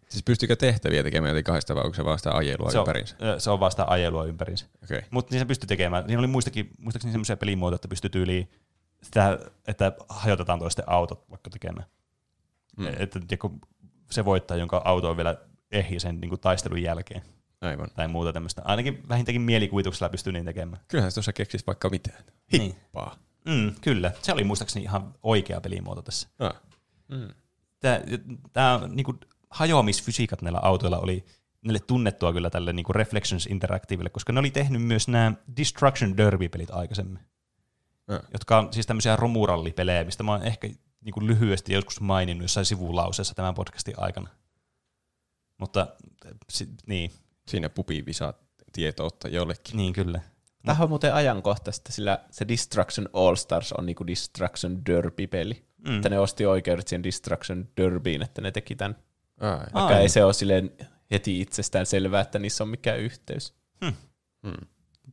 [0.10, 3.16] Siis pystykö tehtäviä tekemään eli kahdesta vai onko se vaan sitä ajelua se on, ympärinsä?
[3.38, 4.66] se on vasta ajelua ympärinsä.
[4.84, 5.02] Okay.
[5.12, 6.04] Mutta niin se pystyi tekemään.
[6.06, 8.52] Siinä oli muistakin, muistaakseni semmoisia pelimuotoja, että pystyi tyyliin
[9.02, 11.88] sitä, että hajotetaan toisten autot vaikka tekemään.
[12.78, 12.88] Mm.
[12.88, 13.50] Että tiedätkö,
[14.12, 15.38] se voittaa, jonka auto on vielä
[15.72, 17.22] ehjä sen niin kuin taistelun jälkeen.
[17.62, 17.88] Aivan.
[17.96, 18.62] Tai muuta tämmöistä.
[18.66, 20.82] Ainakin vähintäänkin mielikuvituksella pystyy niin tekemään.
[20.88, 22.24] Kyllähän se tuossa keksis vaikka mitään.
[22.52, 22.76] Niin.
[22.92, 23.16] Paa.
[23.46, 24.12] Mm, kyllä.
[24.22, 26.28] Se oli muistaakseni ihan oikea pelimuoto tässä.
[26.40, 26.62] Ah.
[27.80, 28.00] Tämä,
[28.54, 29.20] tämä niin kuin,
[29.50, 31.26] hajoamisfysiikat näillä autoilla oli
[31.62, 36.18] niille tunnettua kyllä tälle niin kuin Reflections Interactivelle, koska ne oli tehnyt myös nämä Destruction
[36.18, 37.20] Derby-pelit aikaisemmin,
[38.08, 38.20] Ah.
[38.34, 40.68] jotka on siis tämmöisiä romurallipelejä, mistä mä oon ehkä
[41.02, 44.30] niin kuin lyhyesti joskus maininnut jossain sivulauseessa tämän podcastin aikana.
[45.58, 45.88] Mutta
[46.50, 47.12] si, niin,
[47.48, 48.34] Siinä pupi visaa
[48.74, 49.78] tietoutta jollekin.
[49.78, 50.22] niin kyllä.
[50.66, 55.66] Tämä on muuten ajankohtaista, sillä se Destruction All Stars on niinku Destruction Derby-peli.
[55.88, 55.96] Mm.
[55.96, 58.96] Että ne osti oikeudet siihen Destruction Derbyin, että ne teki tämän.
[59.40, 59.58] Ai.
[59.74, 60.02] Vaikka Ai.
[60.02, 60.72] ei se ole silleen
[61.12, 63.54] heti itsestään selvää, että niissä on mikään yhteys.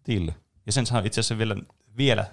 [0.05, 0.31] Till.
[0.67, 1.57] Ja sen saa itse asiassa vielä,
[1.97, 2.27] vielä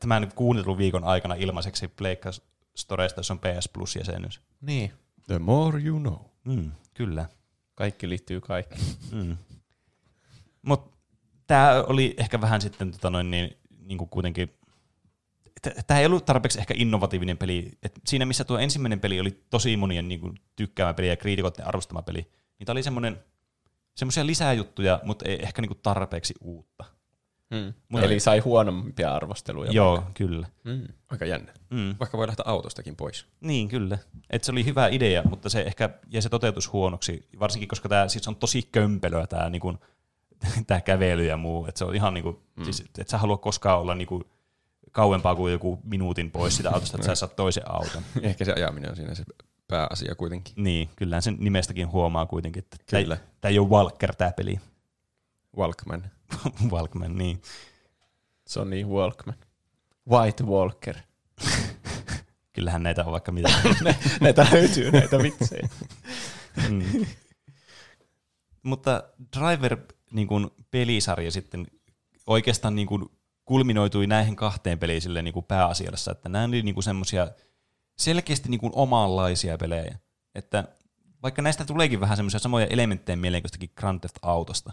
[0.00, 2.30] tämän kuunnelun viikon aikana ilmaiseksi Pleikka
[2.76, 4.40] Storesta, jos on PS Plus-jäsenyys.
[4.60, 4.92] Niin.
[5.26, 6.18] The more you know.
[6.44, 7.26] Mm, kyllä.
[7.74, 8.78] Kaikki liittyy kaikki.
[9.12, 9.36] Mm.
[10.62, 10.96] Mutta
[11.46, 14.54] tämä oli ehkä vähän sitten tota noin, niin, niin kuin kuitenkin,
[15.86, 17.70] tämä ei ollut tarpeeksi ehkä innovatiivinen peli.
[17.82, 21.66] Et siinä missä tuo ensimmäinen peli oli tosi monien niin kuin, tykkäämä peli ja kriitikoiden
[21.66, 23.18] arvostama peli, niin tämä oli semmoinen
[23.94, 26.84] semmoisia lisäjuttuja, mutta ei ehkä niin kuin tarpeeksi uutta.
[27.50, 27.72] Mm.
[27.88, 29.72] Mutta- Eli sai huonompia arvosteluja.
[29.72, 30.46] Joo, kyllä.
[30.64, 30.88] Mm.
[31.08, 31.52] Aika jännä.
[31.70, 31.94] Mm.
[32.00, 33.26] Vaikka voi lähteä autostakin pois.
[33.40, 33.98] Niin, kyllä.
[34.30, 38.08] Et se oli hyvä idea, mutta se ehkä jäi se toteutus huonoksi, varsinkin koska tämä
[38.08, 39.74] siis on tosi kömpelöä tämä niinku,
[40.66, 41.66] tää kävely ja muu.
[41.66, 42.64] Et se on ihan niinku, mm.
[42.64, 44.22] siis, et sä halua koskaan olla niinku,
[44.92, 48.02] kauempaa kuin joku minuutin pois sitä autosta, että sä saat toisen auton.
[48.22, 49.24] Ehkä se ajaminen on siinä se
[49.68, 50.54] pääasia kuitenkin.
[50.56, 53.14] Niin, kyllähän sen nimestäkin huomaa kuitenkin, että tämä Kyllä.
[53.14, 54.60] ei, tää ei ole Walker tämä peli.
[55.56, 56.10] Walkman.
[56.72, 57.42] Walkman, niin.
[58.48, 59.36] Sonny Walkman.
[60.10, 60.96] White Walker.
[62.54, 63.48] Kyllähän näitä on vaikka mitä.
[64.20, 65.68] näitä löytyy näitä vitsejä.
[66.68, 67.06] Mm.
[68.62, 69.04] Mutta
[69.36, 69.76] Driver
[70.12, 71.66] niin kuin pelisarja sitten
[72.26, 73.08] oikeastaan niin kuin
[73.44, 77.28] kulminoitui näihin kahteen peliin silleen niin kuin pääasiassa, että nämä oli niin semmoisia
[77.98, 79.98] selkeästi niin kuin omanlaisia pelejä.
[80.34, 80.64] Että
[81.22, 84.72] vaikka näistä tuleekin vähän semmoisia samoja elementtejä mieleen kuin Grand Theft Autosta,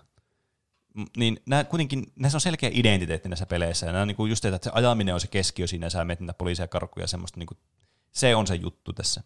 [1.17, 4.45] niin nämä kuitenkin, näissä on selkeä identiteetti näissä peleissä, ja nämä on niin kuin just,
[4.45, 7.39] että se ajaminen on se keskiö siinä, ja sä menet niitä poliisia karkkuja ja semmoista,
[7.39, 7.57] niin kuin,
[8.11, 9.23] se on se juttu tässä.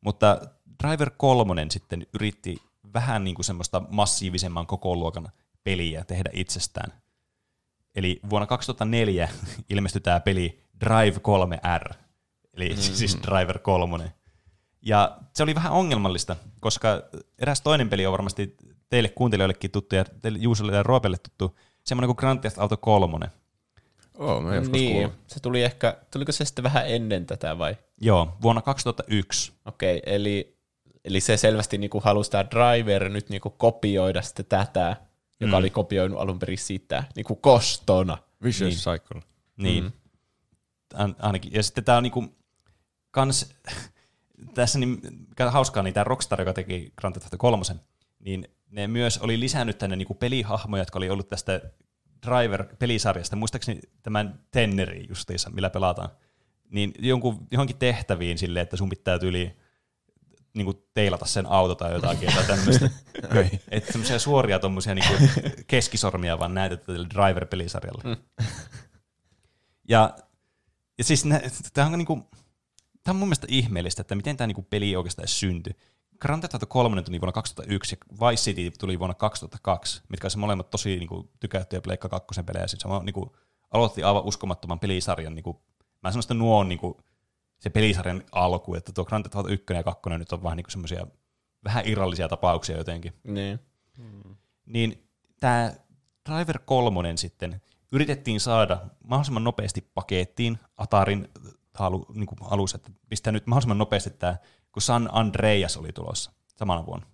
[0.00, 0.40] Mutta
[0.82, 2.56] Driver 3 sitten yritti
[2.94, 5.28] vähän niin kuin semmoista massiivisemman kokoluokan
[5.64, 7.03] peliä tehdä itsestään.
[7.94, 9.28] Eli vuonna 2004
[9.70, 11.94] ilmestyi tämä peli Drive 3R,
[12.54, 12.82] eli mm-hmm.
[12.82, 14.12] siis Driver 3.
[14.82, 17.02] Ja se oli vähän ongelmallista, koska
[17.38, 18.56] eräs toinen peli on varmasti
[18.88, 23.30] teille kuuntelijoillekin tuttu ja teille Juusolle ja Roopelle tuttu, semmoinen kuin Grand Theft Auto 3.
[24.18, 25.12] Oo, mä joskus niin, kuullut.
[25.26, 27.76] se tuli ehkä, tuliko se sitten vähän ennen tätä vai?
[28.00, 29.52] Joo, vuonna 2001.
[29.64, 30.56] Okei, eli,
[31.04, 34.96] eli se selvästi niinku halusi tämä driver nyt niinku kopioida sitten tätä,
[35.40, 35.58] joka Mm.
[35.58, 38.18] oli kopioinut alun perin sitä niinku kostona.
[38.42, 39.00] Vicious Niin.
[39.00, 39.22] Cycle.
[39.56, 39.84] Niin.
[39.84, 41.14] Mm.
[41.18, 41.52] Ainakin.
[41.52, 42.24] Ja sitten tämä on niinku
[43.10, 43.54] kans,
[44.54, 44.98] tässä niin,
[45.28, 47.62] mikä hauskaa, niin tämä Rockstar, joka teki Grand Theft Auto 3,
[48.18, 51.60] niin ne myös oli lisännyt tänne niinku pelihahmoja, jotka oli ollut tästä
[52.26, 56.08] Driver-pelisarjasta, muistaakseni tämän Tenneri justiinsa, millä pelataan,
[56.70, 59.56] niin jonkun, johonkin tehtäviin silleen, että sun pitää tyyli
[60.54, 62.90] niin kuin teilata sen auto tai jotakin tai tämmöistä.
[63.70, 65.30] että semmoisia suoria tommosia niin
[65.66, 68.02] keskisormia vaan näytetään tälle Driver-pelisarjalle.
[68.04, 68.46] Mm.
[69.88, 70.16] Ja,
[70.98, 71.24] ja siis
[71.72, 72.30] tämä on, niinku,
[73.04, 75.72] tää on mun mielestä ihmeellistä, että miten tämä niinku peli oikeastaan syntyi.
[76.20, 80.40] Grand Theft Auto 3 tuli vuonna 2001 ja Vice City tuli vuonna 2002, mitkä on
[80.40, 82.66] molemmat tosi niinku, tykättyjä Pleikka 2 pelejä.
[82.66, 83.36] Siis sama, niinku,
[83.70, 85.34] aloitti aivan uskomattoman pelisarjan.
[85.34, 85.62] Niinku,
[86.02, 87.00] mä sanon, että nuo on niinku,
[87.64, 90.66] se pelisarjan alku, että tuo Grand Theft Auto 1 ja 2 nyt on vähän niin
[90.68, 91.06] semmoisia
[91.64, 93.12] vähän irrallisia tapauksia jotenkin.
[93.24, 93.60] Niin.
[94.66, 95.08] Niin
[95.40, 95.72] tämä
[96.30, 97.60] Driver 3 sitten
[97.92, 101.28] yritettiin saada mahdollisimman nopeasti pakettiin Atarin
[101.74, 104.36] halu, niin kuin alussa, että pistää nyt mahdollisimman nopeasti tämä,
[104.72, 107.06] kun San Andreas oli tulossa samana vuonna.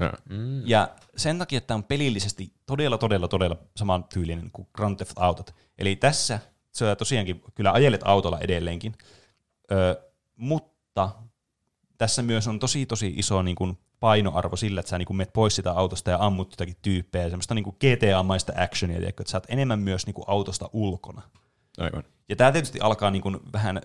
[0.00, 0.12] Ja.
[0.28, 0.66] Mm.
[0.66, 5.54] Ja sen takia tämä on pelillisesti todella, todella, todella saman tyylinen kuin Grand Theft Autot.
[5.78, 6.40] Eli tässä
[6.72, 8.94] sä tosiaankin kyllä ajelet autolla edelleenkin,
[9.72, 11.10] ö, mutta
[11.98, 15.32] tässä myös on tosi, tosi iso niin kuin painoarvo sillä, että sä niin kuin menet
[15.32, 19.36] pois sitä autosta ja ammut jotakin tyyppejä, semmoista niin kuin GTA-maista actionia, tiedätkö, että sä
[19.36, 21.22] oot enemmän myös niin kuin autosta ulkona.
[21.78, 22.04] Aivan.
[22.28, 23.80] Ja tämä tietysti alkaa niin kuin vähän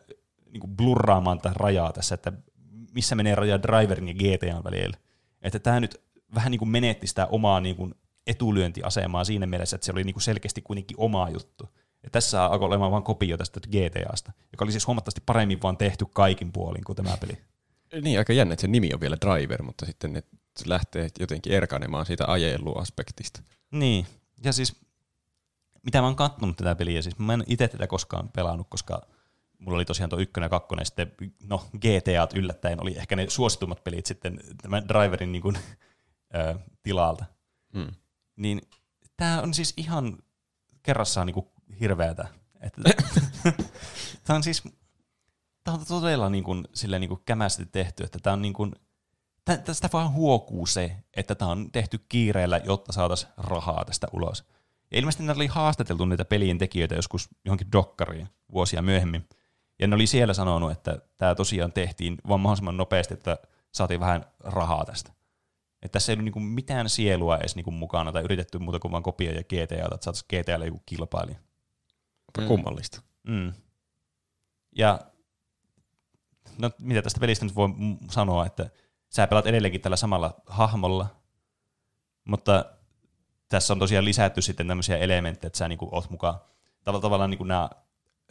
[0.51, 2.33] niin kuin blurraamaan tätä rajaa tässä, että
[2.93, 4.97] missä menee raja driverin ja GTAn välillä.
[5.41, 6.01] Että tämä nyt
[6.35, 7.95] vähän niin kuin menetti sitä omaa niin kuin
[8.27, 11.69] etulyöntiasemaa siinä mielessä, että se oli niin kuin selkeästi kuitenkin oma juttu.
[12.03, 16.05] Ja tässä alkoi olemaan vain kopio tästä GTAsta, joka oli siis huomattavasti paremmin vaan tehty
[16.13, 17.37] kaikin puolin kuin tämä peli.
[18.01, 20.23] Niin, aika jännä, että se nimi on vielä Driver, mutta sitten ne
[20.65, 23.41] lähtee jotenkin erkanemaan siitä ajeluaspektista.
[23.71, 24.07] Niin,
[24.43, 24.75] ja siis
[25.83, 29.01] mitä mä oon kattonut tätä peliä, siis mä en itse tätä koskaan pelannut, koska
[29.59, 31.11] mulla oli tosiaan tuo ykkönen ja kakkonen, ja sitten
[31.43, 35.57] no GTAt yllättäen oli ehkä ne suositummat pelit sitten tämän driverin niin kuin,
[36.83, 37.25] tilalta.
[37.73, 37.91] Hmm.
[38.35, 38.61] Niin
[39.17, 40.17] tämä on siis ihan
[40.83, 41.47] kerrassaan niin kuin
[41.79, 42.27] hirveätä.
[44.23, 44.63] Tämä on siis
[45.67, 48.71] tämä on todella niin kuin, silleen, niin kuin kämästi tehty, että tämä on niin kuin,
[49.45, 54.43] tä- tästä vaan huokuu se, että tämä on tehty kiireellä, jotta saataisiin rahaa tästä ulos.
[54.91, 59.29] Ja ilmeisesti ne oli haastateltu niitä pelien tekijöitä joskus johonkin dokkariin vuosia myöhemmin.
[59.79, 63.37] Ja ne oli siellä sanonut, että tämä tosiaan tehtiin vaan mahdollisimman nopeasti, että
[63.73, 65.11] saatiin vähän rahaa tästä.
[65.81, 69.03] Että tässä ei ollut niinku mitään sielua edes niinku mukana tai yritetty muuta kuin vaan
[69.03, 71.39] kopioida GTA, että saataisiin GTAlle joku kilpailija.
[72.37, 72.47] Mm.
[72.47, 73.01] kummallista.
[73.27, 73.53] Mm.
[74.75, 74.99] Ja
[76.57, 77.69] no mitä tästä pelistä nyt voi
[78.11, 78.69] sanoa, että
[79.09, 81.07] sä pelaat edelleenkin tällä samalla hahmolla,
[82.25, 82.65] mutta
[83.49, 86.39] tässä on tosiaan lisätty sitten tämmöisiä elementtejä, että sä niinku oot mukaan.
[86.83, 87.69] Tavalla, tavallaan niinku nämä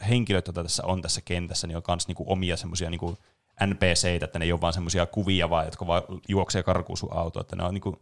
[0.09, 3.17] henkilöt, joita tässä on tässä kentässä, niin on myös niinku omia semmoisia niinku
[3.65, 7.41] NPCitä, että ne ei ole vaan semmoisia kuvia vaan, jotka vaan juoksee karkuun sun auto,
[7.41, 8.01] että ne on niinku,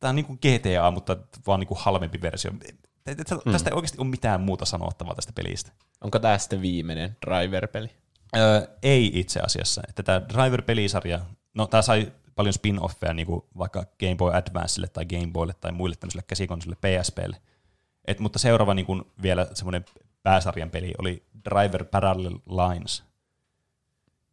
[0.00, 1.16] tää on niinku GTA, mutta
[1.46, 2.50] vaan niinku halvempi versio.
[3.52, 5.72] Tästä ei oikeasti ole mitään muuta sanottavaa tästä pelistä.
[6.00, 7.90] Onko tämä sitten viimeinen Driver-peli?
[8.36, 9.82] Öö, ei itse asiassa.
[9.88, 11.20] Että tämä Driver-pelisarja,
[11.54, 15.72] no tämä sai paljon spin-offeja niin kuin vaikka Game Boy Advancelle tai Game Boylle tai
[15.72, 17.40] muille tämmöisille käsikonsolille PSPlle.
[18.04, 19.84] Et, mutta seuraava niin kuin vielä semmoinen
[20.22, 23.02] pääsarjan peli oli Driver Parallel Lines,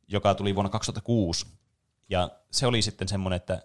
[0.07, 1.45] joka tuli vuonna 2006.
[2.09, 3.61] Ja se oli sitten semmoinen, että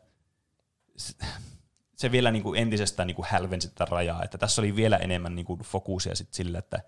[1.99, 5.35] se- vielä niin kuin entisestään niin kuin hälvensi tätä rajaa, että tässä oli vielä enemmän
[5.35, 6.83] niin kuin fokusia sit sillä, että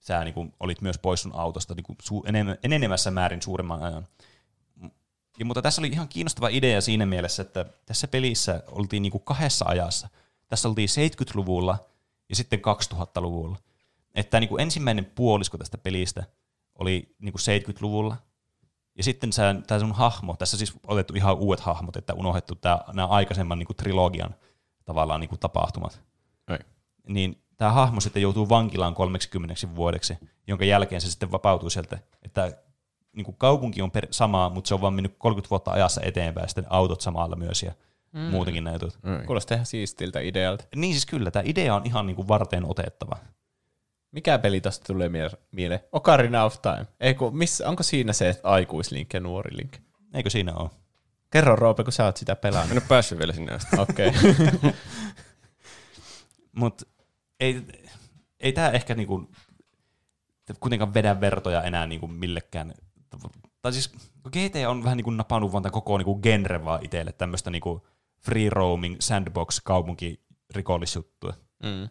[0.00, 4.06] sä niin kuin olit myös pois sun autosta niin kuin su- määrin suuremman ajan.
[5.38, 9.24] Ja, mutta tässä oli ihan kiinnostava idea siinä mielessä, että tässä pelissä oltiin niin kuin
[9.24, 10.08] kahdessa ajassa.
[10.48, 11.78] Tässä oltiin 70-luvulla
[12.28, 12.60] ja sitten
[12.94, 13.56] 2000-luvulla.
[14.14, 16.24] Että niin kuin ensimmäinen puolisko tästä pelistä
[16.74, 18.16] oli niin kuin 70-luvulla,
[18.96, 19.30] ja sitten
[19.66, 23.66] tämä sun hahmo, tässä siis otettu ihan uudet hahmot, että unohdettu tämä, nämä aikaisemman niin
[23.66, 24.34] kuin trilogian
[24.90, 26.02] tavallaan niin kuin tapahtumat.
[26.48, 26.58] Ei.
[27.08, 32.52] Niin tämä hahmo sitten joutuu vankilaan 30 vuodeksi, jonka jälkeen se sitten vapautuu sieltä, että
[33.12, 36.44] niin kuin kaupunki on per, sama, mutta se on vaan mennyt 30 vuotta ajassa eteenpäin,
[36.44, 37.72] ja sitten autot samalla myös ja
[38.12, 38.20] mm.
[38.20, 38.98] muutenkin jutut.
[39.04, 39.26] Ei.
[39.26, 40.64] Kuulostaa ihan siistiltä idealta.
[40.76, 43.16] Niin siis kyllä, tämä idea on ihan niin kuin varteen otettava.
[44.12, 45.80] Mikä peli tosta tulee mie- mieleen?
[45.92, 46.86] Ocarina of Time.
[47.00, 49.76] Ei kun, missä, onko siinä se aikuislink ja nuori link?
[50.14, 50.70] Eikö siinä ole?
[51.30, 52.72] Kerro Roope, kun sä oot sitä En pelannut.
[52.72, 53.76] ole päässyt vielä sinne asti.
[53.78, 54.12] Okei.
[54.56, 54.72] Okay.
[56.52, 56.86] Mutta
[57.40, 57.62] ei,
[58.40, 59.30] ei tämä ehkä niinku,
[60.60, 62.74] kuitenkaan vedä vertoja enää niinku millekään.
[63.62, 63.92] Tai siis
[64.30, 67.86] GTA on vähän niinku napannut vaan tämän koko niinku genre vaan itselle, tämmöistä niinku
[68.20, 70.20] free roaming, sandbox, kaupunki,
[70.54, 71.34] rikollisjuttua.
[71.62, 71.88] mm.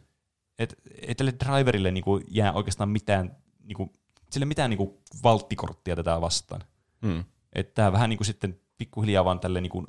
[0.60, 3.94] Et, ei tälle driverille niinku jää oikeastaan mitään, niinku,
[4.30, 6.62] sille mitään niinku valttikorttia tätä vastaan.
[7.02, 7.24] Mm.
[7.54, 9.86] Että tämä vähän niinku sitten pikkuhiljaa vaan tälle niinku,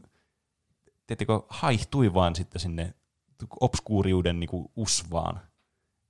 [1.06, 2.94] teettekö, haihtui vaan sitten sinne
[3.60, 5.40] obskuuriuden niinku usvaan.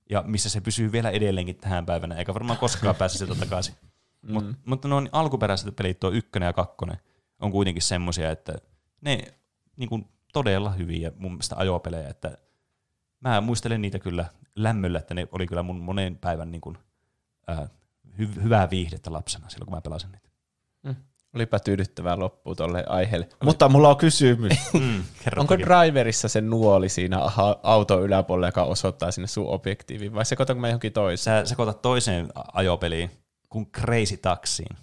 [0.09, 3.75] Ja missä se pysyy vielä edelleenkin tähän päivänä, eikä varmaan koskaan pääse sieltä takaisin.
[4.21, 4.33] Mm.
[4.33, 6.97] Mut, mutta nuo alkuperäiset pelit, tuo ykkönen ja kakkonen,
[7.39, 8.55] on kuitenkin semmoisia, että
[9.01, 9.33] ne
[9.75, 9.99] niinku,
[10.33, 12.37] todella hyviä mun mielestä ajopelejä, että
[13.19, 14.25] mä muistelen niitä kyllä
[14.55, 16.73] lämmöllä, että ne oli kyllä mun monen päivän niinku,
[17.47, 17.69] ää,
[18.19, 20.29] hy- hyvää viihdettä lapsena silloin, kun mä pelasin niitä.
[21.35, 23.29] Olipa tyydyttävää loppu tolle aiheelle.
[23.43, 24.53] Mutta mulla on kysymys.
[24.73, 27.19] Mm, kerro Onko driverissa se nuoli siinä
[27.63, 31.45] auton yläpuolella, joka osoittaa sinne sun objektiiviin, vai sekoitanko mä johonkin toiseen?
[31.45, 33.11] Sä sekoitat toiseen ajopeliin
[33.49, 34.77] kuin Crazy Taxiin.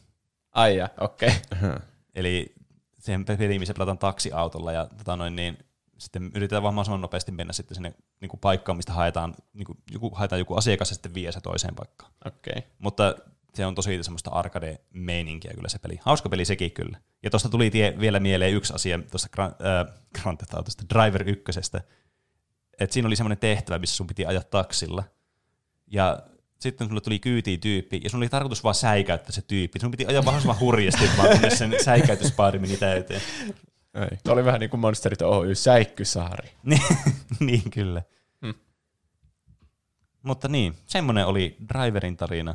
[0.52, 1.32] Ai ja, okei.
[1.52, 1.76] Okay.
[2.14, 2.54] Eli
[2.98, 5.58] siihen peliin, missä pelataan taksiautolla ja tota noin, niin
[5.98, 9.78] sitten yritetään vaan mahdollisimman nopeasti mennä sitten sinne niin kuin paikkaan, mistä haetaan, niin kuin,
[9.90, 12.12] joku, haetaan joku asiakas ja sitten vie se toiseen paikkaan.
[12.26, 12.52] Okei.
[12.56, 12.70] Okay.
[12.78, 13.14] Mutta
[13.58, 15.98] se on tosi semmoista arcade-meininkiä kyllä se peli.
[16.00, 16.98] Hauska peli sekin kyllä.
[17.22, 21.28] Ja tuosta tuli tie, vielä mieleen yksi asia tuosta Grand, äh, Grand Theft Autosta, Driver
[21.28, 21.60] 1.
[22.80, 25.04] Että siinä oli semmoinen tehtävä, missä sun piti ajaa taksilla.
[25.86, 26.22] Ja
[26.58, 29.78] sitten sulle tuli kyytiin tyyppi, ja sun oli tarkoitus vaan säikäyttää se tyyppi.
[29.78, 33.22] Sun piti ajaa mahdollisimman hurjasti, vaan kunnes sen säikäytyspaari meni täyteen.
[33.94, 34.18] Ei.
[34.24, 36.48] Tuo oli vähän niin kuin Monsterit Oy, säikkysaari.
[37.40, 38.02] niin, kyllä.
[38.42, 38.54] Hmm.
[40.22, 42.54] Mutta niin, semmoinen oli Driverin tarina.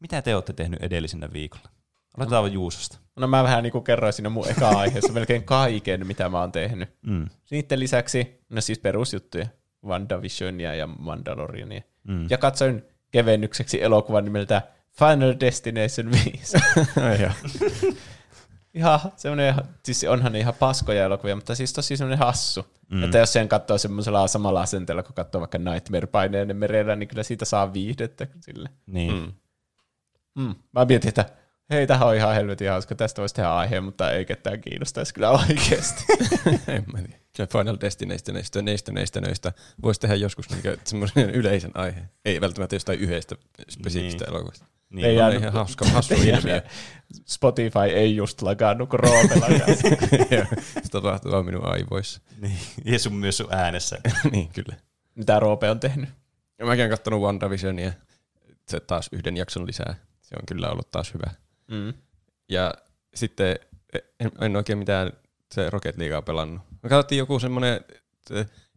[0.00, 1.68] Mitä te olette tehnyt edellisenä viikolla?
[2.16, 2.98] Aloitetaan vaan Juusosta.
[3.16, 6.52] No mä vähän niin kuin kerroin siinä mun eka aiheessa melkein kaiken, mitä mä oon
[6.52, 6.88] tehnyt.
[7.06, 7.28] Mm.
[7.44, 9.46] Sitten lisäksi, no siis perusjuttuja,
[9.86, 11.82] WandaVisionia ja Mandaloriania.
[12.04, 12.26] Mm.
[12.30, 14.62] Ja katsoin kevennykseksi elokuvan nimeltä
[14.98, 16.56] Final Destination 5.
[18.74, 19.54] ihan semmoinen,
[19.84, 22.66] siis onhan ne ihan paskoja elokuvia, mutta siis tosi semmoinen hassu.
[22.90, 23.04] Mm.
[23.04, 27.22] Että jos sen katsoo semmoisella samalla asenteella, kun katsoo vaikka Nightmare paineinen merellä, niin kyllä
[27.22, 28.68] siitä saa viihdettä sille.
[28.86, 29.14] Niin.
[29.14, 29.32] Mm.
[30.38, 30.54] Mm.
[30.72, 31.24] Mä mietin, että
[31.70, 35.30] hei, tähän on ihan helvetin hauska, tästä voisi tehdä aiheen, mutta ei ketään kiinnostaisi kyllä
[35.30, 36.04] oikeasti.
[36.68, 36.98] en mä
[37.32, 37.46] tiedä.
[37.52, 39.52] Final Destination näistä, näistä, näistä, näistä
[39.82, 42.10] voisi tehdä joskus niin semmoisen yleisen aiheen.
[42.24, 43.36] Ei välttämättä jostain yhdestä
[43.70, 44.34] spesiifistä niin.
[44.34, 44.66] elokuvasta.
[44.90, 46.62] Niin, ei on ihan hauska, hassu ilmiö.
[47.26, 49.46] Spotify ei just lagannut, kun Roopella
[50.82, 52.20] Se tapahtuu vaan minun aivoissa.
[52.40, 53.98] Niin, ja sun myös sun äänessä.
[54.32, 54.76] niin, kyllä.
[55.14, 56.08] Mitä Roope on tehnyt?
[56.58, 57.92] Ja mäkin olen katsonut WandaVisionia.
[58.68, 59.94] Se taas yhden jakson lisää.
[60.30, 61.30] Se on kyllä ollut taas hyvä.
[61.70, 61.94] Mm.
[62.48, 62.74] Ja
[63.14, 63.56] sitten
[64.20, 65.12] en, en oikein mitään
[65.54, 66.62] se Rocket Leaguea pelannut.
[66.82, 67.80] Me katsottiin joku semmoinen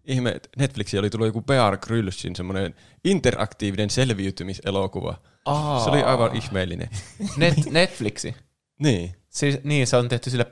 [0.03, 5.21] ihme, Netflixi oli tullut joku Bear Gryllsin semmoinen interaktiivinen selviytymiselokuva.
[5.45, 5.83] Aa.
[5.83, 6.89] Se oli aivan ihmeellinen.
[7.37, 8.35] Net, Netflixi?
[8.79, 9.15] niin.
[9.29, 10.45] Siis, niin, se on tehty sillä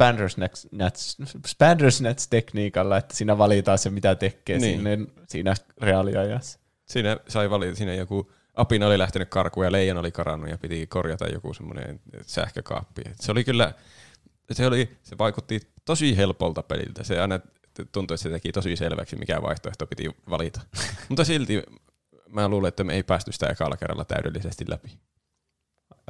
[1.60, 4.76] Bandersnatch-tekniikalla, että siinä valitaan se, mitä tekee niin.
[4.76, 4.98] sinne,
[5.28, 6.60] siinä reaaliajassa.
[6.86, 10.88] Siinä sai valita, siinä joku apina oli lähtenyt karkuun ja leijon oli karannut ja piti
[10.88, 13.02] korjata joku semmoinen sähkökaappi.
[13.20, 13.74] Se oli kyllä,
[14.52, 17.04] se, oli, se vaikutti tosi helpolta peliltä.
[17.04, 17.40] Se aina
[17.92, 20.62] tuntui, että se teki tosi selväksi, mikä vaihtoehto piti valita.
[21.10, 21.64] Mutta silti
[22.30, 25.00] mä luulen, että me ei päästy sitä ekalla kerralla täydellisesti läpi.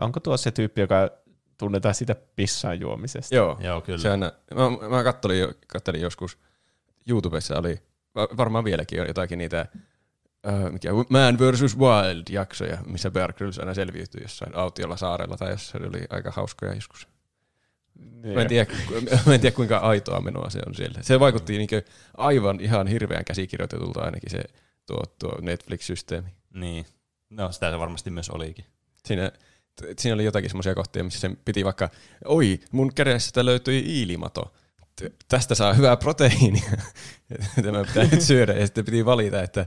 [0.02, 1.10] Onko tuo se tyyppi, joka
[1.58, 3.36] tunnetaan sitä pissan juomisesta?
[3.36, 4.00] Joo, Joo kyllä.
[4.00, 6.38] Se aina, mä, mä kattelin, kattelin joskus,
[7.10, 7.82] YouTubessa oli
[8.16, 9.66] varmaan vieläkin jotakin niitä
[10.48, 11.78] uh, mikä, Man vs.
[11.78, 17.08] Wild-jaksoja, missä Bear Grylls aina selviytyi jossain autiolla saarella tai jossain oli aika hauskoja joskus.
[18.00, 18.36] Niin.
[18.36, 18.72] Mä, en tiedä,
[19.26, 21.00] mä en tiedä, kuinka aitoa menoa se on siellä.
[21.02, 21.70] Se vaikutti niin
[22.18, 24.44] aivan ihan hirveän käsikirjoitetulta ainakin se
[24.86, 26.30] tuo, tuo Netflix-systeemi.
[26.54, 26.86] Niin.
[27.30, 28.66] No sitä se varmasti myös olikin.
[29.06, 29.32] Siinä,
[29.98, 31.90] siinä oli jotakin semmoisia kohtia, missä sen piti vaikka,
[32.26, 34.54] oi, mun kädestä löytyi iilimato.
[35.28, 36.72] Tästä saa hyvää proteiinia.
[37.64, 38.54] Tämä pitää nyt syödä.
[38.54, 39.66] Ja sitten piti valita, että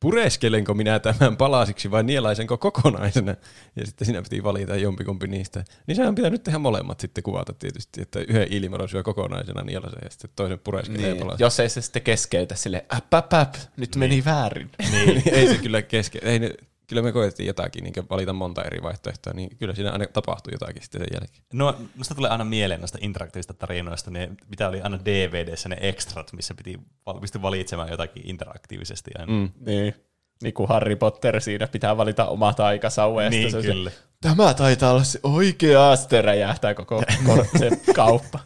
[0.00, 3.34] pureskelenko minä tämän palasiksi vai nielaisenko kokonaisena.
[3.76, 5.64] Ja sitten sinä piti valita jompikumpi niistä.
[5.86, 10.00] Niin sehän pitää nyt tehdä molemmat sitten kuvata tietysti, että yhden ilman syö kokonaisena nielaisen
[10.04, 11.24] ja sitten toisen pureskelee niin.
[11.38, 13.98] Jos ei se sitten keskeytä sille, äp, äp, äp, nyt niin.
[13.98, 14.70] meni väärin.
[14.90, 15.22] Niin.
[15.32, 16.28] ei se kyllä keskeytä.
[16.28, 16.54] Ei ne,
[16.86, 20.82] kyllä me koettiin jotakin, niin valita monta eri vaihtoehtoa, niin kyllä siinä aina tapahtui jotakin
[20.82, 21.44] sitten sen jälkeen.
[21.52, 26.32] No, musta tulee aina mieleen noista interaktiivista tarinoista, ne, mitä oli aina DVDssä ne extrat,
[26.32, 26.78] missä piti
[27.20, 29.32] pystyi valitsemaan jotakin interaktiivisesti aina.
[29.32, 29.50] Mm.
[29.66, 29.94] Niin.
[30.42, 33.36] Niin kuin Harry Potter siinä pitää valita omat aikasauveesta.
[33.36, 33.90] Niin, se kyllä.
[33.90, 37.02] Se, Tämä taitaa olla se oikea, sitten räjähtää koko
[37.58, 38.38] se kauppa.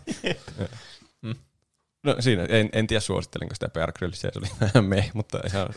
[1.22, 1.34] mm.
[2.04, 5.68] No siinä, en, en tiedä suosittelenko sitä PR Gryllissä, se oli vähän me, mutta ihan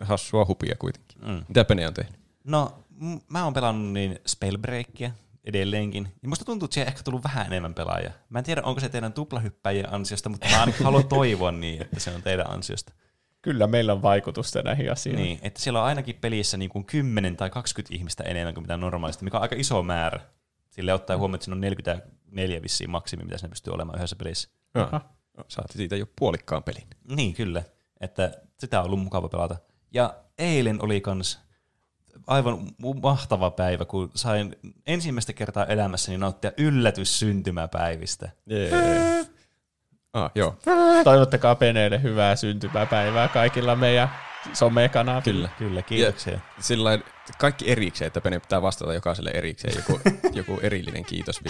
[0.00, 1.18] hassua hupia kuitenkin.
[1.26, 1.44] Mm.
[1.48, 2.20] Mitä Pene on tehnyt?
[2.44, 5.10] No, m- mä oon pelannut niin Spellbreakia
[5.44, 6.08] edelleenkin.
[6.22, 8.12] Ja musta tuntuu, että siihen ehkä tullut vähän enemmän pelaajia.
[8.28, 12.10] Mä en tiedä, onko se teidän tuplahyppäjien ansiosta, mutta mä haluan toivoa niin, että se
[12.14, 12.92] on teidän ansiosta.
[13.42, 15.24] Kyllä meillä on vaikutusta näihin asioihin.
[15.24, 18.76] Niin, että siellä on ainakin pelissä niin kuin 10 tai 20 ihmistä enemmän kuin mitä
[18.76, 20.20] normaalisti, mikä on aika iso määrä.
[20.70, 24.48] Sille ottaa huomioon, että siinä on 44 vissiin maksimi, mitä sinne pystyy olemaan yhdessä pelissä.
[24.74, 25.00] Aha.
[25.48, 26.86] Saati siitä jo puolikkaan pelin.
[27.08, 27.62] Niin, kyllä.
[28.00, 29.56] Että sitä on ollut mukava pelata.
[29.94, 31.40] Ja eilen oli kans
[32.26, 32.58] aivan
[33.02, 34.56] mahtava päivä, kun sain
[34.86, 38.30] ensimmäistä kertaa elämässäni nauttia yllätyssyntymäpäivistä.
[38.50, 39.26] Yeah.
[40.12, 40.56] Ah, joo.
[41.04, 44.10] Toivottakaa Peneille hyvää syntymäpäivää kaikilla meidän
[44.52, 45.22] somekanavilla.
[45.24, 46.32] Kyllä, kyllä, kiitoksia.
[46.32, 47.04] Ja sillain,
[47.38, 50.00] kaikki erikseen, että Pene pitää vastata jokaiselle erikseen joku,
[50.38, 51.40] joku erillinen kiitos.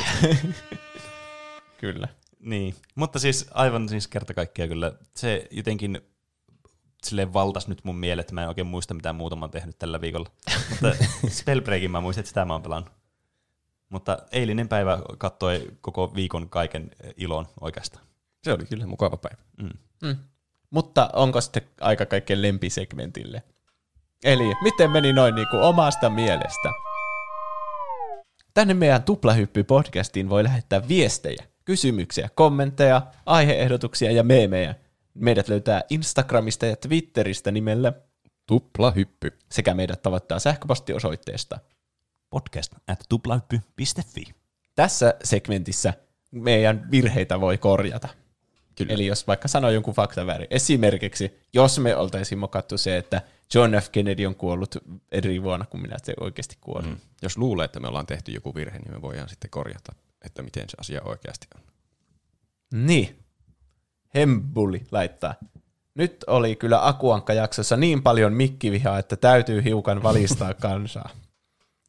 [1.80, 2.08] kyllä.
[2.40, 4.92] Niin, mutta siis aivan siis kerta kaikkiaan kyllä.
[5.14, 6.00] Se jotenkin
[7.08, 9.78] silleen valtas nyt mun mieleen, että mä en oikein muista, mitä muuta mä oon tehnyt
[9.78, 10.30] tällä viikolla.
[10.70, 10.92] mutta
[11.38, 12.92] Spellbreakin mä muistan, että sitä mä oon pelannut.
[13.88, 18.04] Mutta eilinen päivä kattoi koko viikon kaiken ilon oikeastaan.
[18.44, 19.42] Se oli kyllä mukava päivä.
[20.02, 20.16] Mm.
[20.70, 23.42] Mutta onko sitten aika kaikkien lempisegmentille?
[24.24, 26.68] Eli miten meni noin niin kuin omasta mielestä?
[28.54, 34.74] Tänne meidän Tuplahyppy-podcastiin voi lähettää viestejä, kysymyksiä, kommentteja, aiheehdotuksia ja meemejä.
[35.14, 37.92] Meidät löytää Instagramista ja Twitteristä nimellä
[38.46, 39.38] Tupla hyppy.
[39.50, 41.58] sekä meidät tavoittaa sähköpostiosoitteesta.
[42.30, 44.24] Podcast at tuplahyppy.fi.
[44.74, 45.94] Tässä segmentissä
[46.30, 48.08] meidän virheitä voi korjata.
[48.74, 48.92] Kyllä.
[48.92, 50.48] Eli jos vaikka sanoo jonkun faktan väärin.
[50.50, 53.22] Esimerkiksi, jos me oltaisiin mokattu se, että
[53.54, 53.88] John F.
[53.92, 54.76] Kennedy on kuollut
[55.12, 56.86] eri vuonna kuin minä se oikeasti kuoli.
[56.86, 56.96] Mm.
[57.22, 59.92] Jos luulee, että me ollaan tehty joku virhe, niin me voidaan sitten korjata,
[60.24, 61.62] että miten se asia oikeasti on.
[62.86, 63.23] Niin.
[64.14, 65.34] Hembuli laittaa.
[65.94, 71.10] Nyt oli kyllä Akuankka-jaksossa niin paljon mikkivihaa, että täytyy hiukan valistaa kansaa.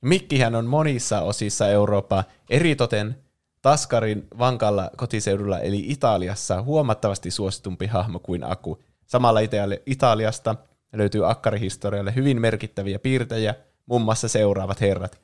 [0.02, 3.16] Mikkihän on monissa osissa Eurooppaa, eritoten
[3.62, 8.84] Taskarin vankalla kotiseudulla eli Italiassa huomattavasti suositumpi hahmo kuin Aku.
[9.06, 10.56] Samalla Itali- Italiasta
[10.94, 15.20] löytyy akkarihistorialle hyvin merkittäviä piirtejä, muun muassa seuraavat herrat.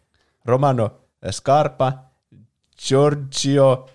[0.45, 0.91] Romano
[1.32, 1.94] Scarpa,
[2.88, 3.90] Giorgio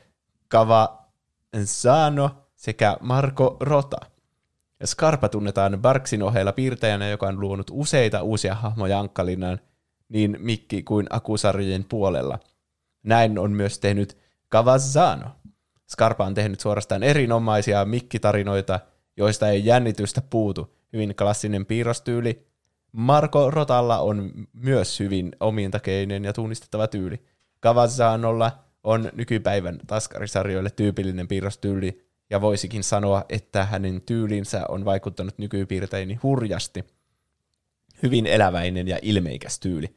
[0.50, 2.30] Cavazzano
[2.66, 3.96] sekä Marco Rota.
[4.84, 9.60] Scarpa tunnetaan Barksin ohella piirtäjänä, joka on luonut useita uusia hahmoja Ankkalinnan
[10.08, 12.38] niin Mikki kuin Akusarjojen puolella.
[13.02, 14.18] Näin on myös tehnyt
[14.52, 15.26] Cavazzano.
[15.92, 18.80] Scarpa on tehnyt suorastaan erinomaisia mikkitarinoita,
[19.16, 20.76] joista ei jännitystä puutu.
[20.92, 22.46] Hyvin klassinen piirrostyyli.
[22.92, 27.22] Marko Rotalla on myös hyvin omintakeinen ja tunnistettava tyyli.
[27.62, 36.14] Cavazzanolla on nykypäivän taskarisarjoille tyypillinen piirrostyyli, ja voisikin sanoa, että hänen tyylinsä on vaikuttanut nykypiirteini
[36.22, 36.84] hurjasti.
[38.02, 39.96] Hyvin eläväinen ja ilmeikäs tyyli.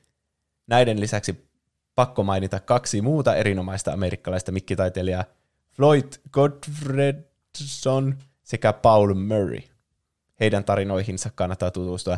[0.68, 1.50] Näiden lisäksi
[1.96, 5.24] pakko mainita kaksi muuta erinomaista amerikkalaista mikkitaiteilijaa,
[5.72, 9.62] Floyd Godfredson sekä Paul Murray.
[10.40, 12.18] Heidän tarinoihinsa kannattaa tutustua.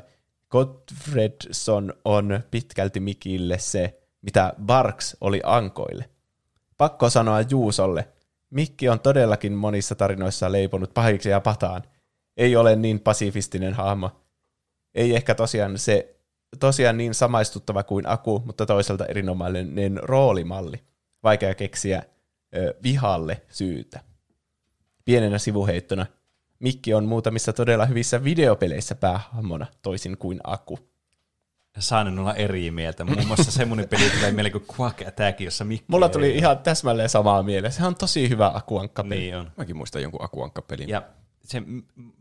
[0.50, 6.10] Godfredson on pitkälti Mikille se, mitä Barks oli Ankoille.
[6.78, 8.08] Pakko sanoa Juusolle,
[8.52, 11.84] Mikki on todellakin monissa tarinoissa leiponut pahiksi ja pataan.
[12.38, 14.12] Ei ole niin pasifistinen hahmo.
[14.96, 16.16] Ei ehkä tosiaan se
[16.60, 20.84] tosiaan niin samaistuttava kuin Aku, mutta toisaalta erinomainen roolimalli.
[21.24, 22.04] Vaikea keksiä
[22.56, 24.00] ö, vihalle syytä.
[25.06, 26.06] Pienenä sivuheittona,
[26.60, 30.91] Mikki on muutamissa todella hyvissä videopeleissä päähahmona, toisin kuin Aku.
[31.80, 33.04] Saan olla eri mieltä.
[33.04, 36.58] Muun muassa semmoinen peli tulee mieleen kuin Quack Attack, jossa Mikki Mulla ei- tuli ihan
[36.60, 37.74] täsmälleen samaa mieleen.
[37.74, 39.20] Se on tosi hyvä Akuankka-peli.
[39.22, 39.52] Niin on.
[39.58, 40.90] Mäkin muistan jonkun akuankkapelin.
[40.90, 41.02] Ja
[41.44, 41.62] se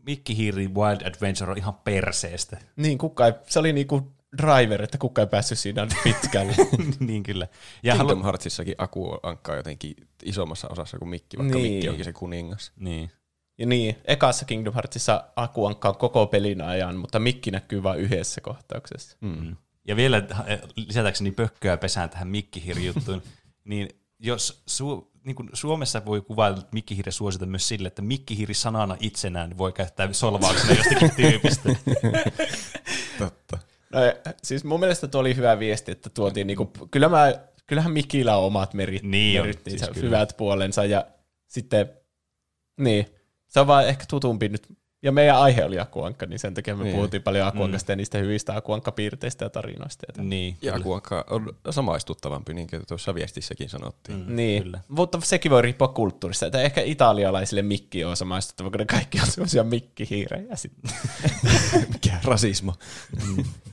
[0.05, 2.57] Mikki Hiiri Wild Adventure on ihan perseestä.
[2.75, 6.53] Niin, kuka ei, se oli niinku driver, että kuka ei päässyt siinä pitkälle.
[6.99, 7.47] niin kyllä.
[7.83, 8.23] Ja Kingdom halu...
[8.23, 11.71] Heartsissakin akuankka on jotenkin isommassa osassa kuin Mikki, vaikka Niin.
[11.73, 12.71] Mikki onkin se kuningas.
[12.75, 13.11] Niin.
[13.57, 18.41] Ja niin, ekassa Kingdom Heartsissa Akuankka on koko pelin ajan, mutta Mikki näkyy vain yhdessä
[18.41, 19.17] kohtauksessa.
[19.21, 19.55] Mm.
[19.87, 23.21] Ja vielä eh, lisätäkseni pökköä pesään tähän Mikkihiri-juttuun,
[23.69, 28.97] niin jos su, niin kuin Suomessa voi kuvailla Mikkihiri suosita myös sille, että Mikkihiri sanana
[28.99, 31.69] itsenään voi käyttää solvauksena jostakin tyypistä.
[33.19, 33.57] Totta.
[33.93, 33.99] No,
[34.43, 37.33] siis mun mielestä tuo oli hyvä viesti, että tuotiin niinku, kyllä mä,
[37.67, 40.07] kyllähän Mikillä on omat merit, Niin on, merittinsä, siis kyllä.
[40.07, 41.05] hyvät puolensa ja
[41.47, 41.89] sitten,
[42.79, 43.05] niin,
[43.51, 44.67] se on vaan ehkä tutumpi nyt.
[45.03, 46.95] Ja meidän aihe oli Akuankka, niin sen takia me Niin.
[46.95, 47.93] puhuttiin paljon Akuankasta mm.
[47.93, 50.05] ja niistä hyvistä Akuankka-piirteistä ja tarinoista.
[50.17, 54.17] Ja niin, Ja akuankka on samaistuttavampi, niin kuin tuossa viestissäkin sanottiin.
[54.27, 54.35] Mm.
[54.35, 54.79] Niin, Kyllä.
[54.87, 56.45] mutta sekin voi riippua kulttuurista.
[56.45, 60.91] Että ehkä italialaisille mikki on samaistuttava, kun ne kaikki on sellaisia mikkihiirejä sitten.
[61.93, 62.73] Mikä rasismo.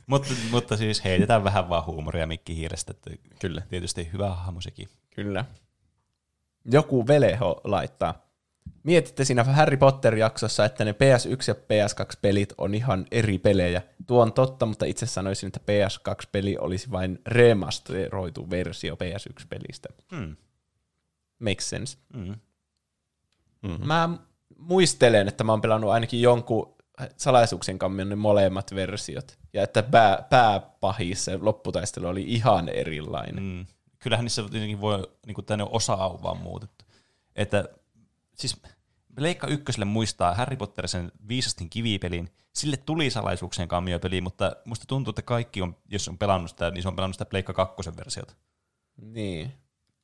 [0.06, 3.62] mutta, mutta siis heitetään vähän vaan huumoria Mikkihiirestä, että Kyllä.
[3.70, 4.88] tietysti hyvä hahmo sekin.
[5.10, 5.44] Kyllä.
[6.64, 8.27] Joku Veleho laittaa.
[8.88, 13.82] Mietitte siinä Harry Potter-jaksossa, että ne PS1 ja PS2-pelit on ihan eri pelejä.
[14.06, 19.88] Tuo on totta, mutta itse sanoisin, että PS2-peli olisi vain remasteroitu versio PS1-pelistä.
[20.16, 20.36] Hmm.
[21.38, 21.98] Makes sense.
[22.14, 22.34] Mm.
[23.62, 23.86] Mm-hmm.
[23.86, 24.08] Mä
[24.58, 26.76] muistelen, että mä oon pelannut ainakin jonkun
[27.16, 29.38] salaisuuksien kammin molemmat versiot.
[29.52, 33.44] Ja että pää, pääpahis, se lopputaistelu oli ihan erilainen.
[33.44, 33.66] Mm.
[33.98, 36.84] Kyllähän niissä tietenkin voi, niin kuin tänne osa on vaan muutettu.
[37.36, 37.64] Että
[38.34, 38.62] siis
[39.18, 42.30] Leikka ykköselle muistaa Harry Potter sen viisastin kivipelin.
[42.52, 46.82] Sille tuli salaisuuksien kammiopeli, mutta musta tuntuu, että kaikki on, jos on pelannut sitä, niin
[46.82, 48.34] se on pelannut sitä Pleikka kakkosen versiota.
[49.02, 49.52] Niin.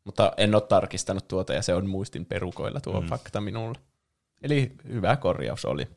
[0.04, 3.06] Mutta en ole tarkistanut tuota ja se on muistin perukoilla tuo mm.
[3.06, 3.78] fakta minulle.
[4.42, 5.88] Eli hyvä korjaus oli.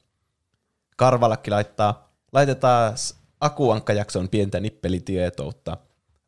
[0.98, 2.94] Karvalakki laittaa, laitetaan
[3.40, 5.78] Akuankka-jakson pientä nippelitietoutta.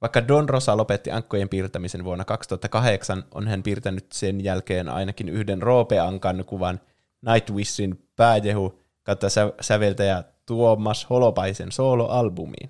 [0.01, 5.61] Vaikka Don Rosa lopetti ankkojen piirtämisen vuonna 2008, on hän piirtänyt sen jälkeen ainakin yhden
[5.61, 6.80] Roope-ankan kuvan
[7.21, 12.69] Nightwishin pääjehu kautta sä- säveltäjä Tuomas Holopaisen soloalbumiin.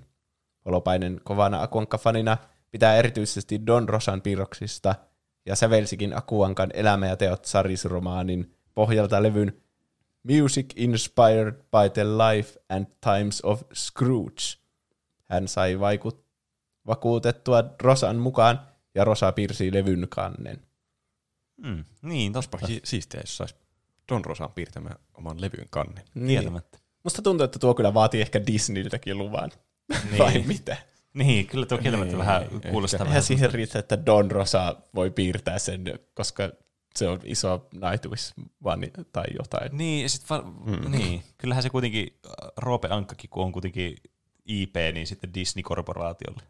[0.66, 2.36] Holopainen kovana Akuankka-fanina
[2.70, 4.94] pitää erityisesti Don Rosan piirroksista
[5.46, 9.52] ja sävelsikin Akuankan elämä ja teot sarisromaanin pohjalta levyn
[10.22, 14.42] Music Inspired by the Life and Times of Scrooge.
[15.30, 16.29] Hän sai vaikut-
[16.86, 18.60] vakuutettua Rosan mukaan
[18.94, 20.62] ja Rosa piirsi levyn kannen.
[21.56, 22.66] Mm, niin, totta.
[22.66, 23.54] Si- siistiä, jos saisi
[24.12, 26.04] Don Rosan piirtämään oman levyn kannen.
[26.26, 26.78] Kieltämättä.
[27.04, 29.50] Musta tuntuu, että tuo kyllä vaatii ehkä Disneyltäkin luvan.
[29.88, 30.18] Niin.
[30.18, 30.76] Vai mitä?
[31.14, 32.70] Niin, kyllä tuo kieltämättä Niin, vähän ehkä.
[32.70, 35.84] kuulostaa Eihän vähän siihen riitä, että Don Rosa voi piirtää sen,
[36.14, 36.50] koska
[36.96, 38.32] se on iso Nightwish
[38.64, 39.78] vani tai jotain.
[39.78, 40.90] Niin, ja sit va- mm.
[40.90, 43.96] niin, kyllähän se kuitenkin, äh, Roope Ankkakin, kun on kuitenkin
[44.46, 46.42] IP, niin sitten Disney-korporaatiolle.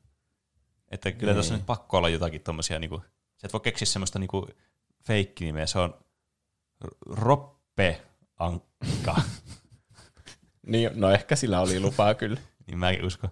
[0.91, 3.03] Että kyllä tuossa nyt pakko olla jotakin tommosia, niinku,
[3.37, 4.49] sä et voi keksiä semmoista niinku
[5.07, 5.95] feikkinimeä, se on
[7.07, 8.03] Roppe
[8.39, 9.23] Ankka,
[10.67, 12.41] Niin, no ehkä sillä oli lupaa kyllä.
[12.67, 13.31] niin mäkin uskon.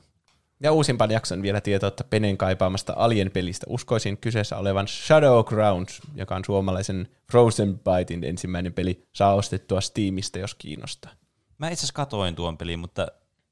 [0.60, 6.44] Ja uusimpaan jakson vielä tietoa, että Penen kaipaamasta Alien-pelistä uskoisin kyseessä olevan Shadowgrounds, joka on
[6.44, 11.12] suomalaisen Frozen Bytein ensimmäinen peli, saa ostettua Steamista, jos kiinnostaa.
[11.58, 13.08] Mä itse asiassa katoin tuon pelin, mutta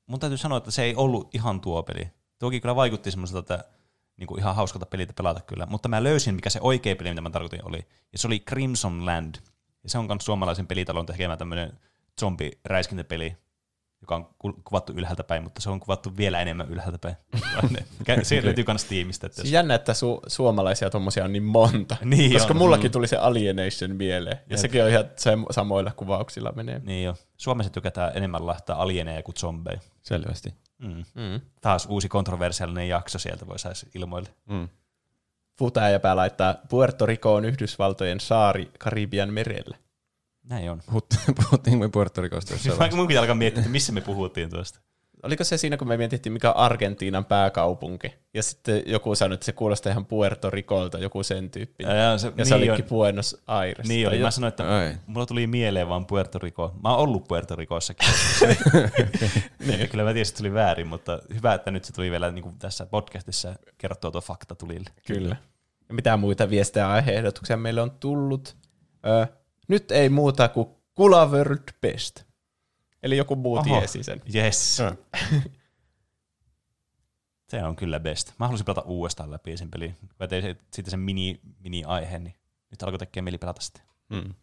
[0.07, 2.09] mun täytyy sanoa, että se ei ollut ihan tuo peli.
[2.39, 3.65] Tuokin kyllä vaikutti semmoiselta, että
[4.16, 5.66] niinku ihan hauskalta peliltä pelata kyllä.
[5.66, 7.86] Mutta mä löysin, mikä se oikea peli, mitä mä tarkoitin, oli.
[8.12, 9.34] Ja se oli Crimson Land.
[9.84, 11.72] Ja se on myös suomalaisen pelitalon tekemä tämmöinen
[12.20, 13.36] zombiräiskintäpeli,
[14.01, 17.16] joka on ku- kuvattu ylhäältä päin, mutta se on kuvattu vielä enemmän ylhäältä päin.
[18.22, 19.26] Se löytyy myös Steamista.
[19.26, 19.43] Että jos...
[19.43, 21.97] Siis jännä, että su- suomalaisia tommosia on niin monta.
[22.05, 22.59] Niin koska on.
[22.59, 24.38] mullakin tuli se Alienation mieleen.
[24.51, 26.78] Ja sekin on ihan sem- samoilla kuvauksilla menee.
[26.84, 27.14] Niin jo.
[27.36, 29.78] Suomessa tykätään enemmän laittaa alieneja kuin zombeja.
[30.02, 30.55] Selvästi.
[30.78, 31.05] Mm.
[31.15, 31.40] Mm.
[31.61, 34.28] Taas uusi kontroversiaalinen jakso sieltä voi saisi ilmoille.
[34.48, 34.69] Mm.
[35.59, 39.77] Futajäpää laittaa Puerto Rico on Yhdysvaltojen saari Karibian merellä.
[40.48, 40.81] Näin on.
[40.90, 44.81] Puhut- Puhuttiin me Puerto Ricosta jossain mun pitää alkaa miettiä, että missä me puhuttiin tuosta.
[45.27, 48.15] Oliko se siinä, kun me mietittiin, mikä on Argentiinan pääkaupunki?
[48.35, 51.85] Ja sitten joku sanoi, että se kuulostaa ihan Puerto Ricolta, joku sen tyyppi.
[51.85, 53.89] Ja, ja, se, Ja se niin olikin on, Buenos Aires.
[53.89, 54.19] niin oli.
[54.19, 54.97] Mä sanoin, että Ai.
[55.07, 56.74] mulla tuli mieleen vaan Puerto Rico.
[56.82, 58.09] Mä oon ollut Puerto Ricossakin.
[59.66, 59.89] niin.
[59.89, 62.43] Kyllä mä tiesin, että se tuli väärin, mutta hyvä, että nyt se tuli vielä niin
[62.43, 64.90] kuin tässä podcastissa kerrottua tuo fakta tulille.
[65.07, 65.36] Kyllä.
[65.89, 68.57] Ja mitä muita viestejä ja aiheehdotuksia meille on tullut?
[69.07, 69.27] Ö,
[69.69, 72.26] nyt ei muuta kuin Kula World Best.
[73.07, 73.62] Eli joku muu Oho.
[73.65, 74.23] tiesi sen.
[74.35, 74.78] Yes.
[74.78, 74.93] Joo.
[77.51, 78.33] se on kyllä best.
[78.39, 79.95] Mä halusin pelata uudestaan läpi sen pelin.
[80.01, 82.35] Kun mä tein se- siitä sen mini, mini-aiheen, niin
[82.70, 83.81] nyt alkoi tekemään mieli pelata sitä.
[84.09, 84.35] Mm.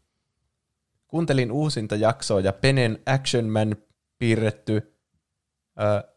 [1.07, 3.75] Kuuntelin uusinta jaksoa ja Penen Action Man
[4.17, 4.95] piirretty
[5.81, 6.13] ö,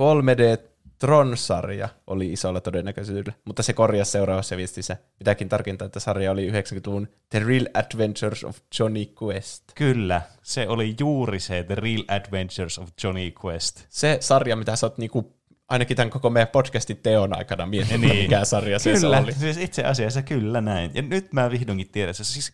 [0.00, 0.71] 3D
[1.02, 4.96] Tron-sarja oli isolla todennäköisyydellä, mutta se korjasi seuraavassa viestissä.
[5.18, 9.64] Pitääkin tarkentaa, että sarja oli 90-luvun The Real Adventures of Johnny Quest.
[9.74, 13.86] Kyllä, se oli juuri se The Real Adventures of Johnny Quest.
[13.88, 15.36] Se sarja, mitä sä oot niinku,
[15.68, 18.22] ainakin tämän koko meidän podcastin teon aikana miettinyt, Niin.
[18.22, 19.32] mikä sarja se, se Kyllä, oli.
[19.32, 20.90] siis itse asiassa kyllä näin.
[20.94, 22.14] Ja nyt mä vihdoinkin tiedän.
[22.14, 22.52] Se siis,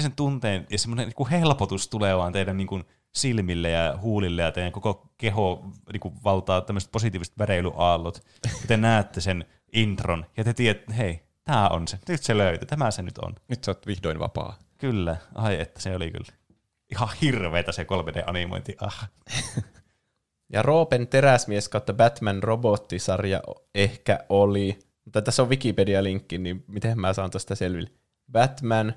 [0.00, 4.52] sen tunteen ja semmoinen niin helpotus tulee vaan teidän niin kuin silmille ja huulille ja
[4.52, 8.20] teidän koko keho niin kuin valtaa tämmöiset positiiviset väreilyaallot.
[8.52, 11.98] kun te näette sen intron ja te tiedätte, että hei, tämä on se.
[12.08, 12.66] Nyt se löytyy.
[12.66, 13.34] Tämä se nyt on.
[13.48, 14.58] Nyt sä oot vihdoin vapaa.
[14.78, 15.16] Kyllä.
[15.34, 16.32] Ai että se oli kyllä.
[16.92, 18.76] Ihan hirveetä se 3D-animointi.
[18.80, 19.10] Ah.
[20.52, 23.42] Ja Roopen teräsmies kautta Batman robottisarja
[23.74, 27.90] ehkä oli, mutta tässä on Wikipedia-linkki, niin miten mä saan tuosta selville.
[28.32, 28.94] Batman,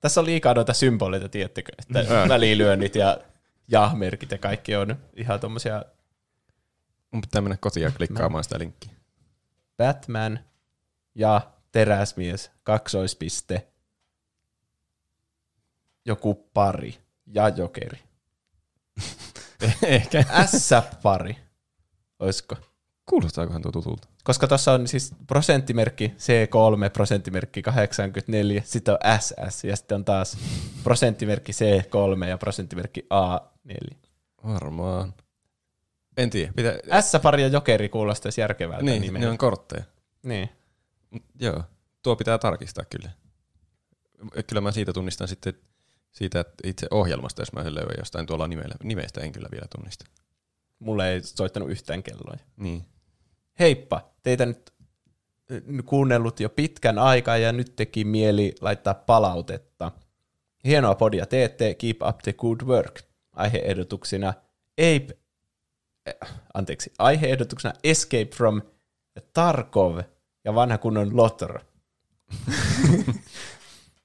[0.00, 3.18] tässä on liikaa noita symboleita, tiedättekö, että välilyönnit ja
[3.72, 5.84] ja-merkit ja kaikki on ihan tommosia
[7.12, 8.92] Mun pitää mennä kotiin ja klikkaamaan sitä linkkiä.
[9.76, 10.40] Batman
[11.14, 13.68] ja teräsmies, kaksoispiste,
[16.04, 17.98] joku pari ja jokeri.
[19.82, 20.24] Ehkä.
[20.46, 21.36] S-pari,
[22.18, 22.56] oisko?
[23.12, 24.08] Kuulostaakohan tuo tutulta?
[24.24, 30.38] Koska tuossa on siis prosenttimerkki C3, prosenttimerkki 84, sitten on SS ja sitten on taas
[30.82, 33.96] prosenttimerkki C3 ja prosenttimerkki A4.
[34.44, 35.14] Varmaan.
[36.16, 36.52] En tiedä.
[36.56, 37.00] Pitää...
[37.00, 39.26] S-pari ja jokeri kuulostaisi järkevältä niin, nimeltä.
[39.26, 39.84] ne on kortteja.
[40.22, 40.48] Niin.
[41.10, 41.62] Mut Joo,
[42.02, 43.10] tuo pitää tarkistaa kyllä.
[44.46, 45.54] Kyllä mä siitä tunnistan sitten
[46.12, 48.74] siitä että itse ohjelmasta, jos mä sen löydän jostain tuolla nimellä.
[48.82, 50.04] Nimestä en kyllä vielä tunnista.
[50.78, 52.36] Mulle ei soittanut yhtään kelloa.
[52.56, 52.91] Niin.
[53.58, 54.72] Heippa, teitä nyt
[55.52, 59.92] äh, kuunnellut jo pitkän aikaa ja nyt teki mieli laittaa palautetta.
[60.64, 63.00] Hienoa podia teette, keep up the good work.
[63.32, 64.34] Aiheehdotuksina
[64.72, 65.18] Ape,
[66.08, 68.62] äh, anteeksi, aiheehdotuksena Escape from
[69.32, 69.98] Tarkov
[70.44, 71.58] ja vanha kunnon Lotr.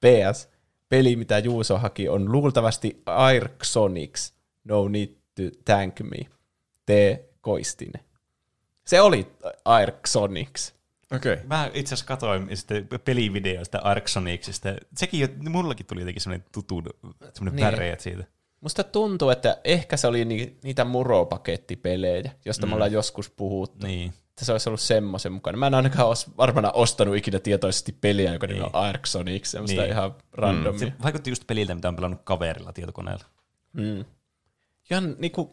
[0.00, 0.48] PS.
[0.88, 4.32] Peli, mitä Juuso haki, on luultavasti Airxonix.
[4.64, 6.18] No need to thank me.
[6.86, 6.90] T.
[7.40, 8.07] Koistinen.
[8.88, 9.26] Se oli
[9.64, 10.72] Airxonix.
[11.16, 11.32] Okei.
[11.32, 11.46] Okay.
[11.46, 14.68] Mä itse asiassa katsoin sitten pelivideoista Arxonixista.
[14.96, 17.54] Sekin jo, mullakin tuli jotenkin semmoinen tutun, semmoinen Niin.
[17.56, 17.64] niin.
[17.64, 18.24] väreet siitä.
[18.60, 22.70] Musta tuntuu, että ehkä se oli ni- niitä muropakettipelejä, josta mm.
[22.70, 23.86] me ollaan joskus puhuttu.
[23.86, 24.08] Niin.
[24.28, 25.58] Että se olisi ollut semmoisen mukana.
[25.58, 28.54] Mä en ainakaan olisi varmana ostanut ikinä tietoisesti peliä, joka niin.
[28.54, 28.64] Niin.
[28.64, 29.90] on Arxonix, semmoista Niin.
[29.92, 30.78] ihan randomia.
[30.78, 33.24] Se vaikutti just peliltä, mitä on pelannut kaverilla tietokoneella.
[33.72, 34.04] Mm.
[34.90, 35.50] Ihan niinku,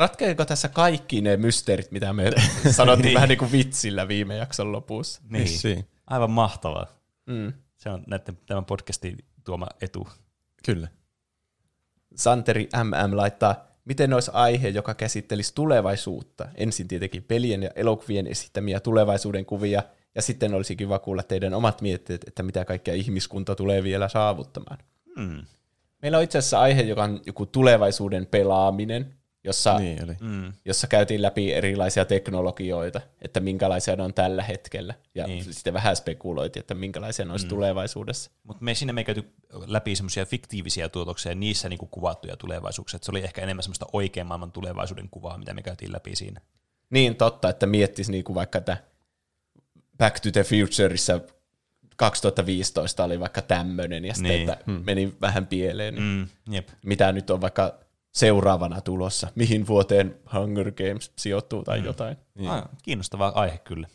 [0.00, 2.30] ratkeeko tässä kaikki ne mysteerit, mitä me
[2.70, 3.14] sanottiin Niin.
[3.14, 5.20] vähän niin kuin vitsillä viime jakson lopussa?
[5.28, 5.44] Niin.
[5.44, 5.88] Vissiin.
[6.06, 6.86] Aivan mahtavaa.
[7.26, 7.52] Mm.
[7.76, 10.08] Se on näiden, tämän podcastin tuoma etu.
[10.64, 10.88] Kyllä.
[12.14, 16.48] Santeri MM laittaa, miten olisi aihe, joka käsittelisi tulevaisuutta?
[16.54, 19.82] Ensin tietenkin pelien ja elokuvien esittämiä tulevaisuuden kuvia,
[20.14, 24.78] ja sitten olisi kiva kuulla teidän omat mietteet, että mitä kaikkea ihmiskunta tulee vielä saavuttamaan.
[25.16, 25.44] Mm.
[26.02, 29.14] Meillä on itse asiassa aihe, joka on joku tulevaisuuden pelaaminen,
[29.44, 30.16] jossa, Niin oli.
[30.20, 30.52] Mm.
[30.64, 35.54] jossa käytiin läpi erilaisia teknologioita, että minkälaisia ne on tällä hetkellä, ja niin.
[35.54, 37.48] Sitten vähän spekuloitiin, että minkälaisia ne olisi mm.
[37.48, 38.30] tulevaisuudessa.
[38.44, 39.24] Mutta me sinne me ei käyty
[39.66, 42.96] läpi semmoisia fiktiivisiä tuotoksia, niissä niinku kuvattuja tulevaisuuksia.
[42.96, 46.40] Et se oli ehkä enemmän semmoista oikean maailman tulevaisuuden kuvaa, mitä me käytiin läpi siinä.
[46.90, 48.76] Niin totta, että miettisi niinku vaikka, että
[49.98, 51.20] Back to the Futureissa
[51.96, 54.50] 2015 oli vaikka tämmöinen, ja sitten, Niin.
[54.50, 55.94] että meni vähän pieleen.
[55.94, 56.54] Niin Mm.
[56.54, 56.68] Jep.
[56.84, 57.74] Mitä nyt on vaikka
[58.12, 61.84] seuraavana tulossa, mihin vuoteen Hunger Games sijoittuu tai mm.
[61.84, 62.16] jotain.
[62.34, 62.50] Niin.
[62.50, 63.88] Ah, kiinnostava aihe kyllä.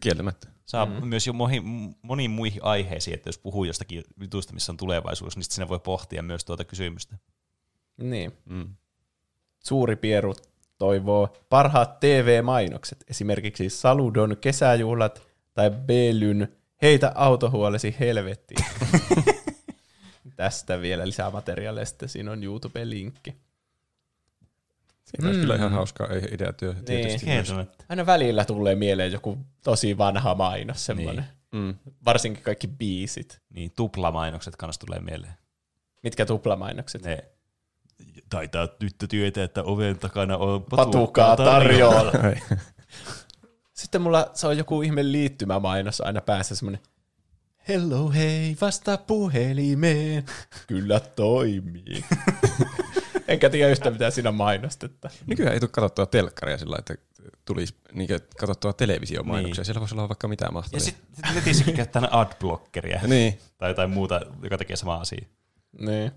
[0.00, 0.48] Kieltämättä.
[0.64, 1.06] Saa mm.
[1.06, 5.44] myös jo moniin, moniin muihin aiheisiin, että jos puhuu jostakin jutusta, missä on tulevaisuus, niin
[5.44, 7.16] sitten siinä voi pohtia myös tuota kysymystä.
[7.96, 8.32] Niin.
[8.44, 8.74] Mm.
[9.58, 10.34] Suuri Pieru
[10.78, 15.22] toivoo parhaat TV-mainokset, esimerkiksi Saludon kesäjuhlat
[15.54, 16.48] tai Belyn
[16.82, 18.64] Heitä autohuolesi helvettiin.
[20.42, 23.36] Tästä vielä lisää materiaalia, sitten siinä on YouTube-linkki.
[25.04, 26.84] Siinä olisi kyllä ihan hauskaa ideatyö Niin.
[26.84, 27.26] tietysti.
[27.26, 27.46] myös.
[27.46, 27.84] Kieltämättä.
[27.88, 31.24] Aina välillä tulee mieleen joku tosi vanha mainos, semmoinen.
[31.52, 31.62] Niin.
[31.62, 31.74] Mm.
[32.04, 33.40] Varsinkin kaikki biisit.
[33.50, 35.32] Niin, tuplamainokset kanssa tulee mieleen.
[36.02, 37.04] Mitkä tuplamainokset?
[37.04, 37.24] Ne
[38.30, 42.12] taitaa nyt tietää, että oven takana on Patukaa tarjolla.
[43.72, 46.80] Sitten mulla se on joku ihme liittymämainos aina päässä semmoinen
[47.68, 50.24] Hello hei, vasta puhelimeen.
[50.66, 52.04] Kyllä toimii.
[53.28, 55.10] Enkä tiedä yhtä mitä siinä mainostetta.
[55.26, 57.04] Nykyään ei tule katsottua telkkaria sillä lailla, että
[57.44, 58.08] tulisi niin
[58.38, 59.60] katsottua televisiomainoksia.
[59.60, 59.64] Niin.
[59.64, 60.76] Siellä voisi olla vaikka mitään mahtavia.
[60.76, 63.00] Ja sitten sit netissäkin käyttää adblockeria.
[63.08, 63.38] Niin.
[63.58, 65.26] Tai jotain muuta, joka tekee samaa asiaa.
[65.80, 66.12] Niin.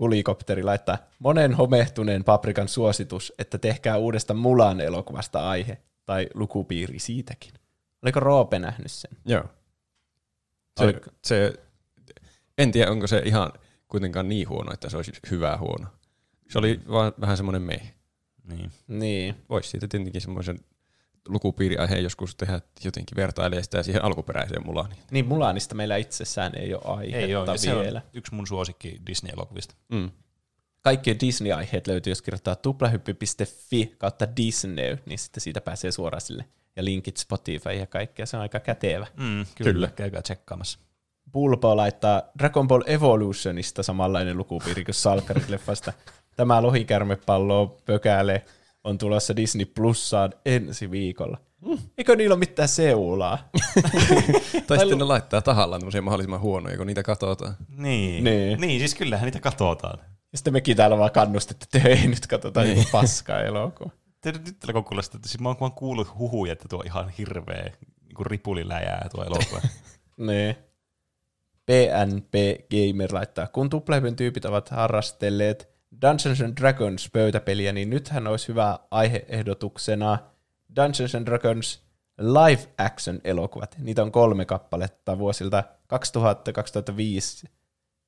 [0.00, 5.78] Helikopteri laittaa monen homehtuneen paprikan suositus, että tehkää uudesta Mulan elokuvasta aihe.
[6.06, 7.52] Tai lukupiiri siitäkin.
[8.02, 9.10] Oliko Roope nähnyt sen?
[9.24, 9.44] Joo.
[10.80, 11.52] Se, se,
[12.58, 13.52] en tiedä, onko se ihan
[13.88, 15.86] kuitenkaan niin huono, että se olisi hyvä huono.
[16.50, 17.94] Se oli vaan vähän semmoinen meh.
[18.44, 18.70] Niin.
[18.88, 19.34] Niin.
[19.48, 20.58] Voisi siitä tietenkin semmoisen
[21.28, 24.94] lukupiiriaiheen joskus tehdä jotenkin vertailee sitä siihen alkuperäiseen mulaan.
[25.10, 28.02] Niin Mulanista meillä itsessään ei ole aihetta Ei ole, ja se vielä.
[28.04, 29.74] on yksi mun suosikki Disney-elokuvista.
[29.88, 30.10] Mm.
[30.80, 36.44] Kaikki Disney-aiheet löytyy, jos kirjoittaa tuplahyppy.fi kautta Disney, niin sitten siitä pääsee suoraan sille.
[36.76, 39.06] Ja linkit Spotify ja kaikkea, se on aika kätevä.
[39.16, 39.72] Mm, kyllä.
[39.72, 39.88] Kyllä.
[39.96, 40.78] Käykää tsekkaamassa.
[41.32, 45.92] Bulbo laittaa Dragon Ball Evolutionista samanlainen lukupiiri kuin Salkkarit-leffasta.
[46.36, 48.44] Tämä lohikärmepallo pökäle
[48.84, 51.38] on tulossa Disney Plussaan ensi viikolla.
[51.98, 53.38] Eikö niillä ole mitään seulaa?
[54.66, 57.56] Tai sitten ne laittaa tahallaan tämmöisiä mahdollisimman huonoja, kun niitä katsotaan.
[57.76, 58.24] Niin.
[58.24, 58.60] Niin.
[58.60, 59.98] niin, siis kyllähän niitä katsotaan.
[60.32, 62.76] Ja sitten mekin täällä vaan kannustettu, että ei nyt katsota niin.
[62.76, 63.90] joku paskaa elokuva.
[64.24, 67.08] Te nyt tällä kuulostaa, että siis mä oon vaan kuullut huhuja, että tuo on ihan
[67.08, 69.60] hirveä niin ripuliläjää tuo elokuva.
[70.16, 70.56] Niin.
[71.66, 72.34] PNP
[72.70, 75.68] Gamer laittaa, kun tuplahypyn tyypit ovat harrastelleet
[76.02, 80.18] Dungeons and Dragons pöytäpeliä, niin nythän olisi hyvä aiheehdotuksena
[80.76, 81.82] Dungeons and Dragons
[82.18, 83.76] live action elokuvat.
[83.78, 87.46] Niitä on kolme kappaletta vuosilta 2000, 2005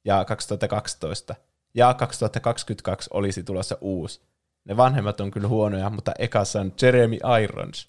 [0.04, 1.34] ja 2012.
[1.74, 4.20] Ja 2022 olisi tulossa uusi.
[4.66, 7.88] Ne vanhemmat on kyllä huonoja, mutta ekassa on Jeremy Irons.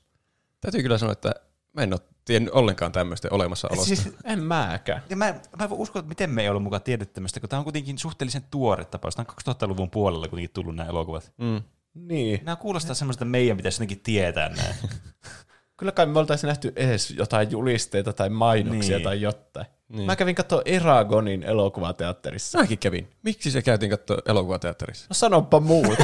[0.61, 1.33] Täytyy kyllä sanoa, että
[1.73, 3.85] mä en ole tiennyt ollenkaan tämmöistä olemassaolosta.
[3.85, 5.03] siis, En mäkään.
[5.09, 5.25] ja mä,
[5.57, 7.63] mä en voi uskoa, että miten me ei ollut mukaan tiedetty tämmöistä, kun tämä on
[7.63, 9.15] kuitenkin suhteellisen tuore tapaus.
[9.15, 11.33] Tämä on 2000-luvun puolella kuitenkin tullut nämä elokuvat.
[11.37, 11.61] Mm.
[11.93, 12.41] Niin.
[12.45, 14.73] Nämä kuulostaa semmoista, että meidän pitäisi jotenkin tietää nämä.
[15.77, 19.03] Kyllä kai me oltaisiin nähty edes jotain julisteita tai mainoksia Niin.
[19.03, 19.65] tai jotain.
[19.89, 20.05] Niin.
[20.05, 22.59] Mä kävin katsoa Eragonin elokuvateatterissa.
[22.59, 23.09] Mäkin kävin.
[23.23, 25.05] Miksi se käytiin katsoa elokuvateatterissa?
[25.09, 26.03] No sanoppa muuta.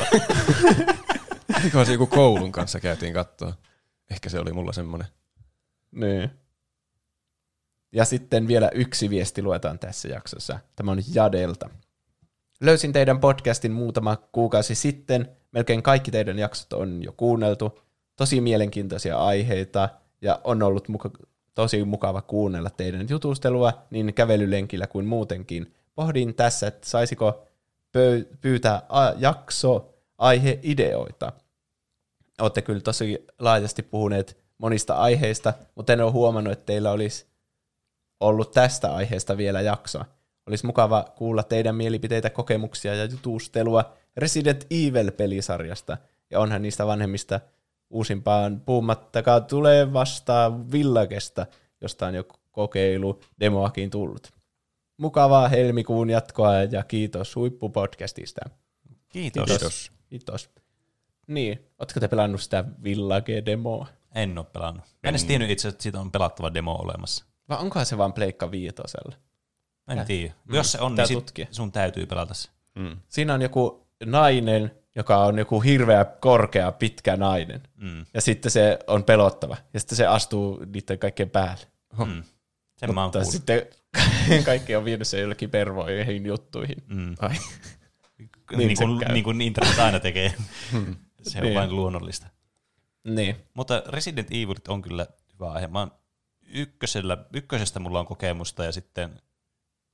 [1.64, 3.54] Eiköhän se joku koulun kanssa käytiin katsoa.
[4.12, 5.08] Ehkä se oli mulla semmoinen.
[5.92, 6.30] Niin.
[7.92, 10.60] Ja sitten vielä yksi viesti luetaan tässä jaksossa.
[10.76, 11.70] Tämä on Jadelta.
[12.62, 15.32] Löysin teidän podcastin muutama kuukausi sitten.
[15.52, 17.80] Melkein kaikki teidän jaksot on jo kuunneltu.
[18.16, 19.90] Tosi mielenkiintoisia aiheita
[20.22, 25.74] ja on ollut muka- tosi mukava kuunnella teidän jutustelua niin kävelylenkillä kuin muutenkin.
[25.96, 27.48] Pohdin tässä, että saisiko
[28.42, 28.82] pyytää
[29.18, 31.32] jakso aiheideoita.
[32.42, 37.26] Olette kyllä tosi laajasti puhuneet monista aiheista, mutta en ole huomannut, että teillä olisi
[38.20, 40.00] ollut tästä aiheesta vielä jakso.
[40.48, 45.98] Olisi mukava kuulla teidän mielipiteitä, kokemuksia ja jutustelua Resident Evil-pelisarjasta.
[46.30, 47.40] Ja onhan niistä vanhemmista
[47.94, 51.46] uusimpaan puhumattakaan tulee vastaan Villagesta,
[51.82, 54.32] josta on jo kokeilu demoakin tullut.
[54.98, 58.42] Mukavaa helmikuun jatkoa ja kiitos huippupodcastista.
[59.10, 59.50] Kiitos.
[59.50, 59.92] Kiitos.
[60.10, 60.50] Kiitos.
[61.28, 63.88] Niin, ootko te pelannut sitä Village-demoa?
[64.16, 64.84] En ole pelannut.
[64.86, 67.26] Mä en edes tiennyt itse, että siitä on pelattava demo olemassa.
[67.50, 69.16] Vai onkohan se vaan Pleikka viitosella?
[69.88, 70.34] Mä en tiedä.
[70.50, 71.48] Jos se on, Pitää niin sit tutkia.
[71.52, 72.50] sun täytyy pelata se.
[72.76, 72.98] Mm.
[73.08, 77.62] Siinä on joku nainen, joka on joku hirveä, korkea, pitkä nainen.
[77.76, 78.06] Mm.
[78.14, 79.58] Ja sitten se on pelottava.
[79.74, 81.66] Ja sitten se astuu niiden kaikkien päälle.
[82.06, 82.24] Mm.
[82.78, 83.32] Sen mä oon Mutta kuullut.
[83.34, 83.66] sitten
[84.46, 86.84] kaikki on vienyt sen jollekin pervoihin juttuihin.
[86.88, 87.16] Mm.
[87.20, 87.36] Ai.
[88.58, 90.34] Niin, se kuin, niin kuin internet aina tekee.
[91.22, 91.56] se on Niin.
[91.56, 92.28] vain luonnollista.
[93.04, 93.36] Niin.
[93.54, 95.68] Mutta Resident Evil on kyllä hyvä aihe.
[95.68, 95.92] Mä oon
[96.48, 99.22] ykkösellä, ykkösestä mulla on kokemusta ja sitten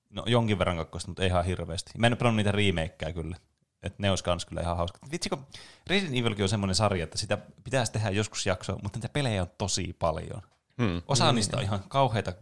[0.09, 1.91] no, jonkin verran kakkosta, mutta ei ihan hirveästi.
[1.97, 3.37] Mä en ole pelannut niitä remakeja kyllä.
[3.83, 4.99] Et ne olisi kans kyllä ihan hauska.
[5.11, 5.45] Vitsi, kun
[5.87, 9.51] Resident Evilkin on semmoinen sarja, että sitä pitäisi tehdä joskus jakso, mutta niitä pelejä on
[9.57, 10.41] tosi paljon.
[10.81, 11.01] Hmm.
[11.07, 12.33] Osa niistä on ihan kauheita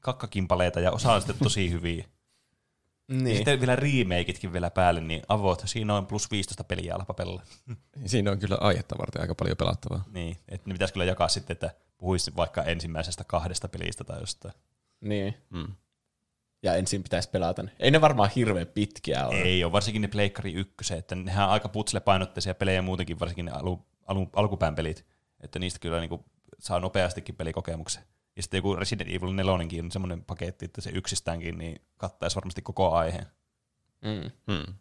[0.00, 2.04] kakkakimpaleita ja osa on sitten tosi hyviä.
[3.08, 3.36] Ja niin.
[3.36, 7.42] sitten vielä remakeitkin vielä päälle, niin avot, siinä on plus 15 peliä alpapella.
[8.06, 10.04] Siinä on kyllä aihetta varten aika paljon pelattavaa.
[10.12, 14.54] Niin, että ne pitäisi kyllä jakaa sitten, että puhuisi vaikka ensimmäisestä kahdesta pelistä tai jostain.
[15.00, 15.34] niin.
[15.50, 15.74] Mm.
[16.64, 17.72] Ja ensin pitäisi pelata ne.
[17.78, 19.36] Ei ne varmaan hirveän pitkiä ole.
[19.36, 23.52] Ei ole, varsinkin ne Pleikkari ykköset, että nehän on aika putsle-painotteisia pelejä muutenkin, varsinkin ne
[23.52, 25.06] alu, alu, alkupään pelit,
[25.40, 26.24] että niistä kyllä niinku
[26.58, 28.02] saa nopeastikin pelikokemuksen.
[28.36, 32.62] Ja sitten joku Resident Evil 4 on semmoinen paketti, että se yksistäänkin niin kattaisi varmasti
[32.62, 33.26] koko aiheen.
[34.04, 34.30] Mm.
[34.52, 34.74] Hmm.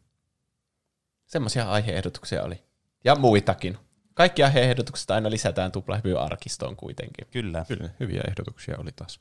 [1.25, 2.63] Semmoisia aiheehdotuksia oli.
[3.03, 3.77] Ja muitakin.
[4.13, 7.27] Kaikki aiheehdotukset aina lisätään tuplahyvy-arkistoon kuitenkin.
[7.31, 7.65] Kyllä.
[7.67, 9.19] Kyllä, hyviä ehdotuksia oli taas.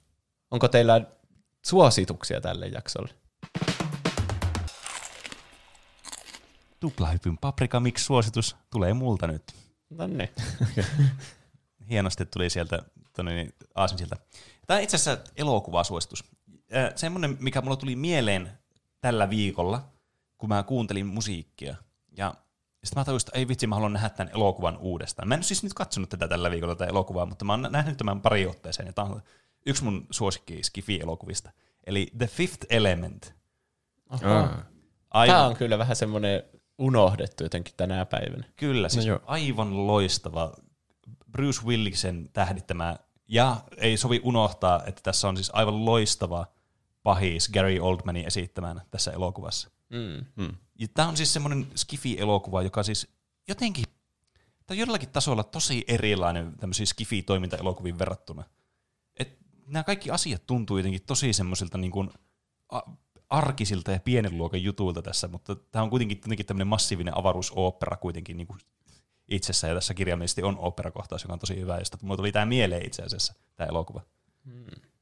[0.50, 1.00] Onko teillä
[1.62, 3.14] suosituksia tälle jaksolle?
[6.80, 9.42] Tuplahypyn paprika mix suositus tulee multa nyt.
[9.90, 10.30] No niin.
[11.90, 12.82] Hienosti tuli sieltä
[13.12, 14.16] tonne, niin, Aasinsilta.
[14.66, 16.24] Tämä on itse asiassa elokuvasuositus.
[16.76, 18.58] Äh, Semmoinen, mikä mulla tuli mieleen
[19.00, 19.84] tällä viikolla,
[20.38, 21.76] kun mä kuuntelin musiikkia.
[22.16, 22.34] Ja
[22.84, 25.28] sitten mä tajusin, että ei vitsi, mä haluan nähdä tämän elokuvan uudestaan.
[25.28, 28.20] Mä en siis nyt katsonut tätä tällä viikolla tätä elokuvaa, mutta mä oon nähnyt tämän
[28.20, 29.22] pari otteeseen, ja tämä on
[29.66, 31.50] yksi mun suosikki Skifi-elokuvista.
[31.86, 33.34] Eli The Fifth Element.
[34.10, 34.64] Aa.
[35.10, 36.42] Aivan, Tämä on kyllä vähän semmoinen
[36.78, 38.44] unohdettu jotenkin tänä päivänä.
[38.56, 39.20] Kyllä, siis joo.
[39.26, 40.52] aivan loistava
[41.32, 42.96] Bruce Williksen tähdittämä,
[43.28, 46.46] ja ei sovi unohtaa, että tässä on siis aivan loistava
[47.02, 49.70] pahis Gary Oldmanin esittämään tässä elokuvassa.
[49.90, 50.24] Mm.
[50.36, 50.56] Hmm.
[50.78, 53.08] Ja tämä on siis semmoinen Skifi-elokuva, joka siis
[53.48, 53.84] jotenkin,
[54.66, 58.44] tai jollakin tasolla tosi erilainen tämmöisiin Skifi-toimintaelokuviin verrattuna.
[59.72, 62.10] Nämä kaikki asiat tuntuu jotenkin tosi semmoisilta niin kuin
[63.30, 68.36] arkisilta ja pienen luokan jutuilta tässä, mutta tämä on kuitenkin, kuitenkin tämmöinen massiivinen avaruusooppera kuitenkin
[68.36, 68.58] niin kuin
[69.28, 72.86] itsessään, ja tässä kirjaimellisesti on oopperakohtaus, joka on tosi hyvä, josta mulla tuli tämä mieleen
[72.86, 74.00] itse asiassa, tämä elokuva.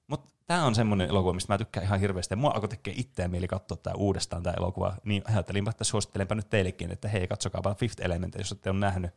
[0.07, 2.33] Mutta tämä on semmoinen elokuva, mistä mä tykkään ihan hirveästi.
[2.33, 4.97] Ja mua alkoi tekee itseään mieli katsoa tämä uudestaan tämä elokuva.
[5.05, 9.11] Niin ajattelinpa, että suosittelenpä nyt teillekin, että hei, katsokaapa Fifth Element, jos ette ole nähnyt.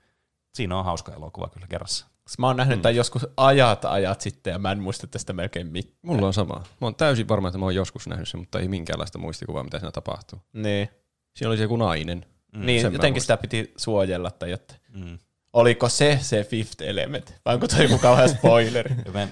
[0.54, 2.13] Siinä on hauska elokuva kyllä kerrassa.
[2.38, 5.98] Mä oon nähnyt tämän joskus ajat ajat sitten ja mä en muista tästä melkein mitään.
[6.02, 6.54] Mulla on sama.
[6.56, 9.80] Mä oon täysin varma, että mä oon joskus nähnyt sen, mutta ei minkäänlaista muistikuvaa, mitä
[9.80, 10.40] siinä tapahtuu.
[10.54, 10.90] Niin,
[11.36, 12.26] Siinä oli se joku nainen.
[12.54, 12.66] Mm.
[12.66, 14.76] niin sen jotenkin sitä piti suojella tai jotta.
[14.94, 15.20] Mm.
[15.54, 17.34] Oliko se se Fifth Element?
[17.46, 18.96] Vai onko toi joku kauhean spoileri?
[19.14, 19.30] Mä, en,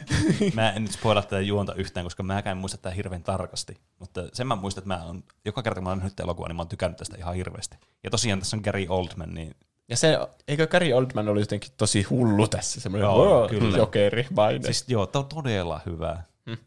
[0.54, 3.78] mä en nyt spoilaa tätä juonta yhtään, koska mä en muista tätä hirveän tarkasti.
[4.00, 6.56] Mutta sen mä muistan, että mä on, joka kerta kun mä oon nähnyt elokuvan, niin
[6.56, 7.78] mä oon tykännyt tästä ihan hirveästi.
[8.04, 9.56] Ja tosiaan tässä on Gary Oldman, niin
[9.90, 13.78] Ja se, eikö Gary Oldman oli jotenkin tosi hullu tässä, semmoinen Joo, kyllä.
[13.78, 14.64] jokeri maine.
[14.64, 16.24] Siis joo, to, todella hyvä.
[16.46, 16.58] Hmm.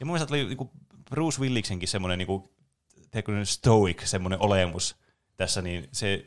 [0.00, 0.70] Ja mun mielestä oli niinku
[1.10, 2.50] Bruce Williksenkin semmoinen niinku,
[3.44, 4.96] stoic semmoinen olemus
[5.36, 6.24] tässä, niin se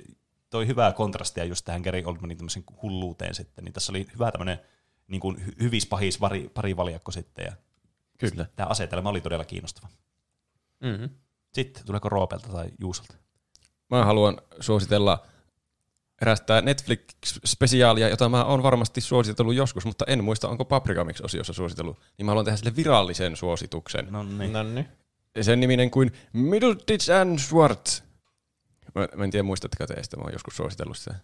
[0.50, 3.64] toi hyvää kontrastia just tähän Gary Oldmanin tämmöisen hulluuteen sitten.
[3.66, 4.60] Niin tässä oli hyvä tämmöinen
[5.08, 7.46] niin kuin hyvis pahis pari, pari valjakko sitten.
[7.46, 7.52] Ja
[8.18, 8.46] Kyllä.
[8.56, 9.88] tämä asetelma oli todella kiinnostava.
[10.80, 11.10] Mm-hmm.
[11.54, 13.16] Sitten, tuleeko Roopelta tai Juusolta?
[13.90, 15.26] Mä haluan suositella
[16.22, 22.00] erästä Netflix-spesiaalia, jota mä oon varmasti suositellut joskus, mutta en muista, onko Paprika Mix-osiossa suositellut.
[22.18, 24.08] Niin mä haluan tehdä sille virallisen suosituksen.
[24.10, 24.54] No niin.
[24.54, 24.88] No niin.
[25.42, 28.02] Sen niminen kuin Middleditch and Schwartz.
[28.96, 31.16] Mä, mä en tiedä, muistatteko te sitä, mä oon joskus suositellut sitä.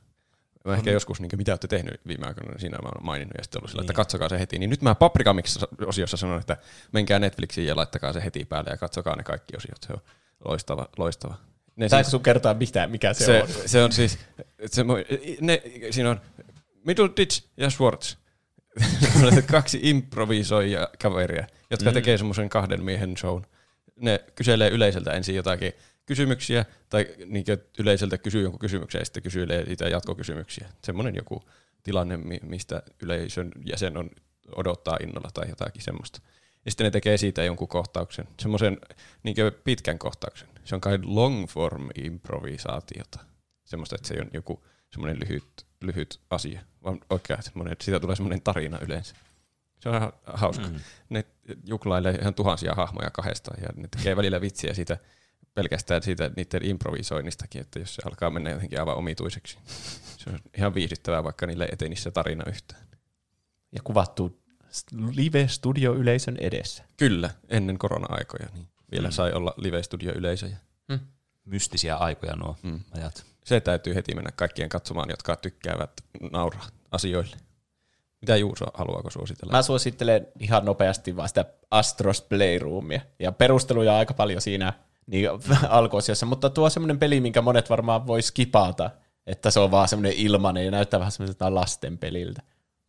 [0.66, 3.44] Mä ehkä joskus, niin mitä olette tehnyt viime aikoina, niin siinä mä oon maininnut ja
[3.44, 3.96] sitten ollut sillä, että Niin.
[3.96, 4.60] katsokaa se heti.
[4.60, 6.58] Niin nyt mä Paprika Mix-osiossa sanon, että
[6.92, 9.78] menkää Netflixiin ja laittakaa se heti päälle ja katsokaa ne kaikki osiot.
[9.88, 10.00] Se on
[10.46, 11.36] loistava, loistava.
[11.76, 13.50] Ne Saiko sun kertoa mitään, mikä se, se, on?
[13.66, 14.20] se on siis,
[14.66, 14.84] se,
[15.42, 15.62] ne,
[15.92, 16.22] siinä on
[16.86, 18.16] Middleditch ja Schwartz.
[19.52, 21.94] Kaksi improvisoijaa kaveria, jotka mm.
[21.94, 23.44] tekee semmoisen kahden miehen shown.
[23.96, 25.74] Ne kyselee yleisöltä ensin jotakin
[26.06, 27.46] kysymyksiä, tai niin
[27.80, 30.70] yleisöltä kysyy jonkun kysymyksen ja sitten kysyy siitä jatkokysymyksiä.
[30.84, 31.44] Semmoinen joku
[31.84, 34.10] tilanne, mi- mistä yleisön jäsen on
[34.56, 36.20] odottaa innolla tai jotakin semmoista.
[36.66, 38.78] Ja sitten ne tekee siitä jonkun kohtauksen, semmoisen
[39.24, 40.48] niin pitkän kohtauksen.
[40.64, 43.20] Se on kai long form improvisaatiota.
[43.64, 48.16] Semmoista, että se ole joku semmoinen lyhyt, lyhyt asia, vaan oikein semmoinen, että siitä tulee
[48.16, 49.16] semmoinen tarina yleensä.
[49.80, 50.68] Se on ihan hauska.
[50.68, 50.80] Mm.
[51.10, 51.26] Ne
[51.66, 54.98] juklailee ihan tuhansia hahmoja kahdestaan ja ne tekee välillä vitsiä siitä
[55.54, 59.58] pelkästään siitä niiden improvisoinnistakin, että jos se alkaa mennä jotenkin aivan omituiseksi.
[60.18, 62.88] Se on ihan viihdyttävää, vaikka niille se tarina yhtään.
[63.72, 64.43] Ja kuvattu
[65.16, 66.84] live-studio-yleisön edessä.
[66.98, 69.12] Kyllä, ennen korona-aikoja, niin vielä mm.
[69.12, 70.58] sai olla live-studio-yleisöjä.
[71.46, 72.72] Mystisiä aikoja nuo Mm.
[72.72, 72.80] mm.
[72.92, 73.26] ajat.
[73.46, 75.92] Se täytyy heti mennä kaikkien katsomaan, jotka tykkäävät
[76.32, 77.38] nauraa asioille.
[78.22, 79.52] Mitä Juuso, haluaako suositella?
[79.52, 83.02] Mä suosittelen ihan nopeasti vaan sitä Astros Playroomia.
[83.20, 84.74] Ja perusteluja on aika paljon siinä
[85.08, 85.30] niin
[85.70, 88.90] alkuosiossa, mutta tuo on semmoinen peli, minkä monet varmaan voi skipata,
[89.28, 92.42] että se on vaan semmoinen ilmanen ja näyttää vähän semmoiselta lasten peliltä.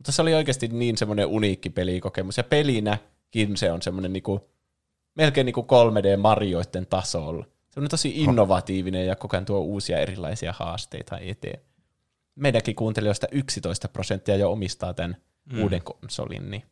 [0.04, 2.36] Mutta se oli oikeasti niin semmoinen uniikki pelikokemus.
[2.36, 4.50] Ja pelinäkin se on semmoinen niinku,
[5.14, 7.44] melkein niinku 3D-marjoiden tasolla.
[7.70, 11.60] Semmoinen tosi innovatiivinen ja koko ajan tuo uusia erilaisia haasteita eteen.
[12.34, 15.16] Meidänkin kuuntelijoista 11 prosenttia jo omistaa tämän
[15.52, 15.62] mm.
[15.62, 16.62] uuden konsolin, niin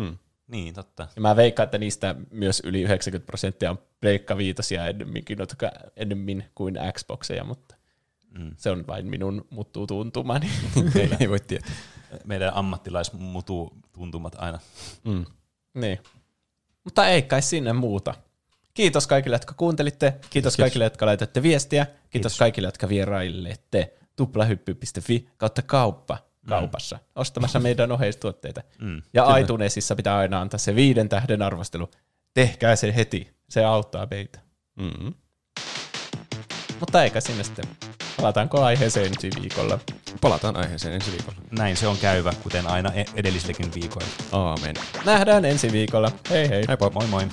[0.00, 0.18] Hmm.
[0.46, 1.08] Niin, totta.
[1.16, 5.38] ja mä veikkaan, että niistä myös yli 90 prosenttia on Pleikka Viitosia ennemminkin,
[5.96, 7.76] ennemmin kuin Xboxeja, mutta
[8.38, 8.52] Mm.
[8.56, 10.46] se on vain minun muttuu tuntumani.
[11.00, 11.70] ei, ei voi tietää.
[12.24, 14.58] Meidän ammattilaismutu tuntumat aina.
[15.04, 15.24] Mm.
[15.74, 15.98] niin.
[16.84, 18.14] Mutta ei kai sinne muuta.
[18.74, 20.10] Kiitos kaikille, jotka kuuntelitte.
[20.10, 20.56] Kiitos, Kiitos.
[20.56, 21.84] kaikille, jotka laitatte viestiä.
[21.84, 22.38] Kiitos, Kiitos.
[22.38, 26.18] Kaikille, jotka vierailette tuplahyppy.fi kautta kauppa
[26.48, 28.62] kaupassa ostamassa meidän oheistuotteita.
[28.78, 29.02] Mm.
[29.12, 31.90] Ja iTunesissa pitää aina antaa se viiden tähden arvostelu.
[32.34, 33.36] Tehkää se heti.
[33.48, 34.38] Se auttaa meitä.
[34.76, 35.14] Mm.
[36.80, 37.64] Mutta eikä sinne sitten.
[38.16, 39.78] Palataanko aiheeseen ensi viikolla?
[40.20, 41.38] Palataan aiheeseen ensi viikolla.
[41.50, 44.08] Näin se on käyvä, kuten aina e- edellisilläkin viikoilla.
[44.32, 44.76] Aamen.
[45.04, 46.10] Nähdään ensi viikolla.
[46.30, 46.64] Hei hei.
[46.68, 46.90] Heippa.
[46.90, 47.28] Moi moi.